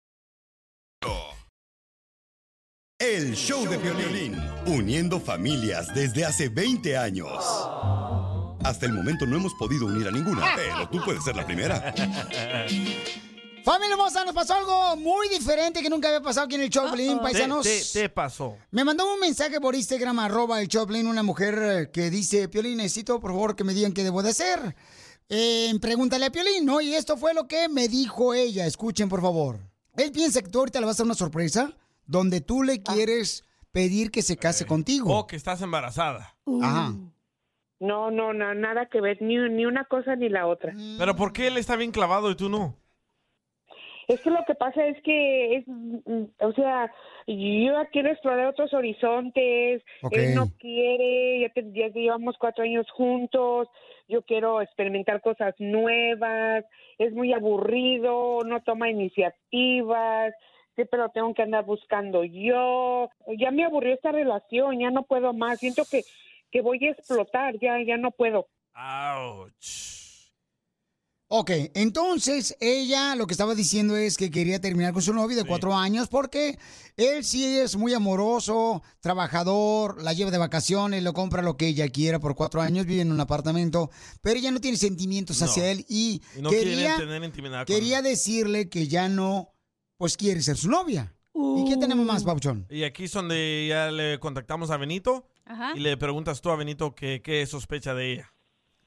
El 2.99 3.33
show 3.35 3.67
de 3.67 3.77
violín, 3.77 4.35
uniendo 4.67 5.19
familias 5.19 5.87
desde 5.95 6.23
hace 6.23 6.49
20 6.49 6.95
años. 6.97 7.31
Hasta 8.63 8.85
el 8.85 8.93
momento 8.93 9.25
no 9.25 9.37
hemos 9.37 9.53
podido 9.55 9.87
unir 9.87 10.07
a 10.07 10.11
ninguna, 10.11 10.45
pero 10.55 10.87
tú 10.89 10.99
puedes 11.03 11.23
ser 11.23 11.35
la 11.35 11.45
primera. 11.45 11.93
Familia 13.63 13.91
hermosa, 13.93 14.25
nos 14.25 14.33
pasó 14.33 14.55
algo 14.55 14.95
muy 14.97 15.29
diferente 15.29 15.83
que 15.83 15.89
nunca 15.89 16.07
había 16.07 16.21
pasado 16.21 16.45
aquí 16.47 16.55
en 16.55 16.61
el 16.61 16.69
Choplin, 16.71 17.19
paisanos. 17.19 17.61
Te, 17.63 17.79
te- 17.79 17.99
te 18.01 18.09
pasó. 18.09 18.57
Me 18.71 18.83
mandó 18.83 19.11
un 19.13 19.19
mensaje 19.19 19.61
por 19.61 19.75
Instagram, 19.75 20.17
arroba 20.17 20.59
el 20.61 20.67
Choplin, 20.67 21.05
una 21.05 21.21
mujer 21.21 21.59
eh, 21.61 21.91
que 21.91 22.09
dice, 22.09 22.49
Piolín, 22.49 22.77
necesito 22.77 23.19
por 23.19 23.29
favor 23.31 23.55
que 23.55 23.63
me 23.63 23.75
digan 23.75 23.93
qué 23.93 24.03
debo 24.03 24.23
de 24.23 24.31
hacer. 24.31 24.75
Eh, 25.29 25.73
pregúntale 25.79 26.25
a 26.25 26.31
Piolín, 26.31 26.65
¿no? 26.65 26.81
Y 26.81 26.95
esto 26.95 27.17
fue 27.17 27.35
lo 27.35 27.47
que 27.47 27.69
me 27.69 27.87
dijo 27.87 28.33
ella. 28.33 28.65
Escuchen, 28.65 29.07
por 29.09 29.21
favor. 29.21 29.59
Él 30.03 30.11
piensa 30.11 30.41
que 30.41 30.49
tú 30.49 30.59
ahorita 30.59 30.79
le 30.79 30.85
vas 30.85 30.99
a 30.99 31.03
dar 31.03 31.07
una 31.07 31.13
sorpresa 31.15 31.71
donde 32.05 32.41
tú 32.41 32.63
le 32.63 32.81
quieres 32.81 33.43
pedir 33.71 34.11
que 34.11 34.21
se 34.21 34.37
case 34.37 34.65
contigo. 34.65 35.17
O 35.17 35.27
que 35.27 35.35
estás 35.35 35.61
embarazada. 35.61 36.35
Ajá. 36.61 36.93
No, 37.79 38.11
no, 38.11 38.31
no, 38.33 38.53
nada 38.53 38.87
que 38.87 39.01
ver, 39.01 39.21
ni, 39.21 39.37
ni 39.49 39.65
una 39.65 39.85
cosa 39.85 40.15
ni 40.15 40.29
la 40.29 40.45
otra. 40.47 40.73
Pero 40.99 41.15
¿por 41.15 41.33
qué 41.33 41.47
él 41.47 41.57
está 41.57 41.75
bien 41.75 41.91
clavado 41.91 42.29
y 42.29 42.35
tú 42.35 42.47
no? 42.49 42.75
Es 44.07 44.19
que 44.21 44.29
lo 44.29 44.43
que 44.45 44.55
pasa 44.55 44.85
es 44.87 45.01
que 45.03 45.55
es, 45.57 45.63
mm, 45.67 46.23
o 46.41 46.51
sea, 46.53 46.91
yo 47.27 47.35
ya 47.73 47.85
quiero 47.91 48.09
explorar 48.09 48.47
otros 48.47 48.73
horizontes, 48.73 49.81
Ok. 50.01 50.13
él 50.13 50.35
no 50.35 50.49
quiere, 50.59 51.41
ya, 51.41 51.49
te- 51.53 51.71
ya 51.71 51.87
llevamos 51.87 52.35
cuatro 52.37 52.63
años 52.63 52.85
juntos, 52.91 53.67
yo 54.11 54.21
quiero 54.23 54.61
experimentar 54.61 55.21
cosas 55.21 55.55
nuevas, 55.57 56.65
es 56.97 57.13
muy 57.13 57.33
aburrido, 57.33 58.43
no 58.45 58.61
toma 58.61 58.89
iniciativas, 58.89 60.33
siempre 60.75 60.99
lo 60.99 61.09
tengo 61.09 61.33
que 61.33 61.43
andar 61.43 61.65
buscando 61.65 62.23
yo, 62.23 63.09
ya 63.39 63.51
me 63.51 63.63
aburrió 63.63 63.93
esta 63.93 64.11
relación, 64.11 64.79
ya 64.79 64.91
no 64.91 65.03
puedo 65.03 65.33
más, 65.33 65.59
siento 65.59 65.83
que, 65.89 66.03
que 66.51 66.61
voy 66.61 66.85
a 66.85 66.91
explotar, 66.91 67.57
ya, 67.59 67.81
ya 67.81 67.97
no 67.97 68.11
puedo. 68.11 68.47
Ok, 71.33 71.49
entonces 71.75 72.57
ella 72.59 73.15
lo 73.15 73.25
que 73.25 73.33
estaba 73.33 73.55
diciendo 73.55 73.95
es 73.95 74.17
que 74.17 74.29
quería 74.29 74.59
terminar 74.59 74.91
con 74.91 75.01
su 75.01 75.13
novio 75.13 75.37
de 75.37 75.45
cuatro 75.45 75.73
años 75.73 76.09
porque 76.09 76.59
él 76.97 77.23
sí 77.23 77.45
es 77.57 77.77
muy 77.77 77.93
amoroso, 77.93 78.83
trabajador, 78.99 80.03
la 80.03 80.11
lleva 80.11 80.29
de 80.29 80.37
vacaciones, 80.37 81.03
lo 81.03 81.13
compra 81.13 81.41
lo 81.41 81.55
que 81.55 81.67
ella 81.67 81.87
quiera 81.87 82.19
por 82.19 82.35
cuatro 82.35 82.59
años, 82.61 82.85
vive 82.85 83.03
en 83.03 83.13
un 83.13 83.19
apartamento, 83.21 83.89
pero 84.19 84.39
ella 84.39 84.51
no 84.51 84.59
tiene 84.59 84.75
sentimientos 84.75 85.39
No. 85.39 85.45
hacia 85.45 85.71
él 85.71 85.85
y, 85.87 86.21
Y 86.37 86.41
no 86.41 86.49
quería, 86.49 86.97
tener 86.97 87.21
con 87.21 87.65
quería 87.65 88.01
decirle 88.01 88.67
que 88.67 88.89
ya 88.89 89.07
no, 89.07 89.53
pues 89.95 90.17
quiere 90.17 90.41
ser 90.41 90.57
su 90.57 90.69
novia. 90.69 91.15
¿Y 91.33 91.63
qué 91.63 91.77
tenemos 91.77 92.05
más, 92.05 92.25
Pauchón? 92.25 92.67
Y 92.69 92.83
aquí 92.83 93.05
es 93.05 93.13
donde 93.13 93.67
ya 93.69 93.89
le 93.89 94.19
contactamos 94.19 94.69
a 94.69 94.75
Benito 94.75 95.29
Ajá. 95.45 95.71
y 95.77 95.79
le 95.79 95.95
preguntas 95.95 96.41
tú 96.41 96.49
a 96.49 96.57
Benito 96.57 96.93
qué, 96.93 97.21
qué 97.23 97.45
sospecha 97.45 97.93
de 97.93 98.11
ella. 98.11 98.33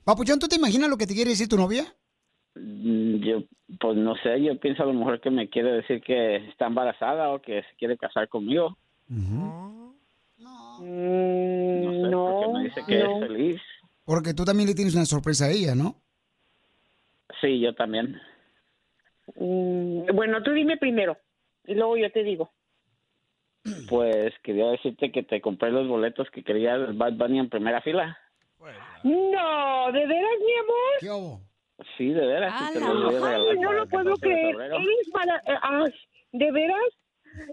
Papuchón, 0.05 0.39
¿tú 0.39 0.47
te 0.47 0.57
imaginas 0.57 0.91
lo 0.91 0.99
que 0.99 1.07
te 1.07 1.15
quiere 1.15 1.31
decir 1.31 1.49
tu 1.49 1.57
novia? 1.57 1.97
Mm, 2.55 3.17
Yo, 3.17 3.43
pues 3.81 3.97
no 3.97 4.15
sé, 4.17 4.43
yo 4.43 4.59
pienso 4.59 4.83
a 4.83 4.87
lo 4.87 4.93
mejor 4.93 5.21
que 5.21 5.31
me 5.31 5.49
quiere 5.49 5.73
decir 5.73 6.01
que 6.03 6.37
está 6.37 6.67
embarazada 6.67 7.31
o 7.31 7.41
que 7.41 7.63
se 7.63 7.77
quiere 7.77 7.97
casar 7.97 8.29
conmigo. 8.29 8.77
No 9.09 9.95
sé, 10.79 12.11
porque 12.11 12.49
me 12.53 12.65
dice 12.65 12.85
que 12.87 12.99
no. 12.99 13.23
es 13.23 13.29
feliz. 13.29 13.61
Porque 14.05 14.35
tú 14.35 14.45
también 14.45 14.69
le 14.69 14.75
tienes 14.75 14.95
una 14.95 15.07
sorpresa 15.07 15.47
a 15.47 15.51
ella, 15.51 15.75
¿no? 15.75 15.97
Sí, 17.41 17.61
yo 17.61 17.75
también. 17.75 18.21
Mm, 19.37 20.15
bueno, 20.15 20.43
tú 20.43 20.53
dime 20.53 20.77
primero 20.77 21.17
y 21.67 21.75
luego 21.75 21.97
yo 21.97 22.11
te 22.13 22.23
digo. 22.23 22.51
Pues 23.89 24.35
quería 24.43 24.67
decirte 24.67 25.11
que 25.11 25.23
te 25.23 25.41
compré 25.41 25.71
los 25.71 25.89
boletos 25.89 26.29
que 26.31 26.45
quería 26.45 26.77
Bad 26.77 27.15
Bunny 27.15 27.39
en 27.39 27.49
primera 27.49 27.81
fila. 27.81 28.19
No, 29.05 29.93
¿de 29.93 30.07
veras, 30.07 30.39
mi 30.41 30.55
amor? 30.55 30.95
¿Qué 31.01 31.11
hubo? 31.11 31.41
Sí, 31.99 32.09
de 32.09 32.27
veras. 32.27 32.55
sí 32.69 32.73
te 32.75 32.81
los 32.81 32.89
voy 33.05 33.15
a 33.17 33.19
regalar 33.19 33.41
Ay, 33.51 33.57
no 33.59 33.67
para 33.69 33.79
lo 33.81 33.89
puedo 33.89 34.05
14 34.15 34.27
de 34.29 34.33
creer. 34.35 34.51
febrero. 34.53 34.77
Eres 34.77 35.09
mara- 35.13 35.43
eh, 35.47 35.59
ay, 35.63 35.93
¿De 36.33 36.53
veras? 36.53 36.79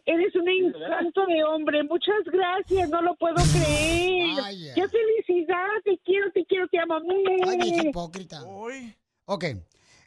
Eres 0.06 0.36
un 0.36 0.48
encanto 0.48 1.26
de 1.26 1.44
hombre. 1.44 1.84
Muchas 1.84 2.24
gracias. 2.32 2.90
No 2.90 3.02
lo 3.02 3.16
puedo 3.16 3.36
creer. 3.36 4.40
Ay, 4.44 4.68
¡Qué 4.76 4.88
felicidad! 4.88 5.66
Te 5.84 5.98
quiero, 6.06 6.32
te 6.32 6.46
quiero, 6.46 6.68
te 6.68 6.80
amo. 6.80 6.96
Ay, 7.48 7.58
vieja 7.58 7.88
hipócrita. 7.88 8.44
Ok. 9.26 9.46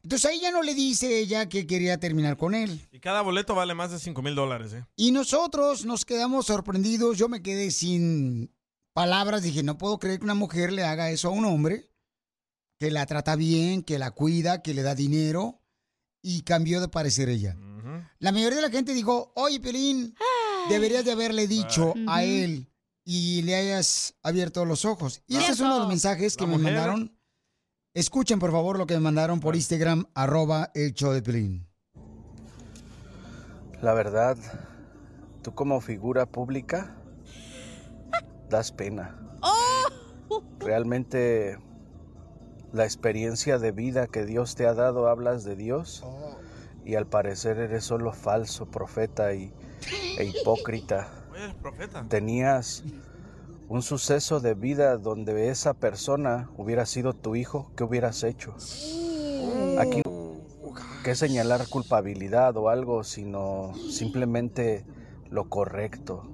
Entonces 0.05 0.31
ahí 0.31 0.39
ya 0.41 0.51
no 0.53 0.63
le 0.63 0.75
dice 0.75 1.19
ella 1.19 1.49
que 1.49 1.67
quería 1.67 1.99
terminar 1.99 2.37
con 2.37 2.55
él. 2.55 2.79
Y 2.93 3.01
cada 3.01 3.23
boleto 3.23 3.55
vale 3.55 3.75
más 3.75 3.91
de 3.91 3.99
5 3.99 4.23
mil 4.23 4.35
dólares, 4.35 4.75
¿eh? 4.75 4.85
Y 4.97 5.13
nosotros 5.13 5.85
nos 5.87 6.05
quedamos 6.05 6.47
sorprendidos. 6.47 7.17
Yo 7.19 7.29
me 7.29 7.43
quedé 7.43 7.71
sin 7.71 8.53
palabras. 8.93 9.43
Dije, 9.43 9.63
no 9.63 9.79
puedo 9.79 9.99
creer 9.99 10.19
que 10.19 10.25
una 10.25 10.35
mujer 10.35 10.73
le 10.73 10.85
haga 10.85 11.11
eso 11.11 11.29
a 11.29 11.33
un 11.33 11.47
hombre. 11.47 11.87
Que 12.79 12.91
la 12.91 13.07
trata 13.07 13.37
bien, 13.37 13.83
que 13.83 13.99
la 13.99 14.11
cuida, 14.11 14.63
que 14.63 14.75
le 14.75 14.83
da 14.83 14.95
dinero. 14.95 15.61
Y 16.23 16.43
cambió 16.43 16.81
de 16.81 16.89
parecer 16.89 17.29
ella. 17.29 17.57
La 18.19 18.33
mayoría 18.33 18.57
de 18.57 18.63
la 18.63 18.71
gente 18.71 18.95
dijo, 18.95 19.33
oye, 19.37 19.61
Pelín, 19.61 20.15
deberías 20.71 21.05
de 21.05 21.13
haberle 21.13 21.47
dicho 21.47 21.93
a 22.07 22.25
él 22.25 22.71
y 23.05 23.43
le 23.43 23.55
hayas 23.55 24.15
abierto 24.23 24.65
los 24.65 24.87
ojos. 24.87 25.23
Y 25.27 25.37
ese 25.37 25.53
es 25.53 25.61
uno 25.61 25.75
de 25.75 25.81
los 25.81 25.89
mensajes 25.89 26.37
que 26.37 26.45
La 26.45 26.51
me 26.51 26.57
mujer. 26.57 26.73
mandaron. 26.73 27.19
Escuchen, 27.93 28.39
por 28.39 28.51
favor, 28.51 28.79
lo 28.79 28.87
que 28.87 28.95
me 28.95 29.01
mandaron 29.01 29.41
por 29.41 29.55
Instagram, 29.55 30.07
arroba 30.15 30.71
el 30.75 30.95
show 30.95 31.13
de 31.13 31.21
Pelín. 31.23 31.69
La 33.83 33.93
verdad, 33.93 34.39
tú 35.43 35.55
como 35.55 35.81
figura 35.83 36.25
pública 36.25 36.97
das 38.49 38.73
pena. 38.73 39.21
Realmente 40.59 41.59
la 42.75 42.85
experiencia 42.85 43.59
de 43.59 43.71
vida 43.71 44.09
que 44.09 44.27
Dios 44.27 44.57
te 44.57 44.67
ha 44.67 44.75
dado, 44.75 45.09
hablas 45.09 45.45
de 45.45 45.55
Dios 45.55 46.05
y 46.85 46.97
al 46.97 47.07
parecer 47.07 47.59
eres 47.59 47.85
solo 47.85 48.13
falso 48.13 48.67
profeta 48.67 49.33
y, 49.33 49.53
e 50.19 50.25
hipócrita. 50.25 51.09
Oye, 51.33 51.45
eres 51.45 51.55
profeta. 51.55 52.05
Tenías 52.09 52.83
un 53.69 53.81
suceso 53.81 54.41
de 54.41 54.55
vida 54.55 54.97
donde 54.99 55.51
esa 55.51 55.73
persona 55.73 56.51
hubiera 56.57 56.85
sido 56.85 57.15
tu 57.15 57.37
hijo, 57.37 57.71
¿qué 57.77 57.85
hubieras 57.85 58.25
hecho? 58.25 58.55
Aquí 59.79 60.03
no 60.05 60.15
que 61.05 61.15
señalar 61.15 61.69
culpabilidad 61.69 62.57
o 62.57 62.71
algo, 62.71 63.05
sino 63.05 63.73
simplemente 63.91 64.85
lo 65.31 65.51
correcto. 65.51 66.25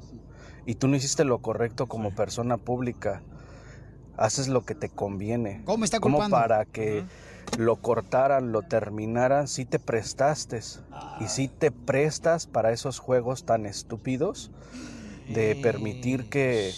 Y 0.64 0.76
tú 0.76 0.88
no 0.88 0.97
hiciste 0.97 1.24
lo 1.24 1.43
correcto 1.43 1.86
como 1.86 2.14
persona 2.14 2.57
pública. 2.57 3.20
Haces 4.21 4.49
lo 4.49 4.66
que 4.66 4.75
te 4.75 4.91
conviene. 4.91 5.62
¿Cómo 5.64 5.85
está 5.85 5.99
Como 5.99 6.29
para 6.29 6.66
que 6.66 7.05
lo 7.59 7.77
cortaran, 7.77 8.53
lo 8.53 8.61
terminaran, 8.61 9.49
si 9.49 9.64
te 9.64 9.79
prestaste. 9.79 10.61
Y 11.21 11.27
si 11.27 11.49
te 11.49 11.71
prestas 11.71 12.47
para 12.47 12.71
esos 12.71 12.99
juegos 12.99 13.47
tan 13.47 13.64
estúpidos 13.64 14.51
de 15.33 15.57
permitir 15.62 16.29
que 16.29 16.73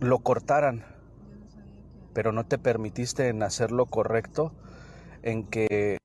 lo 0.00 0.18
cortaran, 0.18 0.84
pero 2.12 2.32
no 2.32 2.44
te 2.44 2.58
permitiste 2.58 3.28
en 3.28 3.44
hacer 3.44 3.70
lo 3.70 3.86
correcto, 3.86 4.52
en 5.22 5.46
que 5.46 5.98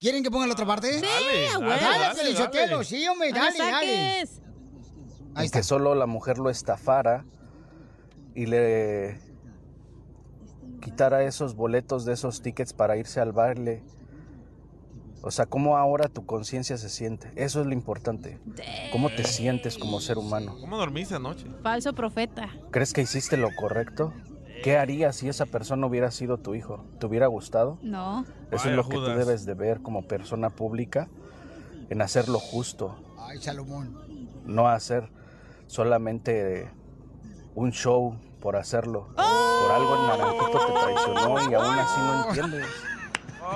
¿Quieren 0.00 0.22
que 0.22 0.30
ponga 0.30 0.46
la 0.46 0.54
otra 0.54 0.66
parte? 0.66 1.00
Sí. 1.00 1.04
Dale, 1.04 1.48
Dale, 1.80 2.14
dale. 2.14 2.84
sí, 2.84 3.06
hombre, 3.08 3.30
dale, 3.30 4.26
que 5.50 5.62
solo 5.62 5.94
la 5.94 6.06
mujer 6.06 6.38
lo 6.38 6.48
estafara 6.48 7.26
y 8.36 8.46
le 8.46 9.18
quitara 10.80 11.24
esos 11.24 11.56
boletos 11.56 12.04
de 12.04 12.12
esos 12.12 12.42
tickets 12.42 12.72
para 12.72 12.96
irse 12.96 13.20
al 13.20 13.32
baile. 13.32 13.82
O 15.22 15.30
sea, 15.32 15.46
¿cómo 15.46 15.76
ahora 15.76 16.08
tu 16.08 16.24
conciencia 16.24 16.76
se 16.76 16.88
siente? 16.88 17.32
Eso 17.34 17.60
es 17.60 17.66
lo 17.66 17.72
importante. 17.72 18.38
¿Cómo 18.92 19.08
te 19.10 19.24
sientes 19.24 19.76
como 19.78 20.00
ser 20.00 20.18
humano? 20.18 20.56
¿Cómo 20.60 20.76
dormiste 20.76 21.16
anoche? 21.16 21.46
Falso 21.62 21.94
profeta. 21.94 22.50
¿Crees 22.70 22.92
que 22.92 23.00
hiciste 23.00 23.36
lo 23.36 23.48
correcto? 23.56 24.12
¿Qué 24.62 24.76
harías 24.76 25.16
si 25.16 25.28
esa 25.28 25.46
persona 25.46 25.86
hubiera 25.86 26.10
sido 26.10 26.38
tu 26.38 26.54
hijo? 26.54 26.84
¿Te 27.00 27.06
hubiera 27.06 27.26
gustado? 27.26 27.78
No. 27.82 28.20
Eso 28.52 28.64
Vaya, 28.64 28.70
es 28.70 28.76
lo 28.76 28.88
que 28.88 28.96
tú 28.96 29.02
debes 29.04 29.44
de 29.46 29.54
ver 29.54 29.80
como 29.82 30.06
persona 30.06 30.50
pública, 30.50 31.08
en 31.90 32.02
hacer 32.02 32.28
lo 32.28 32.38
justo, 32.38 32.94
Ay, 33.18 33.38
Salomón. 33.40 33.96
no 34.44 34.68
hacer 34.68 35.08
solamente 35.66 36.68
un 37.56 37.72
show 37.72 38.16
por 38.40 38.54
hacerlo. 38.56 39.08
¡Oh! 39.16 39.60
Por 39.62 39.72
algo 39.72 39.94
el 39.96 40.06
naranjito 40.06 40.58
te 40.66 40.72
traicionó 40.72 41.50
y 41.50 41.54
aún 41.54 41.78
así 41.78 42.00
no 42.00 42.28
entiendes. 42.28 42.66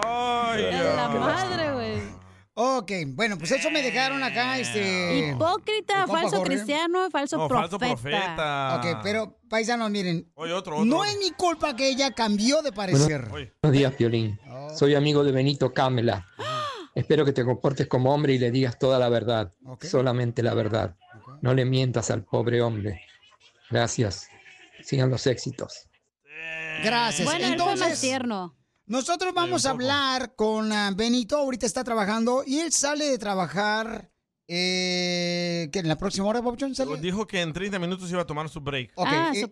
Ay, 0.03 0.62
La 0.96 1.09
madre, 1.09 1.72
güey. 1.72 2.20
Ok, 2.55 2.92
bueno, 3.14 3.38
pues 3.38 3.53
eso 3.53 3.70
me 3.70 3.80
dejaron 3.82 4.22
acá, 4.22 4.59
este... 4.59 5.30
Hipócrita, 5.30 6.07
falso 6.07 6.38
Jorge. 6.38 6.55
cristiano, 6.55 7.09
falso 7.11 7.38
No, 7.38 7.48
profeta. 7.48 7.78
falso 7.78 7.96
profeta. 7.96 8.76
Ok, 8.80 9.01
pero 9.03 9.38
paisanos, 9.48 9.90
miren, 9.90 10.30
Oye, 10.34 10.53
otro, 10.53 10.76
otro. 10.76 10.84
no 10.84 11.05
es 11.05 11.16
mi 11.18 11.30
culpa 11.30 11.74
que 11.76 11.88
ella 11.88 12.11
cambió 12.12 12.61
de 12.62 12.72
parecer. 12.72 13.28
Buenos 13.28 13.72
días, 13.78 13.94
Piolín. 13.94 14.38
Soy 14.74 14.94
amigo 14.94 15.24
de 15.24 15.32
Benito 15.32 15.72
Camela. 15.72 16.26
Espero 16.94 17.24
que 17.24 17.32
te 17.32 17.44
comportes 17.44 17.86
como 17.86 18.12
hombre 18.12 18.34
y 18.34 18.38
le 18.38 18.51
digas 18.51 18.78
toda 18.78 18.98
la 18.98 19.09
verdad, 19.09 19.53
solamente 19.80 20.42
la 20.42 20.55
verdad. 20.55 20.96
No 21.40 21.55
le 21.55 21.64
mientas 21.64 22.11
al 22.11 22.24
pobre 22.24 22.61
hombre. 22.62 23.01
Gracias. 23.71 24.29
Sigan 24.83 25.11
los 25.11 25.27
éxitos. 25.27 25.87
Gracias. 26.83 27.25
Bueno, 27.27 27.47
él 27.47 27.57
fue 27.57 27.64
más 27.66 27.75
Entonces, 27.75 28.01
tierno. 28.01 28.57
nosotros 28.87 29.35
vamos 29.35 29.66
a 29.66 29.71
hablar 29.71 30.35
con 30.35 30.73
ah, 30.73 30.91
Benito, 30.95 31.37
ahorita 31.37 31.66
está 31.66 31.85
trabajando, 31.85 32.43
y 32.47 32.61
él 32.61 32.73
sale 32.73 33.07
de 33.07 33.18
trabajar, 33.18 34.11
eh, 34.49 35.68
¿qué, 35.73 35.79
en 35.81 35.89
la 35.89 35.97
próxima 35.97 36.27
hora, 36.27 36.43
Papuchón, 36.43 36.75
sale? 36.75 36.99
Dijo 36.99 37.27
que 37.27 37.41
en 37.43 37.53
30 37.53 37.79
minutos 37.79 38.11
iba 38.11 38.23
a 38.23 38.27
tomar 38.27 38.49
su 38.49 38.61
break. 38.61 38.93
Ah, 38.97 39.33
y- 39.35 39.45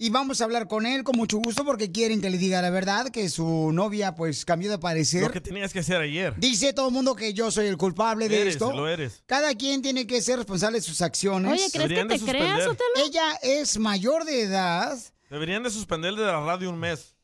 Y 0.00 0.10
vamos 0.10 0.40
a 0.40 0.44
hablar 0.44 0.68
con 0.68 0.86
él 0.86 1.02
con 1.02 1.16
mucho 1.16 1.38
gusto 1.38 1.64
porque 1.64 1.90
quieren 1.90 2.20
que 2.20 2.30
le 2.30 2.38
diga 2.38 2.62
la 2.62 2.70
verdad, 2.70 3.08
que 3.10 3.28
su 3.28 3.72
novia 3.72 4.14
pues 4.14 4.44
cambió 4.44 4.70
de 4.70 4.78
parecer. 4.78 5.22
Lo 5.22 5.30
que 5.32 5.40
tenías 5.40 5.72
que 5.72 5.80
hacer 5.80 6.00
ayer. 6.00 6.34
Dice 6.36 6.72
todo 6.72 6.86
el 6.86 6.94
mundo 6.94 7.16
que 7.16 7.34
yo 7.34 7.50
soy 7.50 7.66
el 7.66 7.76
culpable 7.76 8.28
de 8.28 8.42
Eres, 8.42 8.54
esto. 8.54 8.72
lo 8.72 8.86
eres. 8.88 9.24
Cada 9.26 9.52
quien 9.56 9.82
tiene 9.82 10.06
que 10.06 10.22
ser 10.22 10.36
responsable 10.36 10.78
de 10.78 10.82
sus 10.82 11.02
acciones. 11.02 11.50
Oye, 11.50 11.58
¿crees 11.72 11.72
que 11.72 11.78
Deberían 11.80 12.06
te 12.06 12.20
creas, 12.20 12.62
suspender. 12.64 12.64
Sotelo? 12.64 13.06
Ella 13.06 13.32
es 13.42 13.76
mayor 13.78 14.24
de 14.24 14.42
edad. 14.42 14.96
Deberían 15.30 15.64
de 15.64 15.70
suspenderle 15.70 16.20
de 16.20 16.26
la 16.28 16.42
radio 16.44 16.70
un 16.70 16.78
mes. 16.78 17.16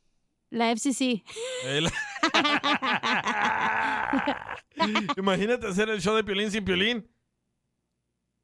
La 0.51 0.73
FCC. 0.75 1.23
El- 1.67 1.89
Imagínate 5.17 5.69
hacer 5.69 5.89
el 5.91 6.01
show 6.03 6.17
de 6.17 6.25
Piolín 6.25 6.51
sin 6.51 6.65
Piolín. 6.65 7.09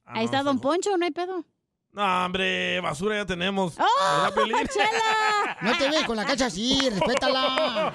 Ah, 0.05 0.13
Ahí 0.19 0.27
está 0.27 0.45
Don 0.45 0.61
Poncho, 0.61 0.97
no 0.97 1.05
hay 1.05 1.11
pedo. 1.11 1.45
No, 1.93 2.25
hombre, 2.25 2.81
basura 2.81 3.17
ya 3.17 3.27
tenemos. 3.27 3.75
¡Oh. 3.79 4.29
Chela! 4.69 5.57
No 5.61 5.77
te 5.77 5.91
ves 5.91 6.05
con 6.05 6.17
la 6.17 6.25
cacha 6.25 6.47
así, 6.47 6.89
respétala. 6.89 7.93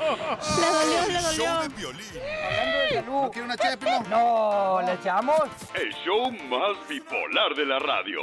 Le 0.59 0.65
dolió, 0.67 1.07
le 1.07 1.21
dolió. 1.21 1.49
Hablando 1.49 1.77
de 1.77 2.03
salud. 2.03 3.05
¿No 3.05 3.31
quiere 3.31 3.45
una 3.45 3.55
de 3.55 3.77
pilón? 3.77 4.09
No, 4.09 4.81
¿le 4.85 4.93
echamos? 4.93 5.41
El 5.73 5.91
show 6.03 6.31
más 6.47 6.87
bipolar 6.87 7.55
de 7.55 7.65
la 7.65 7.79
radio. 7.79 8.19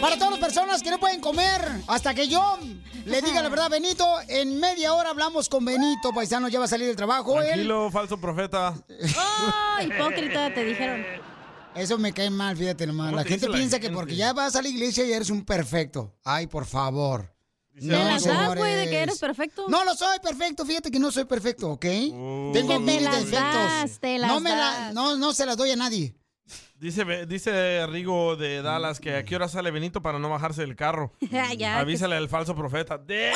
Para 0.00 0.16
todas 0.16 0.30
las 0.30 0.40
personas 0.40 0.82
que 0.82 0.90
no 0.90 0.98
pueden 0.98 1.20
comer, 1.20 1.60
hasta 1.88 2.14
que 2.14 2.26
yo 2.28 2.58
le 3.04 3.20
diga 3.20 3.42
la 3.42 3.48
verdad, 3.48 3.68
Benito, 3.68 4.06
en 4.28 4.58
media 4.58 4.94
hora 4.94 5.10
hablamos 5.10 5.48
con 5.48 5.64
Benito, 5.64 6.10
paisano, 6.14 6.48
ya 6.48 6.58
va 6.58 6.64
a 6.64 6.68
salir 6.68 6.86
del 6.86 6.96
trabajo. 6.96 7.40
Él, 7.42 7.48
Tranquilo, 7.48 7.90
falso 7.90 8.18
profeta. 8.18 8.74
¡Oh, 9.18 9.82
hipócrita! 9.82 10.54
Te 10.54 10.64
dijeron. 10.64 11.04
Eso 11.74 11.98
me 11.98 12.12
cae 12.12 12.30
mal, 12.30 12.56
fíjate 12.56 12.86
nomás. 12.86 13.06
¿Cómo 13.06 13.16
La 13.18 13.22
te 13.24 13.30
gente 13.30 13.48
la 13.48 13.56
piensa 13.56 13.78
que 13.78 13.84
gente? 13.86 13.96
porque 13.96 14.16
ya 14.16 14.32
vas 14.32 14.56
a 14.56 14.62
la 14.62 14.68
iglesia 14.68 15.04
y 15.04 15.12
eres 15.12 15.30
un 15.30 15.44
perfecto. 15.44 16.14
Ay, 16.24 16.46
por 16.46 16.66
favor. 16.66 17.32
Te 17.74 17.86
las 17.86 18.24
das, 18.24 18.56
güey, 18.56 18.74
de 18.74 18.90
que 18.90 18.98
eres 18.98 19.18
perfecto. 19.18 19.66
No 19.68 19.84
lo 19.84 19.94
soy 19.94 20.18
perfecto, 20.22 20.66
fíjate 20.66 20.90
que 20.90 20.98
no 20.98 21.10
soy 21.10 21.24
perfecto, 21.24 21.70
¿ok? 21.70 21.80
Tengo 21.80 22.52
Que 22.52 22.62
te 22.62 22.78
mil 22.78 23.04
las 23.04 23.24
defectos. 23.24 23.54
das, 23.54 24.00
te 24.00 24.18
las 24.18 24.30
no, 24.30 24.40
me 24.40 24.50
la- 24.50 24.92
no, 24.92 25.16
no 25.16 25.32
se 25.32 25.46
las 25.46 25.56
doy 25.56 25.70
a 25.70 25.76
nadie. 25.76 26.14
Dice, 26.78 27.26
dice 27.26 27.86
Rigo 27.86 28.36
de 28.36 28.60
Dallas 28.62 29.00
que 29.00 29.14
a 29.16 29.24
qué 29.24 29.36
hora 29.36 29.48
sale 29.48 29.70
Benito 29.70 30.02
para 30.02 30.18
no 30.18 30.28
bajarse 30.28 30.62
del 30.62 30.76
carro. 30.76 31.12
Ya, 31.56 31.78
Avísale 31.78 32.16
al 32.16 32.28
falso 32.28 32.54
profeta. 32.54 32.98
De- 32.98 33.32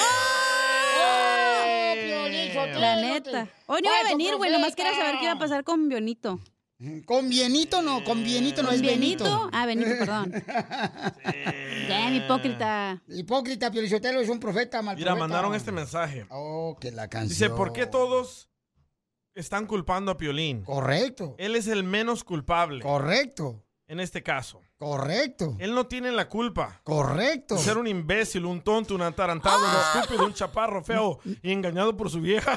La 2.78 2.97
neta. 2.97 3.49
Hoy 3.66 3.80
no 3.82 3.89
iba 3.91 4.01
a 4.01 4.09
venir, 4.11 4.37
güey. 4.37 4.51
Nomás 4.51 4.74
quería 4.74 4.95
saber 4.95 5.16
qué 5.18 5.24
iba 5.24 5.32
a 5.35 5.39
pasar 5.39 5.64
con 5.64 5.89
Bionito. 5.89 6.41
Con 7.05 7.28
Bienito 7.28 7.82
no, 7.82 8.03
con 8.05 8.22
Bienito 8.24 8.62
no 8.62 8.68
¿Con 8.68 8.76
es 8.76 8.82
Bienito? 8.82 9.24
Benito. 9.24 9.51
Ah, 9.53 9.66
Benito, 9.66 9.91
perdón. 9.99 10.32
Ya, 11.89 12.11
hipócrita. 12.11 13.03
Hipócrita, 13.09 13.70
Piolichotelo 13.70 14.20
es 14.20 14.28
un 14.28 14.41
profeta, 14.41 14.82
mal 14.82 14.97
Mira, 14.97 15.12
profeta. 15.12 15.28
mandaron 15.28 15.55
este 15.55 15.72
mensaje. 15.72 16.26
Oh, 16.30 16.76
que 16.80 16.91
la 16.91 17.09
canción. 17.09 17.28
Dice, 17.28 17.51
¿por 17.51 17.72
qué 17.72 17.87
todos 17.87 18.49
están 19.35 19.66
culpando 19.66 20.12
a 20.12 20.16
Piolín. 20.16 20.62
Correcto. 20.62 21.35
Él 21.39 21.57
es 21.57 21.66
el 21.66 21.85
menos 21.85 22.24
culpable. 22.24 22.80
Correcto. 22.82 23.64
En 23.87 24.01
este 24.01 24.22
caso. 24.22 24.62
Correcto. 24.78 25.54
Él 25.60 25.74
no 25.74 25.86
tiene 25.86 26.10
la 26.10 26.28
culpa. 26.28 26.80
Correcto. 26.82 27.54
De 27.54 27.60
ser 27.62 27.78
un 27.78 27.86
imbécil, 27.86 28.44
un 28.44 28.60
tonto, 28.60 28.94
un 28.94 29.02
atarantado, 29.02 29.58
un 29.64 30.00
estúpido, 30.00 30.26
un 30.26 30.34
chaparro 30.34 30.82
feo 30.82 31.20
y 31.42 31.52
engañado 31.52 31.96
por 31.96 32.10
su 32.10 32.20
vieja. 32.20 32.56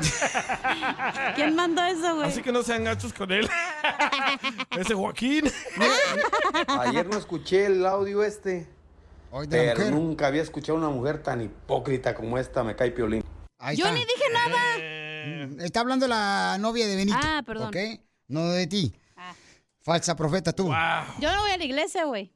¿Quién 1.36 1.56
mandó 1.56 1.84
eso, 1.86 2.16
güey? 2.16 2.28
Así 2.28 2.42
que 2.42 2.52
no 2.52 2.64
sean 2.64 2.84
gachos 2.84 3.14
con 3.14 3.32
él. 3.32 3.48
Ese 4.78 4.94
Joaquín. 4.96 5.46
Ayer 6.80 7.08
no 7.08 7.18
escuché 7.18 7.68
el 7.68 7.86
audio 7.86 8.24
este. 8.24 8.68
de 9.48 9.66
la 9.68 9.74
Pero 9.76 9.92
nunca 9.92 10.28
había 10.28 10.42
escuchado 10.42 10.78
una 10.78 10.90
mujer 10.90 11.22
tan 11.22 11.42
hipócrita 11.42 12.16
como 12.16 12.38
esta, 12.38 12.64
me 12.64 12.76
cae 12.76 12.92
piolín. 12.92 13.24
Ahí 13.60 13.78
Yo 13.78 13.86
está. 13.86 13.96
ni 13.96 14.02
dije 14.02 14.24
nada. 14.34 15.48
Mm, 15.48 15.62
Está 15.62 15.80
hablando 15.82 16.08
la 16.08 16.58
novia 16.60 16.88
de 16.88 16.96
Benito. 16.96 17.18
Ah, 17.22 17.44
perdón. 17.46 17.68
¿Ok? 17.70 17.78
No 18.28 18.50
de 18.50 18.68
ti. 18.68 18.94
Falsa 19.88 20.18
profeta 20.18 20.52
tú. 20.52 20.66
Yo 20.66 21.32
no 21.34 21.42
voy 21.44 21.52
a 21.52 21.58
la 21.58 21.64
iglesia, 21.64 22.04
güey. 22.04 22.34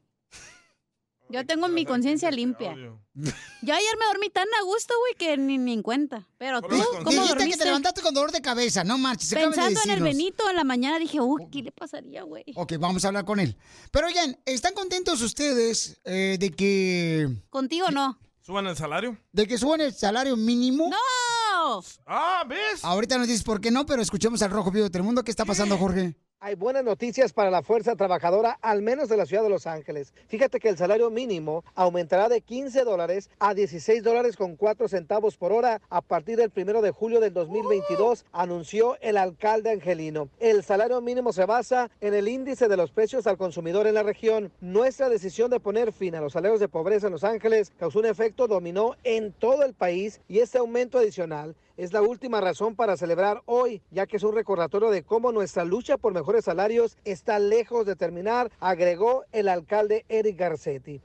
Yo 1.28 1.44
tengo 1.44 1.68
mi 1.68 1.84
conciencia 1.84 2.30
limpia. 2.30 2.74
Yo 2.74 3.74
ayer 3.74 3.96
me 4.00 4.06
dormí 4.06 4.30
tan 4.30 4.48
a 4.58 4.64
gusto, 4.64 4.94
güey, 5.00 5.14
que 5.18 5.36
ni, 5.36 5.58
ni 5.58 5.74
en 5.74 5.82
cuenta. 5.82 6.26
Pero 6.38 6.62
tú, 6.62 6.68
¿cómo 6.68 6.78
Dijiste 7.10 7.12
que 7.12 7.28
dormiste? 7.28 7.58
te 7.58 7.64
levantaste 7.66 8.00
con 8.00 8.14
dolor 8.14 8.32
de 8.32 8.40
cabeza, 8.40 8.84
no 8.84 8.96
marches. 8.96 9.28
de 9.28 9.36
Pensando 9.36 9.80
en 9.84 9.90
el. 9.90 10.02
Benito 10.02 10.48
en 10.48 10.56
la 10.56 10.64
mañana 10.64 10.98
dije, 10.98 11.20
uy, 11.20 11.46
¿qué 11.52 11.60
le 11.62 11.72
pasaría, 11.72 12.22
güey? 12.22 12.44
Ok, 12.54 12.72
vamos 12.78 13.04
a 13.04 13.08
hablar 13.08 13.26
con 13.26 13.38
él. 13.38 13.54
Pero 13.90 14.06
oigan, 14.06 14.40
¿están 14.46 14.72
contentos 14.72 15.20
ustedes 15.20 16.00
eh, 16.04 16.38
de 16.40 16.50
que 16.52 17.28
¿Contigo 17.50 17.90
no? 17.90 18.18
¿Suban 18.40 18.66
el 18.66 18.76
salario? 18.78 19.18
de 19.30 19.46
que 19.46 19.58
suban 19.58 19.82
el 19.82 19.92
salario 19.92 20.38
mínimo? 20.38 20.88
¡No! 20.88 21.82
Ah, 22.06 22.44
¿ves? 22.48 22.82
Ahorita 22.82 23.18
nos 23.18 23.26
dices 23.28 23.42
por 23.42 23.60
qué 23.60 23.70
no, 23.70 23.84
pero 23.84 24.00
escuchemos 24.00 24.40
al 24.40 24.50
Rojo 24.50 24.70
Vivo 24.70 24.84
de 24.84 24.90
Telemundo. 24.90 25.22
¿Qué 25.22 25.30
está 25.30 25.44
pasando, 25.44 25.76
Jorge? 25.76 26.16
Hay 26.44 26.56
buenas 26.56 26.82
noticias 26.82 27.32
para 27.32 27.52
la 27.52 27.62
fuerza 27.62 27.94
trabajadora, 27.94 28.58
al 28.62 28.82
menos 28.82 29.08
de 29.08 29.16
la 29.16 29.26
ciudad 29.26 29.44
de 29.44 29.48
Los 29.48 29.68
Ángeles. 29.68 30.12
Fíjate 30.26 30.58
que 30.58 30.70
el 30.70 30.76
salario 30.76 31.08
mínimo 31.08 31.62
aumentará 31.76 32.28
de 32.28 32.40
15 32.40 32.82
dólares 32.82 33.30
a 33.38 33.54
16 33.54 34.02
dólares 34.02 34.36
con 34.36 34.56
4 34.56 34.88
centavos 34.88 35.36
por 35.36 35.52
hora 35.52 35.80
a 35.88 36.00
partir 36.00 36.36
del 36.36 36.50
primero 36.50 36.82
de 36.82 36.90
julio 36.90 37.20
del 37.20 37.32
2022, 37.32 38.24
anunció 38.32 38.96
el 39.02 39.18
alcalde 39.18 39.70
Angelino. 39.70 40.30
El 40.40 40.64
salario 40.64 41.00
mínimo 41.00 41.32
se 41.32 41.44
basa 41.44 41.92
en 42.00 42.12
el 42.12 42.26
índice 42.26 42.66
de 42.66 42.76
los 42.76 42.90
precios 42.90 43.28
al 43.28 43.38
consumidor 43.38 43.86
en 43.86 43.94
la 43.94 44.02
región. 44.02 44.50
Nuestra 44.60 45.08
decisión 45.08 45.48
de 45.48 45.60
poner 45.60 45.92
fin 45.92 46.16
a 46.16 46.20
los 46.20 46.32
salarios 46.32 46.58
de 46.58 46.66
pobreza 46.66 47.06
en 47.06 47.12
Los 47.12 47.22
Ángeles 47.22 47.72
causó 47.78 48.00
un 48.00 48.06
efecto 48.06 48.48
dominó 48.48 48.96
en 49.04 49.32
todo 49.32 49.62
el 49.62 49.74
país 49.74 50.20
y 50.26 50.40
este 50.40 50.58
aumento 50.58 50.98
adicional 50.98 51.54
es 51.76 51.92
la 51.92 52.02
última 52.02 52.40
razón 52.40 52.76
para 52.76 52.96
celebrar 52.96 53.42
hoy, 53.46 53.82
ya 53.90 54.06
que 54.06 54.16
es 54.16 54.22
un 54.22 54.34
recordatorio 54.34 54.90
de 54.90 55.02
cómo 55.02 55.32
nuestra 55.32 55.64
lucha 55.64 55.96
por 55.96 56.12
mejores 56.12 56.44
salarios 56.44 56.96
está 57.04 57.38
lejos 57.38 57.86
de 57.86 57.96
terminar, 57.96 58.50
agregó 58.60 59.24
el 59.32 59.48
alcalde 59.48 60.04
Eric 60.08 60.38
Garcetti. 60.38 61.00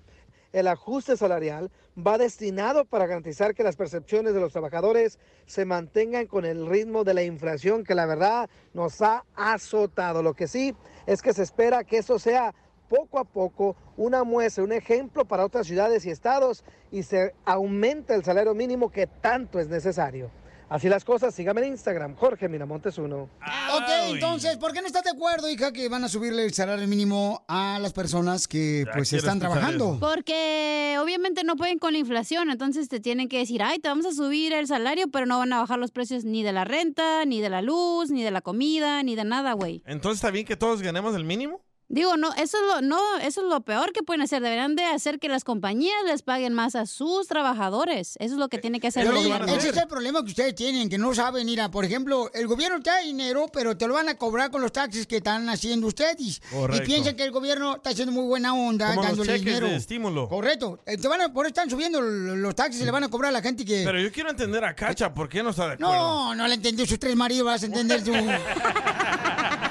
El 0.54 0.68
ajuste 0.68 1.18
salarial 1.18 1.72
va 1.98 2.18
destinado 2.18 2.86
para 2.86 3.06
garantizar 3.06 3.54
que 3.54 3.64
las 3.64 3.76
percepciones 3.76 4.34
de 4.34 4.40
los 4.40 4.52
trabajadores 4.52 5.20
se 5.46 5.66
mantengan 5.66 6.26
con 6.26 6.46
el 6.46 6.68
ritmo 6.68 7.04
de 7.04 7.14
la 7.14 7.24
inflación 7.24 7.84
que 7.84 7.96
la 7.96 8.06
verdad 8.06 8.50
nos 8.74 9.02
ha 9.02 9.24
azotado. 9.36 10.24
Lo 10.24 10.34
que 10.34 10.48
sí 10.48 10.74
es 11.06 11.22
que 11.22 11.34
se 11.34 11.44
espera 11.44 11.84
que 11.84 11.98
eso 11.98 12.18
sea 12.18 12.56
poco 12.90 13.20
a 13.20 13.26
poco 13.26 13.76
una 13.98 14.24
muestra, 14.24 14.64
un 14.64 14.72
ejemplo 14.72 15.26
para 15.26 15.46
otras 15.46 15.68
ciudades 15.68 16.06
y 16.06 16.12
estados 16.12 16.64
y 16.92 17.04
se 17.04 17.34
aumenta 17.46 18.16
el 18.16 18.24
salario 18.24 18.54
mínimo 18.54 18.90
que 18.90 19.08
tanto 19.08 19.60
es 19.60 19.68
necesario. 19.68 20.32
Así 20.70 20.90
las 20.90 21.06
cosas, 21.06 21.34
sígame 21.34 21.62
en 21.62 21.68
Instagram, 21.74 22.16
Jorge 22.16 22.50
Miramontes 22.50 22.98
1. 22.98 23.16
Ok, 23.16 23.90
entonces, 24.10 24.58
¿por 24.58 24.74
qué 24.74 24.82
no 24.82 24.88
estás 24.88 25.04
de 25.04 25.12
acuerdo, 25.12 25.50
hija, 25.50 25.72
que 25.72 25.88
van 25.88 26.04
a 26.04 26.10
subirle 26.10 26.44
el 26.44 26.54
salario 26.54 26.86
mínimo 26.90 27.46
a 27.48 27.80
las 27.82 27.94
personas 27.94 28.50
que 28.50 28.86
pues 28.94 29.14
están 29.14 29.40
trabajando? 29.40 29.98
Porque 30.00 30.98
obviamente 31.02 31.46
no 31.46 31.56
pueden 31.56 31.80
con 31.80 31.94
la 31.94 32.00
inflación, 32.00 32.50
entonces 32.50 32.90
te 32.90 33.00
tienen 33.00 33.30
que 33.30 33.38
decir, 33.38 33.64
ay, 33.64 33.80
te 33.80 33.88
vamos 33.88 34.06
a 34.06 34.12
subir 34.12 34.52
el 34.52 34.68
salario, 34.68 35.08
pero 35.08 35.26
no 35.26 35.38
van 35.38 35.54
a 35.54 35.60
bajar 35.60 35.80
los 35.80 35.92
precios 35.92 36.26
ni 36.26 36.44
de 36.44 36.52
la 36.52 36.66
renta, 36.66 37.24
ni 37.24 37.40
de 37.40 37.50
la 37.50 37.62
luz, 37.62 38.12
ni 38.12 38.24
de 38.24 38.32
la 38.32 38.42
comida, 38.42 39.02
ni 39.04 39.16
de 39.16 39.24
nada, 39.24 39.54
güey. 39.54 39.84
Entonces, 39.86 40.18
¿está 40.18 40.32
bien 40.32 40.46
que 40.46 40.58
todos 40.58 40.82
ganemos 40.82 41.16
el 41.16 41.24
mínimo? 41.24 41.62
Digo, 41.90 42.18
no, 42.18 42.34
eso 42.34 42.58
es 42.58 42.64
lo, 42.68 42.82
no, 42.82 43.00
eso 43.20 43.42
es 43.42 43.48
lo 43.48 43.62
peor 43.62 43.94
que 43.94 44.04
pueden 44.04 44.22
hacer. 44.22 44.42
Deberían 44.42 44.76
de 44.76 44.84
hacer 44.84 45.20
que 45.20 45.30
las 45.30 45.46
compañías 45.46 45.96
les 46.06 46.22
paguen 46.22 46.54
más 46.54 46.76
a 46.76 46.86
sus 46.86 47.28
trabajadores. 47.28 48.18
Eso 48.20 48.34
es 48.34 48.40
lo 48.40 48.50
que 48.50 48.58
tiene 48.58 48.82
que 48.82 48.88
hacer 48.88 49.06
el 49.06 49.14
gobierno. 49.14 49.48
ese 49.56 49.70
es 49.70 49.78
el 49.78 49.88
problema 49.88 50.22
que 50.22 50.30
ustedes 50.32 50.54
tienen, 50.54 50.90
que 50.90 50.98
no 50.98 51.16
saben, 51.16 51.46
mira, 51.46 51.72
por 51.72 51.86
ejemplo, 51.86 52.30
el 52.34 52.48
gobierno 52.48 52.82
te 52.82 52.90
da 52.90 53.00
dinero, 53.00 53.46
pero 53.54 53.78
te 53.78 53.88
lo 53.88 53.94
van 53.94 54.10
a 54.10 54.16
cobrar 54.16 54.52
con 54.52 54.62
los 54.62 54.74
taxis 54.74 55.08
que 55.08 55.18
están 55.18 55.48
haciendo 55.48 55.88
ustedes. 55.88 56.42
Correcto. 56.52 56.84
Y 56.84 56.86
piensan 56.86 57.16
que 57.16 57.24
el 57.24 57.32
gobierno 57.32 57.78
está 57.78 57.92
haciendo 57.92 58.12
muy 58.12 58.26
buena 58.26 58.54
onda, 58.54 58.90
Como 58.90 59.02
los 59.04 59.08
dándole 59.12 59.30
cheques 59.32 59.46
dinero. 59.46 59.68
de 59.68 59.76
estímulo. 59.78 60.28
Correcto. 60.28 60.80
Eh, 60.86 60.98
Te 60.98 61.08
van 61.08 61.22
a, 61.22 61.32
por 61.32 61.46
eso 61.46 61.50
están 61.50 61.70
subiendo 61.70 62.02
los 62.02 62.54
taxis 62.54 62.82
y 62.82 62.86
le 62.86 62.92
van 62.92 63.06
a 63.06 63.10
cobrar 63.10 63.30
a 63.30 63.34
la 63.34 63.42
gente 63.42 63.64
que... 63.64 63.84
Pero 63.86 64.00
yo 64.02 64.12
quiero 64.12 64.30
entender 64.30 64.66
a 64.66 64.76
Cacha, 64.76 65.14
¿por 65.14 65.30
qué 65.30 65.42
no 65.42 65.52
está 65.52 65.68
de 65.68 65.74
acuerdo? 65.76 65.94
No, 65.94 66.36
no 66.36 66.48
le 66.48 66.56
entendió 66.56 66.86
sus 66.86 67.00
tres 67.00 67.16
maridos, 67.16 67.46
vas 67.46 67.64
a 67.64 67.66
entender 67.68 68.04
tú. 68.04 68.12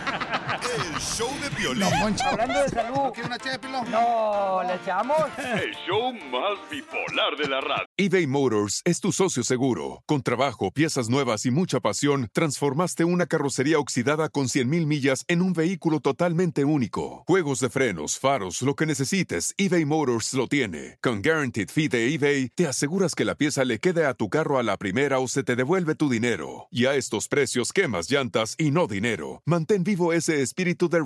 Show 1.16 1.30
de 1.40 1.50
Piolín. 1.56 1.82
Hablando 1.82 2.62
de 2.62 2.68
salud. 2.68 2.96
¿No 2.96 3.12
quiere 3.12 3.28
una 3.28 3.38
ché 3.38 3.50
de 3.52 3.58
pilón? 3.58 3.90
No, 3.90 4.60
¿le 4.62 4.74
echamos? 4.74 5.16
El 5.38 5.72
show 5.86 6.12
más 6.12 6.58
bipolar 6.70 7.36
de 7.38 7.48
la 7.48 7.62
radio. 7.62 7.86
eBay 7.96 8.26
Motors 8.26 8.82
es 8.84 9.00
tu 9.00 9.12
socio 9.12 9.42
seguro. 9.42 10.02
Con 10.04 10.22
trabajo, 10.22 10.70
piezas 10.70 11.08
nuevas 11.08 11.46
y 11.46 11.50
mucha 11.50 11.80
pasión, 11.80 12.28
transformaste 12.34 13.04
una 13.04 13.24
carrocería 13.24 13.78
oxidada 13.78 14.28
con 14.28 14.48
100.000 14.48 14.84
millas 14.84 15.24
en 15.26 15.40
un 15.40 15.54
vehículo 15.54 16.00
totalmente 16.00 16.66
único. 16.66 17.24
Juegos 17.26 17.60
de 17.60 17.70
frenos, 17.70 18.18
faros, 18.18 18.60
lo 18.60 18.74
que 18.74 18.84
necesites, 18.84 19.54
eBay 19.56 19.86
Motors 19.86 20.34
lo 20.34 20.48
tiene. 20.48 20.98
Con 21.00 21.22
Guaranteed 21.22 21.70
Fee 21.70 21.88
de 21.88 22.12
eBay, 22.12 22.50
te 22.54 22.66
aseguras 22.66 23.14
que 23.14 23.24
la 23.24 23.36
pieza 23.36 23.64
le 23.64 23.78
quede 23.78 24.04
a 24.04 24.12
tu 24.12 24.28
carro 24.28 24.58
a 24.58 24.62
la 24.62 24.76
primera 24.76 25.18
o 25.20 25.28
se 25.28 25.42
te 25.42 25.56
devuelve 25.56 25.94
tu 25.94 26.10
dinero. 26.10 26.68
Y 26.70 26.84
a 26.84 26.94
estos 26.94 27.28
precios, 27.28 27.72
quemas 27.72 28.10
llantas 28.10 28.54
y 28.58 28.70
no 28.70 28.86
dinero. 28.86 29.40
Mantén 29.46 29.82
vivo 29.82 30.12
ese 30.12 30.42
espíritu 30.42 30.90
de 30.90 31.05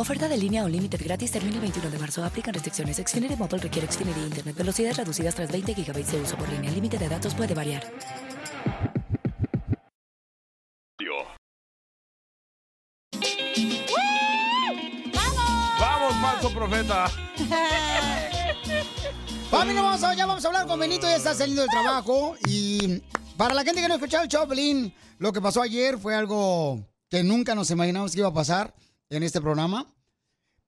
Oferta 0.00 0.28
de 0.28 0.38
línea 0.38 0.64
o 0.64 0.68
límite 0.68 0.96
gratis 0.96 1.30
termina 1.30 1.56
el 1.56 1.60
21 1.60 1.90
de 1.90 1.98
marzo. 1.98 2.24
Aplican 2.24 2.54
restricciones. 2.54 2.96
Xfinity 2.96 3.36
Mobile 3.36 3.58
requiere 3.58 3.86
Xfinity 3.86 4.20
Internet. 4.20 4.56
Velocidades 4.56 4.96
reducidas 4.96 5.34
tras 5.34 5.52
20 5.52 5.74
GB 5.74 5.92
de 5.92 6.22
uso 6.22 6.38
por 6.38 6.48
línea. 6.48 6.70
El 6.70 6.76
límite 6.76 6.96
de 6.96 7.06
datos 7.06 7.34
puede 7.34 7.52
variar. 7.52 7.82
¡Vamos, 15.78 16.14
falso 16.22 16.50
profeta! 16.54 17.10
Familia, 19.50 19.82
vamos 19.82 20.02
a, 20.02 20.14
ya 20.14 20.24
vamos 20.24 20.42
a 20.42 20.48
hablar 20.48 20.66
con 20.66 20.80
Benito, 20.80 21.06
ya 21.06 21.16
está 21.16 21.34
saliendo 21.34 21.60
del 21.60 21.70
trabajo. 21.70 22.36
Y 22.48 23.02
para 23.36 23.52
la 23.52 23.64
gente 23.64 23.82
que 23.82 23.88
no 23.88 23.92
ha 23.92 23.98
escuchado 23.98 24.22
el 24.22 24.30
Choplin, 24.30 24.94
lo 25.18 25.30
que 25.30 25.42
pasó 25.42 25.60
ayer 25.60 25.98
fue 25.98 26.14
algo 26.14 26.88
que 27.10 27.22
nunca 27.22 27.54
nos 27.54 27.70
imaginamos 27.70 28.12
que 28.12 28.20
iba 28.20 28.28
a 28.28 28.32
pasar 28.32 28.72
en 29.10 29.22
este 29.22 29.40
programa. 29.40 29.92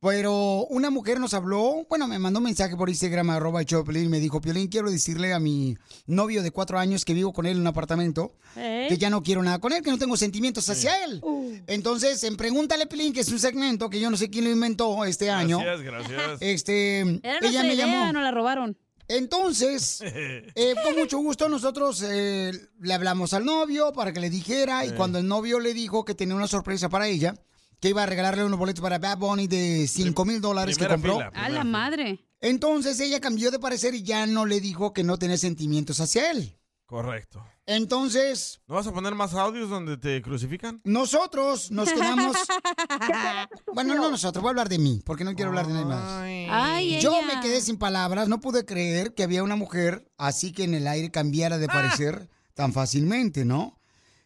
Pero 0.01 0.67
una 0.69 0.91
mujer 0.91 1.21
nos 1.21 1.33
habló, 1.33 1.87
bueno, 1.89 2.09
me 2.09 2.19
mandó 2.19 2.41
un 2.41 2.45
mensaje 2.47 2.77
por 2.77 2.89
Instagram, 2.89 3.31
arroba 3.31 3.65
Choplin, 3.65 4.07
y 4.07 4.09
me 4.09 4.19
dijo, 4.19 4.41
Piolín, 4.41 4.67
quiero 4.67 4.91
decirle 4.91 5.33
a 5.33 5.39
mi 5.39 5.77
novio 6.07 6.43
de 6.43 6.51
cuatro 6.51 6.77
años 6.77 7.05
que 7.05 7.15
vivo 7.15 7.33
con 7.33 7.47
él 7.47 7.53
en 7.53 7.61
un 7.61 7.69
apartamento, 7.69 8.35
¿Eh? 8.57 8.87
que 8.89 8.99
ya 8.99 9.11
no 9.11 9.23
quiero 9.23 9.45
nada 9.45 9.61
con 9.61 9.73
él, 9.73 9.81
que 9.81 9.93
no 9.93 9.99
tengo 9.99 10.17
sentimientos 10.17 10.69
hacia 10.69 11.05
él. 11.05 11.23
Entonces, 11.69 12.25
en 12.25 12.37
Pregúntale, 12.37 12.89
Piolín, 12.89 13.13
que 13.13 13.21
es 13.21 13.29
un 13.29 13.39
segmento 13.39 13.89
que 13.89 14.01
yo 14.01 14.11
no 14.11 14.17
sé 14.17 14.29
quién 14.29 14.43
lo 14.47 14.51
inventó 14.51 15.05
este 15.05 15.31
año. 15.31 15.61
Gracias, 15.61 15.85
gracias. 15.87 16.39
Este, 16.41 16.99
Era 17.23 17.39
ella 17.41 17.63
me 17.63 17.75
idea, 17.75 17.87
llamó. 17.87 18.13
nos 18.13 18.25
la 18.25 18.33
robaron. 18.33 18.77
Entonces, 19.07 20.01
eh, 20.05 20.75
con 20.83 20.97
mucho 20.97 21.19
gusto 21.19 21.49
nosotros 21.49 22.03
eh, 22.05 22.51
le 22.81 22.93
hablamos 22.93 23.35
al 23.35 23.45
novio 23.45 23.93
para 23.93 24.13
que 24.13 24.19
le 24.19 24.31
dijera 24.31 24.85
y 24.85 24.91
cuando 24.95 25.21
el 25.21 25.29
novio 25.29 25.61
le 25.61 25.75
dijo 25.75 26.05
que 26.05 26.17
tenía 26.17 26.35
una 26.35 26.49
sorpresa 26.49 26.89
para 26.89 27.07
ella, 27.07 27.37
que 27.83 27.89
iba 27.89 28.05
a 28.05 28.07
regalarle 28.07 28.45
unos 28.45 28.61
boletos 28.61 28.81
para 28.81 29.01
Bad 29.01 29.19
Bunny 29.19 29.49
de 29.49 29.89
5 29.89 30.25
mil 30.25 30.41
dólares 30.41 30.79
que 30.79 30.87
compró. 30.87 31.15
fila, 31.17 31.33
A 31.35 31.49
la 31.49 31.65
madre. 31.65 32.25
Entonces 32.41 33.01
ella 33.01 33.21
cambió 33.21 33.51
de 33.51 33.59
parecer 33.59 33.93
y 33.97 34.05
ya 34.05 34.25
no 34.25 34.47
le 34.47 34.61
dijo 34.61 34.93
que 34.93 35.03
no 35.03 35.19
tenía 35.19 35.37
sentimientos 35.37 35.99
hacia 35.99 36.31
él. 36.31 36.57
Correcto. 36.87 37.45
Entonces, 37.67 38.61
¿No 38.69 38.77
vas 38.77 38.87
a 38.87 38.93
poner 38.93 39.17
más 39.17 39.35
audios 39.35 39.69
donde 39.69 39.97
te 39.97 40.23
crucifican? 40.23 40.81
nosotros 40.85 41.73
nos 41.73 41.93
quedamos. 41.93 42.37
bueno, 43.75 43.95
no 43.97 44.11
nosotros, 44.11 44.43
voy 44.43 44.51
a 44.51 44.53
hablar 44.53 44.69
de 44.69 44.79
mí, 44.79 45.01
porque 45.05 45.25
no 45.25 45.35
quiero 45.35 45.51
hablar 45.51 45.67
de 45.67 45.73
nadie 45.73 45.87
más. 45.87 46.23
Ay, 46.51 47.01
Yo 47.01 47.17
ella. 47.19 47.35
me 47.35 47.41
quedé 47.41 47.61
sin 47.61 47.79
palabras, 47.79 48.29
no 48.29 48.41
pude 48.41 48.65
creer 48.65 49.15
que 49.15 49.25
había 49.25 49.43
una 49.43 49.57
mujer 49.57 50.09
así 50.19 50.53
que 50.53 50.65
en 50.65 50.75
el 50.75 50.87
aire 50.87 51.11
cambiara 51.11 51.59
de 51.59 51.67
parecer 51.67 52.29
tan 52.55 52.73
fácilmente, 52.73 53.45
¿no? 53.45 53.77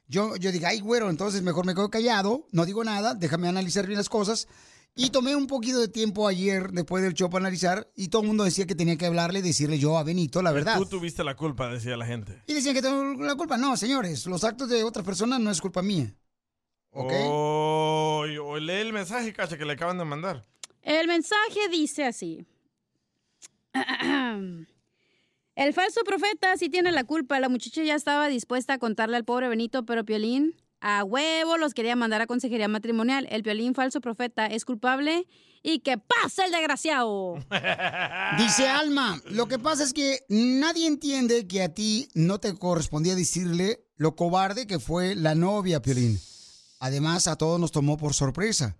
Yo, 0.09 0.37
yo 0.37 0.53
digo, 0.53 0.67
ay, 0.69 0.81
güero, 0.81 1.11
entonces 1.11 1.43
mejor 1.43 1.67
me 1.67 1.75
quedo 1.75 1.91
callado, 1.91 2.47
no 2.53 2.65
digo 2.65 2.85
nada, 2.85 3.15
déjame 3.15 3.49
analizar 3.49 3.87
bien 3.87 3.99
las 3.99 4.09
cosas. 4.09 4.47
Y 4.99 5.11
tomé 5.11 5.37
un 5.37 5.47
poquito 5.47 5.79
de 5.79 5.89
tiempo 5.89 6.27
ayer, 6.27 6.71
después 6.71 7.03
del 7.03 7.13
show, 7.13 7.29
para 7.29 7.43
analizar, 7.43 7.91
y 7.97 8.09
todo 8.09 8.23
el 8.23 8.29
mundo 8.29 8.45
decía 8.45 8.67
que 8.67 8.75
tenía 8.75 8.97
que 8.97 9.05
hablarle 9.05 9.43
decirle 9.43 9.79
yo 9.79 9.99
a 9.99 10.05
Benito 10.05 10.41
la 10.41 10.53
verdad. 10.53 10.79
Tú 10.79 10.87
tuviste 10.87 11.23
la 11.23 11.37
culpa, 11.37 11.69
decía 11.69 11.99
la 11.99 12.07
gente. 12.07 12.43
Y 12.47 12.55
decían 12.55 12.75
que 12.75 12.81
tengo 12.81 13.23
la 13.23 13.35
culpa. 13.35 13.59
No, 13.59 13.77
señores, 13.77 14.25
los 14.27 14.43
actos 14.43 14.71
de 14.71 14.85
otras 14.85 15.05
personas 15.05 15.39
no 15.41 15.51
es 15.51 15.61
culpa 15.61 15.83
mía. 15.83 16.15
¿Ok? 16.93 17.13
Oh, 17.27 18.25
o 18.43 18.59
lee 18.59 18.73
el 18.75 18.95
mensaje, 18.95 19.35
cacha, 19.35 19.59
que 19.59 19.67
le 19.67 19.75
acaban 19.75 19.99
de 19.99 20.07
mandar. 20.07 20.47
El 20.81 21.07
mensaje 21.09 21.69
dice 21.71 22.07
así. 22.07 22.47
El 25.57 25.73
falso 25.73 26.03
profeta 26.05 26.55
sí 26.59 26.69
tiene 26.69 26.93
la 26.93 27.05
culpa. 27.05 27.41
La 27.41 27.49
muchacha 27.49 27.83
ya 27.83 27.95
estaba 27.95 28.29
dispuesta 28.29 28.75
a 28.75 28.79
contarle 28.79 29.17
al 29.17 29.25
pobre 29.25 29.49
Benito, 29.49 29.87
pero 29.87 30.05
Piolín 30.05 30.55
a 30.81 31.03
huevo 31.03 31.57
los 31.57 31.73
quería 31.73 31.97
mandar 31.97 32.21
a 32.21 32.27
consejería 32.27 32.69
matrimonial. 32.69 33.27
El 33.31 33.43
Piolín 33.43 33.75
falso 33.75 34.03
profeta 34.03 34.47
es 34.47 34.67
culpable 34.67 35.27
y 35.63 35.79
que 35.79 35.97
pase 35.97 36.45
el 36.45 36.53
desgraciado. 36.53 37.37
Dice 38.39 38.69
Alma, 38.69 39.19
lo 39.31 39.49
que 39.49 39.59
pasa 39.59 39.83
es 39.83 39.95
que 39.95 40.27
nadie 40.29 40.87
entiende 40.87 41.49
que 41.49 41.63
a 41.63 41.73
ti 41.73 42.11
no 42.13 42.39
te 42.39 42.55
correspondía 42.55 43.15
decirle 43.15 43.87
lo 43.97 44.15
cobarde 44.15 44.67
que 44.67 44.79
fue 44.79 45.15
la 45.15 45.35
novia, 45.35 45.81
Piolín. 45.81 46.21
Además, 46.81 47.29
a 47.29 47.37
todos 47.37 47.59
nos 47.59 47.73
tomó 47.73 47.97
por 47.97 48.13
sorpresa. 48.13 48.77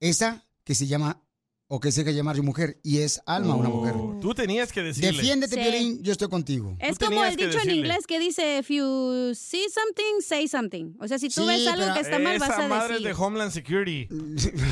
Esa 0.00 0.44
que 0.64 0.74
se 0.74 0.86
llama, 0.86 1.23
o 1.66 1.80
que 1.80 1.90
se 1.92 2.04
deja 2.04 2.14
llamar 2.16 2.40
mujer, 2.42 2.78
y 2.82 2.98
es 2.98 3.20
Alma, 3.26 3.54
una 3.54 3.68
mujer. 3.68 3.94
Tú 4.20 4.34
tenías 4.34 4.70
que 4.70 4.82
decirle. 4.82 5.12
Defiéndete, 5.12 5.54
Sí. 5.56 5.60
Piolín, 5.62 6.02
yo 6.02 6.12
estoy 6.12 6.28
contigo. 6.28 6.76
Es 6.78 6.98
como 6.98 7.24
el 7.24 7.36
dicho 7.36 7.58
en 7.62 7.70
inglés 7.70 8.06
que 8.06 8.18
dice, 8.18 8.58
if 8.58 8.68
you 8.68 9.32
see 9.34 9.66
something, 9.70 10.20
say 10.20 10.46
something. 10.46 10.94
O 11.00 11.08
sea, 11.08 11.18
si 11.18 11.28
tú 11.28 11.42
Sí, 11.42 11.46
ves 11.46 11.66
algo 11.66 11.94
que 11.94 12.00
está 12.00 12.18
mal, 12.18 12.38
vas 12.38 12.50
Esa 12.50 12.64
a 12.66 12.68
madre 12.68 12.94
decir. 12.94 13.08
es 13.08 13.16
de 13.16 13.22
Homeland 13.24 13.50
Security. 13.52 14.08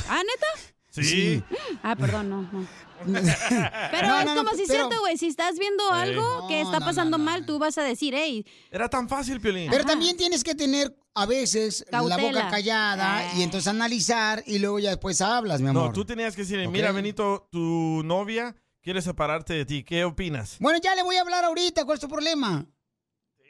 ¿Ah, 0.08 0.20
neta? 0.22 0.72
Sí. 0.90 1.42
Ah, 1.82 1.96
perdón, 1.96 2.28
no, 2.28 2.42
no. 2.52 2.66
Pero 3.04 4.08
No, 4.08 4.18
es 4.20 4.24
no, 4.26 4.34
no, 4.34 4.44
como 4.44 4.50
si 4.56 4.64
pero- 4.66 4.86
cierto, 4.88 5.00
güey. 5.00 5.16
Si 5.16 5.26
estás 5.26 5.58
viendo 5.58 5.90
algo 5.92 6.46
que 6.48 6.60
está 6.60 6.80
no, 6.80 6.86
pasando 6.86 7.18
mal, 7.18 7.44
tú 7.46 7.58
vas 7.58 7.76
a 7.78 7.82
decir, 7.82 8.14
hey, 8.16 8.44
Era 8.70 8.88
tan 8.88 9.08
fácil, 9.08 9.40
Piolín. 9.40 9.70
Pero 9.70 9.84
también 9.84 10.16
tienes 10.16 10.42
que 10.44 10.54
tener 10.54 10.96
a 11.14 11.26
veces 11.26 11.84
la 11.90 12.00
boca 12.00 12.48
callada 12.48 13.34
y 13.36 13.42
entonces 13.42 13.68
analizar 13.68 14.42
y 14.46 14.58
luego 14.58 14.78
ya 14.78 14.90
después 14.90 15.20
hablas, 15.20 15.60
mi 15.60 15.68
amor. 15.68 15.86
No, 15.88 15.92
tú 15.92 16.04
tenías 16.04 16.34
que 16.34 16.42
decirle, 16.42 16.66
Ok. 16.66 16.72
mira, 16.72 16.92
Benito, 16.92 17.48
tu 17.50 18.02
novia 18.04 18.56
quiere 18.80 19.02
separarte 19.02 19.52
de 19.54 19.64
ti. 19.66 19.84
¿Qué 19.84 20.04
opinas? 20.04 20.56
Bueno, 20.58 20.78
ya 20.82 20.94
le 20.94 21.02
voy 21.02 21.16
a 21.16 21.20
hablar 21.20 21.44
ahorita, 21.44 21.84
¿cuál 21.84 21.96
es 21.96 22.00
tu 22.00 22.08
problema? 22.08 22.66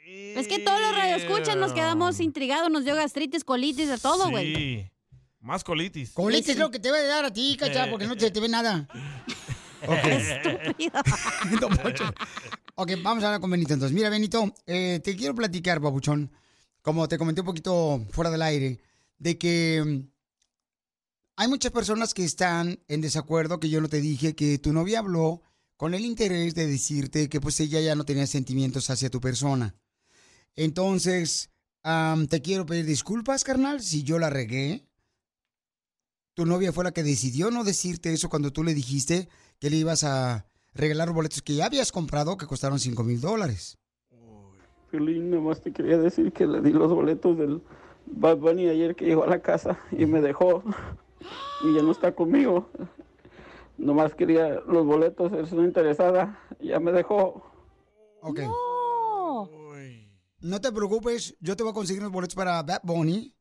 es 0.05 0.47
que 0.47 0.59
todos 0.59 0.79
los 0.81 0.95
radioescuchas 0.95 1.55
nos 1.57 1.71
quedamos 1.73 2.19
intrigados, 2.19 2.69
nos 2.69 2.83
dio 2.83 2.93
gastritis, 2.95 3.43
colitis, 3.43 3.87
de 3.87 3.97
todo, 3.97 4.29
güey. 4.29 4.55
Sí. 4.55 4.91
Más 5.43 5.63
colitis. 5.63 6.11
Colitis 6.11 6.49
es 6.49 6.57
lo 6.57 6.71
que 6.71 6.79
te 6.79 6.89
va 6.89 6.97
a 6.97 7.03
dar 7.03 7.25
a 7.25 7.33
ti, 7.33 7.57
cacha, 7.59 7.89
porque 7.89 8.07
no 8.07 8.15
te, 8.15 8.31
te 8.31 8.39
ve 8.39 8.49
nada. 8.49 8.87
Estúpido. 9.83 11.01
Don 11.59 11.75
Poncho. 11.75 12.05
ok, 12.75 12.91
vamos 13.01 13.23
a 13.23 13.27
hablar 13.27 13.41
con 13.41 13.51
Benito 13.51 13.73
entonces. 13.73 13.93
Mira, 13.93 14.09
Benito, 14.09 14.53
eh, 14.65 15.01
te 15.03 15.15
quiero 15.15 15.35
platicar, 15.35 15.81
babuchón, 15.81 16.31
como 16.81 17.07
te 17.09 17.17
comenté 17.17 17.41
un 17.41 17.47
poquito 17.47 18.05
fuera 18.11 18.31
del 18.31 18.41
aire, 18.41 18.79
de 19.17 19.37
que 19.37 19.83
mm, 19.85 20.09
hay 21.35 21.47
muchas 21.49 21.73
personas 21.73 22.13
que 22.13 22.23
están 22.23 22.79
en 22.87 23.01
desacuerdo, 23.01 23.59
que 23.59 23.69
yo 23.69 23.81
no 23.81 23.89
te 23.89 23.99
dije, 23.99 24.35
que 24.35 24.57
tu 24.59 24.71
novia 24.71 24.99
habló 24.99 25.41
con 25.75 25.93
el 25.93 26.05
interés 26.05 26.55
de 26.55 26.67
decirte 26.67 27.27
que 27.27 27.41
pues 27.41 27.59
ella 27.59 27.81
ya 27.81 27.95
no 27.95 28.05
tenía 28.05 28.27
sentimientos 28.27 28.89
hacia 28.89 29.09
tu 29.09 29.19
persona. 29.19 29.75
Entonces, 30.55 31.49
am, 31.81 32.27
te 32.27 32.41
quiero 32.41 32.65
pedir 32.65 32.85
disculpas, 32.85 33.43
carnal, 33.43 33.81
si 33.81 34.03
yo 34.03 34.19
la 34.19 34.29
regué. 34.29 34.87
Tu 36.35 36.45
novia 36.47 36.73
fue 36.73 36.83
la 36.83 36.91
que 36.91 37.03
decidió 37.03 37.51
no 37.51 37.63
decirte 37.63 38.11
eso 38.11 38.27
cuando 38.27 38.51
tú 38.51 38.63
le 38.63 38.73
dijiste 38.73 39.29
que 39.59 39.69
le 39.69 39.77
ibas 39.77 40.03
a 40.03 40.47
regalar 40.73 41.07
los 41.07 41.15
boletos 41.15 41.43
que 41.43 41.55
ya 41.55 41.67
habías 41.67 41.91
comprado 41.91 42.37
que 42.37 42.47
costaron 42.47 42.79
5 42.79 43.03
mil 43.03 43.21
dólares. 43.21 43.77
Piolín, 44.89 45.29
nomás 45.29 45.61
te 45.61 45.71
quería 45.71 45.99
decir 45.99 46.31
que 46.31 46.47
le 46.47 46.61
di 46.61 46.71
los 46.71 46.91
boletos 46.91 47.37
del 47.37 47.61
Bad 48.07 48.37
Bunny 48.37 48.67
ayer 48.67 48.95
que 48.95 49.05
llegó 49.05 49.23
a 49.23 49.27
la 49.27 49.41
casa 49.41 49.79
y 49.91 50.07
me 50.07 50.21
dejó 50.21 50.63
y 51.63 51.75
ya 51.75 51.83
no 51.83 51.91
está 51.91 52.15
conmigo. 52.15 52.67
Nomás 53.77 54.15
quería 54.15 54.59
los 54.67 54.85
boletos, 54.85 55.31
es 55.33 55.51
una 55.51 55.65
interesada, 55.65 56.39
ya 56.59 56.79
me 56.79 56.91
dejó. 56.91 57.43
Ok. 58.21 58.39
No 60.39 60.59
te 60.59 60.71
preocupes, 60.71 61.37
yo 61.39 61.55
te 61.55 61.63
voy 61.63 61.71
a 61.71 61.75
conseguir 61.75 62.01
los 62.01 62.11
boletos 62.11 62.35
para 62.35 62.61
Bad 62.63 62.81
Bunny 62.83 63.35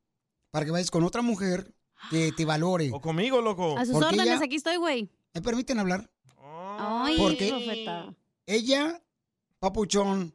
para 0.50 0.66
que 0.66 0.70
vayas 0.70 0.90
con 0.90 1.04
otra 1.04 1.22
mujer 1.22 1.72
que 2.10 2.32
te 2.32 2.44
valore. 2.44 2.90
O 2.92 3.00
conmigo, 3.00 3.40
loco. 3.40 3.76
A 3.78 3.84
sus 3.84 3.92
Porque 3.94 4.06
órdenes, 4.14 4.26
ella- 4.36 4.44
aquí 4.44 4.56
estoy, 4.56 4.76
güey. 4.76 5.10
¿Me 5.34 5.42
permiten 5.42 5.78
hablar? 5.78 6.10
Ay, 6.38 7.16
Porque- 7.18 7.48
profeta. 7.48 8.14
Ella, 8.46 9.02
papuchón, 9.58 10.34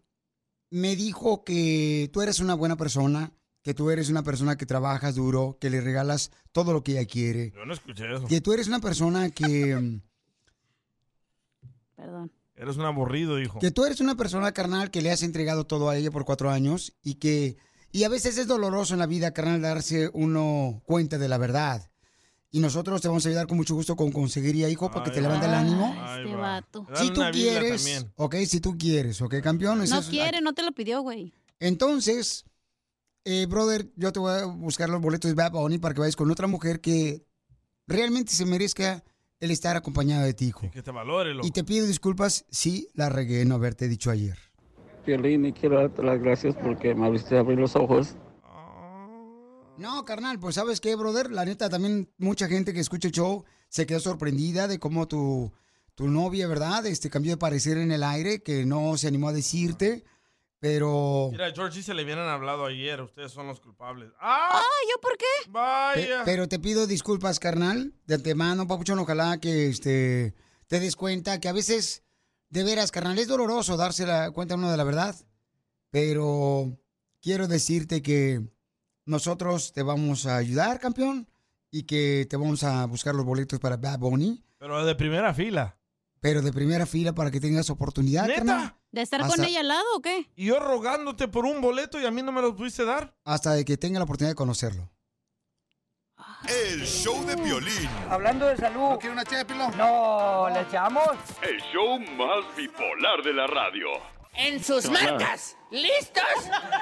me 0.70 0.96
dijo 0.96 1.44
que 1.44 2.10
tú 2.14 2.22
eres 2.22 2.40
una 2.40 2.54
buena 2.56 2.78
persona, 2.78 3.32
que 3.62 3.74
tú 3.74 3.90
eres 3.92 4.10
una 4.10 4.24
persona 4.24 4.56
que 4.58 4.66
trabajas 4.66 5.16
duro, 5.16 5.58
que 5.60 5.70
le 5.70 5.82
regalas 5.82 6.32
todo 6.52 6.72
lo 6.74 6.84
que 6.84 6.94
ella 6.94 7.06
quiere, 7.06 7.52
Yo 7.52 7.66
no 7.66 7.74
escuché 7.74 8.14
eso. 8.16 8.26
que 8.28 8.40
tú 8.42 8.54
eres 8.54 8.68
una 8.68 8.80
persona 8.80 9.30
que... 9.30 10.00
Perdón. 11.96 12.32
Eres 12.56 12.78
un 12.78 12.86
aburrido, 12.86 13.36
dijo. 13.36 13.60
Que 13.60 13.72
tú 13.72 13.86
eres 13.86 14.00
una 14.00 14.16
persona, 14.16 14.52
carnal, 14.52 14.90
que 14.90 15.02
le 15.02 15.12
has 15.12 15.22
entregado 15.22 15.66
todo 15.68 15.90
a 15.90 15.98
ella 15.98 16.12
por 16.12 16.26
cuatro 16.26 16.50
años 16.50 16.94
y 17.04 17.16
que... 17.16 17.58
Y 17.92 18.04
a 18.04 18.10
veces 18.10 18.38
es 18.38 18.48
doloroso 18.48 18.94
en 18.94 19.00
la 19.00 19.06
vida, 19.08 19.32
carnal, 19.32 19.62
darse 19.62 20.10
uno 20.14 20.82
cuenta 20.86 21.18
de 21.18 21.28
la 21.30 21.38
verdad. 21.38 21.90
Y 22.50 22.60
nosotros 22.60 23.02
te 23.02 23.08
vamos 23.08 23.26
a 23.26 23.30
ayudar 23.30 23.48
con 23.48 23.58
mucho 23.58 23.76
gusto 23.76 23.96
con 23.96 24.12
conseguiría, 24.12 24.70
hijo, 24.70 24.90
para 24.92 25.04
que 25.06 25.12
te 25.12 25.22
levante 25.22 25.46
el 25.48 25.54
ánimo. 25.54 25.94
Este 26.18 26.36
vato. 26.36 26.88
Si 26.96 27.12
tú 27.12 27.22
quieres, 27.32 28.06
ok, 28.16 28.36
si 28.48 28.60
tú 28.62 28.78
quieres, 28.78 29.22
ok, 29.22 29.36
campeón. 29.42 29.80
No 29.80 29.84
es- 30.00 30.08
quiere, 30.08 30.42
no 30.42 30.54
te 30.54 30.64
lo 30.64 30.72
pidió, 30.72 31.02
güey. 31.02 31.34
Entonces, 31.60 32.46
eh, 33.26 33.46
brother, 33.48 33.90
yo 33.96 34.12
te 34.14 34.20
voy 34.20 34.32
a 34.40 34.46
buscar 34.46 34.90
los 34.90 35.02
boletos 35.02 35.30
de 35.30 35.36
Bad 35.36 35.52
Bunny 35.52 35.78
para 35.78 35.94
que 35.94 36.00
vayas 36.02 36.16
con 36.16 36.32
otra 36.32 36.48
mujer 36.48 36.80
que 36.80 37.26
realmente 37.86 38.32
se 38.34 38.46
merezca 38.46 39.04
el 39.40 39.52
estar 39.52 39.76
acompañada 39.76 40.24
de 40.24 40.34
ti, 40.34 40.46
hijo. 40.48 40.70
Que 40.72 40.82
te 40.82 40.92
valore, 40.92 41.34
loco. 41.34 41.46
Y 41.46 41.52
te 41.52 41.64
pido 41.64 41.86
disculpas 41.86 42.46
si 42.50 42.88
la 42.94 43.10
regué 43.10 43.44
no 43.46 43.56
haberte 43.56 43.88
dicho 43.88 44.10
ayer. 44.10 44.38
Piolín, 45.08 45.46
y 45.46 45.54
quiero 45.54 45.78
darte 45.80 46.04
las 46.04 46.20
gracias 46.20 46.54
porque 46.62 46.94
me 46.94 47.06
abriste 47.06 47.38
a 47.38 47.40
abrir 47.40 47.58
los 47.58 47.78
ojos. 47.78 48.16
No, 49.78 50.04
carnal, 50.04 50.38
pues 50.38 50.56
sabes 50.56 50.82
qué, 50.82 50.96
brother, 50.96 51.32
la 51.32 51.46
neta 51.46 51.70
también 51.70 52.12
mucha 52.18 52.48
gente 52.50 52.74
que 52.74 52.82
escucha 52.82 53.08
el 53.08 53.14
show 53.14 53.46
se 53.70 53.86
quedó 53.86 54.02
sorprendida 54.02 54.68
de 54.68 54.80
cómo 54.80 55.08
tu, 55.08 55.54
tu 55.96 56.10
novia, 56.10 56.48
¿verdad? 56.48 56.86
Este 56.88 57.10
cambió 57.10 57.32
de 57.32 57.38
parecer 57.38 57.78
en 57.78 57.94
el 57.94 58.04
aire, 58.04 58.44
que 58.44 58.66
no 58.66 58.98
se 58.98 59.08
animó 59.08 59.30
a 59.30 59.34
decirte, 59.34 60.04
pero... 60.60 61.30
Mira, 61.32 61.52
George, 61.54 61.82
se 61.84 61.94
le 61.94 62.04
hubieran 62.04 62.28
hablado 62.28 62.66
ayer. 62.66 63.00
Ustedes 63.02 63.32
son 63.32 63.48
los 63.48 63.62
culpables. 63.62 64.10
¡Ah! 64.20 64.62
¿yo 64.94 65.00
por 65.00 65.18
qué? 65.18 65.26
Pe- 65.46 65.52
Vaya. 65.52 66.24
pero 66.26 66.50
te 66.50 66.60
pido 66.60 66.86
disculpas, 66.86 67.40
carnal, 67.40 67.94
de 68.08 68.16
antemano, 68.16 68.68
papuchón, 68.68 69.00
ojalá 69.00 69.38
que 69.40 69.68
este, 69.70 70.34
te 70.68 70.80
des 70.82 70.98
cuenta 70.98 71.40
que 71.40 71.48
a 71.48 71.54
veces, 71.54 72.04
de 72.50 72.64
veras, 72.64 72.92
carnal, 72.92 73.18
es 73.20 73.28
doloroso 73.28 73.78
darse 73.78 74.06
la 74.06 74.32
cuenta 74.32 74.56
uno 74.56 74.72
de 74.72 74.78
la 74.78 74.84
verdad, 74.84 75.16
pero 75.90 76.78
quiero 77.22 77.48
decirte 77.48 78.02
que 78.02 78.42
nosotros 79.06 79.74
te 79.74 79.84
vamos 79.84 80.26
a 80.26 80.38
ayudar, 80.38 80.80
campeón, 80.80 81.28
y 81.72 81.84
que 81.84 82.26
te 82.30 82.38
vamos 82.38 82.64
a 82.64 82.86
buscar 82.86 83.16
los 83.16 83.26
boletos 83.26 83.60
para 83.60 83.78
Bad 83.78 84.00
Bunny, 84.00 84.44
Pero 84.58 84.86
de 84.86 84.96
primera 84.96 85.34
fila. 85.34 85.78
pero 86.20 86.42
de 86.42 86.52
primera 86.54 86.86
fila 86.86 87.14
para 87.14 87.30
que 87.32 87.40
tengas 87.40 87.70
oportunidad, 87.70 88.24
¿Neta? 88.28 88.36
carnal. 88.38 88.74
¿De 88.92 89.02
estar 89.02 89.22
Hasta- 89.22 89.36
con 89.36 89.46
ella 89.46 89.60
al 89.60 89.68
lado 89.68 89.86
o 89.96 90.02
qué? 90.02 90.30
Y 90.36 90.46
yo 90.46 90.60
rogándote 90.60 91.28
por 91.28 91.46
un 91.46 91.62
boleto 91.62 92.00
y 92.00 92.06
a 92.06 92.12
mí 92.12 92.22
no 92.24 92.32
me 92.32 92.42
lo 92.42 92.56
pudiste 92.56 92.86
dar. 92.86 93.16
Hasta 93.26 93.54
de 93.54 93.66
que 93.66 93.78
tenga 93.78 94.00
la 94.00 94.06
oportunidad 94.06 94.32
de 94.32 94.36
conocerlo. 94.36 94.90
El 96.46 96.86
show 96.86 97.26
de 97.26 97.36
violín. 97.36 97.90
Hablando 98.10 98.46
de 98.46 98.58
salud. 98.58 98.92
¿No 98.92 99.00
quiere 99.00 99.14
una 99.14 99.26
ché 99.26 99.38
de 99.38 99.46
pilón? 99.46 99.76
No, 99.78 100.48
¿le 100.50 100.62
echamos? 100.62 101.10
El 101.42 101.60
show 101.74 102.00
más 102.00 102.56
bipolar 102.56 103.22
de 103.24 103.34
la 103.34 103.48
radio. 103.48 103.88
En 104.34 104.64
sus 104.64 104.90
marcas. 104.90 105.58
¿Listos? 105.72 106.24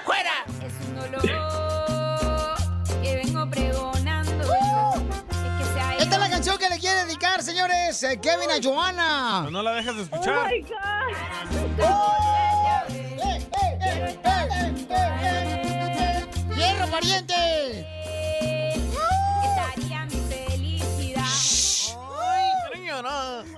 ¡Fuera! 0.06 0.46
Es 0.62 0.74
un 0.88 1.00
olor 1.00 1.22
que 3.02 3.16
vengo 3.16 3.50
pregonando 3.50 4.44
yo. 4.44 4.94
Es 5.32 5.68
que 5.68 5.74
se 5.74 5.80
ha 5.80 5.96
Esta 5.98 6.16
es 6.16 6.22
la 6.22 6.30
canción 6.30 6.58
que 6.58 6.70
le 6.70 6.78
quiere 6.78 7.06
dedicar, 7.06 7.42
señores, 7.42 8.04
eh, 8.04 8.20
Kevin 8.22 8.52
a 8.52 8.62
Joana. 8.62 9.50
No 9.50 9.64
la 9.64 9.72
dejas 9.72 9.96
de 9.96 10.04
escuchar. 10.04 10.52
Oh, 11.82 12.14
¡Fierro, 16.54 16.88
pariente! 16.88 17.95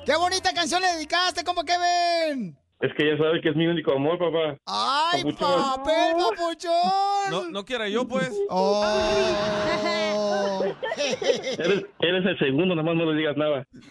¡Qué 0.05 0.15
bonita 0.15 0.53
canción 0.53 0.81
le 0.81 0.87
dedicaste, 0.93 1.43
como 1.43 1.63
Kevin! 1.63 2.57
Es 2.79 2.91
que 2.95 3.09
ya 3.09 3.17
sabes 3.17 3.41
que 3.41 3.49
es 3.49 3.55
mi 3.55 3.65
único 3.65 3.91
amor, 3.93 4.19
papá. 4.19 4.55
¡Ay, 4.67 5.23
Papuchón. 5.23 5.63
papel, 5.63 6.15
papuchón! 6.15 7.31
No, 7.31 7.49
no 7.49 7.65
quiera 7.65 7.89
yo, 7.89 8.07
pues. 8.07 8.31
Oh. 8.49 8.85
Eres, 10.97 11.85
eres 11.99 12.25
el 12.25 12.37
segundo, 12.39 12.75
nada 12.75 12.83
más 12.83 12.95
no 12.95 13.11
le 13.11 13.17
digas 13.17 13.35
nada. 13.37 13.65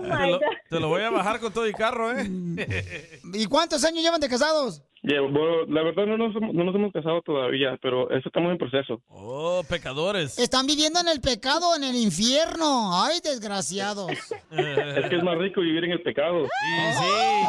te, 0.00 0.30
lo, 0.30 0.40
te 0.70 0.80
lo 0.80 0.88
voy 0.88 1.02
a 1.02 1.10
bajar 1.10 1.40
con 1.40 1.52
todo 1.52 1.66
y 1.66 1.72
carro, 1.72 2.16
¿eh? 2.18 2.30
¿Y 3.34 3.46
cuántos 3.46 3.84
años 3.84 4.02
llevan 4.02 4.20
de 4.20 4.28
casados? 4.28 4.82
Ya, 5.04 5.20
bueno, 5.20 5.64
la 5.68 5.82
verdad 5.82 6.06
no 6.06 6.16
nos, 6.16 6.36
hemos- 6.36 6.54
no 6.54 6.62
nos 6.64 6.74
hemos 6.76 6.92
casado 6.92 7.22
todavía, 7.22 7.76
pero 7.82 8.08
eso 8.10 8.22
estamos 8.28 8.52
en 8.52 8.58
proceso. 8.58 9.00
Oh, 9.08 9.62
pecadores. 9.68 10.38
Están 10.38 10.66
viviendo 10.66 11.00
en 11.00 11.08
el 11.08 11.20
pecado, 11.20 11.74
en 11.74 11.82
el 11.82 11.96
infierno. 11.96 13.02
¡Ay, 13.02 13.18
desgraciados! 13.22 14.10
Es 14.52 15.08
que 15.08 15.16
es 15.16 15.24
más 15.24 15.38
rico 15.38 15.60
vivir 15.60 15.84
en 15.84 15.92
el 15.92 16.02
pecado. 16.02 16.44
Y 16.44 16.92
sí. 16.98 17.46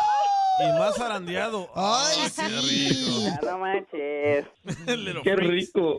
Y 0.66 0.80
más 0.80 0.96
zarandeado. 0.96 1.68
¡Ay, 1.76 2.30
sí! 2.30 3.28
no 3.44 3.58
manches. 3.60 4.46
Qué 5.24 5.36
rico. 5.36 5.98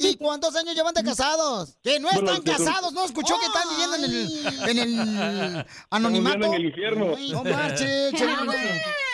¿Y 0.00 0.16
cuántos 0.16 0.54
años 0.56 0.74
llevan 0.74 0.92
de 0.94 1.02
casados? 1.04 1.76
Que 1.82 1.98
no 2.00 2.08
Bueno, 2.12 2.32
están 2.32 2.44
que- 2.44 2.50
casados, 2.64 2.92
¿no? 2.92 3.04
¿Escuchó 3.04 3.34
que 3.38 3.46
están 3.46 3.68
viviendo 3.70 3.96
en 3.96 4.04
el, 4.04 4.70
en 4.70 4.78
el 4.78 5.66
anonimato? 5.90 6.36
viviendo 6.38 6.46
en 6.46 6.54
el 6.54 6.64
infierno. 6.66 7.14
Ay, 7.16 7.30
No 7.32 7.44
marches, 7.44 8.12
Chela. 8.14 8.36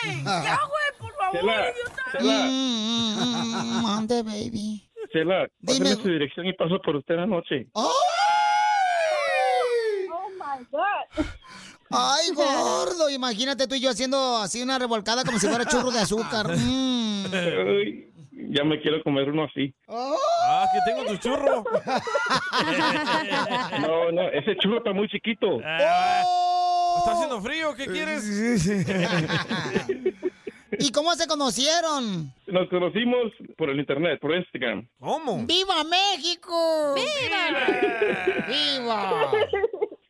Ya, 0.05 0.59
güey, 0.67 0.99
por 0.99 1.14
Chela. 1.39 1.73
Chela, 2.11 2.45
Mm, 2.47 3.81
Mande, 3.83 4.23
baby. 4.23 4.89
Chela, 5.11 5.47
Dime. 5.59 5.79
pásame 5.89 6.01
su 6.03 6.09
dirección 6.09 6.45
y 6.45 6.53
paso 6.53 6.79
por 6.81 6.95
usted 6.95 7.15
anoche. 7.15 7.67
¡Ay! 7.75 7.83
Oh 10.11 10.29
my 10.29 10.65
God. 10.71 11.25
¡Ay, 11.91 12.31
gordo! 12.35 13.09
Imagínate 13.09 13.67
tú 13.67 13.75
y 13.75 13.79
yo 13.81 13.89
haciendo 13.91 14.37
así 14.37 14.61
una 14.61 14.79
revolcada 14.79 15.23
como 15.23 15.39
si 15.39 15.47
fuera 15.47 15.65
churro 15.65 15.91
de 15.91 15.99
azúcar. 15.99 16.47
Mm. 16.57 17.25
Ay, 17.33 18.11
ya 18.51 18.63
me 18.63 18.79
quiero 18.79 19.01
comer 19.03 19.29
uno 19.31 19.45
así. 19.45 19.73
Ah, 19.89 20.65
que 20.71 20.79
tengo 20.91 21.05
tu 21.11 21.17
churro. 21.17 21.63
No, 23.81 24.11
no, 24.11 24.29
ese 24.29 24.55
churro 24.57 24.77
está 24.77 24.93
muy 24.93 25.07
chiquito. 25.09 25.57
¿Está 25.59 27.11
haciendo 27.13 27.41
frío? 27.41 27.73
¿Qué 27.75 27.87
quieres? 27.87 28.23
¿Y 30.79 30.91
cómo 30.91 31.13
se 31.15 31.27
conocieron? 31.27 32.33
Nos 32.47 32.67
conocimos 32.69 33.31
por 33.57 33.69
el 33.69 33.79
internet, 33.79 34.19
por 34.19 34.35
Instagram. 34.35 34.87
¿Cómo? 34.99 35.45
¡Viva 35.45 35.83
México! 35.83 36.95
¡Viva! 36.95 38.47
¡Viva! 38.47 39.31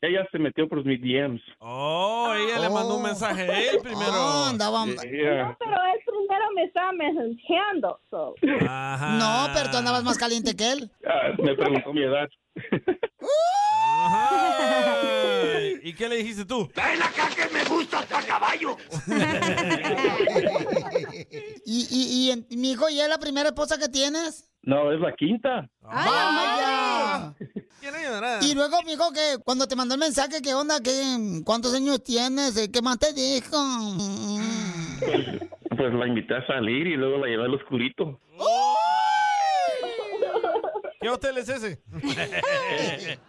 Ella 0.01 0.27
se 0.31 0.37
metió 0.39 0.67
por 0.67 0.83
mis 0.85 1.01
DMs. 1.01 1.41
Oh, 1.59 2.31
ella 2.35 2.59
le 2.59 2.69
mandó 2.69 2.97
un 2.97 3.03
mensaje 3.03 3.41
a 3.41 3.59
él 3.71 3.79
primero. 3.81 4.11
Oh, 4.13 4.45
andaban... 4.49 4.89
Ella- 4.89 5.55
Pero 5.57 5.71
él 5.71 5.99
primero 6.05 6.45
me 6.55 6.63
estaba 6.65 6.91
mensajeando. 6.91 7.99
So. 8.09 8.35
Ajá. 8.69 9.17
No, 9.17 9.53
pero 9.53 9.71
tú 9.71 9.77
andabas 9.77 10.03
más 10.03 10.17
caliente 10.17 10.55
que 10.55 10.71
él. 10.73 10.91
ah, 11.07 11.31
me 11.41 11.55
preguntó 11.55 11.91
mi 11.93 12.03
edad. 12.03 12.27
Ajá. 14.05 15.59
¿Y 15.83 15.93
qué 15.93 16.09
le 16.09 16.17
dijiste 16.17 16.45
tú? 16.45 16.69
¡Ven 16.75 17.01
acá 17.01 17.29
que 17.35 17.47
me 17.53 17.63
gusta 17.65 17.99
hasta 17.99 18.21
caballo! 18.23 18.77
¿Y, 21.65 21.87
y, 21.89 22.27
y, 22.27 22.31
en- 22.31 22.47
mi 22.59 22.71
hijo, 22.71 22.89
¿y 22.89 22.99
es 22.99 23.07
la 23.09 23.17
primera 23.19 23.49
esposa 23.49 23.77
que 23.77 23.87
tienes? 23.89 24.49
No, 24.63 24.91
es 24.91 24.99
la 24.99 25.13
quinta. 25.15 25.69
¡Vaya! 25.81 27.33
¿Quién 27.79 27.93
ayudará? 27.95 28.39
Y 28.41 28.55
luego, 28.55 28.81
mi 28.83 28.93
hijo, 28.93 29.11
que 29.13 29.37
cuando 29.43 29.67
te 29.67 29.75
mandó 29.75 29.93
el 29.93 29.99
mensaje, 29.99 30.41
¿qué 30.41 30.55
onda? 30.55 30.79
¿Qué, 30.81 31.41
¿Cuántos 31.45 31.73
años 31.75 32.03
tienes? 32.03 32.67
¿Qué 32.73 32.81
más 32.81 32.97
te 32.97 33.13
dijo? 33.13 33.55
Pues, 34.99 35.25
pues 35.77 35.93
la 35.93 36.07
invité 36.07 36.35
a 36.35 36.47
salir 36.47 36.87
y 36.87 36.95
luego 36.95 37.19
la 37.19 37.27
llevé 37.27 37.43
al 37.45 37.53
oscurito. 37.53 38.19
¿Qué 41.05 41.09
hotel 41.11 41.37
es 41.37 41.49
ese? 41.49 41.79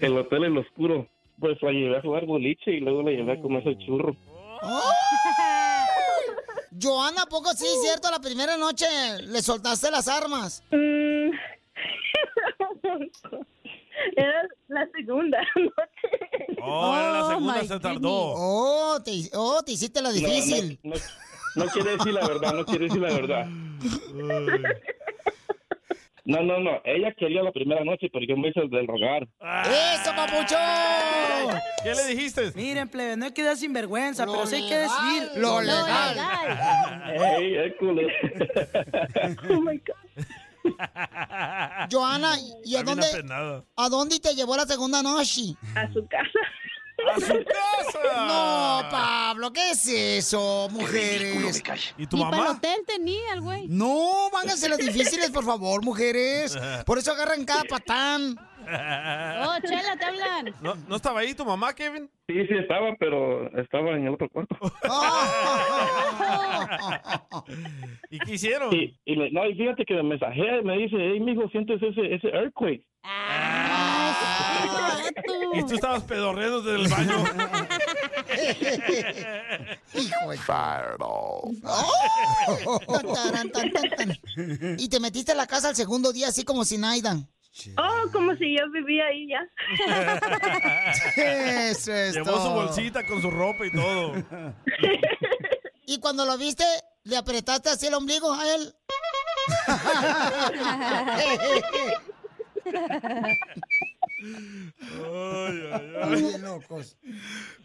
El 0.00 0.16
hotel 0.16 0.44
El 0.44 0.56
Oscuro. 0.56 1.06
Pues 1.38 1.60
la 1.60 1.70
llevé 1.70 1.98
a 1.98 2.00
jugar 2.00 2.24
boliche 2.24 2.70
y 2.70 2.80
luego 2.80 3.02
la 3.02 3.10
llevé 3.10 3.32
a 3.32 3.42
comer 3.42 3.68
el 3.68 3.76
churro. 3.76 4.16
Joana, 6.80 7.24
¿a 7.24 7.26
poco 7.26 7.52
sí, 7.52 7.66
cierto? 7.82 8.10
La 8.10 8.20
primera 8.20 8.56
noche 8.56 8.86
le 9.20 9.42
soltaste 9.42 9.90
las 9.90 10.08
armas. 10.08 10.64
Mm. 10.70 10.76
Era 14.16 14.48
la 14.68 14.88
segunda 14.96 15.42
noche. 15.56 16.08
Oh, 16.62 16.96
era 16.96 17.12
la 17.12 17.28
segunda, 17.28 17.60
my 17.60 17.68
se 17.68 17.80
tardó. 17.80 18.08
Oh 18.10 18.98
te, 19.04 19.28
oh, 19.34 19.62
te 19.62 19.72
hiciste 19.72 20.00
la 20.00 20.10
difícil. 20.10 20.80
No, 20.82 20.94
no, 20.94 21.00
no, 21.56 21.64
no 21.66 21.70
quiere 21.70 21.98
decir 21.98 22.14
la 22.14 22.26
verdad, 22.26 22.54
no 22.54 22.64
quiere 22.64 22.86
decir 22.86 23.02
la 23.02 23.12
verdad. 23.12 23.46
No, 26.26 26.42
no, 26.42 26.58
no. 26.58 26.80
Ella 26.84 27.12
quería 27.18 27.42
la 27.42 27.52
primera 27.52 27.84
noche, 27.84 28.08
pero 28.10 28.24
yo 28.26 28.34
me 28.36 28.48
hice 28.48 28.60
el 28.60 28.70
del 28.70 28.86
rogar. 28.86 29.28
¡Eso, 29.66 30.10
papuchón! 30.16 31.60
¿Qué 31.82 31.94
le 31.94 32.06
dijiste? 32.14 32.50
Miren, 32.54 32.88
plebe, 32.88 33.16
no 33.16 33.26
hay 33.26 33.32
que 33.32 33.42
dar 33.42 33.56
sinvergüenza, 33.56 34.24
pero 34.24 34.46
sí 34.46 34.56
hay 34.56 34.68
que 34.68 34.76
decir 34.78 35.30
Lo 35.36 35.60
legal. 35.60 36.16
¡Ey, 37.38 37.54
Hércules! 37.56 38.06
Oh 39.50 39.60
my 39.60 39.78
God. 39.78 39.94
Joana, 41.92 42.32
¿y 42.64 42.76
a 42.76 42.82
dónde, 42.82 43.06
a 43.76 43.88
dónde 43.90 44.18
te 44.18 44.34
llevó 44.34 44.56
la 44.56 44.64
segunda 44.64 45.02
noche? 45.02 45.42
A 45.74 45.92
su 45.92 46.06
casa. 46.08 46.38
¡A 47.12 47.20
su 47.20 47.44
casa! 47.44 48.26
No, 48.26 48.88
Pablo, 48.90 49.52
¿qué 49.52 49.70
es 49.70 49.86
eso, 49.88 50.68
mujeres? 50.70 51.62
¿Y 51.98 52.06
tu 52.06 52.16
Ni 52.16 52.22
para 52.24 52.36
el 52.36 52.42
mamá? 52.42 52.56
hotel 52.56 52.80
tenía 52.86 53.34
el 53.34 53.40
güey. 53.40 53.66
No, 53.68 54.30
vánganse 54.32 54.68
las 54.68 54.78
difíciles, 54.78 55.30
por 55.30 55.44
favor, 55.44 55.84
mujeres. 55.84 56.56
Por 56.86 56.98
eso 56.98 57.12
agarran 57.12 57.44
cada 57.44 57.64
patán. 57.64 58.36
Oh, 58.66 59.54
Chela, 59.62 59.94
te 59.98 60.04
hablan. 60.06 60.54
¿No, 60.62 60.74
¿No 60.88 60.96
estaba 60.96 61.20
ahí 61.20 61.34
tu 61.34 61.44
mamá, 61.44 61.74
Kevin? 61.74 62.08
Sí, 62.26 62.46
sí 62.46 62.54
estaba, 62.58 62.94
pero 62.98 63.46
estaba 63.60 63.90
en 63.90 64.06
el 64.06 64.14
otro 64.14 64.26
cuarto. 64.30 64.56
¿Y 68.10 68.18
qué 68.20 68.32
hicieron? 68.32 68.74
Y, 68.74 68.98
y 69.04 69.16
le- 69.16 69.30
no, 69.30 69.46
y 69.46 69.54
fíjate 69.54 69.84
que 69.84 69.94
me 69.94 70.02
mensajea 70.04 70.60
y 70.60 70.64
me 70.64 70.78
dice, 70.78 70.96
hey, 70.98 71.20
mijo, 71.20 71.46
sientes 71.50 71.82
ese, 71.82 72.14
ese 72.14 72.28
earthquake. 72.28 72.82
Y 75.54 75.64
tú 75.66 75.74
estabas 75.74 76.02
pedorreando 76.02 76.62
desde 76.62 76.84
el 76.84 76.88
baño. 76.88 77.14
Hijo 79.94 80.30
de... 80.30 80.38
Tan, 83.14 83.50
tan, 83.50 83.70
tan. 83.70 84.18
Y 84.78 84.88
te 84.88 85.00
metiste 85.00 85.32
a 85.32 85.36
la 85.36 85.46
casa 85.46 85.68
al 85.68 85.76
segundo 85.76 86.12
día 86.12 86.28
así 86.28 86.44
como 86.44 86.64
sin 86.64 86.84
Aida. 86.84 87.18
Oh, 87.78 88.10
como 88.12 88.34
si 88.34 88.56
yo 88.56 88.68
vivía 88.72 89.04
ahí 89.06 89.28
ya. 89.28 89.48
Eso 91.70 91.92
es 91.92 92.14
Llevó 92.14 92.42
su 92.42 92.50
bolsita 92.50 93.06
con 93.06 93.22
su 93.22 93.30
ropa 93.30 93.64
y 93.66 93.72
todo. 93.72 94.14
Y 95.86 96.00
cuando 96.00 96.24
lo 96.24 96.38
viste, 96.38 96.64
le 97.02 97.18
apretaste 97.18 97.68
así 97.68 97.88
el 97.88 97.94
ombligo 97.94 98.32
a 98.32 98.54
él. 98.54 98.74
Ay, 106.02 106.22
bien 106.22 106.42
locos. 106.42 106.96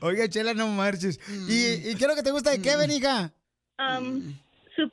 Oiga, 0.02 0.28
Chela, 0.28 0.54
no 0.54 0.68
marches. 0.68 1.20
¿Y, 1.48 1.90
¿Y 1.90 1.96
qué 1.96 2.06
es 2.06 2.08
lo 2.08 2.16
que 2.16 2.24
te 2.24 2.32
gusta 2.32 2.52
de 2.52 2.62
Kevin, 2.62 2.92
hija? 2.92 3.34
Um, 3.80 4.38
su 4.76 4.90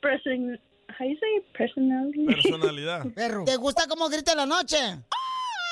say 0.97 1.45
personality? 1.57 2.25
Personalidad. 2.25 3.05
Perro. 3.13 3.43
¿Te 3.45 3.55
gusta 3.57 3.87
cómo 3.87 4.09
grita 4.09 4.31
en 4.31 4.37
la 4.37 4.45
noche? 4.45 4.77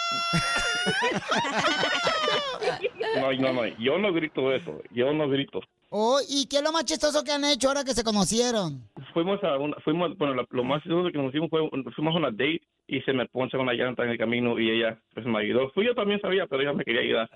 No, 3.16 3.32
no, 3.32 3.54
no, 3.54 3.66
yo 3.80 3.98
no 3.98 4.12
grito 4.14 4.54
eso, 4.54 4.82
yo 4.92 5.14
no 5.14 5.30
grito. 5.30 5.62
Oh, 5.90 6.20
¿y 6.28 6.48
qué 6.48 6.58
es 6.58 6.64
lo 6.64 6.72
más 6.72 6.84
chistoso 6.84 7.24
que 7.24 7.32
han 7.32 7.46
hecho 7.46 7.70
ahora 7.70 7.84
que 7.84 7.94
se 7.94 8.04
conocieron? 8.04 8.84
Fuimos 9.14 9.42
a 9.44 9.58
una, 9.58 9.76
fuimos, 9.84 10.18
bueno, 10.18 10.34
lo, 10.34 10.46
lo 10.50 10.64
más 10.64 10.82
chistoso 10.84 11.10
que 11.12 11.18
nos 11.18 11.30
hicimos 11.30 11.50
fue, 11.50 11.62
fuimos 11.96 12.16
a 12.16 12.18
una 12.18 12.32
date 12.32 12.62
y 12.88 13.02
se 13.02 13.14
me 13.14 13.26
poncha 13.28 13.58
una 13.58 13.74
llanta 13.74 14.04
en 14.04 14.10
el 14.10 14.18
camino 14.18 14.60
y 14.60 14.70
ella 14.70 15.00
pues 15.14 15.26
me 15.26 15.40
ayudó. 15.40 15.70
Fui 15.72 15.86
yo 15.86 15.96
también 15.96 16.20
sabía, 16.20 16.46
pero 16.48 16.62
ella 16.64 16.74
me 16.74 16.84
quería 16.84 17.02
ayudar. 17.02 17.30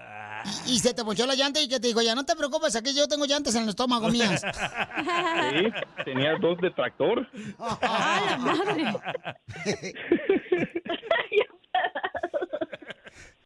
Y, 0.67 0.73
y 0.73 0.79
se 0.79 0.93
te 0.93 1.03
ponchó 1.05 1.25
la 1.25 1.35
llanta 1.35 1.61
y 1.61 1.69
que 1.69 1.79
te 1.79 1.87
dijo, 1.87 2.01
ya 2.01 2.15
no 2.15 2.25
te 2.25 2.35
preocupes, 2.35 2.75
aquí 2.75 2.93
yo 2.95 3.07
tengo 3.07 3.25
llantas 3.25 3.55
en 3.55 3.63
el 3.63 3.69
estómago 3.69 4.09
mías. 4.09 4.43
Sí, 5.49 5.65
tenía 6.05 6.35
dos 6.35 6.57
de 6.59 6.69
tractor. 6.71 7.27
¡Ah, 7.59 8.21
la 8.31 8.37
madre! 8.37 8.93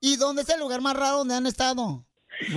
¿Y 0.05 0.17
dónde 0.17 0.41
es 0.41 0.49
el 0.49 0.59
lugar 0.59 0.81
más 0.81 0.97
raro 0.97 1.19
donde 1.19 1.35
han 1.35 1.47
estado? 1.47 2.05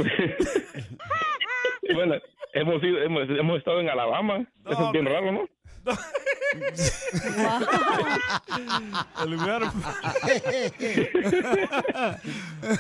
Bueno, 1.95 2.17
hemos 2.53 2.83
ido, 2.83 3.01
hemos, 3.01 3.31
hemos 3.31 3.59
estado 3.59 3.79
en 3.81 3.89
Alabama. 3.89 4.45
Eso 4.69 4.87
es 4.87 4.93
bien 4.93 5.07
raro, 5.07 5.31
¿no? 5.31 5.49
El 9.23 9.31
lugar. 9.31 9.63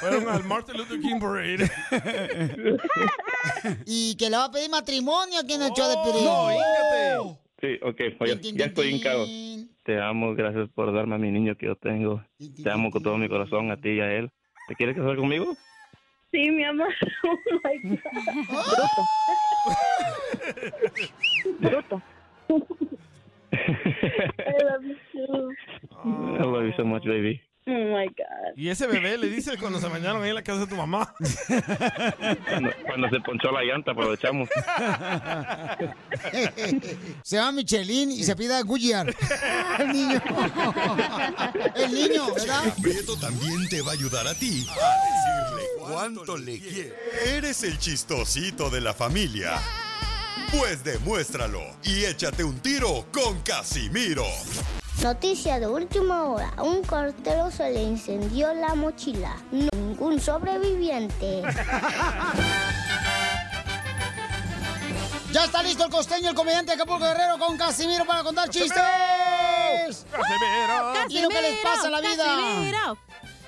Fueron 0.01 0.29
al 0.29 0.43
Martin 0.43 0.77
Luther 0.77 1.01
King 1.01 1.21
Parade. 1.21 1.71
y 3.87 4.17
que 4.17 4.29
le 4.29 4.37
va 4.37 4.47
a 4.47 4.51
pedir 4.51 4.69
matrimonio 4.69 5.39
aquí 5.39 5.53
en 5.53 5.63
el 5.63 5.71
show 5.71 5.89
de 5.89 5.95
Piolín. 6.03 6.25
No, 6.25 6.51
híncate. 6.51 7.39
Sí, 7.61 7.79
ok, 7.81 8.01
pues 8.19 8.43
ya, 8.43 8.51
ya 8.55 8.65
estoy 8.67 8.89
hincado. 8.89 9.25
Te 9.85 10.01
amo, 10.01 10.35
gracias 10.35 10.69
por 10.75 10.93
darme 10.93 11.15
a 11.15 11.19
mi 11.19 11.31
niño 11.31 11.57
que 11.57 11.67
yo 11.67 11.77
tengo. 11.77 12.25
Te 12.61 12.69
amo 12.69 12.91
con 12.91 13.05
todo 13.05 13.17
mi 13.19 13.29
corazón, 13.29 13.71
a 13.71 13.77
ti 13.77 13.91
y 13.91 14.01
a 14.01 14.13
él. 14.13 14.33
¿Te 14.67 14.75
quieres 14.75 14.97
casar 14.97 15.17
conmigo? 15.17 15.57
Sí, 16.33 16.51
mi 16.51 16.65
amor. 16.65 16.93
Oh 17.25 17.39
my 17.65 17.79
God. 17.79 18.01
Bruto. 21.61 21.61
Bruto. 21.61 22.03
I 22.51 22.53
love 24.63 24.85
you 24.85 24.97
too. 25.13 25.55
I 26.05 26.43
love 26.43 26.67
you 26.67 26.73
so 26.77 26.85
much, 26.85 27.05
baby. 27.05 27.41
Oh 27.69 27.73
my 27.73 28.07
God. 28.07 28.57
Y 28.57 28.69
ese 28.69 28.87
bebé 28.87 29.19
le 29.19 29.29
dice 29.29 29.59
cuando 29.59 29.81
se 29.81 29.89
bañaron 29.89 30.23
ahí 30.23 30.29
en 30.29 30.37
la 30.37 30.43
casa 30.43 30.61
de 30.61 30.69
tu 30.69 30.77
mamá. 30.77 31.13
Cuando, 32.49 32.71
cuando 32.87 33.09
se 33.11 33.21
ponchó 33.21 33.51
la 33.51 33.65
llanta, 33.65 33.91
aprovechamos. 33.91 34.49
se 37.23 37.37
llama 37.37 37.53
Michelin 37.53 38.13
y 38.13 38.23
se 38.23 38.37
pida 38.37 38.63
Goodyear. 38.63 39.09
El 39.81 39.89
niño. 39.89 40.23
El 41.75 41.93
niño, 41.93 42.33
¿verdad? 42.35 42.73
Prieto 42.81 43.19
también 43.19 43.69
te 43.69 43.83
va 43.83 43.91
a 43.91 43.95
ayudar 43.95 44.29
a 44.29 44.35
ti 44.35 44.65
a 44.71 45.51
decirle 45.51 45.65
cuánto 45.81 46.37
le 46.37 46.61
quiere. 46.61 46.95
Eres 47.27 47.65
el 47.65 47.79
chistosito 47.79 48.71
de 48.71 48.81
la 48.81 48.95
familia. 48.95 49.59
Pues 50.57 50.85
demuéstralo 50.85 51.63
y 51.83 52.05
échate 52.05 52.45
un 52.45 52.61
tiro 52.61 53.07
con 53.13 53.43
Casimiro. 53.43 54.25
Noticia 55.03 55.61
de 55.61 55.67
última 55.67 56.25
hora. 56.25 56.53
A 56.57 56.63
un 56.63 56.83
cartero 56.83 57.51
se 57.51 57.71
le 57.71 57.83
incendió 57.83 58.53
la 58.55 58.75
mochila. 58.75 59.37
Ningún 59.53 60.21
sobreviviente. 60.21 61.43
Ya 65.33 65.45
está 65.45 65.63
listo 65.63 65.85
el 65.85 65.91
costeño, 65.91 66.31
el 66.31 66.35
comediante 66.35 66.73
Acapulco 66.73 67.05
Guerrero 67.05 67.39
con 67.39 67.59
Casimiro 67.59 68.07
para 68.07 68.23
contar 68.23 68.49
chistes. 68.49 68.73
Casimiro. 70.11 71.11
Y 71.11 71.21
lo 71.21 71.29
que 71.29 71.43
les 71.43 71.59
pasa 71.63 71.89
a 71.89 71.91
la 71.91 72.01
vida. 72.01 72.25
Casimiro. 72.25 72.97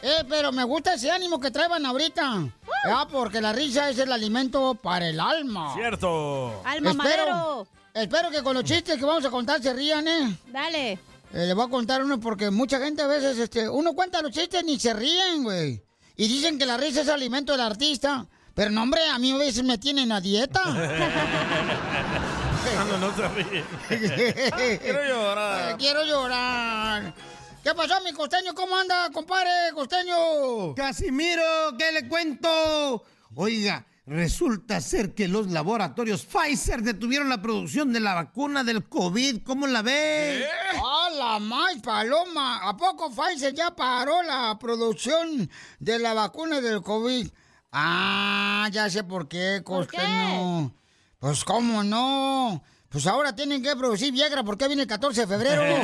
Eh, 0.03 0.25
pero 0.29 0.53
me 0.53 0.65
gusta 0.65 0.93
ese 0.95 1.11
ánimo 1.11 1.41
que 1.41 1.51
traen 1.51 1.87
ahorita. 1.87 2.47
Ah, 2.93 3.09
porque 3.11 3.41
la 3.41 3.55
risa 3.55 3.89
es 3.89 3.99
el 3.99 4.13
alimento 4.13 4.75
para 4.75 5.09
el 5.09 5.19
alma. 5.19 5.73
Cierto. 5.73 6.61
Alma 6.63 6.93
madero. 6.93 7.67
espero 7.95 8.31
que 8.31 8.43
con 8.43 8.53
los 8.53 8.65
chistes 8.65 8.99
que 8.99 9.05
vamos 9.07 9.25
a 9.25 9.31
contar 9.31 9.63
se 9.63 9.73
rían, 9.73 10.07
¿eh? 10.07 10.37
Dale. 10.49 10.99
Eh, 11.33 11.47
le 11.47 11.55
voy 11.55 11.67
a 11.67 11.71
contar 11.71 12.03
uno 12.03 12.19
porque 12.19 12.51
mucha 12.51 12.79
gente 12.79 13.03
a 13.03 13.07
veces, 13.07 13.39
este, 13.39 13.69
uno 13.69 13.93
cuenta 13.95 14.23
los 14.23 14.33
chistes 14.33 14.65
ni 14.65 14.79
se 14.79 14.93
ríen, 14.95 15.43
güey. 15.43 15.83
Y 16.17 16.29
dicen 16.29 16.59
que 16.59 16.67
la 16.67 16.77
risa 16.77 17.03
es 17.03 17.09
alimento 17.09 17.53
del 17.53 17.61
artista. 17.61 18.27
Pero 18.55 18.71
no, 18.71 18.83
hombre, 18.83 19.01
a 19.09 19.19
mí 19.19 19.33
a 19.33 19.37
veces 19.37 19.63
me 19.63 19.79
tienen 19.79 20.11
a 20.11 20.21
dieta. 20.21 20.61
Cuando 22.75 22.99
no 22.99 23.15
se 23.15 23.29
ríe. 23.29 23.65
Quiero 24.81 25.05
llorar. 25.05 25.71
Eh, 25.71 25.75
Quiero 25.79 26.05
llorar. 26.05 27.15
¿Qué 27.63 27.75
pasó, 27.75 28.01
mi 28.03 28.13
costeño? 28.13 28.55
¿Cómo 28.55 28.77
anda, 28.77 29.11
compadre, 29.13 29.51
costeño? 29.75 30.75
Casimiro, 30.75 31.43
¿qué 31.79 31.93
le 31.93 32.09
cuento? 32.09 33.05
Oiga, 33.35 33.87
resulta 34.07 34.81
ser 34.81 35.15
que 35.15 35.29
los 35.29 35.49
laboratorios 35.49 36.25
Pfizer 36.25 36.83
detuvieron 36.83 37.29
la 37.29 37.43
producción 37.43 37.93
de 37.93 38.01
la 38.01 38.15
vacuna 38.15 38.65
del 38.65 38.89
COVID. 38.89 39.43
¿Cómo 39.45 39.67
la 39.67 39.83
ve? 39.83 40.47
¡Ah, 40.77 40.98
la 41.19 41.39
más 41.41 41.77
paloma! 41.83 42.69
¿A 42.69 42.77
poco 42.77 43.11
Pfizer 43.11 43.53
ya 43.53 43.75
paró 43.75 44.23
la 44.23 44.57
producción 44.59 45.51
de 45.79 45.99
la 45.99 46.15
vacuna 46.15 46.61
del 46.61 46.83
COVID? 46.83 47.29
Ah, 47.73 48.69
ya 48.71 48.89
sé 48.89 49.05
por 49.05 49.29
qué, 49.29 49.63
costeño. 49.65 50.73
Pues, 51.19 51.45
¿cómo 51.45 51.83
no? 51.83 52.63
Pues 52.89 53.07
ahora 53.07 53.35
tienen 53.35 53.63
que 53.63 53.75
producir 53.77 54.13
Viagra 54.13 54.45
porque 54.45 54.69
viene 54.69 54.83
el 54.83 54.89
14 54.89 55.23
de 55.23 55.27
febrero. 55.27 55.63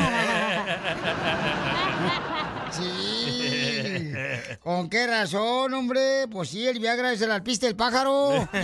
Sí. 2.70 4.12
¿Con 4.60 4.90
qué 4.90 5.06
razón, 5.06 5.72
hombre? 5.74 6.26
Pues 6.28 6.48
sí, 6.48 6.66
el 6.66 6.80
Viagra 6.80 7.12
es 7.12 7.22
el 7.22 7.30
alpiste 7.30 7.66
del 7.66 7.76
pájaro. 7.76 8.48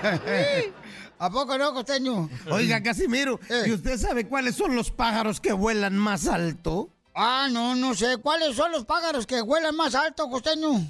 ¿A 1.22 1.30
poco 1.30 1.56
no, 1.56 1.72
costeño? 1.72 2.28
Oiga, 2.50 2.82
Casimiro, 2.82 3.38
Eh. 3.48 3.66
¿y 3.68 3.72
usted 3.72 3.96
sabe 3.96 4.26
cuáles 4.26 4.56
son 4.56 4.74
los 4.74 4.90
pájaros 4.90 5.40
que 5.40 5.52
vuelan 5.52 5.96
más 5.96 6.26
alto? 6.26 6.90
Ah, 7.14 7.46
no, 7.48 7.76
no 7.76 7.94
sé. 7.94 8.16
¿Cuáles 8.16 8.56
son 8.56 8.72
los 8.72 8.84
pájaros 8.84 9.24
que 9.24 9.40
vuelan 9.40 9.76
más 9.76 9.94
alto, 9.94 10.28
costeño? 10.28 10.84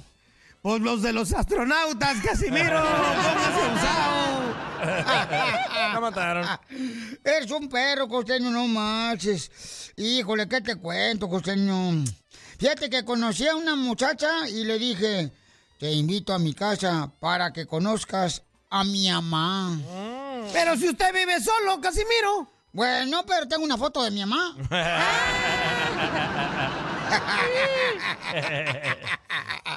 Pues 0.63 0.81
los 0.81 1.03
de 1.03 1.13
los 1.13 1.31
astronautas, 1.33 2.17
Casimiro. 2.23 2.81
Póngase 2.81 3.73
usado. 3.75 4.55
La 5.93 5.99
mataron. 6.01 6.47
Eres 7.23 7.51
un 7.51 7.69
perro, 7.69 8.07
costeño, 8.07 8.49
no 8.49 8.67
marches. 8.67 9.93
Híjole, 9.97 10.49
¿qué 10.49 10.61
te 10.61 10.77
cuento, 10.77 11.29
costeño? 11.29 12.03
Fíjate 12.57 12.89
que 12.89 13.05
conocí 13.05 13.47
a 13.47 13.55
una 13.55 13.75
muchacha 13.75 14.49
y 14.49 14.63
le 14.63 14.79
dije, 14.79 15.31
te 15.77 15.91
invito 15.91 16.33
a 16.33 16.39
mi 16.39 16.55
casa 16.55 17.11
para 17.19 17.53
que 17.53 17.67
conozcas 17.67 18.41
a 18.73 18.83
mi 18.83 19.07
mamá. 19.07 19.77
Pero 20.51 20.75
si 20.75 20.89
usted 20.89 21.13
vive 21.13 21.39
solo, 21.39 21.79
Casimiro. 21.79 22.49
Bueno, 22.71 23.23
pero 23.27 23.47
tengo 23.47 23.63
una 23.63 23.77
foto 23.77 24.01
de 24.01 24.09
mi 24.09 24.25
mamá. 24.25 24.55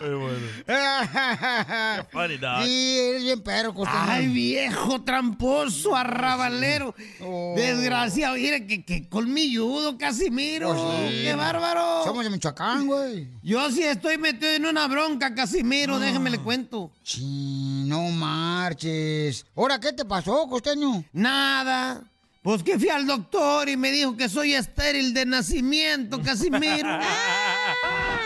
Muy 0.01 0.15
bueno. 0.15 0.47
funny, 2.11 2.37
dog. 2.37 2.65
Sí, 2.65 2.99
eres 2.99 3.23
bien 3.23 3.43
perro, 3.43 3.75
costeño. 3.75 4.05
Ay, 4.07 4.29
viejo 4.29 5.03
tramposo, 5.03 5.97
arrabalero. 5.97 6.95
Oh. 7.21 7.55
Desgraciado. 7.57 8.35
Mire, 8.37 8.67
que, 8.67 8.85
que 8.85 9.09
colmilludo, 9.09 9.97
Casimiro. 9.97 10.75
Sí. 10.75 11.23
¡Qué 11.25 11.35
bárbaro! 11.35 12.05
Somos 12.05 12.25
de 12.25 12.31
Michoacán, 12.31 12.87
güey. 12.87 13.29
Yo 13.43 13.71
sí 13.71 13.83
estoy 13.83 14.19
metido 14.19 14.53
en 14.53 14.67
una 14.67 14.87
bronca, 14.87 15.35
Casimiro. 15.35 15.99
Déjeme 15.99 16.31
le 16.31 16.39
cuento. 16.39 16.91
Sí, 17.03 17.85
no 17.87 18.03
marches. 18.11 19.47
¿Ahora 19.57 19.81
qué 19.81 19.93
te 19.93 20.05
pasó, 20.05 20.47
costeño? 20.49 21.05
Nada. 21.13 22.03
Pues 22.47 22.63
que 22.63 22.79
fui 22.79 22.89
al 22.91 23.05
doctor 23.09 23.69
y 23.69 23.77
me 23.77 23.91
dijo 23.91 24.17
que 24.17 24.29
soy 24.29 24.55
estéril 24.55 25.13
de 25.13 25.27
nacimiento, 25.27 26.23
Casimiro. 26.23 26.89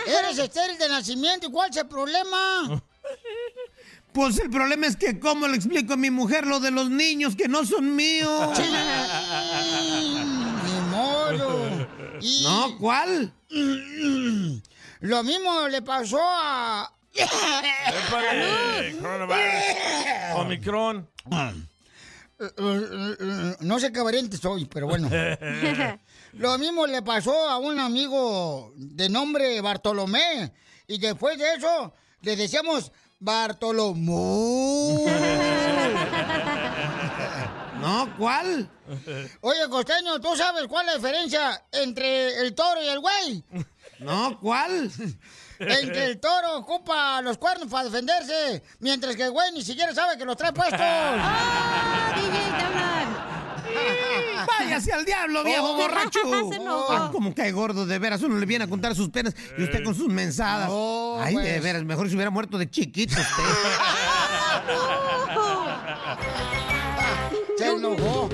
Eres 0.05 0.37
estéril 0.37 0.77
de 0.77 0.87
nacimiento, 0.89 1.47
¿y 1.47 1.51
cuál 1.51 1.71
es 1.71 1.77
el 1.77 1.87
problema? 1.87 2.83
Pues 4.13 4.37
el 4.37 4.51
problema 4.51 4.85
es 4.85 4.95
que 4.95 5.19
cómo 5.19 5.47
le 5.47 5.55
explico 5.55 5.93
a 5.93 5.97
mi 5.97 6.11
mujer 6.11 6.45
lo 6.45 6.59
de 6.59 6.69
los 6.69 6.91
niños 6.91 7.35
que 7.35 7.47
no 7.47 7.65
son 7.65 7.95
míos. 7.95 8.55
Sí, 8.55 8.61
ni 10.65 10.81
modo. 10.91 11.87
Y- 12.21 12.43
No, 12.43 12.77
¿cuál? 12.77 13.33
Lo 14.99 15.23
mismo 15.23 15.67
le 15.67 15.81
pasó 15.81 16.19
a... 16.21 16.93
Épale. 17.15 18.95
Omicron. 20.35 21.09
No 23.59 23.79
sé 23.79 23.91
qué 23.91 24.01
variante 24.01 24.37
soy, 24.37 24.65
pero 24.65 24.87
bueno. 24.87 25.09
Lo 26.33 26.57
mismo 26.57 26.87
le 26.87 27.01
pasó 27.01 27.49
a 27.49 27.57
un 27.57 27.79
amigo 27.79 28.73
de 28.75 29.09
nombre 29.09 29.61
Bartolomé. 29.61 30.51
Y 30.87 30.97
después 30.97 31.37
de 31.37 31.53
eso, 31.55 31.93
le 32.21 32.35
decíamos 32.35 32.91
Bartolomé. 33.19 35.05
No, 37.81 38.15
¿cuál? 38.15 38.69
Oye, 39.41 39.67
Costeño, 39.67 40.21
¿tú 40.21 40.35
sabes 40.35 40.67
cuál 40.67 40.85
es 40.87 40.91
la 40.91 40.97
diferencia 40.97 41.65
entre 41.71 42.39
el 42.41 42.53
toro 42.53 42.79
y 42.79 42.87
el 42.87 42.99
güey? 42.99 43.43
No, 43.97 44.39
¿cuál? 44.39 44.91
En 45.61 45.91
que 45.91 46.05
el 46.05 46.19
toro 46.19 46.57
ocupa 46.57 47.21
los 47.21 47.37
cuernos 47.37 47.67
para 47.69 47.85
defenderse, 47.85 48.63
mientras 48.79 49.15
que 49.15 49.23
el 49.25 49.31
güey 49.31 49.51
ni 49.51 49.61
siquiera 49.63 49.93
sabe 49.93 50.17
que 50.17 50.25
los 50.25 50.35
trae 50.35 50.51
puestos. 50.53 50.79
¡Ah, 50.81 52.13
DJ! 52.15 52.31
Váyase 54.47 54.91
al 54.91 55.05
diablo, 55.05 55.43
viejo 55.43 55.71
Oh. 55.71 55.75
borracho. 55.77 56.19
Se 56.49 56.55
enojó. 56.55 56.91
Ah, 56.91 57.09
como 57.11 57.33
cae 57.33 57.51
gordo, 57.51 57.85
de 57.85 57.99
veras. 57.99 58.21
Uno 58.23 58.37
le 58.37 58.45
viene 58.45 58.65
a 58.65 58.67
contar 58.67 58.95
sus 58.95 59.09
penas 59.09 59.35
y 59.57 59.63
usted 59.63 59.83
con 59.83 59.93
sus 59.95 60.07
mensadas. 60.07 60.69
Ay, 61.19 61.35
de 61.35 61.41
pues. 61.41 61.63
veras, 61.63 61.83
mejor 61.83 62.09
si 62.09 62.15
hubiera 62.15 62.31
muerto 62.31 62.57
de 62.57 62.69
chiquito 62.69 63.13
usted. 63.13 63.43
Se 67.57 67.67
enojó. 67.67 68.29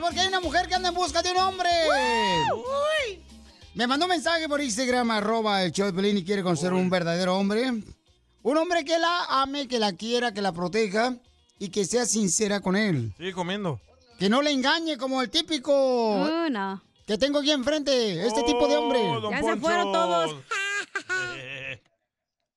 Porque 0.00 0.20
hay 0.20 0.28
una 0.28 0.40
mujer 0.40 0.66
que 0.66 0.74
anda 0.74 0.88
en 0.88 0.94
busca 0.94 1.22
de 1.22 1.30
un 1.30 1.38
hombre. 1.38 1.68
Me 3.74 3.86
mandó 3.86 4.06
un 4.06 4.10
mensaje 4.10 4.48
por 4.48 4.60
Instagram, 4.60 5.10
arroba 5.10 5.62
el 5.62 5.72
show 5.72 5.86
de 5.86 5.92
Pelín 5.92 6.18
y 6.18 6.24
quiere 6.24 6.42
conocer 6.42 6.72
un 6.72 6.90
verdadero 6.90 7.36
hombre. 7.36 7.70
Un 8.42 8.56
hombre 8.56 8.84
que 8.84 8.98
la 8.98 9.26
ame, 9.28 9.68
que 9.68 9.78
la 9.78 9.92
quiera, 9.92 10.32
que 10.32 10.42
la 10.42 10.52
proteja 10.52 11.14
y 11.58 11.68
que 11.68 11.84
sea 11.84 12.06
sincera 12.06 12.60
con 12.60 12.74
él. 12.74 13.12
Sigue 13.16 13.32
comiendo. 13.32 13.80
Que 14.18 14.28
no 14.28 14.42
le 14.42 14.50
engañe 14.50 14.96
como 14.96 15.22
el 15.22 15.30
típico 15.30 16.26
que 17.06 17.18
tengo 17.18 17.40
aquí 17.40 17.50
enfrente, 17.50 18.26
este 18.26 18.42
tipo 18.44 18.68
de 18.68 18.76
hombre. 18.76 19.00
Oh, 19.00 19.20
don 19.20 19.32
Ya 19.32 19.42
se 19.42 19.56
fueron 19.56 19.92
todos. 19.92 20.36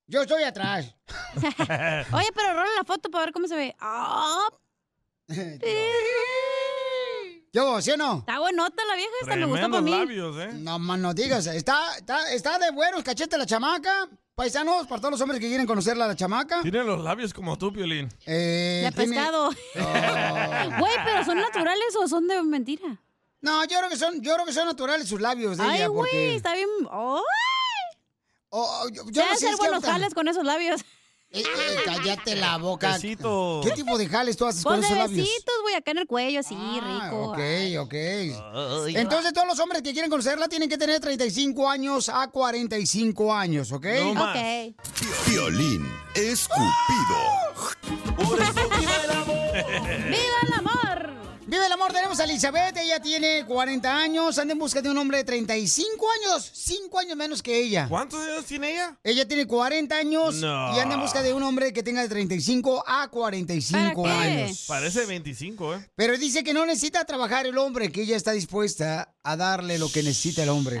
Yo 0.06 0.22
estoy 0.22 0.42
atrás. 0.42 0.94
Oye, 2.12 2.28
pero 2.34 2.52
rola 2.52 2.70
la 2.76 2.84
foto 2.84 3.10
para 3.10 3.24
ver 3.24 3.32
cómo 3.32 3.48
se 3.48 3.56
ve. 3.56 3.74
Ah. 3.86 4.48
Yo, 7.54 7.80
¿sí 7.80 7.92
o 7.92 7.96
no? 7.96 8.18
Está 8.18 8.40
buenota 8.40 8.84
la 8.84 8.96
vieja 8.96 9.10
esta, 9.22 9.36
me 9.36 9.46
gustó 9.46 9.70
para 9.70 9.80
mí. 9.80 9.92
¿eh? 9.94 10.50
No 10.54 10.78
más 10.80 10.98
no 10.98 11.14
digas, 11.14 11.46
está, 11.46 11.96
está, 11.96 12.32
está 12.32 12.58
de 12.58 12.72
buenos 12.72 13.04
cachetes 13.04 13.38
la 13.38 13.46
chamaca. 13.46 14.08
Paisanos, 14.34 14.88
para 14.88 15.00
todos 15.00 15.12
los 15.12 15.20
hombres 15.20 15.38
que 15.40 15.46
quieren 15.46 15.64
conocerla 15.64 16.08
la 16.08 16.16
chamaca. 16.16 16.62
Tiene 16.62 16.82
los 16.82 17.00
labios 17.04 17.32
como 17.32 17.56
tú, 17.56 17.72
Piolín. 17.72 18.08
Eh, 18.26 18.82
De 18.84 18.90
tiene- 18.90 19.14
pescado. 19.14 19.50
Güey, 20.78 20.92
pero 21.04 21.24
¿son 21.24 21.38
naturales 21.38 21.94
o 21.96 22.08
son 22.08 22.26
de 22.26 22.42
mentira? 22.42 23.00
No, 23.40 23.62
yo 23.66 23.78
creo 23.78 23.88
que 23.88 23.96
son, 23.96 24.20
yo 24.20 24.34
creo 24.34 24.46
que 24.46 24.52
son 24.52 24.66
naturales 24.66 25.08
sus 25.08 25.20
labios 25.20 25.56
de 25.56 25.62
Ay, 25.62 25.76
ella, 25.76 25.86
güey, 25.86 26.10
porque... 26.10 26.34
está 26.34 26.54
bien. 26.54 26.68
¡Ay! 26.90 27.22
Oh, 28.48 28.88
yo, 28.92 29.04
Se 29.04 29.12
yo 29.12 29.22
no 29.30 29.36
sé, 29.36 29.54
buenos 29.56 29.84
jales 29.84 30.12
con 30.14 30.26
esos 30.26 30.44
labios. 30.44 30.84
Eh, 31.34 31.42
eh, 31.42 31.76
cállate 31.84 32.36
la 32.36 32.58
boca. 32.58 32.92
Besito. 32.94 33.60
¿Qué 33.64 33.72
tipo 33.72 33.98
de 33.98 34.08
jales 34.08 34.36
tú 34.36 34.46
haces 34.46 34.62
con 34.62 34.78
esos 34.78 34.96
labios? 34.96 35.10
besitos, 35.26 35.54
güey, 35.62 35.74
acá 35.74 35.90
en 35.90 35.98
el 35.98 36.06
cuello, 36.06 36.40
así, 36.40 36.54
Ah, 36.56 37.08
rico. 37.10 37.22
ok, 37.30 37.38
ok. 37.80 37.94
Entonces 38.96 39.32
todos 39.32 39.46
los 39.48 39.58
hombres 39.58 39.82
que 39.82 39.92
quieren 39.92 40.10
conocerla 40.10 40.48
tienen 40.48 40.68
que 40.68 40.78
tener 40.78 41.00
35 41.00 41.68
años 41.68 42.08
a 42.08 42.28
45 42.30 43.34
años, 43.34 43.72
¿ok? 43.72 43.86
No 44.00 44.14
más. 44.14 44.36
Ok. 44.36 44.76
Violín 45.26 45.92
escupido. 46.14 46.64
¡Viva 48.16 49.02
el 49.04 49.10
amor! 49.10 49.34
Amor, 51.84 51.92
tenemos 51.92 52.18
a 52.18 52.24
Elizabeth, 52.24 52.74
ella 52.78 52.98
tiene 52.98 53.44
40 53.44 53.94
años, 53.94 54.38
anda 54.38 54.52
en 54.52 54.58
busca 54.58 54.80
de 54.80 54.88
un 54.88 54.96
hombre 54.96 55.18
de 55.18 55.24
35 55.24 56.06
años, 56.12 56.50
5 56.54 56.98
años 56.98 57.14
menos 57.14 57.42
que 57.42 57.58
ella. 57.58 57.88
¿Cuántos 57.90 58.20
años 58.26 58.46
tiene 58.46 58.72
ella? 58.72 58.96
Ella 59.04 59.28
tiene 59.28 59.46
40 59.46 59.94
años 59.94 60.36
No. 60.36 60.74
y 60.74 60.80
anda 60.80 60.94
en 60.94 61.02
busca 61.02 61.20
de 61.20 61.34
un 61.34 61.42
hombre 61.42 61.74
que 61.74 61.82
tenga 61.82 62.00
de 62.00 62.08
35 62.08 62.84
a 62.86 63.08
45 63.08 64.06
años. 64.06 64.64
Parece 64.66 65.04
25, 65.04 65.74
¿eh? 65.74 65.90
Pero 65.94 66.16
dice 66.16 66.42
que 66.42 66.54
no 66.54 66.64
necesita 66.64 67.04
trabajar 67.04 67.44
el 67.44 67.58
hombre, 67.58 67.92
que 67.92 68.00
ella 68.00 68.16
está 68.16 68.32
dispuesta 68.32 69.14
a 69.22 69.36
darle 69.36 69.76
lo 69.78 69.92
que 69.92 70.02
necesita 70.02 70.42
el 70.44 70.48
hombre. 70.48 70.80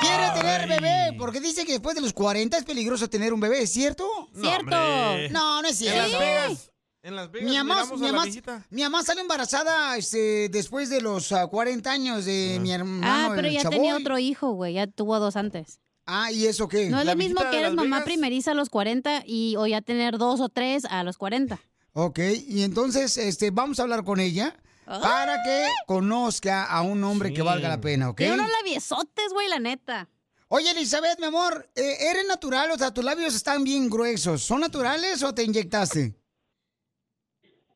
Quiere 0.00 0.30
tener 0.34 0.68
bebé, 0.68 1.16
porque 1.16 1.40
dice 1.40 1.64
que 1.64 1.72
después 1.72 1.94
de 1.94 2.00
los 2.00 2.12
40 2.12 2.58
es 2.58 2.64
peligroso 2.64 3.08
tener 3.08 3.32
un 3.32 3.38
bebé, 3.38 3.62
¿es 3.62 3.70
cierto? 3.72 4.04
Cierto. 4.34 4.64
hombre. 4.76 5.30
No, 5.30 5.62
no 5.62 5.68
es 5.68 5.78
cierto. 5.78 6.08
Las 6.10 6.20
Vegas. 6.20 6.70
En 7.02 7.14
Las 7.14 7.30
Vegas 7.30 7.48
Mi 7.50 7.56
mamá, 7.56 7.84
mi, 7.84 8.12
mamá, 8.12 8.24
mi 8.70 8.82
mamá 8.82 9.02
salió 9.04 9.22
embarazada 9.22 9.96
este, 9.96 10.48
después 10.48 10.90
de 10.90 11.00
los 11.00 11.30
ah, 11.32 11.46
40 11.46 11.90
años 11.90 12.24
de 12.24 12.58
mi 12.60 12.72
hermano. 12.72 13.06
Ah, 13.06 13.32
pero 13.34 13.46
el 13.46 13.54
ya 13.54 13.62
Chaboy. 13.62 13.76
tenía 13.78 13.96
otro 13.96 14.18
hijo, 14.18 14.52
güey. 14.52 14.74
Ya 14.74 14.86
tuvo 14.88 15.18
dos 15.20 15.36
antes. 15.36 15.80
Ah, 16.06 16.32
¿y 16.32 16.46
eso 16.46 16.66
qué? 16.68 16.88
No 16.88 16.98
es 16.98 17.04
¿La 17.06 17.12
lo 17.12 17.18
mismo 17.18 17.40
que 17.50 17.58
eres 17.60 17.74
mamá 17.74 17.96
Vegas? 17.98 18.04
primeriza 18.04 18.50
a 18.50 18.54
los 18.54 18.68
40 18.70 19.22
y 19.26 19.54
o 19.56 19.66
ya 19.66 19.80
tener 19.80 20.18
dos 20.18 20.40
o 20.40 20.48
tres 20.48 20.84
a 20.86 21.04
los 21.04 21.18
40. 21.18 21.60
Ok, 21.92 22.18
y 22.48 22.62
entonces 22.62 23.16
este, 23.16 23.50
vamos 23.50 23.78
a 23.78 23.82
hablar 23.82 24.04
con 24.04 24.18
ella 24.18 24.56
para 24.86 25.42
que 25.42 25.66
conozca 25.86 26.64
a 26.64 26.82
un 26.82 27.04
hombre 27.04 27.32
que 27.32 27.42
valga 27.42 27.68
la 27.68 27.80
pena, 27.80 28.08
¿ok? 28.10 28.16
Tiene 28.16 28.34
unos 28.34 28.48
labiosotes, 28.62 29.32
güey, 29.32 29.48
la 29.48 29.58
neta. 29.58 30.08
Oye, 30.48 30.70
Elizabeth, 30.70 31.20
mi 31.20 31.26
amor, 31.26 31.68
eh, 31.74 31.96
¿eres 32.10 32.26
natural? 32.26 32.70
O 32.70 32.78
sea, 32.78 32.92
tus 32.92 33.04
labios 33.04 33.34
están 33.34 33.64
bien 33.64 33.90
gruesos. 33.90 34.42
¿Son 34.42 34.60
naturales 34.60 35.22
o 35.22 35.34
te 35.34 35.42
inyectaste? 35.42 36.17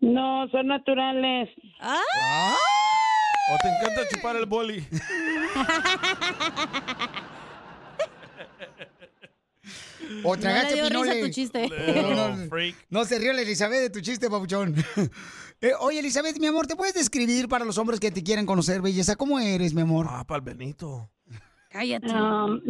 No, 0.02 0.46
son 0.50 0.66
naturales. 0.66 1.48
Ah. 1.80 2.54
¿O 3.52 3.56
te 3.62 3.68
encanta 3.68 4.08
chupar 4.10 4.36
el 4.36 4.46
boli? 4.46 4.84
O 10.24 10.34
No 10.34 10.40
tragaste 10.40 10.74
le 10.74 10.80
dio 10.82 10.88
risa 10.90 11.00
pinole. 11.00 11.22
tu 11.22 11.28
chiste. 11.30 11.68
No, 11.94 12.36
no, 12.36 12.48
no 12.90 13.04
se 13.04 13.18
rió 13.18 13.32
la 13.32 13.42
Elizabeth 13.42 13.80
de 13.80 13.90
tu 13.90 14.00
chiste, 14.00 14.28
papuchón. 14.28 14.74
Eh, 15.64 15.70
oye, 15.78 16.00
Elizabeth, 16.00 16.40
mi 16.40 16.48
amor, 16.48 16.66
¿te 16.66 16.74
puedes 16.74 16.92
describir 16.92 17.46
para 17.46 17.64
los 17.64 17.78
hombres 17.78 18.00
que 18.00 18.10
te 18.10 18.24
quieren 18.24 18.46
conocer, 18.46 18.82
belleza? 18.82 19.14
¿Cómo 19.14 19.38
eres, 19.38 19.74
mi 19.74 19.82
amor? 19.82 20.06
Ah, 20.10 20.24
para 20.26 20.38
el 20.38 20.44
Benito. 20.44 21.08
Cállate. 21.70 22.12
Um, 22.12 22.60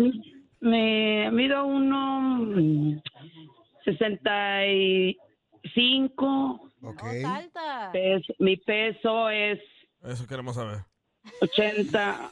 me 0.60 1.30
mido 1.30 1.64
uno 1.64 3.00
65. 6.82 7.58
Ok. 7.88 7.92
Pes- 7.92 8.36
mi 8.38 8.56
peso 8.56 9.30
es 9.30 9.60
Eso 10.02 10.26
queremos 10.26 10.56
saber. 10.56 10.78
80, 11.40 12.30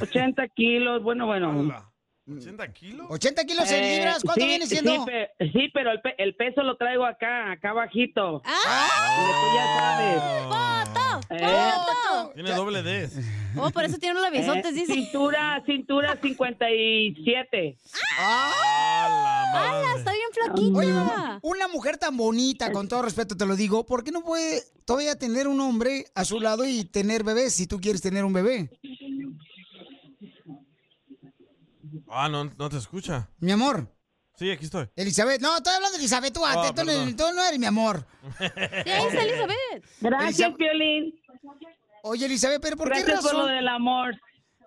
80 0.00 0.48
kilos. 0.48 1.02
Bueno, 1.02 1.26
bueno. 1.26 1.89
¿80 2.30 2.72
kilos? 2.72 3.06
¿80 3.08 3.46
kilos 3.46 3.70
en 3.72 3.84
Eh, 3.84 3.96
libras? 3.96 4.22
¿Cuánto 4.22 4.40
sí, 4.42 4.46
viene 4.48 4.66
siendo? 4.66 4.92
Sí, 4.92 4.98
pe- 5.06 5.30
sí, 5.52 5.68
pero 5.74 5.90
el, 5.92 6.00
pe- 6.00 6.14
el 6.18 6.34
peso 6.36 6.62
lo 6.62 6.76
traigo 6.76 7.04
acá, 7.04 7.52
acá 7.52 7.72
bajito. 7.72 8.42
¡Ah! 8.44 9.26
Tú 9.40 9.56
ya 9.56 9.66
sabes. 9.78 10.22
¡Foto! 10.44 11.34
Eh, 11.34 11.72
¡Foto! 11.74 12.32
Tiene 12.34 12.50
doble 12.52 12.82
D. 12.82 13.08
Oh, 13.56 13.70
por 13.70 13.84
eso 13.84 13.98
tiene 13.98 14.20
labiosotes, 14.20 14.66
Eh, 14.66 14.72
dice. 14.72 14.94
Cintura, 14.94 15.62
cintura 15.66 16.16
57. 16.20 17.76
¡Hala! 18.18 19.94
Está 19.98 20.12
bien 20.12 20.28
flaquita. 20.32 20.78
Oye, 20.78 20.92
mamá, 20.92 21.38
una 21.42 21.68
mujer 21.68 21.98
tan 21.98 22.16
bonita, 22.16 22.72
con 22.72 22.88
todo 22.88 23.02
respeto 23.02 23.36
te 23.36 23.44
lo 23.46 23.56
digo, 23.56 23.84
¿por 23.86 24.04
qué 24.04 24.10
no 24.12 24.22
puede 24.22 24.62
todavía 24.84 25.16
tener 25.18 25.46
un 25.48 25.60
hombre 25.60 26.06
a 26.14 26.24
su 26.24 26.40
lado 26.40 26.64
y 26.64 26.84
tener 26.84 27.22
bebés 27.24 27.54
si 27.54 27.66
tú 27.66 27.80
quieres 27.80 28.00
tener 28.00 28.24
un 28.24 28.32
bebé? 28.32 28.70
Ah, 32.10 32.28
no, 32.28 32.44
no 32.44 32.68
te 32.68 32.76
escucha. 32.76 33.28
Mi 33.38 33.52
amor. 33.52 33.86
Sí, 34.36 34.50
aquí 34.50 34.64
estoy. 34.64 34.88
Elizabeth, 34.96 35.40
no, 35.40 35.56
estoy 35.58 35.74
hablando 35.74 35.96
de 35.96 36.02
Elizabeth, 36.02 36.32
tú, 36.32 36.44
Ah, 36.44 36.72
tú, 36.74 36.82
no- 36.84 37.16
tú 37.16 37.24
no 37.34 37.44
eres 37.44 37.58
mi 37.58 37.66
amor. 37.66 38.06
Ahí 38.40 38.48
está 39.08 39.22
Elizabeth. 39.22 39.84
Gracias, 40.00 40.50
Piolín. 40.56 41.14
Oye, 42.02 42.24
Elizabeth, 42.26 42.60
pero 42.62 42.76
¿por 42.76 42.90
qué 42.90 43.00
Gracias 43.02 43.20
por 43.20 43.32
razón? 43.32 43.46
lo 43.46 43.52
del 43.52 43.68
amor. 43.68 44.14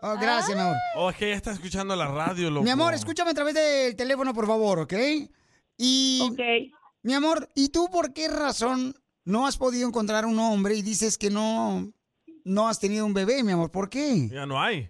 Oh, 0.01 0.15
gracias, 0.19 0.55
mi 0.55 0.61
amor. 0.61 0.75
Oh, 0.95 1.09
es 1.09 1.15
que 1.17 1.25
ella 1.27 1.35
está 1.37 1.51
escuchando 1.53 1.95
la 1.95 2.07
radio, 2.07 2.49
loco. 2.51 2.63
Mi 2.63 2.69
amor, 2.69 2.93
escúchame 2.93 3.31
a 3.31 3.33
través 3.33 3.55
del 3.55 3.95
teléfono, 3.95 4.33
por 4.33 4.45
favor, 4.45 4.79
¿ok? 4.79 4.93
Y. 5.77 6.21
Mi 7.01 7.13
amor, 7.13 7.49
¿y 7.55 7.69
tú 7.69 7.89
por 7.89 8.13
qué 8.13 8.27
razón 8.27 8.95
no 9.25 9.47
has 9.47 9.57
podido 9.57 9.87
encontrar 9.87 10.25
un 10.25 10.37
hombre 10.39 10.75
y 10.75 10.81
dices 10.81 11.17
que 11.17 11.29
no, 11.29 11.91
no 12.45 12.67
has 12.69 12.79
tenido 12.79 13.05
un 13.05 13.13
bebé, 13.13 13.43
mi 13.43 13.51
amor? 13.53 13.71
¿Por 13.71 13.89
qué? 13.89 14.29
Ya 14.29 14.45
no 14.45 14.61
hay. 14.61 14.89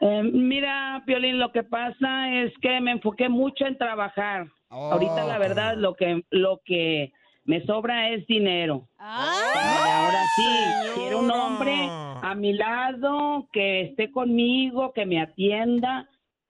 Eh, 0.00 0.22
mira, 0.22 1.02
Piolín, 1.06 1.38
lo 1.38 1.52
que 1.52 1.62
pasa 1.62 2.32
es 2.32 2.52
que 2.60 2.80
me 2.80 2.92
enfoqué 2.92 3.28
mucho 3.28 3.66
en 3.66 3.78
trabajar. 3.78 4.46
Ahorita 4.68 5.24
la 5.24 5.38
verdad 5.38 5.76
lo 5.76 5.94
que 5.94 6.24
lo 6.30 6.60
que 6.64 7.12
me 7.44 7.64
sobra 7.64 8.10
es 8.10 8.26
dinero. 8.26 8.88
Ahora 8.98 10.22
sí, 10.34 10.92
quiero 10.96 11.20
un 11.20 11.30
hombre 11.30 11.88
a 11.88 12.34
mi 12.36 12.52
lado 12.52 13.48
que 13.52 13.82
esté 13.82 14.10
conmigo, 14.10 14.92
que 14.92 15.06
me 15.06 15.20
atienda, 15.20 16.08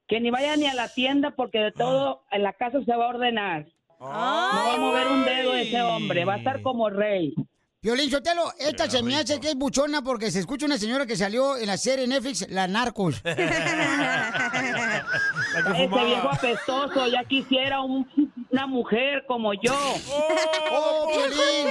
que 0.09 0.21
ni 0.21 0.31
vaya 0.31 0.57
ni 0.57 0.67
a 0.67 0.75
la 0.75 0.89
tienda 0.89 1.33
porque 1.33 1.59
de 1.59 1.73
todo 1.73 2.23
en 2.31 2.43
la 2.43 2.55
casa 2.55 2.83
se 2.83 2.97
va 2.97 3.05
a 3.05 3.09
ordenar. 3.09 3.67
No 4.01 4.07
va 4.07 4.75
a 4.75 4.79
mover 4.79 5.07
un 5.09 5.25
dedo 5.25 5.55
ese 5.55 5.81
hombre, 5.83 6.25
va 6.25 6.35
a 6.35 6.39
estar 6.39 6.63
como 6.63 6.89
rey. 6.89 7.35
Violín 7.87 8.11
Sotelo, 8.11 8.53
esta 8.59 8.91
se 8.91 9.01
me 9.01 9.15
hace 9.15 9.39
que 9.39 9.51
es 9.51 9.55
buchona 9.55 10.03
porque 10.03 10.33
se 10.33 10.41
escucha 10.41 10.67
una 10.67 10.77
señora 10.77 11.07
que 11.07 11.15
salió 11.15 11.57
en 11.57 11.69
la 11.69 11.77
serie 11.77 12.09
Netflix, 12.09 12.45
La 12.51 12.67
Narcos. 12.67 13.21
Ese 13.25 13.37
viejo 15.87 16.29
apestoso, 16.29 17.07
ya 17.07 17.23
quisiera 17.29 17.81
un- 17.83 18.05
una 18.51 18.67
mujer 18.67 19.23
como 19.29 19.55
yo. 19.55 19.73
¡Oh, 20.73 21.09
Piolín! 21.15 21.69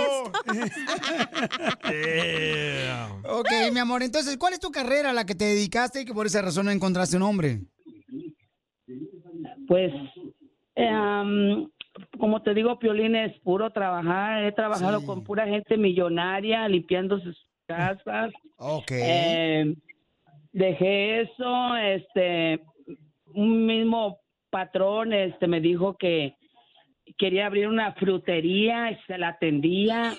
Ok, 3.27 3.49
mi 3.73 3.79
amor, 3.79 4.01
entonces, 4.01 4.37
¿cuál 4.37 4.53
es 4.53 4.61
tu 4.61 4.71
carrera 4.71 5.09
a 5.09 5.13
la 5.13 5.25
que 5.25 5.35
te 5.35 5.43
dedicaste 5.43 5.99
y 6.01 6.05
que 6.05 6.13
por 6.13 6.27
esa 6.27 6.41
razón 6.41 6.67
no 6.67 6.71
encontraste 6.71 7.17
un 7.17 7.23
hombre? 7.23 7.59
Pues, 9.67 9.91
am, 10.77 11.69
como 12.17 12.41
te 12.41 12.53
digo, 12.53 12.79
Piolín 12.79 13.15
es 13.15 13.37
puro 13.39 13.69
trabajar. 13.71 14.43
He 14.43 14.51
trabajado 14.51 15.05
con 15.05 15.23
pura 15.23 15.47
gente 15.47 15.77
millonaria, 15.77 16.67
limpiando 16.67 17.19
sus 17.19 17.37
casas. 17.65 18.31
Ok. 18.57 18.91
Eh, 18.91 19.75
dejé 20.51 21.21
eso, 21.21 21.75
este, 21.77 22.61
un 23.33 23.65
mismo 23.65 24.19
patrón, 24.49 25.13
este, 25.13 25.47
me 25.47 25.59
dijo 25.59 25.97
que 25.97 26.35
quería 27.17 27.45
abrir 27.45 27.67
una 27.67 27.93
frutería, 27.93 28.91
y 28.91 28.97
se 29.07 29.17
la 29.17 29.29
atendía. 29.29 30.13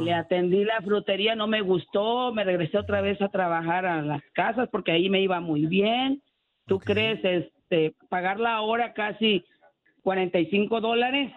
Le 0.00 0.12
atendí 0.12 0.64
la 0.64 0.80
frutería, 0.82 1.34
no 1.34 1.46
me 1.46 1.62
gustó, 1.62 2.32
me 2.32 2.44
regresé 2.44 2.78
otra 2.78 3.00
vez 3.00 3.20
a 3.22 3.28
trabajar 3.28 3.86
a 3.86 4.02
las 4.02 4.22
casas 4.32 4.68
porque 4.70 4.92
ahí 4.92 5.08
me 5.08 5.20
iba 5.20 5.40
muy 5.40 5.66
bien. 5.66 6.22
¿Tú 6.66 6.78
crees 6.78 7.24
este 7.24 7.94
pagar 8.08 8.38
la 8.38 8.60
hora 8.60 8.92
casi 8.92 9.44
45 10.10 10.80
dólares? 10.80 11.32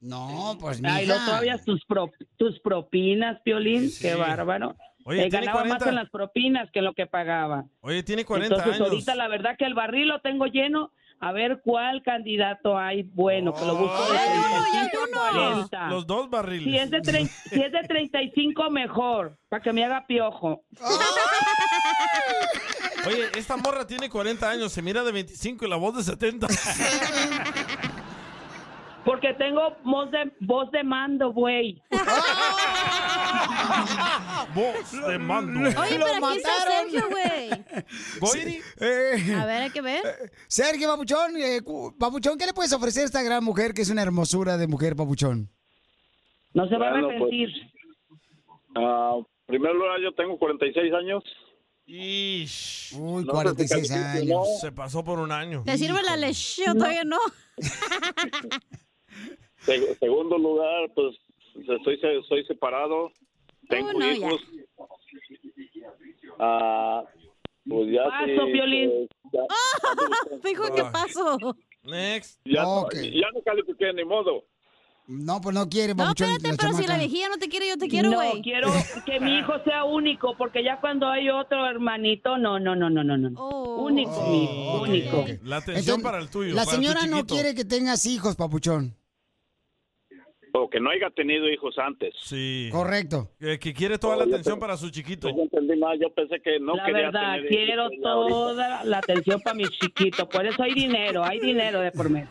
No, 0.00 0.56
pues 0.58 0.80
Ay, 0.82 1.04
mija. 1.06 1.18
no, 1.18 1.26
todavía 1.26 1.58
tus, 1.62 1.84
pro- 1.84 2.10
tus 2.38 2.58
propinas, 2.60 3.38
Piolín, 3.44 3.90
qué 4.00 4.14
bárbaro. 4.14 4.74
Oye, 5.04 5.26
Eh, 5.26 5.28
ganaba 5.28 5.60
40. 5.60 5.78
más 5.78 5.86
en 5.86 5.94
las 5.96 6.08
propinas 6.08 6.70
que 6.72 6.78
en 6.78 6.86
lo 6.86 6.94
que 6.94 7.06
pagaba. 7.06 7.64
Oye, 7.82 8.02
tiene 8.02 8.24
40 8.24 8.54
Entonces, 8.56 8.80
años. 8.80 8.90
ahorita 8.90 9.14
la 9.16 9.28
verdad 9.28 9.56
que 9.58 9.66
el 9.66 9.74
barril 9.74 10.08
lo 10.08 10.20
tengo 10.22 10.46
lleno. 10.46 10.92
A 11.20 11.32
ver 11.32 11.60
cuál 11.62 12.02
candidato 12.02 12.78
hay 12.78 13.02
bueno, 13.02 13.52
que 13.54 13.64
lo 13.66 13.76
busco 13.76 14.02
de 14.12 14.18
35 14.18 14.98
a 15.04 15.30
40. 15.32 15.88
Los 15.88 16.06
dos 16.06 16.30
barriles. 16.30 16.64
Si 16.64 16.78
es, 16.78 16.90
de 16.90 16.98
trein- 17.02 17.28
si 17.28 17.60
es 17.62 17.72
de 17.72 17.82
35, 17.86 18.70
mejor, 18.70 19.36
para 19.50 19.62
que 19.62 19.72
me 19.74 19.84
haga 19.84 20.06
piojo. 20.06 20.62
Oye, 23.06 23.24
esta 23.36 23.56
morra 23.58 23.86
tiene 23.86 24.08
40 24.08 24.50
años, 24.50 24.72
se 24.72 24.80
mira 24.82 25.04
de 25.04 25.12
25 25.12 25.66
y 25.66 25.68
la 25.68 25.76
voz 25.76 25.96
de 25.98 26.02
70. 26.02 26.46
Porque 29.06 29.32
tengo 29.34 29.62
voz 29.84 30.10
de, 30.10 30.32
voz 30.40 30.68
de 30.72 30.82
mando, 30.82 31.32
güey. 31.32 31.80
voz 34.54 34.90
de 35.08 35.18
mando. 35.18 35.60
Oye, 35.60 35.98
pero 35.98 36.26
aquí 36.26 36.36
está 36.38 36.50
Sergio, 36.66 37.08
güey. 37.08 37.50
Eh, 38.80 39.34
A 39.38 39.46
ver, 39.46 39.62
hay 39.62 39.70
que 39.70 39.80
ver. 39.80 40.02
Sergio 40.48 40.88
Papuchón, 40.88 41.36
eh, 41.36 41.60
Papuchón, 41.98 42.36
¿qué 42.36 42.46
le 42.46 42.52
puedes 42.52 42.72
ofrecer 42.72 43.04
a 43.04 43.06
esta 43.06 43.22
gran 43.22 43.44
mujer 43.44 43.72
que 43.74 43.82
es 43.82 43.90
una 43.90 44.02
hermosura 44.02 44.56
de 44.56 44.66
mujer, 44.66 44.96
Papuchón? 44.96 45.50
No 46.52 46.68
se 46.68 46.76
va 46.76 46.88
a 46.88 46.90
Bueno, 46.90 47.06
pues, 47.06 47.16
arrepentir. 47.16 47.48
Ah, 48.74 49.16
primero 49.46 49.74
lugar, 49.74 50.00
yo 50.02 50.12
tengo 50.14 50.36
46 50.36 50.92
años. 50.92 51.22
Ish. 51.86 52.92
Uy, 52.98 53.24
No 53.24 53.30
sé 53.30 53.36
46 53.36 53.86
si 53.86 53.94
califique, 53.94 54.32
años. 54.32 54.60
Se 54.60 54.72
pasó 54.72 55.04
por 55.04 55.20
un 55.20 55.30
año. 55.30 55.62
¿Te 55.64 55.78
sirve 55.78 56.02
la 56.02 56.16
leche 56.16 56.68
o 56.68 56.74
todavía 56.74 57.04
no? 57.04 57.18
Se- 59.66 59.94
segundo 59.96 60.38
lugar, 60.38 60.90
pues 60.94 61.16
estoy, 61.68 61.98
soy 62.28 62.44
separado, 62.46 63.10
tengo 63.68 63.92
no, 63.92 64.00
ya. 64.00 64.12
hijos. 64.14 64.40
Ah, 66.38 67.02
pues 67.68 67.88
ya 67.92 68.04
Paso, 68.04 68.26
sí, 68.46 68.52
Piolín. 68.52 68.90
pues, 69.22 69.32
ya, 69.32 70.38
Fijo, 70.42 70.64
¿qué 70.74 70.82
pasó? 70.84 71.38
Next. 71.82 72.40
ya 72.44 72.62
no- 72.62 72.80
Ok. 72.82 72.94
ya 72.94 73.30
no 73.34 73.40
califiqué, 73.44 73.92
ni 73.92 74.04
modo. 74.04 74.44
No, 75.08 75.40
pues 75.40 75.54
no 75.54 75.68
quiere, 75.68 75.94
No, 75.94 76.08
espérate, 76.10 76.56
pero 76.60 76.72
si 76.72 76.84
la 76.84 76.98
viejilla 76.98 77.28
no 77.28 77.38
te 77.38 77.48
quiere, 77.48 77.68
yo 77.68 77.78
te 77.78 77.86
quiero, 77.86 78.10
no, 78.10 78.16
güey. 78.16 78.42
quiero 78.42 78.68
que 79.04 79.20
mi 79.20 79.38
hijo 79.38 79.52
sea 79.62 79.84
único, 79.84 80.34
porque 80.36 80.64
ya 80.64 80.80
cuando 80.80 81.06
hay 81.06 81.30
otro 81.30 81.64
hermanito, 81.64 82.38
no, 82.38 82.58
no, 82.58 82.74
no, 82.74 82.90
no, 82.90 83.04
no, 83.04 83.16
no. 83.16 83.30
Oh. 83.40 83.84
Único, 83.84 84.26
mi 84.28 84.42
hijo, 84.44 84.72
ok, 84.78 84.88
único. 84.88 85.18
ok. 85.20 85.28
La 85.44 85.58
atención 85.58 85.76
Entonces, 85.98 86.02
para 86.02 86.18
el 86.18 86.28
tuyo. 86.28 86.54
La 86.54 86.64
señora 86.64 87.06
no 87.06 87.24
quiere 87.24 87.54
que 87.54 87.64
tengas 87.64 88.04
hijos, 88.06 88.34
Papuchón. 88.34 88.96
O 90.58 90.70
que 90.70 90.80
no 90.80 90.88
haya 90.90 91.10
tenido 91.10 91.48
hijos 91.50 91.76
antes. 91.78 92.14
Sí. 92.22 92.70
Correcto. 92.72 93.28
Que, 93.38 93.58
que 93.58 93.74
quiere 93.74 93.98
toda 93.98 94.16
la 94.16 94.24
No, 94.24 94.30
yo 94.30 94.34
atención 94.36 94.54
te- 94.56 94.60
para 94.60 94.76
su 94.78 94.88
chiquito. 94.90 95.28
Yo 95.28 95.42
entendí 95.42 95.76
mal, 95.76 95.98
yo 96.00 96.08
pensé 96.14 96.40
que 96.40 96.58
no 96.58 96.74
la 96.76 96.84
quería 96.86 97.02
verdad, 97.02 97.34
tener 97.34 97.48
quiero 97.48 97.92
hijos, 97.92 98.02
toda 98.28 98.84
la 98.84 98.98
atención 98.98 99.40
para 99.42 99.54
mis 99.54 99.70
chiquitos. 99.70 100.26
Por 100.28 100.46
eso 100.46 100.62
hay 100.62 100.72
dinero, 100.72 101.22
hay 101.24 101.40
dinero 101.40 101.80
de 101.80 101.92
por 101.92 102.08
medio. 102.08 102.28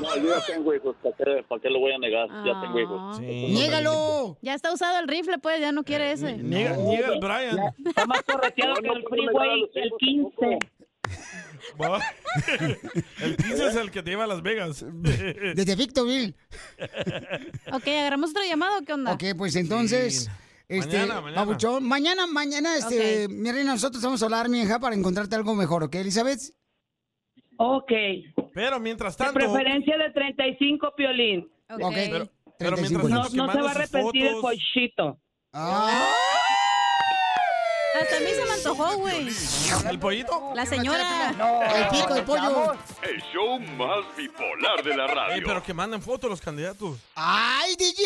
No, 0.00 0.16
yo 0.16 0.28
ya 0.28 0.40
tengo 0.54 0.74
hijos, 0.74 0.96
¿para 1.02 1.14
qué, 1.16 1.44
para 1.46 1.60
qué 1.62 1.70
lo 1.70 1.78
voy 1.78 1.92
a 1.92 1.98
negar? 1.98 2.26
Ya 2.44 2.60
tengo 2.60 2.80
hijos. 2.80 3.20
¡Niégalo! 3.20 4.36
Ya 4.42 4.54
está 4.54 4.72
usado 4.72 4.98
el 4.98 5.06
rifle, 5.08 5.38
pues, 5.38 5.60
ya 5.60 5.70
no 5.72 5.84
quiere 5.84 6.10
ese. 6.12 6.36
Niega, 6.38 6.76
niega 6.76 7.12
el 7.14 7.20
Brian. 7.20 7.58
Está 7.86 8.06
más 8.06 8.22
correteado 8.22 8.74
que 8.74 8.88
el 8.88 9.04
freeway 9.08 9.70
el 9.74 9.90
15. 9.98 10.58
El 13.20 13.36
15 13.36 13.66
es 13.68 13.76
el 13.76 13.90
que 13.90 14.02
te 14.02 14.10
lleva 14.10 14.24
a 14.24 14.26
Las 14.26 14.42
Vegas. 14.42 14.84
Desde 14.92 15.76
Victorville. 15.76 16.34
Ok, 17.72 17.88
¿agarramos 17.88 18.30
otra 18.30 18.44
llamada 18.46 18.78
o 18.78 18.82
qué 18.82 18.92
onda? 18.92 19.12
Ok, 19.12 19.24
pues 19.36 19.56
entonces. 19.56 20.24
Sí. 20.24 20.30
Este, 20.66 20.98
Mañana, 20.98 21.20
mañana. 21.20 21.80
Mañana, 21.80 22.26
mañana, 22.26 22.76
este, 22.78 23.28
mi 23.28 23.52
reina, 23.52 23.72
nosotros 23.72 24.02
vamos 24.02 24.22
a 24.22 24.24
hablar, 24.24 24.48
mi 24.48 24.62
hija, 24.62 24.78
para 24.80 24.94
encontrarte 24.96 25.36
algo 25.36 25.54
mejor, 25.54 25.82
¿ok, 25.84 25.94
Elizabeth? 25.96 26.40
Ok. 27.58 27.92
Pero 28.54 28.80
mientras 28.80 29.16
De 29.16 29.24
tanto. 29.24 29.38
preferencia 29.38 29.96
de 29.98 30.10
35, 30.10 30.94
Piolín. 30.96 31.50
Ok. 31.70 31.82
Ok. 31.82 31.94
Pero, 31.94 32.28
pero 32.58 32.76
35 32.76 33.06
mientras 33.06 33.34
No, 33.34 33.46
no 33.46 33.52
se 33.52 33.60
va 33.60 33.68
a 33.68 33.70
arrepentir 33.72 34.26
el 34.26 34.34
fotos. 34.36 34.50
pochito. 34.52 35.20
Ah, 35.52 36.12
Hasta 37.94 38.16
a 38.16 38.20
mí 38.20 38.26
se 38.34 38.44
me 38.44 38.52
antojó, 38.52 38.96
güey. 38.98 39.28
¿El 39.88 39.98
pollito? 40.00 40.52
La 40.54 40.66
señora. 40.66 41.30
el 41.76 41.88
pico 41.88 42.14
de 42.14 42.22
pollo. 42.22 42.72
El 43.02 43.22
show 43.32 43.60
más 43.76 44.04
bipolar 44.16 44.82
de 44.82 44.96
la 44.96 45.06
radio. 45.06 45.34
Ey, 45.34 45.42
pero 45.44 45.62
que 45.62 45.72
manden 45.72 46.02
fotos 46.02 46.28
los 46.28 46.40
candidatos. 46.40 46.98
¡Ay, 47.14 47.76
DJ! 47.76 48.02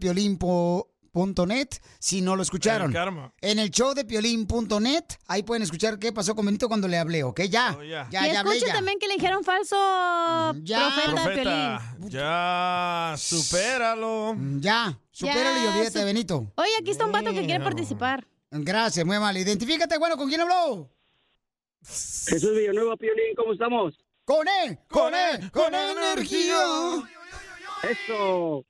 piolín.net 1.12 1.68
si 2.00 2.22
no 2.22 2.36
lo 2.36 2.42
escucharon. 2.44 2.94
En 3.42 3.60
el 3.60 3.70
show 3.70 3.94
de 3.94 4.06
piolín.net, 4.06 5.04
ahí 5.28 5.44
pueden 5.44 5.64
escuchar 5.64 6.00
qué 6.00 6.12
pasó 6.12 6.36
con 6.36 6.46
Benito 6.46 6.68
cuando 6.68 6.88
le 6.88 6.98
hablé, 6.98 7.24
¿ok? 7.24 7.42
Ya. 7.42 7.76
Oh, 7.78 7.84
ya. 7.84 8.08
Ya, 8.10 8.28
y 8.28 8.34
ya 8.34 8.44
ya. 8.68 8.74
también 8.74 8.98
que 9.00 9.08
le 9.08 9.16
dijeron 9.16 9.44
falso 9.44 9.76
ya. 10.64 10.80
profeta, 10.80 11.30
de 11.30 11.36
Piolín. 11.36 11.78
Profeta, 11.98 11.98
ya, 12.10 13.16
supéralo. 13.18 14.36
Ya, 14.60 14.98
supéralo 15.12 15.60
y 15.60 15.64
Ya, 15.64 15.70
olvídate 15.70 15.92
su- 15.92 16.00
de 16.00 16.06
Benito. 16.06 16.52
Oye, 16.56 16.72
aquí 16.80 16.92
está 16.92 17.06
un 17.06 17.12
vato 17.12 17.32
que 17.34 17.46
quiere 17.46 17.64
participar. 17.64 18.28
Gracias, 18.52 19.06
muy 19.06 19.16
amable. 19.16 19.40
Identifícate, 19.42 19.98
bueno, 19.98 20.18
¿con 20.18 20.28
quién 20.30 20.42
habló? 20.42 20.90
Jesús 21.84 22.52
Villanueva, 22.56 22.96
Piolín, 22.96 23.36
¿cómo 23.36 23.54
estamos? 23.54 23.98
Con 24.26 24.48
él, 24.48 24.78
con 24.90 25.14
él, 25.16 25.52
con 25.52 25.74
energía. 25.74 26.56
Eso. 27.84 28.64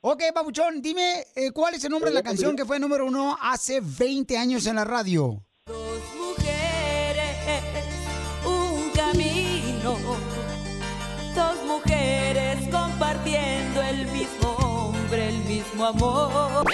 Ok, 0.00 0.22
Papuchón, 0.32 0.80
dime 0.80 1.24
eh, 1.34 1.50
cuál 1.50 1.74
es 1.74 1.84
el 1.84 1.90
nombre 1.90 2.10
de 2.10 2.14
la 2.14 2.22
canción 2.22 2.54
que 2.54 2.64
fue 2.64 2.78
número 2.78 3.04
uno 3.04 3.36
hace 3.40 3.80
20 3.80 4.38
años 4.38 4.64
en 4.66 4.76
la 4.76 4.84
radio. 4.84 5.42
mujeres, 6.16 7.56
un 8.46 8.90
camino. 8.90 9.96
Dos 11.34 11.64
mujeres 11.66 12.68
compartiendo 12.70 13.82
el 13.82 14.06
mismo 14.06 14.50
hombre, 14.58 15.30
el 15.30 15.38
mismo 15.38 15.84
amor. 15.86 16.64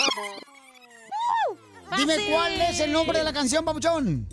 Dime 1.97 2.17
cuál 2.31 2.61
es 2.61 2.81
el 2.81 2.93
nombre 2.93 3.19
de 3.19 3.25
la 3.25 3.33
canción, 3.33 3.65
Papuchón. 3.65 4.29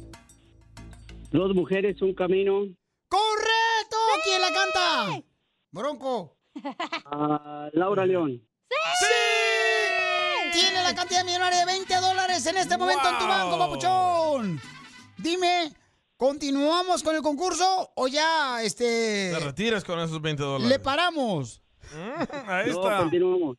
Dos 1.32 1.56
mujeres, 1.56 2.02
un 2.02 2.14
camino. 2.14 2.64
¡Correcto! 3.08 3.98
¿Quién 4.26 4.42
la 4.42 4.52
canta? 4.52 5.24
Bronco. 5.72 6.36
Ah, 7.06 7.70
Laura 7.72 8.06
León. 8.06 8.46
¡Sí! 9.00 10.60
Tiene 10.60 10.84
la 10.84 10.94
cantidad 10.96 11.24
millonaria 11.24 11.60
de 11.60 11.66
20 11.66 11.96
dólares 11.98 12.46
en 12.46 12.58
este 12.58 12.78
momento 12.78 13.08
en 13.10 13.18
tu 13.18 13.28
banco, 13.28 13.58
papuchón. 13.58 14.62
Dime, 15.18 15.72
¿continuamos 16.18 17.04
con 17.04 17.16
el 17.16 17.22
concurso 17.22 17.92
o 17.96 18.08
ya, 18.08 18.62
este, 18.64 19.32
Te 19.34 19.40
retiras 19.40 19.84
con 19.84 20.00
esos 20.00 20.22
20 20.22 20.42
dólares. 20.44 20.68
le 20.70 20.80
paramos? 20.80 21.62
Ahí 22.48 22.72
No, 22.72 22.82
está. 22.84 22.98
continuamos. 23.00 23.58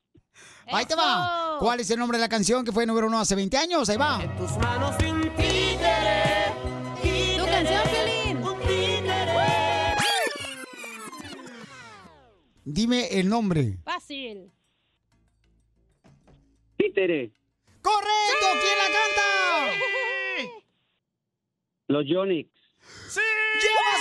Ahí 0.69 0.87
te 0.87 0.95
va. 0.95 1.57
¿Cuál 1.59 1.81
es 1.81 1.91
el 1.91 1.99
nombre 1.99 2.19
de 2.19 2.23
la 2.23 2.29
canción 2.29 2.65
que 2.65 2.73
fue 2.73 2.87
número 2.87 3.07
uno 3.07 3.19
hace 3.21 3.35
20 3.35 3.57
años? 3.59 3.89
Ahí 3.89 3.97
va. 3.97 4.21
tus 4.39 4.53
manos 4.59 4.95
un 5.05 5.21
títere. 5.37 6.53
Tu 7.37 7.45
canción, 7.47 7.83
Piolín. 7.91 8.43
Dime 12.65 13.09
el 13.19 13.29
nombre. 13.29 13.79
Fácil. 13.85 14.53
Títere. 16.83 17.31
¡Correcto! 17.81 18.47
¿Quién 18.61 18.79
la 18.79 18.89
canta? 18.99 19.27
Los 21.87 22.05
Yonix. 22.09 22.51
¡Llevas 23.15 24.01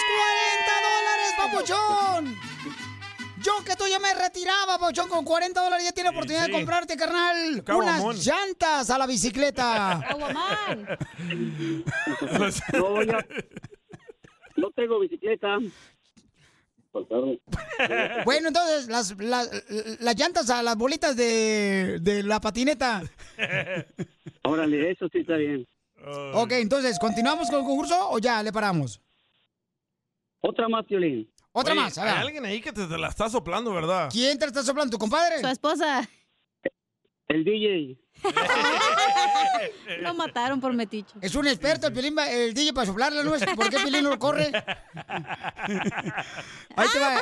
40 0.58 0.74
dólares, 0.90 1.34
papuchón! 1.38 2.36
Yo 3.44 3.64
que 3.64 3.76
tú 3.76 3.84
ya 3.88 4.00
me 4.00 4.14
retiraba, 4.16 4.80
papuchón, 4.80 5.10
con 5.10 5.24
40 5.24 5.62
dólares 5.64 5.86
ya 5.86 5.92
tiene 5.92 6.10
oportunidad 6.10 6.46
sí. 6.46 6.52
de 6.52 6.58
comprarte, 6.58 6.98
carnal, 6.98 7.64
Caguamón. 7.64 8.02
unas 8.04 8.26
llantas 8.26 8.90
a 8.90 8.98
la 8.98 9.06
bicicleta. 9.06 10.00
No, 12.74 13.04
ya- 13.04 13.26
no 14.56 14.72
tengo 14.72 15.00
bicicleta. 15.00 15.58
Bueno, 18.26 18.50
entonces, 18.50 18.88
las, 18.88 19.18
las, 19.18 19.50
las 20.00 20.16
llantas 20.20 20.50
a 20.50 20.62
las 20.62 20.76
bolitas 20.76 21.16
de, 21.16 22.00
de 22.02 22.24
la 22.24 22.40
patineta. 22.40 23.04
Órale, 24.44 24.92
eso 24.92 25.08
sí 25.12 25.20
está 25.20 25.36
bien. 25.38 25.68
Ok, 26.34 26.52
entonces, 26.54 26.98
¿continuamos 27.00 27.50
con 27.50 27.60
el 27.60 27.66
concurso 27.66 28.10
o 28.10 28.20
ya 28.20 28.42
le 28.44 28.52
paramos? 28.52 29.02
Otra 30.42 30.68
más, 30.68 30.86
Piolín. 30.86 31.30
Otra 31.52 31.74
Oye, 31.74 31.82
más, 31.82 31.98
a 31.98 32.04
Hay 32.04 32.10
ver. 32.10 32.18
alguien 32.18 32.46
ahí 32.46 32.62
que 32.62 32.72
te, 32.72 32.88
te 32.88 32.98
la 32.98 33.10
está 33.10 33.30
soplando, 33.30 33.74
¿verdad? 33.74 34.10
¿Quién 34.12 34.40
te 34.40 34.46
está 34.46 34.64
soplando? 34.64 34.92
¿Tu 34.92 34.98
compadre? 34.98 35.40
Su 35.40 35.48
esposa. 35.48 36.10
El 37.28 37.44
DJ. 37.44 37.98
Lo 40.02 40.14
mataron 40.14 40.60
por 40.62 40.74
metiche. 40.74 41.14
Es 41.22 41.36
un 41.36 41.48
experto 41.48 41.88
el, 41.88 41.94
Piolín, 41.94 42.16
va- 42.18 42.30
el 42.30 42.54
DJ 42.54 42.74
para 42.74 42.88
soplarla, 42.88 43.24
¿no? 43.24 43.36
es? 43.36 43.44
¿Por 43.56 43.70
qué 43.70 43.78
Piolín 43.80 44.04
no 44.04 44.10
lo 44.12 44.20
corre? 44.20 44.52
Ahí 46.76 46.88
te 46.92 47.00
va. 47.00 47.22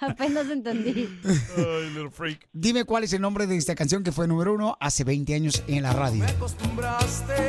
Apenas 0.00 0.48
entendí. 0.50 1.08
Ay, 1.56 1.90
little 1.90 2.10
freak. 2.10 2.48
Dime 2.52 2.84
cuál 2.84 3.04
es 3.04 3.12
el 3.12 3.20
nombre 3.20 3.46
de 3.46 3.56
esta 3.56 3.74
canción 3.74 4.02
que 4.02 4.12
fue 4.12 4.26
número 4.28 4.54
uno 4.54 4.76
hace 4.80 5.04
20 5.04 5.34
años 5.34 5.62
en 5.68 5.82
la 5.82 5.92
radio. 5.92 6.24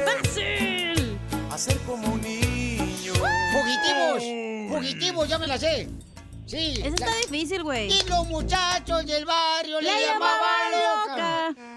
¡Fácil! 0.06 1.18
A 1.52 1.58
ser 1.58 1.78
como 1.80 2.14
un 2.14 2.22
niño. 2.22 3.14
¡Fugitivos! 3.54 4.24
¡Fugitivos! 4.70 5.28
¡Ya 5.30 5.38
me 5.40 5.48
la 5.48 5.58
sé! 5.58 5.88
Sí. 6.46 6.74
Eso 6.80 6.88
está 6.88 7.16
difícil, 7.30 7.62
güey. 7.64 7.92
Y 7.92 8.02
los 8.10 8.26
muchachos 8.28 9.06
del 9.06 9.24
barrio 9.26 9.80
le, 9.82 9.94
Le 9.94 10.06
llamaban. 10.08 10.69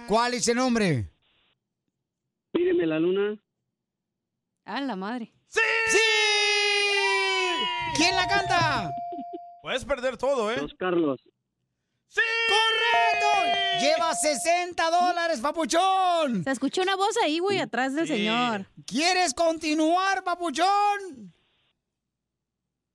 ¿Cuál 0.08 0.34
es 0.34 0.46
el 0.48 0.56
nombre? 0.56 1.08
Míreme 2.52 2.86
la 2.86 2.98
luna. 2.98 3.40
Ah, 4.64 4.80
la 4.80 4.96
madre. 4.96 5.32
¡Sí! 5.48 5.60
¿Quién 7.96 8.14
la 8.16 8.26
canta? 8.26 8.90
Puedes 9.62 9.84
perder 9.84 10.16
todo, 10.16 10.50
¿eh? 10.52 10.56
Los 10.60 10.74
Carlos. 10.74 11.20
¡Correcto! 12.14 13.58
Lleva 13.80 14.14
60 14.14 14.90
dólares, 14.90 15.40
papuchón. 15.40 16.44
Se 16.44 16.50
escuchó 16.50 16.82
una 16.82 16.96
voz 16.96 17.16
ahí, 17.22 17.38
güey, 17.38 17.58
atrás 17.58 17.94
del 17.94 18.06
señor. 18.06 18.66
¿Quieres 18.86 19.34
continuar, 19.34 20.22
papuchón? 20.22 21.32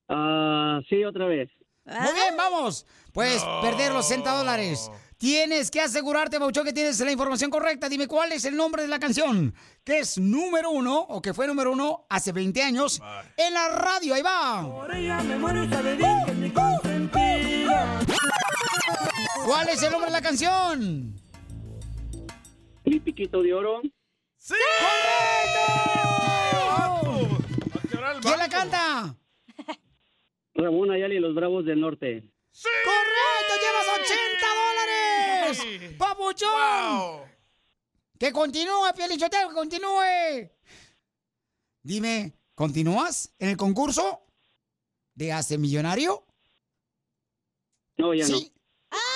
Ah, 0.08 0.80
sí, 0.88 1.04
otra 1.04 1.26
vez. 1.26 1.50
Muy 1.86 2.14
bien, 2.14 2.38
vamos. 2.38 2.86
Puedes 3.14 3.44
perder 3.62 3.92
los 3.94 4.08
60 4.08 4.38
dólares. 4.38 4.92
Tienes 5.18 5.72
que 5.72 5.82
asegurarte, 5.82 6.38
Papuchón, 6.38 6.64
que 6.64 6.74
tienes 6.74 7.00
la 7.00 7.12
información 7.12 7.50
correcta. 7.50 7.90
Dime 7.90 8.08
cuál 8.08 8.32
es 8.34 8.46
el 8.46 8.56
nombre 8.56 8.84
de 8.84 8.88
la 8.88 9.00
canción, 9.00 9.56
que 9.84 9.98
es 10.00 10.20
número 10.20 10.70
uno, 10.70 11.00
o 11.00 11.22
que 11.24 11.34
fue 11.34 11.48
número 11.48 11.72
uno 11.72 12.06
hace 12.08 12.32
20 12.32 12.62
años 12.62 13.02
en 13.36 13.54
la 13.54 13.70
radio. 13.70 14.14
Ahí 14.14 14.22
va. 14.22 14.64
¿Cuál 19.46 19.70
es 19.70 19.82
el 19.82 19.92
nombre 19.92 20.12
de 20.12 20.12
la 20.12 20.22
canción? 20.22 21.16
Mi 22.86 23.00
piquito 23.00 23.42
de 23.42 23.54
oro. 23.56 23.82
¡Sí! 24.38 24.54
¡Correcto! 27.92 28.22
¿Quién 28.22 28.40
la 28.40 28.50
canta? 28.50 29.16
Ramón 30.54 30.92
Ayala 30.92 31.14
y 31.14 31.20
los 31.20 31.34
Bravos 31.34 31.66
del 31.66 31.82
Norte. 31.82 32.24
¡Correcto! 32.62 33.54
¡Llevas 33.62 33.88
80 34.00 34.48
dólares! 34.48 34.67
¡Papuchón! 35.98 37.22
¡Que 38.20 38.32
continúe, 38.32 38.94
Pielichotero, 38.96 39.50
que 39.50 39.56
continúe! 39.56 40.50
Dime, 41.84 42.34
¿continúas 42.56 43.32
en 43.40 43.50
el 43.50 43.58
concurso 43.58 44.24
de 45.14 45.32
Hace 45.32 45.58
Millonario? 45.58 46.26
No, 47.98 48.14
ya 48.14 48.26
Sí. 48.26 48.54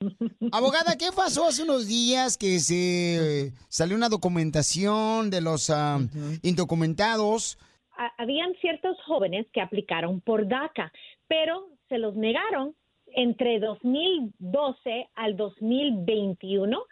Abogada, 0.52 0.98
¿qué 0.98 1.08
pasó 1.16 1.46
hace 1.46 1.62
unos 1.62 1.86
días 1.86 2.36
que 2.36 2.60
se 2.60 3.54
salió 3.70 3.96
una 3.96 4.10
documentación 4.10 5.30
de 5.30 5.40
los 5.40 5.70
ah, 5.70 5.98
indocumentados? 6.42 7.56
Ha- 8.02 8.12
habían 8.18 8.54
ciertos 8.60 9.00
jóvenes 9.02 9.46
que 9.52 9.60
aplicaron 9.60 10.20
por 10.20 10.46
DACA, 10.48 10.92
pero 11.28 11.66
se 11.88 11.98
los 11.98 12.14
negaron 12.16 12.74
entre 13.12 13.58
2012 13.58 15.08
al 15.14 15.36
2021. 15.36 16.82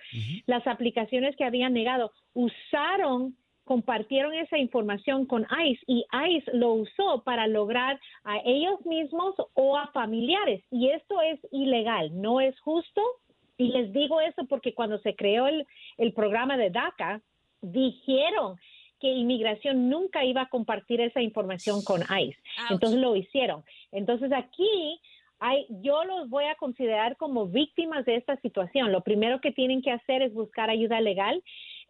Las 0.46 0.66
aplicaciones 0.66 1.36
que 1.36 1.44
habían 1.44 1.72
negado 1.72 2.12
usaron, 2.34 3.36
compartieron 3.64 4.32
esa 4.34 4.58
información 4.58 5.26
con 5.26 5.46
ICE 5.64 5.82
y 5.86 6.04
ICE 6.30 6.50
lo 6.56 6.72
usó 6.74 7.22
para 7.22 7.46
lograr 7.46 8.00
a 8.24 8.38
ellos 8.44 8.84
mismos 8.86 9.34
o 9.54 9.76
a 9.76 9.88
familiares. 9.92 10.62
Y 10.70 10.88
esto 10.90 11.20
es 11.20 11.38
ilegal, 11.52 12.10
no 12.20 12.40
es 12.40 12.58
justo. 12.60 13.02
Y 13.56 13.68
les 13.72 13.92
digo 13.92 14.20
eso 14.20 14.44
porque 14.48 14.72
cuando 14.74 14.98
se 15.00 15.14
creó 15.14 15.46
el, 15.46 15.66
el 15.98 16.12
programa 16.12 16.56
de 16.56 16.70
DACA, 16.70 17.20
dijeron 17.60 18.56
que 19.00 19.08
inmigración 19.08 19.88
nunca 19.88 20.24
iba 20.24 20.42
a 20.42 20.48
compartir 20.48 21.00
esa 21.00 21.20
información 21.20 21.82
con 21.82 22.02
ICE. 22.02 22.38
Entonces 22.70 23.00
lo 23.00 23.16
hicieron. 23.16 23.64
Entonces 23.92 24.32
aquí 24.32 25.00
hay, 25.40 25.66
yo 25.68 26.04
los 26.04 26.28
voy 26.28 26.44
a 26.44 26.56
considerar 26.56 27.16
como 27.16 27.46
víctimas 27.46 28.04
de 28.04 28.16
esta 28.16 28.36
situación. 28.40 28.92
Lo 28.92 29.02
primero 29.02 29.40
que 29.40 29.52
tienen 29.52 29.82
que 29.82 29.92
hacer 29.92 30.22
es 30.22 30.34
buscar 30.34 30.70
ayuda 30.70 31.00
legal. 31.00 31.42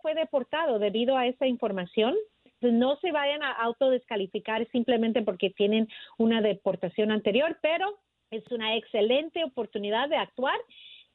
Fue 0.02 0.14
deportado 0.14 0.78
debido 0.78 1.16
a 1.16 1.26
esa 1.26 1.46
información. 1.46 2.14
Entonces, 2.44 2.78
no 2.78 2.96
se 2.96 3.12
vayan 3.12 3.42
a 3.42 3.52
autodescalificar 3.52 4.66
simplemente 4.72 5.22
porque 5.22 5.50
tienen 5.50 5.88
una 6.18 6.40
deportación 6.40 7.10
anterior, 7.12 7.56
pero 7.62 7.98
es 8.30 8.44
una 8.50 8.76
excelente 8.76 9.44
oportunidad 9.44 10.08
de 10.08 10.16
actuar 10.16 10.58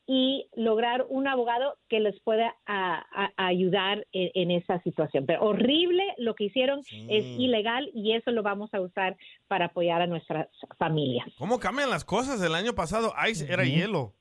y 0.05 0.47
lograr 0.55 1.05
un 1.09 1.27
abogado 1.27 1.77
que 1.87 1.99
les 2.01 2.19
pueda 2.21 2.55
a- 2.65 3.05
a- 3.13 3.31
a 3.37 3.47
ayudar 3.47 4.05
en, 4.11 4.31
en 4.33 4.51
esa 4.51 4.81
situación. 4.83 5.25
Pero 5.25 5.41
horrible 5.43 6.03
lo 6.17 6.35
que 6.35 6.45
hicieron, 6.45 6.79
es 7.09 7.25
ilegal 7.39 7.89
y 7.93 8.13
eso 8.13 8.31
lo 8.31 8.43
vamos 8.43 8.73
a 8.73 8.81
usar 8.81 9.15
para 9.47 9.65
apoyar 9.65 10.01
a 10.01 10.07
nuestra 10.07 10.49
familia. 10.77 11.25
¿Cómo 11.37 11.59
cambian 11.59 11.89
las 11.89 12.03
cosas? 12.03 12.41
El 12.41 12.55
año 12.55 12.73
pasado 12.73 13.13
Ice 13.29 13.51
era 13.51 13.63
hielo. 13.63 14.13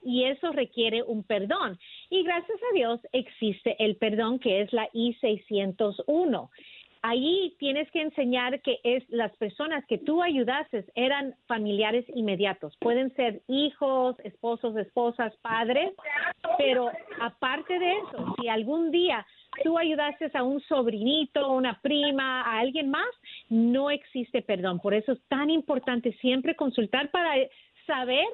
y 0.00 0.24
eso 0.26 0.52
requiere 0.52 1.02
un 1.02 1.24
perdón. 1.24 1.76
Y 2.08 2.22
gracias 2.22 2.56
a 2.70 2.72
Dios 2.74 3.00
existe 3.12 3.74
el 3.84 3.96
perdón 3.96 4.38
que 4.38 4.60
es 4.62 4.72
la 4.72 4.88
I-601. 4.92 6.50
Ahí 7.08 7.56
tienes 7.58 7.90
que 7.90 8.02
enseñar 8.02 8.60
que 8.60 8.80
es 8.84 9.02
las 9.08 9.34
personas 9.38 9.82
que 9.86 9.96
tú 9.96 10.22
ayudaste 10.22 10.84
eran 10.94 11.34
familiares 11.46 12.04
inmediatos. 12.14 12.76
Pueden 12.80 13.14
ser 13.16 13.40
hijos, 13.48 14.16
esposos, 14.24 14.76
esposas, 14.76 15.34
padres, 15.36 15.94
pero 16.58 16.90
aparte 17.18 17.78
de 17.78 17.92
eso, 17.92 18.34
si 18.38 18.48
algún 18.48 18.90
día 18.90 19.26
tú 19.64 19.78
ayudaste 19.78 20.30
a 20.34 20.42
un 20.42 20.60
sobrinito, 20.60 21.50
una 21.50 21.80
prima, 21.80 22.42
a 22.42 22.58
alguien 22.58 22.90
más, 22.90 23.08
no 23.48 23.90
existe 23.90 24.42
perdón. 24.42 24.78
Por 24.78 24.92
eso 24.92 25.12
es 25.12 25.20
tan 25.28 25.48
importante 25.48 26.12
siempre 26.20 26.56
consultar 26.56 27.10
para 27.10 27.36
saber 27.86 28.26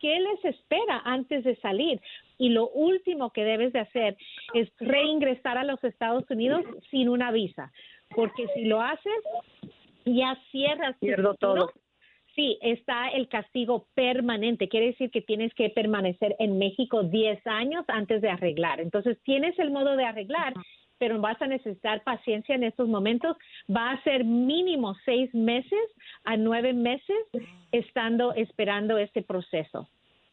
qué 0.00 0.20
les 0.20 0.44
espera 0.44 1.00
antes 1.06 1.44
de 1.44 1.56
salir. 1.56 1.98
Y 2.36 2.50
lo 2.50 2.68
último 2.68 3.32
que 3.32 3.44
debes 3.44 3.72
de 3.72 3.80
hacer 3.80 4.16
es 4.52 4.70
reingresar 4.78 5.56
a 5.56 5.64
los 5.64 5.82
Estados 5.82 6.24
Unidos 6.30 6.62
sin 6.90 7.08
una 7.08 7.32
visa, 7.32 7.72
porque 8.14 8.46
si 8.54 8.64
lo 8.64 8.80
haces, 8.80 9.22
ya 10.04 10.36
cierras 10.50 10.96
Pierdo 11.00 11.34
todo. 11.34 11.72
Sí, 12.34 12.56
está 12.62 13.08
el 13.08 13.28
castigo 13.28 13.88
permanente. 13.94 14.68
Quiere 14.68 14.86
decir 14.86 15.10
que 15.10 15.22
tienes 15.22 15.52
que 15.54 15.70
permanecer 15.70 16.36
en 16.38 16.58
México 16.58 17.02
10 17.02 17.44
años 17.46 17.84
antes 17.88 18.22
de 18.22 18.30
arreglar. 18.30 18.80
Entonces, 18.80 19.18
tienes 19.24 19.58
el 19.58 19.72
modo 19.72 19.96
de 19.96 20.04
arreglar, 20.04 20.54
pero 20.98 21.20
vas 21.20 21.40
a 21.42 21.48
necesitar 21.48 22.04
paciencia 22.04 22.54
en 22.54 22.62
estos 22.62 22.88
momentos. 22.88 23.36
Va 23.68 23.90
a 23.90 24.02
ser 24.04 24.24
mínimo 24.24 24.94
seis 25.04 25.34
meses 25.34 25.80
a 26.24 26.36
nueve 26.36 26.72
meses 26.72 27.16
estando 27.72 28.32
esperando 28.34 28.98
este 28.98 29.22
proceso. 29.22 29.88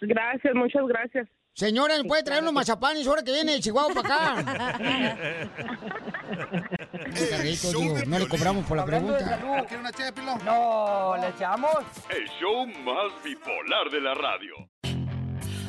Gracias, 0.00 0.54
muchas 0.54 0.86
gracias. 0.86 1.28
Señora, 1.58 1.96
¿me 1.98 2.04
puede 2.04 2.22
traer 2.22 2.42
unos 2.42 2.52
mazapanes 2.52 3.04
ahora 3.08 3.24
que 3.24 3.32
viene 3.32 3.50
de 3.54 3.58
Chihuahua 3.58 3.92
para 3.92 4.34
acá? 4.36 4.44
Carrito, 7.30 7.72
no 8.06 8.18
le 8.20 8.28
cobramos 8.28 8.64
por 8.64 8.76
la 8.76 8.84
pregunta. 8.84 9.40
¿quiere 9.66 9.80
una 9.80 9.90
ché 9.90 10.04
de 10.04 10.12
pilón? 10.12 10.38
No, 10.44 11.16
¿le 11.16 11.30
echamos? 11.30 11.72
El 12.10 12.28
show 12.38 12.64
más 12.64 13.12
bipolar 13.24 13.90
de 13.90 14.00
la 14.00 14.14
radio. 14.14 14.54